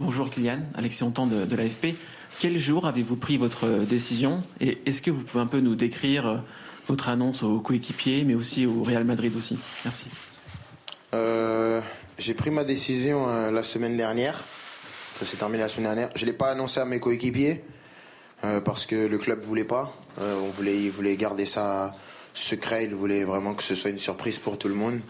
Bonjour 0.00 0.28
Kylian, 0.28 0.58
Alexis 0.74 1.02
Hontan 1.02 1.26
de, 1.26 1.44
de 1.44 1.56
l'AFP. 1.56 1.94
Quel 2.38 2.58
jour 2.58 2.86
avez-vous 2.86 3.16
pris 3.16 3.38
votre 3.38 3.86
décision 3.88 4.42
et 4.60 4.78
est-ce 4.86 5.00
que 5.00 5.10
vous 5.10 5.22
pouvez 5.22 5.42
un 5.42 5.46
peu 5.46 5.60
nous 5.60 5.76
décrire 5.76 6.26
euh, 6.26 6.36
votre 6.86 7.08
annonce 7.08 7.42
aux 7.42 7.60
coéquipiers 7.60 8.24
mais 8.24 8.34
aussi 8.34 8.66
au 8.66 8.82
Real 8.82 9.04
Madrid 9.04 9.34
aussi 9.36 9.58
Merci. 9.84 10.08
Euh, 11.14 11.80
j'ai 12.18 12.34
pris 12.34 12.50
ma 12.50 12.64
décision 12.64 13.28
euh, 13.28 13.50
la 13.50 13.62
semaine 13.62 13.96
dernière. 13.96 14.42
Ça 15.18 15.24
s'est 15.24 15.36
terminé 15.36 15.62
la 15.62 15.68
semaine 15.68 15.84
dernière. 15.84 16.10
Je 16.16 16.24
ne 16.24 16.30
l'ai 16.30 16.36
pas 16.36 16.50
annoncé 16.50 16.80
à 16.80 16.84
mes 16.84 16.98
coéquipiers 17.00 17.62
parce 18.64 18.84
que 18.84 19.06
le 19.06 19.16
club 19.16 19.40
ne 19.40 19.46
voulait 19.46 19.64
pas. 19.64 19.96
on 20.18 20.48
voulait, 20.48 20.76
il 20.76 20.90
voulait 20.90 21.16
garder 21.16 21.46
ça 21.46 21.94
secret. 22.34 22.84
Il 22.84 22.94
voulait 22.94 23.24
vraiment 23.24 23.54
que 23.54 23.62
ce 23.62 23.74
soit 23.74 23.88
une 23.88 23.98
surprise 23.98 24.38
pour 24.38 24.58
tout 24.58 24.68
le 24.68 24.74
monde, 24.74 25.00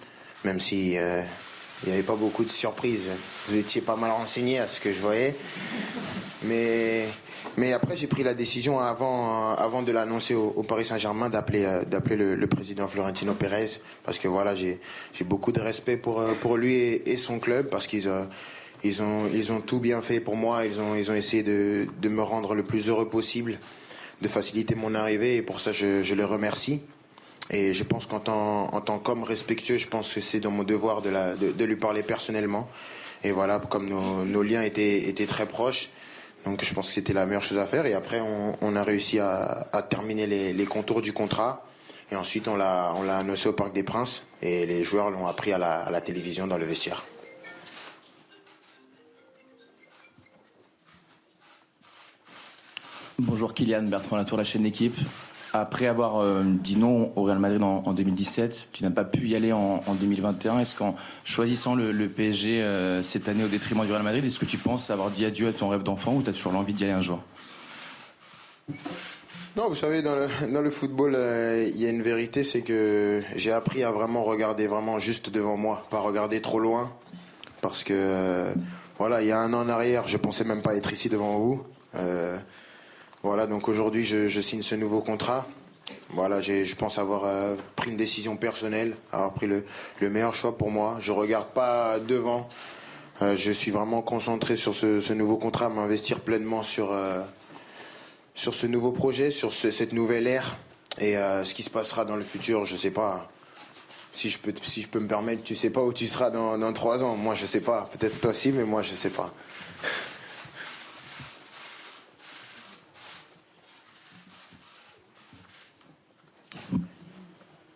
même 0.44 0.60
si 0.60 0.96
il 1.82 1.88
n'y 1.88 1.94
avait 1.94 2.02
pas 2.02 2.16
beaucoup 2.16 2.44
de 2.44 2.50
surprises. 2.50 3.10
Vous 3.48 3.56
étiez 3.56 3.80
pas 3.80 3.96
mal 3.96 4.10
renseigné 4.10 4.58
à 4.58 4.68
ce 4.68 4.80
que 4.80 4.92
je 4.92 5.00
voyais. 5.00 5.34
Mais, 6.44 7.06
mais 7.56 7.72
après, 7.72 7.96
j'ai 7.96 8.06
pris 8.06 8.22
la 8.22 8.34
décision 8.34 8.78
avant, 8.78 9.54
avant 9.54 9.82
de 9.82 9.92
l'annoncer 9.92 10.34
au, 10.34 10.62
Paris 10.62 10.84
Saint-Germain 10.84 11.28
d'appeler, 11.28 11.64
euh, 11.64 11.84
d'appeler 11.84 12.16
le, 12.16 12.46
président 12.46 12.88
Florentino 12.88 13.34
Pérez. 13.34 13.80
Parce 14.04 14.18
que 14.18 14.28
voilà, 14.28 14.54
j'ai, 14.54 14.80
beaucoup 15.24 15.52
de 15.52 15.60
respect 15.60 15.96
pour, 15.96 16.20
euh, 16.20 16.32
pour 16.40 16.56
lui 16.56 16.74
et, 16.74 17.16
son 17.16 17.38
club 17.38 17.68
parce 17.68 17.86
qu'ils 17.86 18.08
ont, 18.08 18.28
ils 18.82 19.02
ont, 19.02 19.28
ils 19.32 19.52
ont 19.52 19.60
tout 19.60 19.80
bien 19.80 20.00
fait 20.00 20.20
pour 20.20 20.36
moi. 20.36 20.64
Ils 20.66 20.80
ont, 20.80 20.94
ils 20.94 21.10
ont 21.10 21.14
essayé 21.14 21.42
de, 21.42 21.86
de 22.00 22.08
me 22.08 22.22
rendre 22.22 22.54
le 22.54 22.62
plus 22.62 22.88
heureux 22.88 23.08
possible, 23.08 23.58
de 24.22 24.28
faciliter 24.28 24.74
mon 24.74 24.94
arrivée 24.94 25.36
et 25.36 25.42
pour 25.42 25.60
ça, 25.60 25.72
je, 25.72 26.02
je 26.02 26.14
les 26.14 26.24
remercie. 26.24 26.82
Et 27.50 27.74
je 27.74 27.84
pense 27.84 28.06
qu'en 28.06 28.20
tant, 28.20 28.68
en 28.72 28.80
tant 28.80 28.98
qu'homme 28.98 29.22
respectueux, 29.22 29.76
je 29.76 29.88
pense 29.88 30.12
que 30.12 30.20
c'est 30.20 30.40
dans 30.40 30.50
mon 30.50 30.64
devoir 30.64 31.02
de, 31.02 31.64
lui 31.64 31.76
parler 31.76 32.02
personnellement. 32.02 32.68
Et 33.22 33.32
voilà, 33.32 33.58
comme 33.58 33.88
nos, 33.88 34.42
liens 34.42 34.62
étaient, 34.62 35.26
très 35.26 35.46
proches, 35.46 35.90
donc 36.44 36.64
je 36.64 36.74
pense 36.74 36.88
que 36.88 36.92
c'était 36.94 37.12
la 37.12 37.26
meilleure 37.26 37.42
chose 37.42 37.58
à 37.58 37.66
faire. 37.66 37.86
Et 37.86 37.94
après, 37.94 38.20
on, 38.60 38.76
a 38.76 38.82
réussi 38.82 39.18
à, 39.18 39.86
terminer 39.88 40.26
les, 40.26 40.64
contours 40.64 41.02
du 41.02 41.12
contrat. 41.12 41.66
Et 42.10 42.16
ensuite, 42.16 42.48
on 42.48 42.56
l'a, 42.56 42.94
on 42.96 43.02
l'a 43.02 43.18
annoncé 43.18 43.48
au 43.48 43.52
Parc 43.52 43.72
des 43.72 43.82
Princes. 43.82 44.24
Et 44.42 44.66
les 44.66 44.84
joueurs 44.84 45.10
l'ont 45.10 45.26
appris 45.26 45.52
à 45.52 45.58
la, 45.58 45.80
à 45.80 45.90
la 45.90 46.00
télévision 46.00 46.46
dans 46.46 46.58
le 46.58 46.64
vestiaire. 46.64 47.04
Bonjour 53.18 53.54
Kylian, 53.54 53.84
Bertrand 53.84 54.16
Latour, 54.16 54.38
la 54.38 54.44
chaîne 54.44 54.64
L'équipe. 54.64 54.96
Après 55.56 55.86
avoir 55.86 56.16
euh, 56.16 56.42
dit 56.44 56.76
non 56.76 57.12
au 57.14 57.22
Real 57.22 57.38
Madrid 57.38 57.62
en, 57.62 57.92
2017, 57.92 58.70
tu 58.72 58.82
n'as 58.82 58.90
pas 58.90 59.04
pu 59.04 59.28
y 59.28 59.36
aller 59.36 59.52
en, 59.52 59.80
2021. 59.88 60.58
Est-ce 60.58 60.74
qu'en 60.74 60.96
choisissant 61.24 61.76
le, 61.76 62.08
PSG 62.08 62.60
euh, 62.60 63.04
cette 63.04 63.28
année 63.28 63.44
au 63.44 63.46
détriment 63.46 63.86
du 63.86 63.92
Real 63.92 64.02
Madrid, 64.02 64.24
est-ce 64.24 64.40
que 64.40 64.46
tu 64.46 64.58
penses 64.58 64.90
avoir 64.90 65.10
dit 65.10 65.24
adieu 65.24 65.46
à 65.46 65.52
ton 65.52 65.68
rêve 65.68 65.84
d'enfant 65.84 66.16
ou 66.16 66.22
tu 66.22 66.30
as 66.30 66.32
toujours 66.32 66.50
l'envie 66.50 66.72
d'y 66.72 66.82
aller 66.82 66.92
un 66.92 67.02
jour? 67.02 67.22
Non, 69.56 69.68
vous 69.68 69.76
savez, 69.76 70.02
dans 70.02 70.16
le, 70.16 70.70
football, 70.70 71.14
euh, 71.14 71.70
il 71.72 71.80
y 71.80 71.86
a 71.86 71.90
une 71.90 72.02
vérité, 72.02 72.42
c'est 72.42 72.62
que 72.62 73.22
j'ai 73.36 73.52
appris 73.52 73.84
à 73.84 73.92
vraiment 73.92 74.24
regarder 74.24 74.66
vraiment 74.66 74.98
juste 74.98 75.30
devant 75.30 75.56
moi, 75.56 75.86
pas 75.88 76.00
regarder 76.00 76.40
trop 76.40 76.58
loin, 76.58 76.90
parce 77.60 77.84
que 77.84 78.48
voilà, 78.98 79.22
il 79.22 79.28
y 79.28 79.32
a 79.32 79.38
un 79.38 79.52
an 79.52 79.60
en 79.60 79.68
arrière, 79.68 80.08
je 80.08 80.16
pensais 80.16 80.42
même 80.42 80.62
pas 80.62 80.74
être 80.74 80.92
ici 80.92 81.08
devant 81.08 81.38
vous. 81.38 81.62
Voilà, 83.24 83.46
donc 83.46 83.68
aujourd'hui, 83.68 84.04
je, 84.04 84.40
signe 84.42 84.60
ce 84.60 84.74
nouveau 84.74 85.00
contrat. 85.00 85.46
Voilà, 86.10 86.42
je 86.42 86.74
pense 86.74 86.98
avoir 86.98 87.24
euh, 87.24 87.56
pris 87.74 87.90
une 87.90 87.96
décision 87.96 88.36
personnelle, 88.36 88.94
avoir 89.12 89.32
pris 89.32 89.46
le, 89.46 89.64
meilleur 90.02 90.34
choix 90.34 90.58
pour 90.58 90.70
moi. 90.70 90.98
Je 91.00 91.10
regarde 91.10 91.48
pas 91.48 91.98
devant. 91.98 92.50
Euh, 93.22 93.34
je 93.34 93.50
suis 93.50 93.70
vraiment 93.70 94.02
concentré 94.02 94.56
sur 94.56 94.74
ce, 94.74 95.12
nouveau 95.14 95.38
contrat, 95.38 95.70
m'investir 95.70 96.20
pleinement 96.20 96.62
sur, 96.62 96.92
euh, 96.92 97.22
sur 98.34 98.52
ce 98.52 98.66
nouveau 98.66 98.92
projet, 98.92 99.30
sur 99.30 99.54
cette 99.54 99.94
nouvelle 99.94 100.26
ère. 100.26 100.58
Et 101.00 101.14
ce 101.14 101.54
qui 101.54 101.62
se 101.62 101.70
passera 101.70 102.04
dans 102.04 102.16
le 102.16 102.22
futur, 102.22 102.66
je 102.66 102.76
sais 102.76 102.90
pas. 102.90 103.30
Si 104.12 104.28
je 104.28 104.38
peux, 104.38 104.52
si 104.62 104.82
je 104.82 104.88
peux 104.88 105.00
me 105.00 105.08
permettre, 105.08 105.42
tu 105.42 105.56
sais 105.56 105.70
pas 105.70 105.82
où 105.82 105.94
tu 105.94 106.06
seras 106.06 106.28
dans, 106.28 106.72
trois 106.74 107.02
ans. 107.02 107.16
Moi, 107.16 107.34
je 107.34 107.46
sais 107.46 107.62
pas. 107.62 107.88
Peut-être 107.90 108.20
toi 108.20 108.32
aussi, 108.32 108.52
mais 108.52 108.64
moi, 108.64 108.82
je 108.82 108.92
sais 108.92 109.08
pas. 109.08 109.32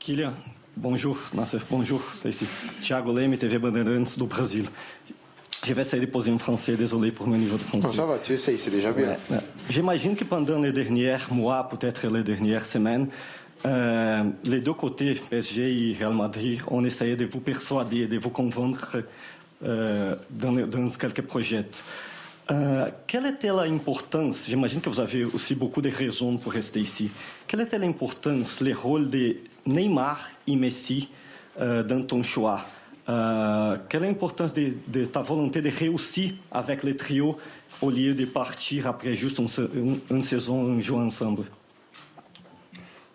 Kylian, 0.09 0.33
bonjour. 0.75 1.19
Nasser, 1.35 1.59
bonjour. 1.69 2.01
C'est 2.15 2.31
ici 2.31 2.47
Thiago 2.81 3.13
Leme, 3.13 3.37
TV 3.37 3.59
Bandeirantes 3.59 4.19
do 4.19 4.25
Brasil. 4.25 4.65
Je 5.67 5.75
vais 5.75 5.83
essayer 5.83 6.01
de 6.01 6.11
poser 6.11 6.31
en 6.33 6.39
français, 6.39 6.77
désolé 6.77 7.13
pour 7.13 7.27
mon 7.27 7.37
niveau 7.37 7.59
de 7.59 7.63
français. 7.63 7.95
ça 7.95 8.07
va, 8.07 8.17
tu 8.19 8.33
essayes, 8.33 8.57
c'est 8.57 8.71
déjà 8.71 8.91
bien. 8.91 9.09
Ouais, 9.09 9.19
ouais. 9.33 9.41
J'imagine 9.69 10.17
que 10.17 10.25
pendant 10.25 10.61
les 10.61 10.73
derniers 10.73 11.19
mois, 11.31 11.69
peut-être 11.69 12.07
les 12.07 12.23
dernières 12.23 12.65
semaines, 12.65 13.09
euh, 13.67 14.25
les 14.45 14.61
deux 14.61 14.73
côtés, 14.73 15.13
PSG 15.29 15.91
et 15.91 15.97
Real 16.01 16.15
Madrid, 16.15 16.63
ont 16.69 16.83
essayé 16.83 17.15
de 17.15 17.27
vous 17.27 17.41
persuader, 17.41 18.07
de 18.07 18.19
vous 18.19 18.31
convaincre 18.31 19.03
euh, 19.63 20.17
dans, 20.31 20.53
dans 20.53 20.89
quelques 20.89 21.21
projets. 21.21 21.67
Uh, 22.51 22.91
quelle 23.07 23.27
était 23.27 23.49
l'importance, 23.49 24.47
j'imagine 24.49 24.81
que 24.81 24.89
vous 24.89 25.01
avez 25.01 25.23
aussi 25.25 25.55
beaucoup 25.55 25.83
de 25.83 25.91
raisons 25.91 26.39
pour 26.39 26.53
rester 26.53 26.81
ici, 26.81 27.11
quelle 27.47 27.61
était 27.61 27.79
l'importance, 27.79 28.63
le 28.63 28.73
rôle 28.75 29.11
de 29.11 29.37
Neymar 29.67 30.19
et 30.47 30.57
Messi 30.57 31.11
uh, 31.61 31.83
dans 31.85 32.03
ton 32.03 32.23
choix? 32.23 32.65
Uh, 33.07 33.77
Quelle 33.89 34.05
est 34.05 34.09
l'importance 34.09 34.53
de, 34.53 35.05
ta 35.07 35.23
volonté 35.23 35.63
de 35.63 35.71
réussir 35.71 36.33
avec 36.51 36.85
le 36.85 36.95
trio 36.95 37.39
au 37.81 37.91
lieu 37.91 38.15
de 38.15 38.27
partir 38.27 38.87
après 38.87 39.15
juste 39.15 39.41
une, 39.41 40.23
saison 40.23 40.77
en 40.77 40.81
jouant 40.81 41.05
ensemble? 41.05 41.45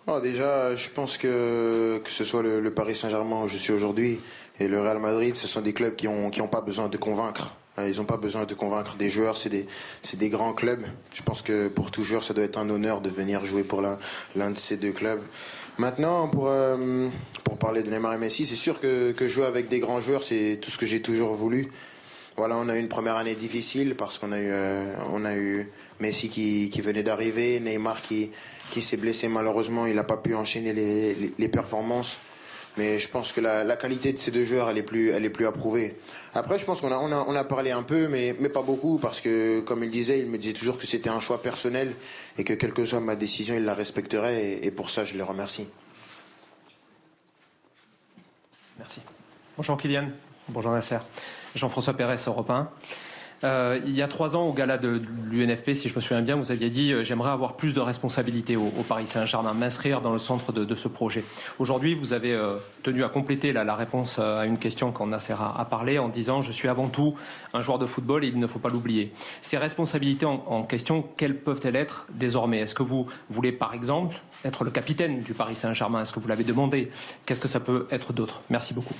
Oh, 0.07 0.19
Déjà, 0.19 0.75
je 0.75 0.89
pense 0.89 1.17
que 1.17 2.01
que 2.03 2.09
ce 2.09 2.23
soit 2.23 2.41
le, 2.41 2.73
Paris 2.73 2.95
Saint-Germain 2.95 3.43
où 3.43 3.47
je 3.47 3.57
suis 3.57 3.71
aujourd'hui 3.71 4.19
et 4.59 4.67
le 4.67 4.81
Real 4.81 4.99
Madrid, 4.99 5.35
ce 5.35 5.47
sont 5.47 5.61
des 5.61 5.73
clubs 5.73 5.95
qui 5.95 6.07
n'ont 6.07 6.31
qui 6.31 6.41
pas 6.41 6.61
besoin 6.61 6.87
de 6.87 6.97
convaincre. 6.97 7.55
Euh, 7.79 7.89
ils 7.89 7.97
n'ont 7.97 8.05
pas 8.05 8.17
besoin 8.17 8.45
de 8.45 8.53
convaincre 8.53 8.95
des 8.97 9.09
joueurs, 9.09 9.37
c'est 9.37 9.49
des, 9.49 9.65
des, 10.13 10.29
grands 10.29 10.53
clubs. 10.53 10.85
Je 11.13 11.23
pense 11.23 11.41
que 11.41 11.67
pour 11.67 11.89
tout 11.89 12.03
joueur, 12.03 12.23
ça 12.23 12.33
doit 12.33 12.43
être 12.43 12.57
un 12.57 12.69
honneur 12.69 13.01
de 13.01 13.09
venir 13.09 13.45
jouer 13.45 13.63
pour 13.63 13.81
l'un 13.81 14.51
de 14.51 14.57
ces 14.57 14.77
deux 14.77 14.91
clubs. 14.91 15.21
Maintenant, 15.79 16.27
pour, 16.27 16.47
euh, 16.49 17.09
pour 17.43 17.57
parler 17.57 17.81
de 17.81 17.89
Neymar 17.89 18.13
et 18.13 18.17
Messi, 18.17 18.45
c'est 18.45 18.55
sûr 18.55 18.79
que, 18.79 19.15
jouer 19.27 19.45
avec 19.45 19.69
des 19.69 19.79
grands 19.79 20.01
joueurs, 20.01 20.21
c'est 20.21 20.59
tout 20.61 20.69
ce 20.69 20.77
que 20.77 20.85
j'ai 20.85 21.01
toujours 21.01 21.33
voulu. 21.33 21.71
Voilà, 22.37 22.57
on 22.57 22.69
a 22.69 22.75
eu 22.75 22.79
une 22.79 22.89
première 22.89 23.15
année 23.15 23.35
difficile 23.35 23.95
parce 23.95 24.19
qu'on 24.19 24.31
a 24.31 24.39
eu, 24.39 24.51
euh, 24.51 25.63
Messi 25.99 26.29
qui, 26.29 26.81
venait 26.81 27.03
d'arriver, 27.03 27.59
Neymar 27.59 28.03
qui, 28.03 28.31
s'est 28.81 28.97
blessé 28.97 29.27
malheureusement, 29.27 29.87
il 29.87 29.95
n'a 29.95 30.03
pas 30.03 30.17
pu 30.17 30.35
enchaîner 30.35 30.73
les 30.73 31.47
performances. 31.47 32.19
Mais 32.77 32.97
je 32.97 33.07
pense 33.07 33.31
que 33.31 33.41
la, 33.41 33.75
qualité 33.75 34.13
de 34.13 34.17
ces 34.17 34.31
deux 34.31 34.45
joueurs, 34.45 34.69
elle 34.69 34.79
est 34.79 34.83
plus, 34.83 35.11
elle 35.11 35.25
est 35.25 35.29
plus 35.29 35.45
approuvée. 35.45 35.95
Après, 36.33 36.57
je 36.57 36.65
pense 36.65 36.81
qu'on 36.81 36.91
a, 36.91 36.97
on 36.97 37.11
a, 37.11 37.25
on 37.27 37.35
a 37.35 37.43
parlé 37.43 37.71
un 37.71 37.83
peu, 37.83 38.07
mais, 38.07 38.35
mais 38.39 38.49
pas 38.49 38.63
beaucoup, 38.63 38.97
parce 38.97 39.21
que, 39.21 39.59
comme 39.59 39.83
il 39.83 39.91
disait, 39.91 40.19
il 40.19 40.25
me 40.25 40.39
disait 40.39 40.53
toujours 40.53 40.79
que 40.79 40.87
c'était 40.87 41.09
un 41.09 41.19
choix 41.19 41.41
personnel 41.41 41.93
et 42.37 42.43
que 42.43 42.53
quelle 42.53 42.73
que 42.73 42.83
soit 42.85 42.99
ma 42.99 43.15
décision, 43.15 43.55
il 43.55 43.63
la 43.63 43.75
respecterait. 43.75 44.59
Et, 44.63 44.71
pour 44.71 44.89
ça, 44.89 45.05
je 45.05 45.15
le 45.15 45.23
remercie. 45.23 45.67
Merci. 48.79 49.01
Bonjour 49.55 49.77
Kylian. 49.77 50.09
Bonjour 50.49 50.71
Nasser. 50.71 50.97
Jean-François 51.53 51.93
Pérez, 51.93 52.15
Europe 52.25 52.49
1. 52.49 52.69
Euh, 53.43 53.79
il 53.85 53.93
y 53.93 54.01
a 54.01 54.07
trois 54.07 54.35
ans, 54.35 54.47
au 54.47 54.53
gala 54.53 54.77
de, 54.77 55.01
l'UNFP, 55.29 55.73
si 55.73 55.89
je 55.89 55.95
me 55.95 55.99
souviens 56.01 56.21
bien, 56.21 56.35
vous 56.35 56.51
aviez 56.51 56.69
dit 56.69 56.93
euh, 56.93 57.03
J'aimerais 57.03 57.31
avoir 57.31 57.57
plus 57.57 57.73
de 57.73 57.81
responsabilités 57.81 58.55
au, 58.55 58.69
Paris 58.87 59.07
Saint-Germain, 59.07 59.53
m'inscrire 59.53 60.01
dans 60.01 60.13
le 60.13 60.19
centre 60.19 60.51
de, 60.51 60.75
ce 60.75 60.87
projet. 60.87 61.23
Aujourd'hui, 61.59 61.93
vous 61.93 62.13
avez 62.13 62.31
euh, 62.31 62.57
tenu 62.83 63.03
à 63.03 63.09
compléter 63.09 63.53
la 63.53 63.75
réponse 63.75 64.19
à 64.19 64.45
une 64.45 64.57
question 64.57 64.91
qu'on 64.91 65.11
a 65.11 65.17
à, 65.33 65.65
parler 65.65 65.99
en 65.99 66.09
disant 66.09 66.41
Je 66.41 66.51
suis 66.51 66.67
avant 66.67 66.87
tout 66.87 67.15
un 67.53 67.61
joueur 67.61 67.79
de 67.79 67.85
football 67.85 68.23
et 68.23 68.27
il 68.27 68.39
ne 68.39 68.47
faut 68.47 68.59
pas 68.59 68.69
l'oublier. 68.69 69.11
Ces 69.41 69.57
responsabilités 69.57 70.25
en 70.25 70.63
question, 70.63 71.05
quelles 71.17 71.37
peuvent-elles 71.37 71.75
être 71.75 72.07
désormais? 72.13 72.59
Est-ce 72.59 72.75
que 72.75 72.83
vous 72.83 73.07
voulez, 73.29 73.51
par 73.51 73.73
exemple, 73.73 74.17
être 74.45 74.63
le 74.63 74.71
capitaine 74.71 75.21
du 75.21 75.33
Paris 75.33 75.55
Saint-Germain? 75.55 76.01
Est-ce 76.01 76.11
que 76.11 76.19
vous 76.19 76.27
l'avez 76.27 76.43
demandé? 76.43 76.89
Qu'est-ce 77.25 77.39
que 77.39 77.47
ça 77.47 77.59
peut 77.59 77.87
être 77.91 78.13
d'autre? 78.13 78.41
Merci 78.49 78.73
beaucoup. 78.73 78.95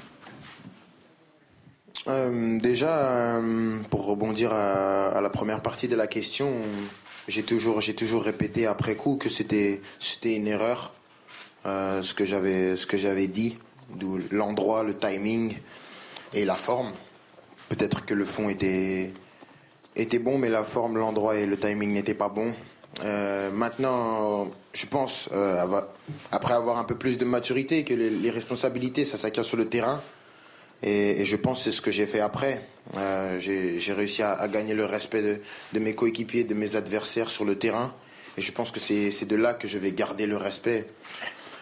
Euh, 2.08 2.60
déjà, 2.60 3.08
euh, 3.08 3.78
pour 3.90 4.06
rebondir 4.06 4.52
à, 4.54 5.22
la 5.22 5.30
première 5.30 5.62
partie 5.62 5.88
de 5.88 5.96
la 5.96 6.08
question, 6.08 6.52
j'ai 7.28 7.44
toujours, 7.44 7.82
j'ai 7.82 7.96
toujours 7.96 8.24
répété 8.24 8.68
après 8.68 8.96
coup 8.96 9.16
que 9.16 9.30
c'était, 9.30 9.82
c'était 10.00 10.36
une 10.36 10.48
erreur, 10.48 10.94
euh, 11.66 12.02
ce 12.02 12.14
que 12.14 12.26
j'avais, 12.26 12.76
ce 12.76 12.86
que 12.86 12.98
j'avais 12.98 13.28
dit, 13.28 13.58
d'où 13.96 14.20
l'endroit, 14.32 14.84
le 14.84 14.98
timing 14.98 15.58
et 16.34 16.44
la 16.44 16.56
forme. 16.56 16.92
Peut-être 17.70 18.06
que 18.06 18.14
le 18.14 18.26
fond 18.26 18.50
était, 18.50 19.14
était 19.96 20.20
bon, 20.20 20.38
mais 20.38 20.50
la 20.50 20.64
forme, 20.64 20.98
l'endroit 20.98 21.38
et 21.38 21.46
le 21.46 21.58
timing 21.58 21.94
n'étaient 21.94 22.14
pas 22.14 22.30
bons. 22.30 22.54
maintenant, 23.54 24.52
je 24.74 24.86
pense, 24.88 25.30
après 26.32 26.54
avoir 26.54 26.78
un 26.78 26.84
peu 26.84 26.96
plus 26.96 27.18
de 27.18 27.26
maturité, 27.26 27.86
que 27.86 27.94
les, 27.94 28.10
les 28.10 28.30
responsabilités, 28.30 29.06
ça 29.06 29.18
s'acquiert 29.18 29.46
sur 29.46 29.58
le 29.58 29.70
terrain. 29.70 30.02
Et, 30.84 31.26
je 31.26 31.36
pense 31.36 31.60
que 31.60 31.64
c'est 31.66 31.72
ce 31.72 31.82
que 31.82 31.92
j'ai 31.92 32.06
fait 32.06 32.20
après. 32.20 32.62
Euh, 32.98 33.40
j'ai 33.40 33.94
réussi 33.94 34.22
à, 34.22 34.48
gagner 34.48 34.74
le 34.74 34.86
respect 34.86 35.22
de, 35.74 35.80
mes 35.80 35.96
coéquipiers, 35.96 36.44
de 36.44 36.54
mes 36.54 36.76
adversaires 36.76 37.30
sur 37.30 37.46
le 37.46 37.56
terrain. 37.56 37.94
Et 38.38 38.42
je 38.42 38.52
pense 38.52 38.72
que 38.72 38.80
c'est 38.80 39.26
de 39.26 39.36
là 39.36 39.54
que 39.54 39.68
je 39.68 39.78
vais 39.78 39.92
garder 39.92 40.26
le 40.26 40.38
respect. 40.38 40.86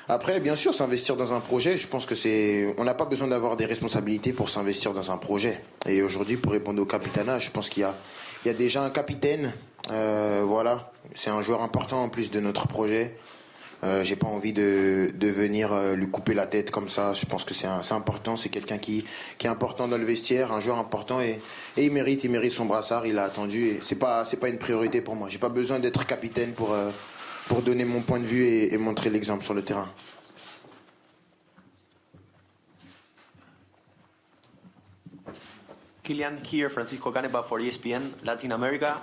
Après, 0.07 0.39
bien 0.39 0.55
sûr, 0.55 0.73
s'investir 0.73 1.15
dans 1.15 1.33
un 1.33 1.39
projet, 1.39 1.77
je 1.77 1.87
pense 1.87 2.05
que 2.05 2.15
c'est. 2.15 2.73
On 2.77 2.83
n'a 2.83 2.93
pas 2.93 3.05
besoin 3.05 3.27
d'avoir 3.27 3.55
des 3.55 3.65
responsabilités 3.65 4.33
pour 4.33 4.49
s'investir 4.49 4.93
dans 4.93 5.11
un 5.11 5.17
projet. 5.17 5.61
Et 5.85 6.01
aujourd'hui, 6.01 6.37
pour 6.37 6.51
répondre 6.51 6.81
au 6.81 6.85
capitana, 6.85 7.39
je 7.39 7.51
pense 7.51 7.69
qu'il 7.69 7.81
y 7.81 7.85
a, 7.85 7.95
il 8.43 8.47
y 8.47 8.51
a 8.51 8.53
déjà 8.53 8.83
un 8.83 8.89
capitaine. 8.89 9.53
Euh, 9.89 10.43
voilà, 10.45 10.91
c'est 11.15 11.29
un 11.29 11.41
joueur 11.41 11.61
important 11.61 12.03
en 12.03 12.09
plus 12.09 12.31
de 12.31 12.39
notre 12.39 12.67
projet. 12.67 13.15
Euh, 13.83 14.03
j'ai 14.03 14.15
pas 14.15 14.27
envie 14.27 14.53
de, 14.53 15.09
de 15.15 15.27
venir 15.27 15.73
euh, 15.73 15.95
lui 15.95 16.07
couper 16.07 16.35
la 16.35 16.45
tête 16.45 16.69
comme 16.69 16.87
ça. 16.87 17.13
Je 17.13 17.25
pense 17.25 17.43
que 17.43 17.53
c'est 17.55 17.65
important. 17.65 18.37
C'est 18.37 18.49
quelqu'un 18.49 18.77
qui, 18.77 19.05
qui 19.39 19.47
est 19.47 19.49
important 19.49 19.87
dans 19.87 19.97
le 19.97 20.05
vestiaire, 20.05 20.51
un 20.51 20.59
joueur 20.59 20.77
important 20.77 21.19
et, 21.19 21.39
et, 21.77 21.85
il 21.85 21.91
mérite, 21.91 22.23
il 22.23 22.29
mérite 22.29 22.53
son 22.53 22.65
brassard. 22.65 23.07
Il 23.07 23.17
a 23.17 23.23
attendu 23.23 23.65
et 23.67 23.79
c'est 23.81 23.97
pas, 23.97 24.23
c'est 24.23 24.37
pas 24.37 24.49
une 24.49 24.59
priorité 24.59 25.01
pour 25.01 25.15
moi. 25.15 25.29
J'ai 25.29 25.39
pas 25.39 25.49
besoin 25.49 25.79
d'être 25.79 26.05
capitaine 26.05 26.53
pour, 26.53 26.73
euh, 26.73 26.91
pour 27.47 27.63
donner 27.63 27.85
mon 27.85 28.01
point 28.01 28.19
de 28.19 28.25
vue 28.25 28.45
et, 28.45 28.77
montrer 28.77 29.09
l'exemple 29.09 29.43
sur 29.43 29.55
le 29.55 29.63
terrain. 29.63 29.89
Kylian 36.03 36.37
here, 36.51 36.69
Francisco 36.69 37.11
Caneba 37.11 37.41
for 37.43 37.59
ESPN 37.59 38.01
Latin 38.23 38.51
America. 38.51 39.01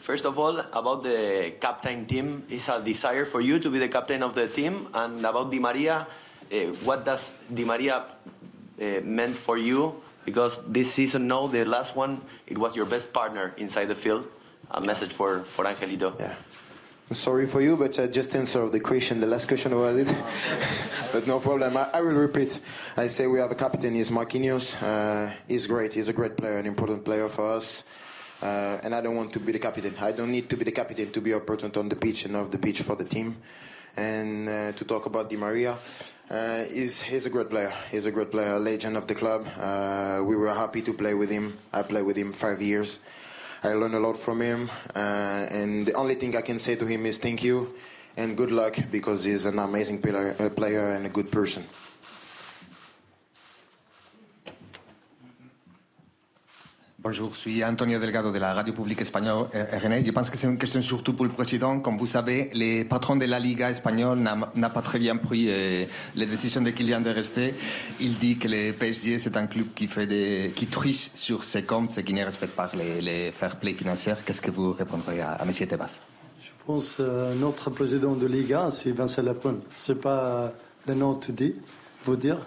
First 0.00 0.24
of 0.24 0.38
all, 0.38 0.58
about 0.58 1.04
the 1.04 1.54
captain 1.60 2.06
team, 2.06 2.44
is 2.48 2.68
a 2.68 2.80
desire 2.80 3.24
for 3.24 3.40
you 3.40 3.58
to 3.58 3.70
be 3.70 3.78
the 3.78 3.88
captain 3.88 4.22
of 4.22 4.34
the 4.34 4.48
team, 4.48 4.88
and 4.94 5.24
about 5.24 5.52
Di 5.52 5.58
Maria, 5.58 6.06
uh, 6.50 6.56
what 6.84 7.04
does 7.04 7.36
Di 7.52 7.64
Maria 7.64 8.04
uh, 8.80 9.00
meant 9.04 9.36
for 9.36 9.58
you? 9.58 10.02
Because 10.24 10.58
this 10.66 10.92
season, 10.92 11.28
no, 11.28 11.48
the 11.48 11.64
last 11.64 11.94
one, 11.94 12.20
it 12.46 12.56
was 12.56 12.74
your 12.74 12.86
best 12.86 13.12
partner 13.12 13.54
inside 13.58 13.86
the 13.86 13.94
field. 13.94 14.26
A 14.70 14.80
message 14.80 15.12
for 15.12 15.40
for 15.40 15.64
Angelito. 15.64 16.18
Yeah. 16.18 16.34
Sorry 17.12 17.46
for 17.46 17.60
you, 17.60 17.76
but 17.76 17.98
I 17.98 18.06
just 18.06 18.36
answered 18.36 18.70
the 18.70 18.78
question. 18.78 19.18
The 19.18 19.26
last 19.26 19.48
question 19.48 19.76
was 19.76 19.98
it, 19.98 20.06
but 21.12 21.26
no 21.26 21.40
problem. 21.40 21.76
I, 21.76 21.88
I, 21.92 22.00
will 22.02 22.14
repeat. 22.14 22.60
I 22.96 23.08
say 23.08 23.26
we 23.26 23.40
have 23.40 23.50
a 23.50 23.56
captain. 23.56 23.96
He's 23.96 24.10
Marquinhos. 24.10 24.80
Uh, 24.80 25.32
he's 25.48 25.66
great. 25.66 25.92
He's 25.92 26.08
a 26.08 26.12
great 26.12 26.36
player, 26.36 26.56
an 26.58 26.66
important 26.66 27.04
player 27.04 27.28
for 27.28 27.50
us. 27.50 27.82
Uh, 28.42 28.78
and 28.82 28.94
I 28.94 29.00
don't 29.00 29.16
want 29.16 29.32
to 29.34 29.40
be 29.40 29.52
the 29.52 29.58
captain. 29.58 29.94
I 30.00 30.12
don't 30.12 30.30
need 30.30 30.48
to 30.48 30.56
be 30.56 30.64
the 30.64 30.72
captain 30.72 31.10
to 31.10 31.20
be 31.20 31.32
important 31.32 31.76
on 31.76 31.88
the 31.88 31.96
pitch 31.96 32.24
and 32.24 32.36
off 32.36 32.50
the 32.50 32.58
pitch 32.58 32.82
for 32.82 32.96
the 32.96 33.04
team. 33.04 33.36
And 33.96 34.48
uh, 34.48 34.72
to 34.72 34.84
talk 34.84 35.06
about 35.06 35.28
Di 35.28 35.36
Maria, 35.36 35.76
uh, 36.30 36.64
he's, 36.64 37.02
he's 37.02 37.26
a 37.26 37.30
great 37.30 37.50
player. 37.50 37.72
He's 37.90 38.06
a 38.06 38.10
great 38.10 38.30
player, 38.30 38.54
a 38.54 38.58
legend 38.58 38.96
of 38.96 39.06
the 39.06 39.14
club. 39.14 39.46
Uh, 39.58 40.22
we 40.24 40.36
were 40.36 40.54
happy 40.54 40.80
to 40.82 40.92
play 40.92 41.14
with 41.14 41.30
him. 41.30 41.58
I 41.72 41.82
played 41.82 42.04
with 42.04 42.16
him 42.16 42.32
five 42.32 42.62
years. 42.62 43.00
I 43.62 43.74
learned 43.74 43.94
a 43.94 43.98
lot 44.00 44.16
from 44.16 44.40
him. 44.40 44.70
Uh, 44.94 44.98
and 45.50 45.86
the 45.86 45.94
only 45.94 46.14
thing 46.14 46.36
I 46.36 46.42
can 46.42 46.58
say 46.58 46.76
to 46.76 46.86
him 46.86 47.04
is 47.04 47.18
thank 47.18 47.42
you 47.42 47.74
and 48.16 48.36
good 48.36 48.50
luck 48.50 48.76
because 48.90 49.24
he's 49.24 49.46
an 49.46 49.58
amazing 49.58 50.00
player, 50.00 50.34
player 50.50 50.90
and 50.90 51.06
a 51.06 51.08
good 51.08 51.30
person. 51.30 51.64
Bonjour, 57.02 57.32
je 57.32 57.38
suis 57.38 57.64
Antonio 57.64 57.98
Delgado 57.98 58.30
de 58.30 58.38
la 58.38 58.52
radio 58.52 58.74
publique 58.74 59.00
espagnole 59.00 59.46
euh, 59.54 59.78
RNA. 59.82 60.04
Je 60.04 60.10
pense 60.10 60.28
que 60.28 60.36
c'est 60.36 60.46
une 60.46 60.58
question 60.58 60.82
surtout 60.82 61.14
pour 61.14 61.24
le 61.24 61.30
président. 61.30 61.80
Comme 61.80 61.96
vous 61.96 62.06
savez, 62.06 62.50
le 62.52 62.82
patron 62.84 63.16
de 63.16 63.24
la 63.24 63.40
Liga 63.40 63.70
espagnole 63.70 64.18
n'a 64.18 64.68
pas 64.68 64.82
très 64.82 64.98
bien 64.98 65.16
pris 65.16 65.46
euh, 65.48 65.86
les 66.14 66.26
décisions 66.26 66.60
de 66.60 66.68
Kylian 66.68 67.00
de 67.00 67.08
rester. 67.08 67.54
Il 68.00 68.18
dit 68.18 68.36
que 68.36 68.48
le 68.48 68.72
PSG, 68.72 69.18
c'est 69.18 69.34
un 69.38 69.46
club 69.46 69.68
qui, 69.74 69.88
fait 69.88 70.52
triche 70.70 71.10
sur 71.14 71.42
ses 71.42 71.62
comptes 71.62 71.96
et 71.96 72.04
qui 72.04 72.12
ne 72.12 72.22
respecte 72.22 72.54
pas 72.54 72.70
les, 72.74 73.32
fair 73.32 73.56
play 73.56 73.72
financiers. 73.72 74.16
Qu'est-ce 74.26 74.42
que 74.42 74.50
vous 74.50 74.72
répondrez 74.74 75.22
à, 75.22 75.30
à 75.32 75.44
M. 75.44 75.52
Tebas? 75.52 76.00
Je 76.42 76.50
pense 76.66 76.96
que 76.96 77.02
euh, 77.02 77.34
notre 77.34 77.70
président 77.70 78.12
de 78.14 78.26
Liga, 78.26 78.68
c'est 78.70 78.92
Vincent 78.92 79.22
Lapone. 79.22 79.60
Ce 79.74 79.92
n'est 79.92 79.98
pas 79.98 80.52
le 80.86 80.92
nom 80.92 81.18
de 81.18 81.54
vous 82.04 82.16
dire. 82.16 82.46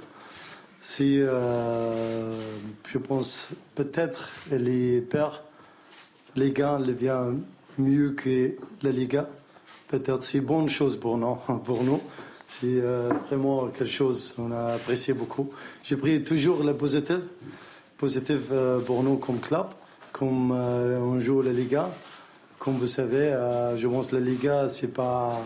Si, 0.86 1.18
euh, 1.18 2.36
je 2.92 2.98
pense, 2.98 3.52
peut-être 3.74 4.30
les 4.52 5.00
pères, 5.00 5.42
les 6.36 6.52
gars 6.52 6.78
viennent 6.78 7.42
mieux 7.78 8.12
que 8.12 8.52
la 8.84 8.92
Liga. 8.92 9.30
Peut-être 9.88 10.24
c'est 10.26 10.42
bonne 10.42 10.68
chose 10.68 11.00
pour 11.00 11.18
nous. 11.18 11.36
Pour 11.64 11.84
nous. 11.84 12.02
C'est 12.48 12.82
euh, 12.82 13.10
vraiment 13.28 13.68
quelque 13.68 13.90
chose 13.90 14.34
qu'on 14.36 14.52
a 14.52 14.74
apprécié 14.74 15.14
beaucoup. 15.14 15.52
J'ai 15.84 15.96
pris 15.96 16.22
toujours 16.22 16.62
la 16.64 16.74
positive, 16.74 17.24
positive 17.98 18.50
euh, 18.52 18.80
pour 18.82 19.04
nous 19.04 19.16
comme 19.16 19.40
club, 19.40 19.68
comme 20.12 20.52
on 20.52 21.18
joue 21.22 21.42
la 21.42 21.54
Liga. 21.54 21.90
Comme 22.60 22.76
vous 22.76 22.88
savez, 22.88 23.32
je 23.78 23.88
pense 23.88 24.08
que 24.08 24.18
la 24.18 24.22
Liga, 24.22 24.70
c'est 24.70 24.94
pas 24.94 25.42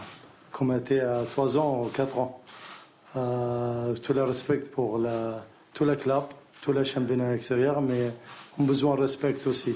comme 0.52 0.76
était 0.76 1.00
à 1.00 1.22
3 1.22 1.58
ans 1.58 1.84
ou 1.84 1.90
4 1.90 2.18
ans. 2.18 2.42
Euh, 3.16 3.96
tout 3.96 4.14
le 4.14 4.24
respect 4.24 4.60
pour 4.60 5.00
tout 5.74 5.86
le 5.86 5.96
club, 5.96 6.24
tout 6.62 6.74
le 6.74 6.84
championnat 6.84 7.34
extérieur, 7.36 7.82
mais 7.82 8.12
on 8.58 8.64
a 8.64 8.68
besoin 8.68 8.96
de 8.96 9.02
respect 9.02 9.36
aussi. 9.46 9.76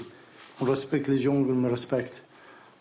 On 0.60 0.64
respecte 0.64 1.08
les 1.08 1.18
gens 1.18 1.42
qui 1.42 1.50
me 1.50 1.70
respectent. 1.70 2.22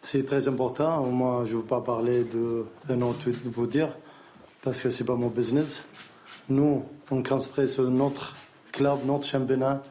C'est 0.01 0.25
très 0.25 0.47
important. 0.47 1.03
Moi, 1.05 1.43
je 1.45 1.51
ne 1.51 1.57
veux 1.57 1.63
pas 1.63 1.81
parler 1.81 2.23
de, 2.23 2.65
de 2.89 2.95
nom 2.95 3.11
de 3.11 3.49
vous 3.49 3.67
dire, 3.67 3.89
parce 4.61 4.81
que 4.81 4.89
ce 4.89 5.01
n'est 5.01 5.07
pas 5.07 5.15
mon 5.15 5.27
business. 5.27 5.85
Nous, 6.49 6.83
on 7.09 7.23
concentre 7.23 7.65
sur 7.67 7.89
notre 7.89 8.35
club, 8.71 8.99
notre 9.05 9.25
championnat, 9.25 9.81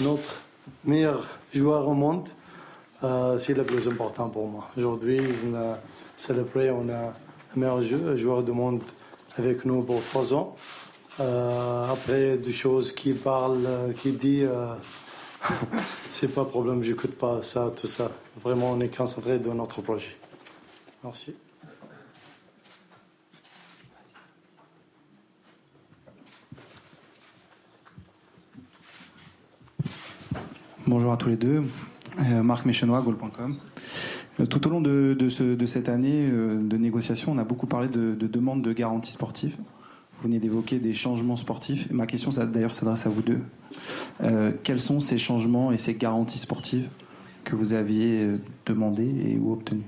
notre 0.00 0.40
meilleur 0.84 1.26
joueur 1.54 1.86
au 1.86 1.94
monde. 1.94 2.28
Euh, 3.04 3.38
c'est 3.38 3.54
le 3.54 3.64
plus 3.64 3.86
important 3.88 4.28
pour 4.28 4.46
moi. 4.46 4.68
Aujourd'hui, 4.76 5.20
on 5.46 5.54
a 5.54 5.78
célébré, 6.16 6.70
on 6.70 6.88
a 6.88 7.12
le 7.54 7.60
meilleur 7.60 7.82
joueur 8.16 8.42
du 8.42 8.52
monde 8.52 8.82
avec 9.38 9.64
nous 9.64 9.82
pour 9.82 10.02
trois 10.02 10.34
ans. 10.34 10.56
Euh, 11.20 11.92
après, 11.92 12.38
des 12.38 12.52
choses 12.52 12.92
qui 12.92 13.12
parlent, 13.12 13.66
euh, 13.66 13.92
qui 13.92 14.12
dit, 14.12 14.42
euh, 14.42 14.74
c'est 16.08 16.32
pas 16.34 16.44
problème, 16.44 16.82
j'écoute 16.82 17.16
pas 17.16 17.42
ça, 17.42 17.72
tout 17.74 17.86
ça. 17.86 18.10
Vraiment, 18.42 18.72
on 18.72 18.80
est 18.80 18.94
concentré 18.94 19.38
dans 19.38 19.54
notre 19.54 19.82
projet. 19.82 20.16
Merci. 21.04 21.34
Bonjour 30.86 31.12
à 31.12 31.16
tous 31.16 31.28
les 31.28 31.36
deux. 31.36 31.62
Marc 32.18 32.66
Méchenois, 32.66 33.00
Goal.com. 33.00 33.58
Tout 34.48 34.66
au 34.66 34.70
long 34.70 34.80
de, 34.80 35.28
cette 35.66 35.88
année 35.88 36.28
de 36.28 36.76
négociation, 36.76 37.32
on 37.32 37.38
a 37.38 37.44
beaucoup 37.44 37.66
parlé 37.66 37.88
de, 37.88 38.14
de 38.14 38.26
demandes 38.26 38.62
de 38.62 38.72
garanties 38.72 39.12
sportives. 39.12 39.56
Vous 40.22 40.28
venez 40.28 40.38
d'évoquer 40.38 40.78
des 40.78 40.94
changements 40.94 41.36
sportifs. 41.36 41.90
Ma 41.90 42.06
question, 42.06 42.30
d'ailleurs, 42.44 42.72
s'adresse 42.72 43.06
à 43.06 43.08
vous 43.08 43.22
deux. 43.22 43.40
Euh, 44.22 44.52
quels 44.62 44.78
sont 44.78 45.00
ces 45.00 45.18
changements 45.18 45.72
et 45.72 45.78
ces 45.78 45.94
garanties 45.94 46.38
sportives 46.38 46.88
que 47.42 47.56
vous 47.56 47.72
aviez 47.72 48.20
euh, 48.20 48.36
demandées 48.64 49.12
et 49.26 49.36
ou 49.36 49.52
obtenues? 49.52 49.82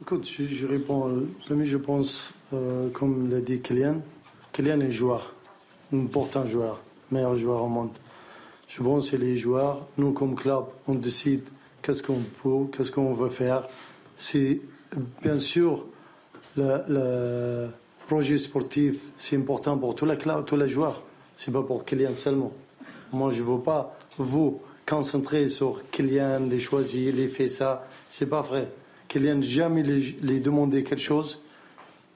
Écoute, 0.00 0.26
je, 0.26 0.66
réponds. 0.66 1.10
Je 1.50 1.76
pense, 1.76 2.32
euh, 2.54 2.88
comme 2.90 3.28
l'a 3.28 3.42
dit 3.42 3.60
Kylian, 3.60 4.00
Kylian 4.52 4.80
est 4.80 4.92
joueur, 4.92 5.34
important 5.92 6.46
joueur, 6.46 6.80
meilleur 7.10 7.36
joueur 7.36 7.62
au 7.62 7.68
monde. 7.68 7.90
Je 8.66 8.82
pense 8.82 9.10
que 9.10 9.16
les 9.16 9.36
joueurs, 9.36 9.86
nous 9.98 10.12
comme 10.12 10.36
club, 10.36 10.64
on 10.86 10.94
décide 10.94 11.42
qu'est-ce 11.88 12.02
qu'on 12.02 12.20
peut, 12.42 12.70
qu'est-ce 12.70 12.90
qu'on 12.90 13.14
veut 13.14 13.30
faire. 13.30 13.66
C'est 14.18 14.60
bien 15.22 15.38
sûr 15.38 15.86
le, 16.56 17.68
projet 18.06 18.36
sportif, 18.36 18.96
c'est 19.16 19.36
important 19.36 19.76
pour 19.78 19.94
tous 19.94 20.04
les 20.04 20.16
tous 20.46 20.56
les 20.56 20.68
joueurs. 20.68 21.02
C'est 21.36 21.50
pas 21.50 21.62
pour 21.62 21.84
Kylian 21.84 22.14
seulement. 22.14 22.52
Moi, 23.12 23.32
je 23.32 23.42
veux 23.42 23.60
pas 23.60 23.96
vous 24.18 24.60
concentrer 24.86 25.48
sur 25.48 25.82
Kylian, 25.90 26.40
les 26.50 26.58
choisir, 26.58 27.14
les 27.14 27.28
faire 27.28 27.50
ça. 27.50 27.86
C'est 28.10 28.26
pas 28.26 28.42
vrai. 28.42 28.68
Kylian 29.08 29.40
jamais 29.40 29.82
les, 29.82 30.40
demandé 30.40 30.82
quelque 30.84 31.00
chose. 31.00 31.40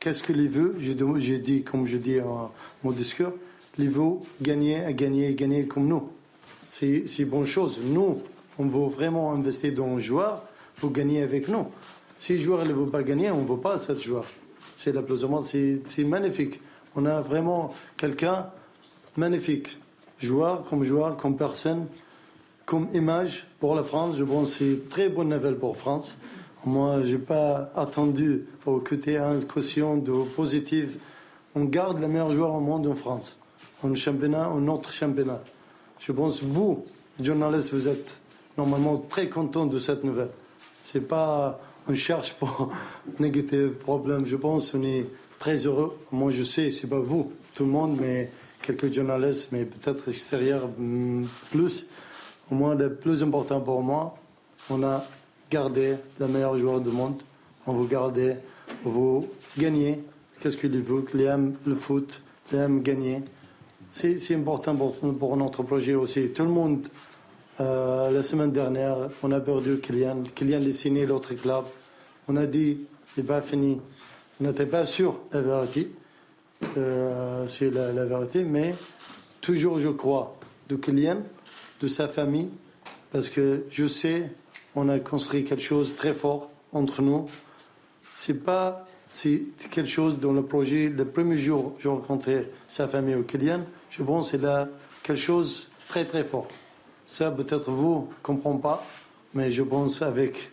Qu'est-ce 0.01 0.23
qu'il 0.23 0.49
veut? 0.49 0.77
J'ai 0.81 1.39
dit, 1.39 1.63
comme 1.63 1.87
je 1.87 1.97
dis 1.97 2.21
en 2.21 2.51
mon 2.83 2.91
discours, 2.91 3.33
il 3.79 3.89
veut 3.89 4.17
gagner, 4.41 4.83
gagner, 4.91 5.35
gagner 5.35 5.67
comme 5.67 5.87
nous. 5.87 6.11
C'est 6.71 7.05
une 7.19 7.27
bonne 7.27 7.47
chose. 7.47 7.79
Nous, 7.85 8.23
on 8.59 8.67
veut 8.67 8.89
vraiment 8.89 9.33
investir 9.33 9.75
dans 9.75 9.87
un 9.87 9.99
joueur 9.99 10.43
pour 10.77 10.93
gagner 10.93 11.23
avec 11.23 11.49
nous. 11.49 11.67
Si 12.19 12.35
le 12.35 12.41
joueur 12.41 12.65
ne 12.65 12.73
veut 12.73 12.89
pas 12.89 13.03
gagner, 13.03 13.31
on 13.31 13.43
ne 13.43 13.47
veut 13.47 13.57
pas 13.57 13.79
ce 13.79 13.97
joueur. 13.97 14.25
C'est 14.77 14.93
l'applaudissement, 14.93 15.43
c'est 15.43 16.05
magnifique. 16.05 16.61
On 16.95 17.07
a 17.07 17.21
vraiment 17.21 17.75
quelqu'un 17.97 18.49
magnifique. 19.17 19.77
Joueur 20.21 20.65
comme 20.65 20.85
joueur, 20.85 21.17
comme 21.17 21.37
personne, 21.37 21.87
comme 22.65 22.89
image 22.95 23.47
pour 23.59 23.75
la 23.75 23.83
France. 23.83 24.17
Je 24.17 24.25
pense 24.25 24.51
que 24.51 24.55
c'est 24.59 24.65
une 24.65 24.85
très 24.85 25.09
bonne 25.09 25.31
nouvelle 25.31 25.57
pour 25.57 25.77
France. 25.77 26.19
Moi, 26.65 27.01
je 27.05 27.13
n'ai 27.13 27.19
pas 27.19 27.73
attendu 27.75 28.47
pour 28.61 28.85
côté 28.85 29.17
un 29.17 29.41
caution 29.41 29.97
de 29.97 30.13
positif. 30.37 30.97
On 31.57 31.65
garde 31.65 32.01
le 32.01 32.07
meilleur 32.07 32.33
joueur 32.33 32.55
au 32.55 32.61
monde 32.61 32.87
en 32.87 32.95
France. 32.95 33.41
En 33.83 33.95
championnat, 33.97 34.49
en 34.49 34.69
autre 34.69 34.93
championnat. 34.93 35.41
Je 35.99 36.13
pense 36.13 36.39
que 36.41 36.45
vous, 36.45 36.87
journalistes, 37.21 37.75
vous 37.75 37.89
êtes 37.89 38.22
normalement 38.57 38.99
très 39.09 39.29
contents 39.29 39.67
de 39.67 39.79
cette 39.81 40.05
nouvelle. 40.05 40.31
C'est 40.83 41.07
pas 41.07 41.61
on 41.89 41.95
cherche 41.95 42.35
pour 42.35 42.73
négatif 43.19 43.73
problème. 43.81 44.25
Je 44.27 44.37
pense 44.37 44.71
qu'on 44.71 44.83
est 44.83 45.07
très 45.39 45.57
heureux. 45.67 45.99
Moi, 46.13 46.31
je 46.31 46.43
sais, 46.43 46.71
c'est 46.71 46.89
pas 46.89 47.01
vous, 47.01 47.33
tout 47.55 47.65
le 47.65 47.71
monde, 47.71 47.99
mais 48.01 48.31
quelques 48.61 48.93
journalistes, 48.93 49.49
mais 49.53 49.65
peut-être 49.65 50.09
extérieurs 50.09 50.69
hmm, 50.79 51.25
plus. 51.51 51.89
Au 52.51 52.55
moins, 52.55 52.75
le 52.75 52.95
plus 52.95 53.23
important 53.23 53.61
pour 53.61 53.83
moi, 53.83 54.17
on 54.71 54.83
a 54.83 55.05
gardé 55.51 55.95
le 56.19 56.29
meilleur 56.29 56.57
joueur 56.57 56.81
du 56.81 56.91
monde. 56.91 57.23
On 57.67 57.73
veut 57.73 57.87
garder, 57.87 58.37
on 58.85 58.91
veut 58.91 59.27
gagner. 59.59 60.01
Qu'est-ce 60.41 60.57
qu'il 60.57 60.77
veut? 60.81 61.03
Qu'il 61.03 61.23
aime 61.23 61.55
le 61.67 61.77
foot, 61.77 62.23
qu'il 62.49 62.59
aime 62.59 62.83
gagner. 62.83 63.23
C'est 63.91 64.35
important 64.35 64.75
pour, 64.75 64.95
pour, 64.95 65.37
notre 65.37 65.63
projet 65.63 65.95
aussi. 65.95 66.29
Tout 66.29 66.45
le 66.45 66.51
monde, 66.51 66.89
euh, 67.61 68.11
la 68.11 68.23
semaine 68.23 68.51
dernière, 68.51 68.97
on 69.23 69.31
a 69.33 69.41
perdu 69.41 69.79
Kylian. 69.79 70.23
Kylian 70.35 70.61
l'a 70.61 70.73
signé 70.73 71.07
l'autre 71.07 71.35
club. 71.35 71.65
On 72.29 72.37
a 72.37 72.47
dit, 72.47 72.79
c'est 73.15 73.27
pas 73.27 73.43
fini. 73.43 73.81
On 74.41 74.45
n'était 74.45 74.67
pas 74.67 74.87
sûr 74.87 75.21
la 75.33 75.41
vérité. 75.41 75.93
Euh, 76.77 77.47
c'est 77.49 77.71
la, 77.71 77.93
la, 77.93 78.05
vérité, 78.05 78.45
mais 78.45 78.75
toujours 79.41 79.81
je 79.81 79.89
crois 79.89 80.39
de 80.69 80.77
Kylian, 80.77 81.19
de 81.81 81.89
sa 81.89 82.09
famille, 82.09 82.51
parce 83.11 83.29
que 83.29 83.65
je 83.71 83.89
sais 83.89 84.31
on 84.75 84.89
a 84.89 84.99
construit 84.99 85.45
quelque 85.45 85.63
chose 85.63 85.93
de 85.93 85.99
très 85.99 86.15
fort 86.15 86.51
entre 86.73 87.03
nous. 87.03 87.27
C'est 88.15 88.43
pas 88.45 88.87
c'est 89.13 89.43
quelque 89.71 89.89
chose 89.89 90.19
dans 90.19 90.33
le 90.33 90.43
projet. 90.43 90.89
Le 90.89 91.05
premier 91.05 91.37
jour, 91.37 91.77
j'ai 91.79 91.89
rencontré 91.89 92.51
sa 92.67 92.89
famille 92.89 93.15
au 93.15 93.23
Kylian. 93.23 93.61
Je 93.91 94.03
pense 94.03 94.33
que 94.33 94.39
c'est 94.39 94.47
quelque 95.03 95.21
chose 95.21 95.71
de 95.71 95.89
très 95.89 96.05
très 96.05 96.25
fort. 96.25 96.49
Ça, 97.07 97.31
peut-être 97.31 97.71
vous 97.71 98.09
ne 98.09 98.23
comprenez 98.23 98.61
pas, 98.61 98.85
mais 99.35 99.51
je 99.51 99.63
pense 99.63 100.03
avec 100.03 100.51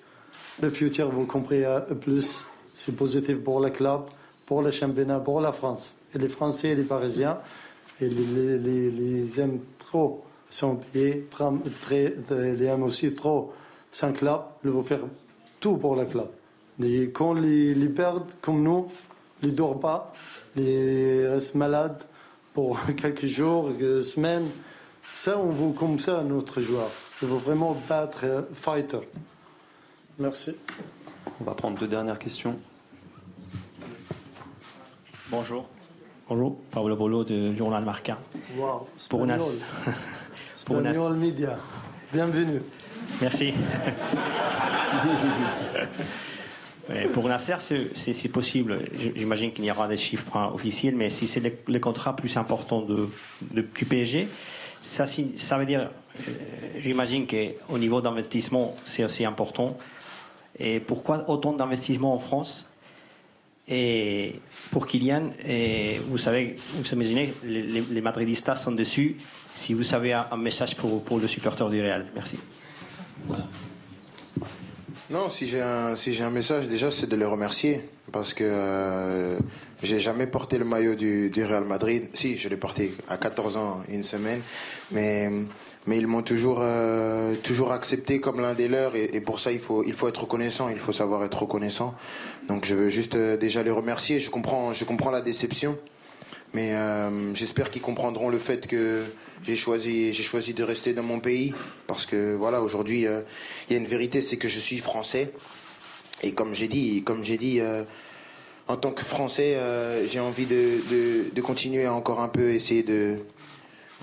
le 0.62 0.70
futur, 0.70 1.10
vous 1.10 1.26
comprenez 1.26 1.66
plus. 2.02 2.46
C'est 2.74 2.96
positif 2.96 3.38
pour 3.44 3.60
le 3.60 3.70
club, 3.70 4.02
pour 4.46 4.62
le 4.62 4.72
championnat, 4.72 5.20
pour 5.20 5.42
la 5.42 5.52
France. 5.52 5.94
Et 6.14 6.18
les 6.18 6.28
Français 6.28 6.70
et 6.70 6.76
les 6.76 6.84
Parisiens, 6.84 7.38
les, 8.02 9.40
aiment 9.40 9.60
trop 9.78 10.24
son 10.50 10.76
pied, 10.76 11.28
très, 11.82 12.14
les 12.30 12.66
aiment 12.66 12.84
aussi 12.84 13.14
trop 13.14 13.54
un 14.02 14.12
club, 14.12 14.42
il 14.64 14.72
faut 14.72 14.84
faire 14.84 15.02
tout 15.60 15.78
pour 15.78 15.96
le 15.96 16.06
club. 16.06 16.28
Et 16.82 17.10
quand 17.12 17.36
ils, 17.36 17.74
les 17.74 17.90
perdent, 17.90 18.32
comme 18.42 18.64
nous, 18.64 18.88
ils 19.44 19.50
ne 19.50 19.54
dorment 19.54 19.80
pas, 19.80 20.14
ils 20.56 21.28
restent 21.28 21.56
malades 21.56 22.02
pour 22.54 22.80
quelques 22.98 23.26
jours, 23.26 23.72
quelques 23.78 24.04
semaines. 24.04 24.48
Ça, 25.14 25.38
on 25.38 25.52
veut 25.52 25.74
comme 25.74 26.00
ça 26.00 26.24
notre 26.24 26.62
joueur. 26.62 26.90
Il 27.22 27.28
faut 27.28 27.38
vraiment 27.38 27.76
battre 27.88 28.22
euh, 28.24 28.42
fighter. 28.54 29.00
Merci. 30.18 30.56
On 31.42 31.44
va 31.44 31.54
prendre 31.54 31.78
deux 31.78 31.88
dernières 31.88 32.20
questions. 32.20 32.58
Bonjour. 35.30 35.68
Bonjour, 36.28 36.58
Paolo 36.72 36.96
Bolo 36.96 37.24
du 37.24 37.56
Journal 37.56 37.84
Marca. 37.84 38.18
Wow, 38.58 38.88
pour 39.10 39.26
Nas. 39.26 39.40
pour 40.66 40.82
Media. 41.12 41.60
Bienvenue. 42.14 42.62
Merci. 43.22 43.54
Pour 47.14 47.28
Nasser, 47.28 47.56
c'est 47.94 48.32
possible. 48.32 48.80
J'imagine 49.16 49.52
qu'il 49.54 49.64
y 49.64 49.70
aura 49.70 49.88
des 49.88 49.98
chiffres 49.98 50.26
officiels, 50.54 50.96
mais 50.96 51.12
si 51.12 51.28
c'est 51.28 51.42
le, 51.68 51.80
contrat 51.80 52.16
plus 52.16 52.36
important 52.36 52.82
de, 52.82 53.08
du 53.52 53.86
PSG, 53.86 54.28
ça, 54.82 55.06
ça 55.06 55.58
veut 55.58 55.66
dire, 55.66 55.90
euh, 56.28 56.32
j'imagine 56.80 57.28
qu'au 57.28 57.78
niveau 57.78 58.02
d'investissement, 58.02 58.76
c'est 58.86 59.04
aussi 59.04 59.26
important. 59.26 59.78
Et 60.58 60.80
pourquoi 60.80 61.30
autant 61.30 61.54
d'investissement 61.54 62.14
en 62.14 62.20
France? 62.20 62.70
Et 63.68 64.40
pour 64.72 64.88
Kylian, 64.88 65.30
et 65.46 66.00
vous 66.10 66.18
savez, 66.18 66.56
vous 66.74 66.88
imaginez, 66.92 67.34
les, 67.44 67.62
les, 67.64 68.02
Madridistas 68.02 68.56
sont 68.56 68.72
dessus. 68.72 69.18
Si 69.56 69.76
vous 69.76 69.84
savez 69.84 70.14
un, 70.14 70.38
message 70.38 70.76
pour, 70.76 71.04
pour 71.04 71.20
le 71.20 71.28
supporter 71.28 71.70
du 71.70 71.80
Real, 71.80 72.08
merci. 72.16 72.40
Non, 75.12 75.30
si 75.30 75.48
j'ai 75.48 75.62
un, 75.62 75.96
si 75.96 76.20
un 76.22 76.30
message, 76.32 76.68
déjà, 76.68 76.90
c'est 76.90 77.08
de 77.08 77.16
les 77.16 77.26
remercier. 77.26 77.88
Parce 78.12 78.34
que 78.34 78.44
euh, 78.44 79.40
j'ai 79.82 80.00
jamais 80.00 80.28
porté 80.28 80.58
le 80.58 80.66
maillot 80.66 80.96
du, 80.96 81.32
Real 81.44 81.66
Madrid. 81.66 82.10
Si, 82.14 82.38
je 82.38 82.50
l'ai 82.50 82.58
porté 82.58 82.94
à 83.08 83.18
14 83.18 83.58
ans, 83.58 83.84
une 83.90 84.04
semaine. 84.04 84.42
Mais, 84.92 85.30
ils 85.88 86.08
m'ont 86.08 86.22
toujours, 86.22 86.60
euh, 86.62 87.36
toujours 87.44 87.72
accepté 87.72 88.20
comme 88.20 88.42
l'un 88.42 88.54
des 88.54 88.68
leurs. 88.68 88.96
Et, 88.96 89.22
pour 89.22 89.40
ça, 89.40 89.52
il 89.52 89.60
faut, 89.60 89.84
il 89.84 89.94
faut 89.94 90.08
être 90.08 90.22
reconnaissant. 90.22 90.70
Il 90.70 90.80
faut 90.80 90.92
savoir 90.92 91.24
être 91.24 91.42
reconnaissant. 91.42 91.96
Donc, 92.48 92.66
je 92.66 92.76
veux 92.76 92.90
juste 92.90 93.16
euh, 93.16 93.38
déjà 93.38 93.64
les 93.64 93.72
remercier. 93.72 94.20
Je 94.20 94.30
comprends, 94.30 94.74
je 94.74 94.86
comprends 94.86 95.12
la 95.12 95.22
déception. 95.22 95.78
Mais 96.54 96.74
j'espère 97.36 97.70
qu'ils 97.70 97.84
comprendront 97.84 98.28
le 98.30 98.40
fait 98.40 98.66
que 98.66 99.04
j'ai 99.44 99.56
choisi, 99.56 100.14
j'ai 100.14 100.24
choisi 100.24 100.54
de 100.54 100.64
rester 100.64 100.94
dans 100.94 101.04
mon 101.04 101.20
pays 101.20 101.54
parce 101.88 102.06
que 102.06 102.36
voilà, 102.36 102.62
aujourd'hui, 102.62 103.06
euh, 103.06 103.22
il 103.70 103.74
y 103.74 103.76
a 103.76 103.80
une 103.80 103.88
vérité, 103.88 104.22
c'est 104.22 104.38
que 104.38 104.48
je 104.48 104.60
suis 104.60 104.78
français. 104.78 105.32
Et 106.24 106.34
comme 106.34 106.54
j'ai 106.54 106.68
dit, 106.68 107.04
comme 107.04 107.24
j'ai 107.24 107.38
dit, 107.38 107.62
euh, 107.62 107.84
en 108.70 108.78
tant 108.78 108.92
que 108.92 109.04
Français, 109.04 109.56
euh, 109.56 110.06
j'ai 110.06 110.20
envie 110.20 110.46
de, 110.46 111.34
de, 111.34 111.42
continuer 111.42 111.88
encore 111.88 112.22
un 112.22 112.28
peu 112.28 112.52
essayer 112.52 112.84
de, 112.84 113.18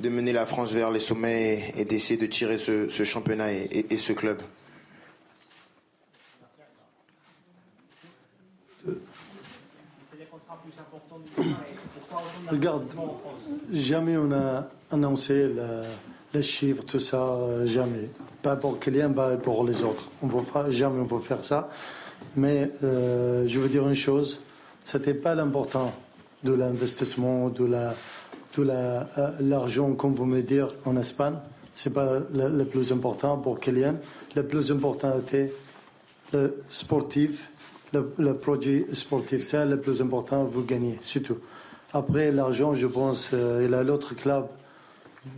de 0.03 0.09
mener 0.09 0.33
la 0.33 0.45
France 0.45 0.73
vers 0.73 0.91
les 0.91 0.99
sommets 0.99 1.73
et, 1.77 1.85
d'essayer 1.85 2.19
de 2.21 2.27
tirer 2.27 2.59
ce, 2.59 2.89
ce 2.89 3.05
championnat 3.05 3.53
et, 3.53 3.87
et, 3.91 3.97
ce 3.97 4.13
club. 4.13 4.43
Regarde, 12.51 12.87
jamais 13.73 14.17
on 14.17 14.33
a 14.33 14.69
annoncer 14.91 15.49
les 16.35 16.43
chiffres, 16.43 16.83
tout 16.83 17.01
ça, 17.01 17.23
euh, 17.23 17.67
jamais. 17.67 18.11
Pas 18.43 18.57
pour 18.57 18.81
Kylian, 18.81 19.13
pas 19.13 19.37
pour 19.37 19.65
les 19.65 19.85
autres. 19.85 20.11
On 20.23 20.27
va 20.27 20.71
jamais 20.73 21.01
on 21.01 21.05
va 21.05 21.21
faire 21.21 21.45
ça. 21.45 21.69
Mais 22.35 22.71
euh, 22.83 23.47
je 23.47 23.61
veux 23.61 23.69
dire 23.69 23.87
une 23.87 23.95
chose, 23.95 24.41
c'était 24.87 25.15
pas 25.15 25.35
l'important 25.35 25.93
de 26.45 26.53
l'investissement, 26.53 27.49
de 27.49 27.65
la, 27.65 27.95
de 28.57 28.63
la, 28.63 29.09
euh, 29.19 29.31
l'argent, 29.41 29.93
comme 29.95 30.15
vous 30.15 30.27
me 30.27 30.41
dites 30.43 30.63
en 30.85 30.97
Espagne. 30.97 31.35
C'est 31.75 31.93
pas 31.93 32.21
le, 32.33 32.65
plus 32.65 32.93
important 32.93 33.37
pour 33.37 33.59
Kylian. 33.59 33.97
Le 34.37 34.45
plus 34.45 34.71
important 34.71 35.19
était 35.19 35.53
le 36.33 36.63
sportif, 36.69 37.51
le, 37.93 38.33
projet 38.35 38.87
sportif. 38.93 39.43
C'est 39.43 39.67
le 39.67 39.81
plus 39.81 40.01
important, 40.01 40.45
vous 40.45 40.63
gagnez, 40.63 40.99
surtout. 41.03 41.39
Après, 41.93 42.31
l'argent, 42.31 42.73
je 42.73 42.87
pense, 42.87 43.33
il 43.33 43.75
a 43.75 43.83
l'autre 43.83 44.15
club 44.15 44.47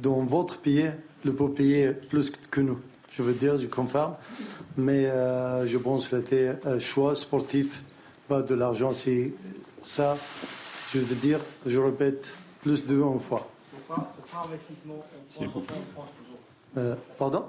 dans 0.03 0.25
votre 0.25 0.59
pays, 0.59 0.91
le 1.25 1.33
peut 1.33 1.51
payer 1.51 1.93
plus 1.93 2.31
que 2.51 2.61
nous. 2.61 2.79
Je 3.13 3.23
veux 3.23 3.33
dire, 3.33 3.57
je 3.57 3.67
confirme. 3.67 4.15
Mais 4.77 5.07
euh, 5.07 5.67
je 5.67 5.79
pense 5.79 6.07
que 6.07 6.21
c'était 6.21 6.53
un 6.65 6.79
choix 6.79 7.17
sportif, 7.17 7.83
pas 8.29 8.43
de 8.43 8.55
l'argent. 8.55 8.93
C'est 8.95 9.33
ça, 9.83 10.17
je 10.93 10.99
veux 10.99 11.15
dire, 11.17 11.41
je 11.67 11.79
répète, 11.79 12.33
plus 12.63 12.87
de 12.87 12.95
une 12.97 13.21
fois. 13.21 13.49
Pourquoi, 13.87 14.13
investissement 14.45 15.05
en 15.41 15.61
France, 15.61 16.09
Euh, 16.77 16.95
pardon? 17.19 17.45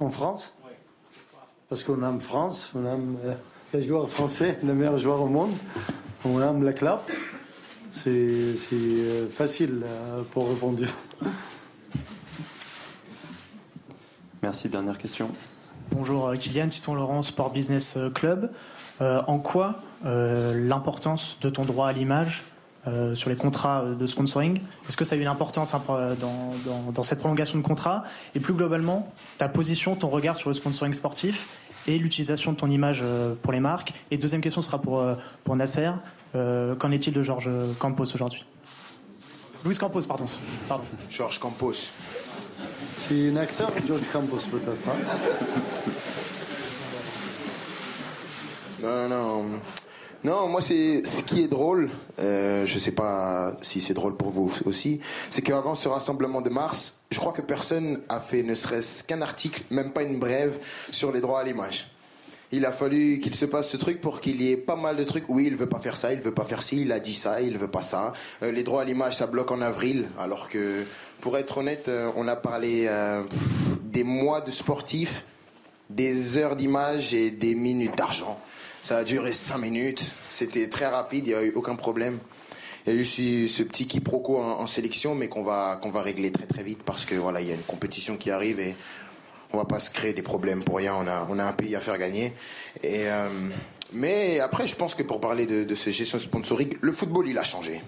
En 0.00 0.10
France? 0.10 0.54
Parce 1.68 1.84
qu'on 1.84 2.02
aime 2.02 2.20
France, 2.20 2.72
on 2.74 2.84
aime 2.84 3.16
euh, 3.24 3.34
les 3.72 3.82
joueurs 3.82 4.10
français, 4.10 4.58
les 4.62 4.74
meilleurs 4.74 4.98
joueurs 4.98 5.20
au 5.22 5.28
monde, 5.28 5.52
on 6.24 6.40
aime 6.42 6.62
la 6.64 6.72
club. 6.72 6.98
C'est 7.92 8.10
euh, 8.72 9.28
facile 9.28 9.84
pour 10.32 10.48
répondre. 10.48 10.82
Merci. 14.42 14.68
Dernière 14.68 14.98
question. 14.98 15.30
Bonjour 15.92 16.32
Kylian, 16.38 16.68
Titon 16.68 16.94
Laurent, 16.94 17.22
Sport 17.22 17.50
Business 17.50 17.98
Club. 18.14 18.50
en 19.00 19.38
quoi 19.38 19.76
l'importance 20.02 21.38
de 21.40 21.50
ton 21.50 21.64
droit 21.64 21.88
à 21.88 21.92
l'image 21.92 22.44
euh, 22.88 23.14
sur 23.14 23.30
les 23.30 23.36
contrats 23.36 23.84
de 23.84 24.06
sponsoring? 24.06 24.60
Est-ce 24.88 24.96
que 24.96 25.04
ça 25.04 25.14
a 25.14 25.18
une 25.18 25.26
importance 25.28 25.74
hein, 25.74 25.82
dans, 26.18 27.02
cette 27.02 27.20
prolongation 27.20 27.58
de 27.58 27.62
contrat? 27.62 28.04
Et 28.34 28.40
plus 28.40 28.54
globalement, 28.54 29.12
ta 29.38 29.48
position, 29.48 29.94
ton 29.94 30.08
regard 30.08 30.36
sur 30.36 30.48
le 30.48 30.54
sponsoring 30.54 30.94
sportif 30.94 31.48
et 31.86 31.98
l'utilisation 31.98 32.52
de 32.52 32.56
ton 32.56 32.70
image 32.70 33.00
euh, 33.04 33.34
pour 33.40 33.52
les 33.52 33.60
marques? 33.60 33.92
Et 34.10 34.16
deuxième 34.16 34.40
question 34.40 34.62
sera 34.62 34.80
pour, 34.80 35.00
euh, 35.00 35.14
pour 35.44 35.56
Nasser. 35.56 35.90
Qu'en 36.32 36.90
est-il 36.90 37.12
de 37.12 37.22
Georges 37.22 37.50
Campos 37.78 38.06
aujourd'hui? 38.14 38.42
Louis 39.64 39.76
Campos, 39.76 40.00
pardon. 40.02 40.24
pardon. 40.66 40.84
Georges 41.10 41.38
Campos. 41.38 41.92
C'est 42.96 43.30
un 43.30 43.36
acteur, 43.36 43.72
Georges 43.86 44.02
Campos 44.12 44.48
peut-être. 44.50 44.86
Non, 48.82 49.08
non, 49.08 49.42
non. 49.42 49.60
Non, 50.24 50.48
moi, 50.48 50.60
c'est 50.60 51.04
ce 51.04 51.22
qui 51.22 51.42
est 51.42 51.48
drôle. 51.48 51.90
Euh, 52.20 52.64
je 52.64 52.78
sais 52.78 52.92
pas 52.92 53.54
si 53.60 53.80
c'est 53.80 53.94
drôle 53.94 54.16
pour 54.16 54.30
vous 54.30 54.52
aussi. 54.66 55.00
C'est 55.30 55.42
qu'avant 55.42 55.74
ce 55.74 55.88
rassemblement 55.88 56.40
de 56.40 56.48
mars, 56.48 56.98
je 57.10 57.18
crois 57.18 57.32
que 57.32 57.42
personne 57.42 58.00
a 58.08 58.20
fait 58.20 58.44
ne 58.44 58.54
serait-ce 58.54 59.02
qu'un 59.02 59.20
article, 59.20 59.64
même 59.70 59.90
pas 59.90 60.02
une 60.02 60.20
brève, 60.20 60.58
sur 60.92 61.10
les 61.10 61.20
droits 61.20 61.40
à 61.40 61.44
l'image. 61.44 61.88
Il 62.52 62.66
a 62.66 62.70
fallu 62.70 63.18
qu'il 63.20 63.34
se 63.34 63.46
passe 63.46 63.70
ce 63.70 63.78
truc 63.78 64.00
pour 64.00 64.20
qu'il 64.20 64.42
y 64.42 64.52
ait 64.52 64.58
pas 64.58 64.76
mal 64.76 64.96
de 64.96 65.04
trucs. 65.04 65.24
Oui, 65.28 65.46
il 65.46 65.56
veut 65.56 65.68
pas 65.68 65.80
faire 65.80 65.96
ça, 65.96 66.12
il 66.12 66.20
veut 66.20 66.34
pas 66.34 66.44
faire 66.44 66.62
ci, 66.62 66.82
il 66.82 66.92
a 66.92 67.00
dit 67.00 67.14
ça, 67.14 67.40
il 67.40 67.56
veut 67.58 67.66
pas 67.66 67.82
ça. 67.82 68.12
Euh, 68.42 68.52
les 68.52 68.62
droits 68.62 68.82
à 68.82 68.84
l'image, 68.84 69.16
ça 69.16 69.26
bloque 69.26 69.50
en 69.50 69.60
avril, 69.60 70.06
alors 70.20 70.50
que, 70.50 70.84
pour 71.22 71.38
être 71.38 71.58
honnête, 71.58 71.88
euh, 71.88 72.10
on 72.16 72.28
a 72.28 72.36
parlé 72.36 72.86
euh, 72.88 73.22
des 73.80 74.02
mois 74.02 74.42
de 74.42 74.50
sportifs, 74.50 75.24
des 75.88 76.36
heures 76.36 76.56
d'image 76.56 77.14
et 77.14 77.30
des 77.30 77.54
minutes 77.54 77.96
d'argent. 77.96 78.38
Ça 78.82 78.98
a 78.98 79.04
duré 79.04 79.32
5 79.32 79.56
minutes. 79.56 80.14
C'était 80.30 80.68
très 80.68 80.86
rapide, 80.86 81.26
il 81.26 81.30
n'y 81.30 81.34
a 81.34 81.44
eu 81.44 81.52
aucun 81.54 81.76
problème. 81.76 82.18
Il 82.84 82.92
y 82.92 82.96
a 82.96 83.00
eu 83.00 83.04
ce 83.04 83.62
petit 83.62 83.86
quiproquo 83.86 84.36
en, 84.38 84.60
en 84.60 84.66
sélection, 84.66 85.14
mais 85.14 85.28
qu'on 85.28 85.44
va, 85.44 85.78
qu'on 85.80 85.90
va 85.90 86.02
régler 86.02 86.32
très 86.32 86.46
très 86.46 86.64
vite 86.64 86.82
parce 86.82 87.04
que 87.04 87.14
voilà, 87.14 87.40
il 87.40 87.48
y 87.48 87.52
a 87.52 87.54
une 87.54 87.62
compétition 87.62 88.16
qui 88.16 88.32
arrive 88.32 88.58
et 88.58 88.74
on 89.52 89.58
va 89.58 89.64
pas 89.64 89.78
se 89.78 89.90
créer 89.90 90.14
des 90.14 90.22
problèmes 90.22 90.64
pour 90.64 90.78
rien. 90.78 90.94
On 90.98 91.06
a, 91.06 91.26
on 91.30 91.38
a 91.38 91.44
un 91.44 91.52
pays 91.52 91.76
à 91.76 91.80
faire 91.80 91.98
gagner. 91.98 92.32
Et, 92.82 93.04
euh, 93.06 93.28
mais 93.92 94.40
après, 94.40 94.66
je 94.66 94.74
pense 94.74 94.96
que 94.96 95.04
pour 95.04 95.20
parler 95.20 95.46
de, 95.46 95.74
ces 95.76 95.92
gestions 95.92 96.18
sponsoriques, 96.18 96.78
le 96.80 96.92
football, 96.92 97.28
il 97.28 97.38
a 97.38 97.44
changé. 97.44 97.80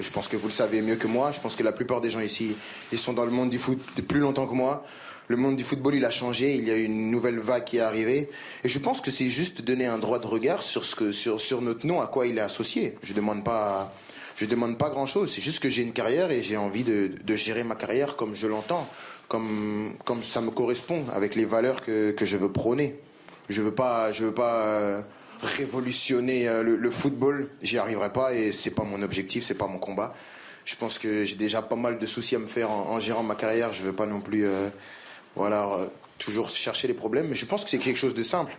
Je 0.00 0.10
pense 0.10 0.28
que 0.28 0.36
vous 0.36 0.48
le 0.48 0.52
savez 0.52 0.82
mieux 0.82 0.96
que 0.96 1.06
moi. 1.06 1.32
Je 1.32 1.40
pense 1.40 1.56
que 1.56 1.62
la 1.62 1.72
plupart 1.72 2.00
des 2.00 2.10
gens 2.10 2.20
ici, 2.20 2.56
ils 2.92 2.98
sont 2.98 3.12
dans 3.12 3.24
le 3.24 3.30
monde 3.30 3.50
du 3.50 3.58
foot 3.58 3.78
plus 4.08 4.20
longtemps 4.20 4.46
que 4.46 4.54
moi 4.54 4.84
le 5.30 5.36
monde 5.36 5.54
du 5.54 5.62
football, 5.62 5.94
il 5.94 6.04
a 6.04 6.10
changé. 6.10 6.56
Il 6.56 6.64
y 6.64 6.72
a 6.72 6.76
une 6.76 7.08
nouvelle 7.08 7.38
vague 7.38 7.62
qui 7.62 7.76
est 7.76 7.80
arrivée. 7.80 8.28
Et 8.64 8.68
je 8.68 8.78
pense 8.80 9.00
que 9.00 9.12
c'est 9.12 9.28
juste 9.28 9.62
donner 9.62 9.86
un 9.86 9.96
droit 9.96 10.18
de 10.18 10.26
regard 10.26 10.60
sur, 10.60 10.84
ce 10.84 10.96
que, 10.96 11.12
sur, 11.12 11.40
sur 11.40 11.62
notre 11.62 11.86
nom, 11.86 12.00
à 12.00 12.08
quoi 12.08 12.26
il 12.26 12.36
est 12.36 12.40
associé. 12.40 12.96
Je 13.04 13.14
demande 13.14 13.44
pas. 13.44 13.92
Je 14.36 14.46
demande 14.46 14.76
pas 14.76 14.88
grand 14.88 15.04
chose, 15.04 15.30
c'est 15.30 15.42
juste 15.42 15.60
que 15.60 15.68
j'ai 15.68 15.82
une 15.82 15.92
carrière 15.92 16.30
et 16.30 16.42
j'ai 16.42 16.56
envie 16.56 16.82
de, 16.82 17.10
de, 17.24 17.36
gérer 17.36 17.62
ma 17.62 17.74
carrière 17.74 18.16
comme 18.16 18.34
je 18.34 18.46
l'entends, 18.46 18.88
comme, 19.28 19.92
comme 20.06 20.22
ça 20.22 20.40
me 20.40 20.50
correspond, 20.50 21.04
avec 21.12 21.34
les 21.34 21.44
valeurs 21.44 21.82
que, 21.82 22.12
que 22.12 22.24
je 22.24 22.38
veux 22.38 22.50
prôner. 22.50 22.98
Je 23.50 23.60
veux 23.60 23.74
pas, 23.74 24.12
je 24.12 24.24
veux 24.24 24.32
pas 24.32 24.62
euh, 24.62 25.02
révolutionner 25.42 26.48
euh, 26.48 26.62
le, 26.62 26.90
football, 26.90 27.48
j'y 27.62 27.78
arriverai 27.78 28.12
pas 28.12 28.34
et 28.34 28.52
c'est 28.52 28.70
pas 28.70 28.84
mon 28.84 29.02
objectif, 29.02 29.44
c'est 29.44 29.54
pas 29.54 29.66
mon 29.66 29.78
combat. 29.78 30.14
Je 30.64 30.76
pense 30.76 30.98
que 30.98 31.24
j'ai 31.24 31.36
déjà 31.36 31.62
pas 31.62 31.76
mal 31.76 31.98
de 31.98 32.06
soucis 32.06 32.36
à 32.36 32.38
me 32.38 32.46
faire 32.46 32.70
en, 32.70 33.00
gérant 33.00 33.22
ma 33.22 33.34
carrière, 33.34 33.72
je 33.72 33.82
veux 33.82 33.92
pas 33.92 34.06
non 34.06 34.20
plus 34.20 34.46
euh, 34.46 34.68
voilà, 35.34 35.64
euh, 35.64 35.86
toujours 36.18 36.50
chercher 36.50 36.88
les 36.88 36.94
problèmes. 36.94 37.28
Mais 37.28 37.34
je 37.34 37.46
pense 37.46 37.64
que 37.64 37.70
c'est 37.70 37.78
quelque 37.78 37.96
chose 37.96 38.14
de 38.14 38.22
simple. 38.22 38.56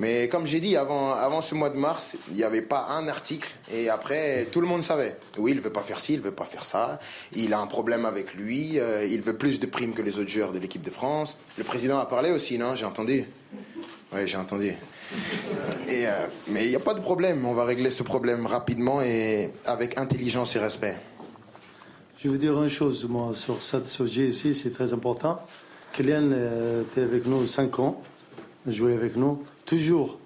Mais 0.00 0.28
comme 0.28 0.44
j'ai 0.44 0.58
dit, 0.58 0.76
avant, 0.76 1.14
avant 1.14 1.40
ce 1.40 1.54
mois 1.54 1.70
de 1.70 1.76
mars, 1.76 2.16
il 2.30 2.34
n'y 2.34 2.42
avait 2.42 2.62
pas 2.62 2.88
un 2.90 3.06
article. 3.06 3.48
Et 3.72 3.88
après, 3.88 4.48
tout 4.50 4.60
le 4.60 4.66
monde 4.66 4.82
savait. 4.82 5.16
Oui, 5.38 5.52
il 5.52 5.60
veut 5.60 5.70
pas 5.70 5.82
faire 5.82 6.00
ci, 6.00 6.14
il 6.14 6.20
veut 6.20 6.32
pas 6.32 6.44
faire 6.44 6.64
ça. 6.64 6.98
Il 7.32 7.54
a 7.54 7.60
un 7.60 7.68
problème 7.68 8.04
avec 8.04 8.34
lui. 8.34 8.80
Il 9.08 9.22
veut 9.22 9.36
plus 9.36 9.60
de 9.60 9.66
primes 9.66 9.94
que 9.94 10.02
les 10.02 10.18
autres 10.18 10.30
joueurs 10.30 10.50
de 10.50 10.58
l'équipe 10.58 10.82
de 10.82 10.90
France. 10.90 11.38
Le 11.58 11.62
président 11.62 12.00
a 12.00 12.06
parlé 12.06 12.32
aussi, 12.32 12.58
non? 12.58 12.74
J'ai 12.74 12.86
entendu. 12.86 13.24
Oui, 14.12 14.26
j'ai 14.26 14.36
entendu. 14.36 14.74
Euh, 15.12 16.26
mais 16.48 16.64
il 16.64 16.70
n'y 16.70 16.76
a 16.76 16.80
pas 16.80 16.94
de 16.94 17.00
problème. 17.00 17.44
On 17.46 17.54
va 17.54 17.64
régler 17.64 17.90
ce 17.90 18.02
problème 18.02 18.46
rapidement 18.46 19.02
et 19.02 19.52
avec 19.66 19.98
intelligence 19.98 20.56
et 20.56 20.58
respect. 20.58 20.96
Je 22.18 22.28
veux 22.28 22.38
dire 22.38 22.60
une 22.62 22.68
chose, 22.68 23.06
moi, 23.08 23.32
sur 23.34 23.62
ce 23.62 23.84
sujet 23.84 24.28
aussi, 24.28 24.54
c'est 24.54 24.70
très 24.70 24.92
important. 24.92 25.38
Kylian 25.92 26.30
euh, 26.32 26.82
était 26.82 27.02
avec 27.02 27.26
nous 27.26 27.46
5 27.46 27.78
ans, 27.78 28.02
joué 28.66 28.94
avec 28.94 29.16
nous. 29.16 29.42
Toujours 29.66 30.18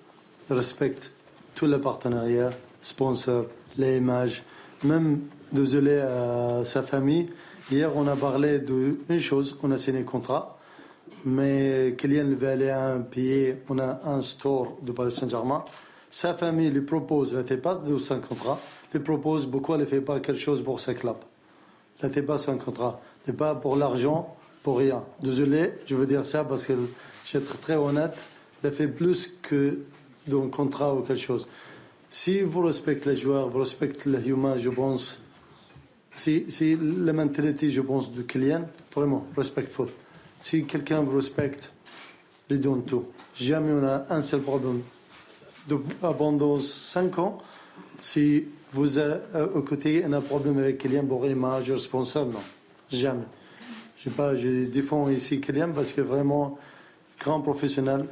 respecte 0.49 1.11
tous 1.55 1.67
les 1.67 1.79
partenariats, 1.79 2.53
sponsors, 2.81 3.47
les 3.77 3.97
images, 3.97 4.45
même 4.85 5.21
désolé 5.53 5.99
à 5.99 6.63
sa 6.65 6.83
famille. 6.83 7.29
Hier, 7.71 7.91
on 7.97 8.07
a 8.07 8.17
parlé 8.17 8.61
d'une 8.61 9.21
chose, 9.21 9.59
on 9.63 9.71
a 9.73 9.79
signé 9.79 10.01
un 10.01 10.05
contrat, 10.05 10.58
mais 11.25 11.95
Kylian 11.97 12.37
aller 12.43 12.71
à 12.71 12.93
un 12.93 13.01
pays, 13.01 13.57
on 13.69 13.79
a 13.79 14.01
un 14.05 14.23
store 14.23 14.79
de 14.83 14.93
Paris 14.93 15.13
Saint-Germain. 15.13 15.65
Sa 16.11 16.35
famille 16.35 16.71
lui 16.71 16.83
propose, 16.83 17.33
elle 17.33 17.41
n'était 17.41 17.57
pas 17.57 17.75
de 17.75 17.97
son 17.99 18.21
contrat, 18.21 18.59
lui 18.93 19.01
propose 19.01 19.47
pourquoi 19.47 19.77
elle 19.77 19.83
ne 19.83 19.87
fait 19.87 20.01
pas 20.01 20.21
quelque 20.21 20.41
chose 20.41 20.63
pour 20.63 20.81
sa 20.81 20.95
club. 20.95 21.17
Elle 22.01 22.09
n'était 22.09 22.23
pas 22.23 22.39
sans 22.39 22.57
contrat, 22.57 23.01
n'est 23.27 23.35
pas 23.35 23.55
pour 23.55 23.77
l'argent, 23.77 24.37
pour 24.63 24.79
rien. 24.79 25.03
Désolé, 25.23 25.73
je 25.87 25.95
veux 25.95 26.07
dire 26.07 26.25
ça 26.25 26.45
parce 26.45 26.65
que 26.65 26.75
je 27.25 27.39
vais 27.39 27.45
être 27.45 27.59
très 27.61 27.77
honnête, 27.77 28.17
a 28.65 28.71
fait 28.71 28.89
plus 28.89 29.35
que 29.43 29.79
d'un 30.27 30.49
contrat 30.49 30.95
ou 30.95 31.03
quelque 31.03 31.21
chose. 31.21 31.49
Si 32.11 32.41
vous 32.41 32.63
respectez 32.63 33.11
les 33.11 33.17
joueurs, 33.17 33.49
vous 33.49 33.59
respectez 33.59 34.11
les 34.11 34.29
humains, 34.29 34.57
je 34.59 34.71
pense, 34.71 35.21
si, 36.11 36.51
si 36.51 36.77
la 36.77 37.13
mentalité, 37.13 37.71
je 37.71 37.81
pense, 37.81 38.11
du 38.11 38.25
client, 38.25 38.67
vraiment, 38.95 39.27
respectful. 39.37 39.89
Si 40.41 40.65
quelqu'un 40.65 41.01
vous 41.01 41.17
respecte, 41.17 41.73
lui 42.49 42.59
donne 42.59 42.85
tout. 42.85 43.07
Jamais 43.35 43.73
on 43.73 43.85
a 43.85 44.07
un 44.11 44.23
seul 44.23 44.41
problème. 44.41 44.83
De, 45.69 45.77
pendant 46.01 46.61
cinq 46.61 47.19
ans, 47.19 47.39
si 48.01 48.47
vous 48.73 48.99
êtes 48.99 49.23
au 49.55 49.63
côté 49.63 50.05
un 50.05 50.21
problème 50.21 50.59
avec 50.59 50.79
quelqu'un 50.79 51.05
pour 51.05 51.27
image 51.27 51.71
responsable, 51.71 52.33
non. 52.33 52.41
Jamais. 52.91 53.27
Je, 53.99 54.11
pas, 54.11 54.37
je 54.37 54.65
défends 54.65 55.09
ici 55.09 55.41
Kylian 55.41 55.73
parce 55.75 55.93
que 55.93 56.01
vraiment, 56.01 56.59
grand 57.21 57.41
professionnel. 57.41 58.07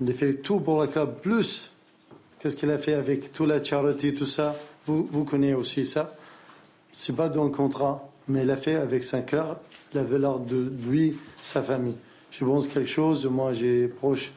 Il 0.00 0.10
a 0.10 0.14
fait 0.14 0.34
tout 0.34 0.60
pour 0.60 0.80
le 0.80 0.88
club, 0.88 1.20
plus 1.20 1.70
qu'est-ce 2.38 2.56
qu'il 2.56 2.70
a 2.70 2.78
fait 2.78 2.94
avec 2.94 3.32
toute 3.32 3.48
la 3.48 3.62
charité, 3.62 4.14
tout 4.14 4.26
ça. 4.26 4.54
Vous, 4.84 5.08
vous 5.10 5.24
connaissez 5.24 5.54
aussi 5.54 5.84
ça. 5.84 6.14
C'est 6.92 7.16
pas 7.16 7.28
dans 7.28 7.44
le 7.44 7.50
contrat, 7.50 8.08
mais 8.28 8.42
il 8.42 8.50
a 8.50 8.56
fait 8.56 8.76
avec 8.76 9.04
son 9.04 9.22
cœur 9.22 9.58
la 9.96 10.04
valeur 10.04 10.38
de 10.38 10.72
lui, 10.88 11.16
sa 11.40 11.62
famille. 11.62 11.96
Je 12.30 12.44
pense 12.44 12.68
quelque 12.68 12.88
chose, 12.88 13.26
moi 13.26 13.52
j'ai 13.52 13.88
proche 13.88 14.32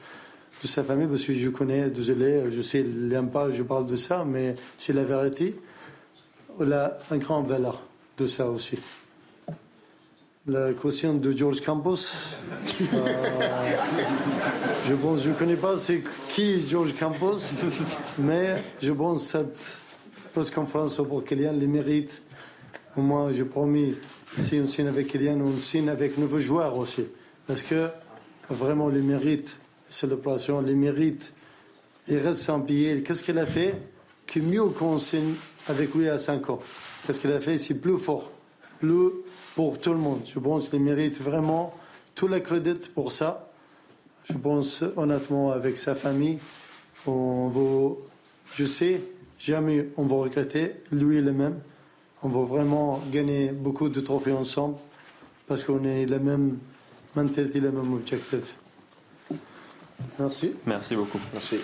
de 0.61 0.68
sa 0.68 0.84
famille 0.84 1.07
parce 1.07 1.23
que 1.23 1.34
je 1.34 1.49
connais, 1.49 1.90
désolé, 1.90 2.44
je 2.52 2.61
sais, 2.61 2.80
il 2.80 3.30
pas, 3.31 3.52
je 3.52 3.64
parle 3.64 3.88
de 3.88 3.95
ça, 3.95 4.26
mais 4.26 4.56
c'est 4.77 4.94
la 4.94 5.03
vérité. 5.03 5.56
Il 6.60 6.73
a 6.73 6.98
un 7.11 7.18
grand 7.18 7.44
valeur 7.44 7.81
de 8.18 8.27
ça 8.27 8.49
aussi 8.49 8.77
la 10.49 10.73
question 10.73 11.14
de 11.14 11.31
George 11.31 11.61
Campos. 11.61 12.36
Euh, 12.81 13.77
je 14.88 14.95
pense, 14.95 15.23
je 15.23 15.30
ne 15.30 15.36
connais 15.36 15.56
pas 15.56 15.77
c'est 15.77 16.02
qui 16.30 16.68
George 16.68 16.95
Campos, 16.98 17.38
mais 18.18 18.56
je 18.81 18.91
pense 18.91 19.27
cette 19.27 19.77
presse-conférence 20.34 20.95
pour 21.07 21.23
Kylian 21.23 21.53
les 21.53 21.68
mérite. 21.68 22.23
Moi, 22.95 23.31
j'ai 23.36 23.44
promis, 23.44 23.95
si 24.41 24.60
on 24.60 24.68
signe 24.68 24.88
avec 24.88 25.07
Kylian, 25.07 25.40
on 25.41 25.57
signe 25.60 25.90
avec 25.90 26.18
nouveaux 26.18 26.40
joueurs 26.40 26.78
aussi. 26.78 27.06
Parce 27.48 27.61
que 27.61 27.90
vraiment, 28.49 28.90
les 28.90 29.02
mérites, 29.02 29.57
célébration, 29.90 30.61
les 30.61 30.76
mérites, 30.76 31.34
il 32.07 32.18
reste 32.18 32.41
sans 32.41 32.60
billet. 32.60 33.02
Qu'est-ce 33.02 33.24
qu'il 33.24 33.38
a 33.38 33.45
fait 33.45 33.76
Que 34.26 34.40
mieux 34.40 34.66
qu'on 34.66 34.99
signe 34.99 35.34
avec 35.68 35.94
lui 35.94 36.10
à 36.10 36.18
5 36.18 36.49
ans? 36.49 36.60
Qu'est-ce 37.06 37.20
qu'il 37.20 37.32
a 37.32 37.40
fait? 37.40 37.57
C'est 37.57 37.76
plus 37.76 37.98
fort, 37.98 38.32
plus 38.80 39.10
pour 39.56 39.80
tout 39.80 39.91
le 39.91 39.99
monde. 39.99 40.22
Je 40.26 40.40
pense 40.40 40.70
qu'il 40.70 40.82
mérite 40.82 41.20
vraiment 41.20 41.74
tout 42.16 42.28
le 42.28 42.40
crédit 42.40 42.74
pour 42.94 43.11
ça. 43.11 43.49
Je 44.30 44.38
pense 44.38 44.84
honnêtement 44.95 45.52
avec 45.52 45.78
sa 45.78 45.95
famille, 45.95 46.38
on 47.07 47.48
va, 47.48 47.95
je 48.53 48.66
sais, 48.66 49.02
jamais 49.40 49.88
on 49.98 50.06
va 50.06 50.18
regretter, 50.18 50.74
lui 50.91 51.20
le 51.20 51.32
même 51.32 51.60
on 52.24 52.30
va 52.30 52.44
vraiment 52.44 53.02
gagner 53.12 53.50
beaucoup 53.50 53.90
de 53.90 54.00
trophées 54.02 54.34
ensemble 54.34 54.76
parce 55.48 55.64
qu'on 55.64 55.84
est 55.86 56.06
la 56.06 56.20
même 56.20 56.58
mentalité, 57.16 57.60
le 57.60 57.72
même 57.72 57.94
objectif. 57.94 58.56
Merci. 60.20 60.54
Merci 60.66 60.96
beaucoup. 60.96 61.20
Merci. 61.34 61.58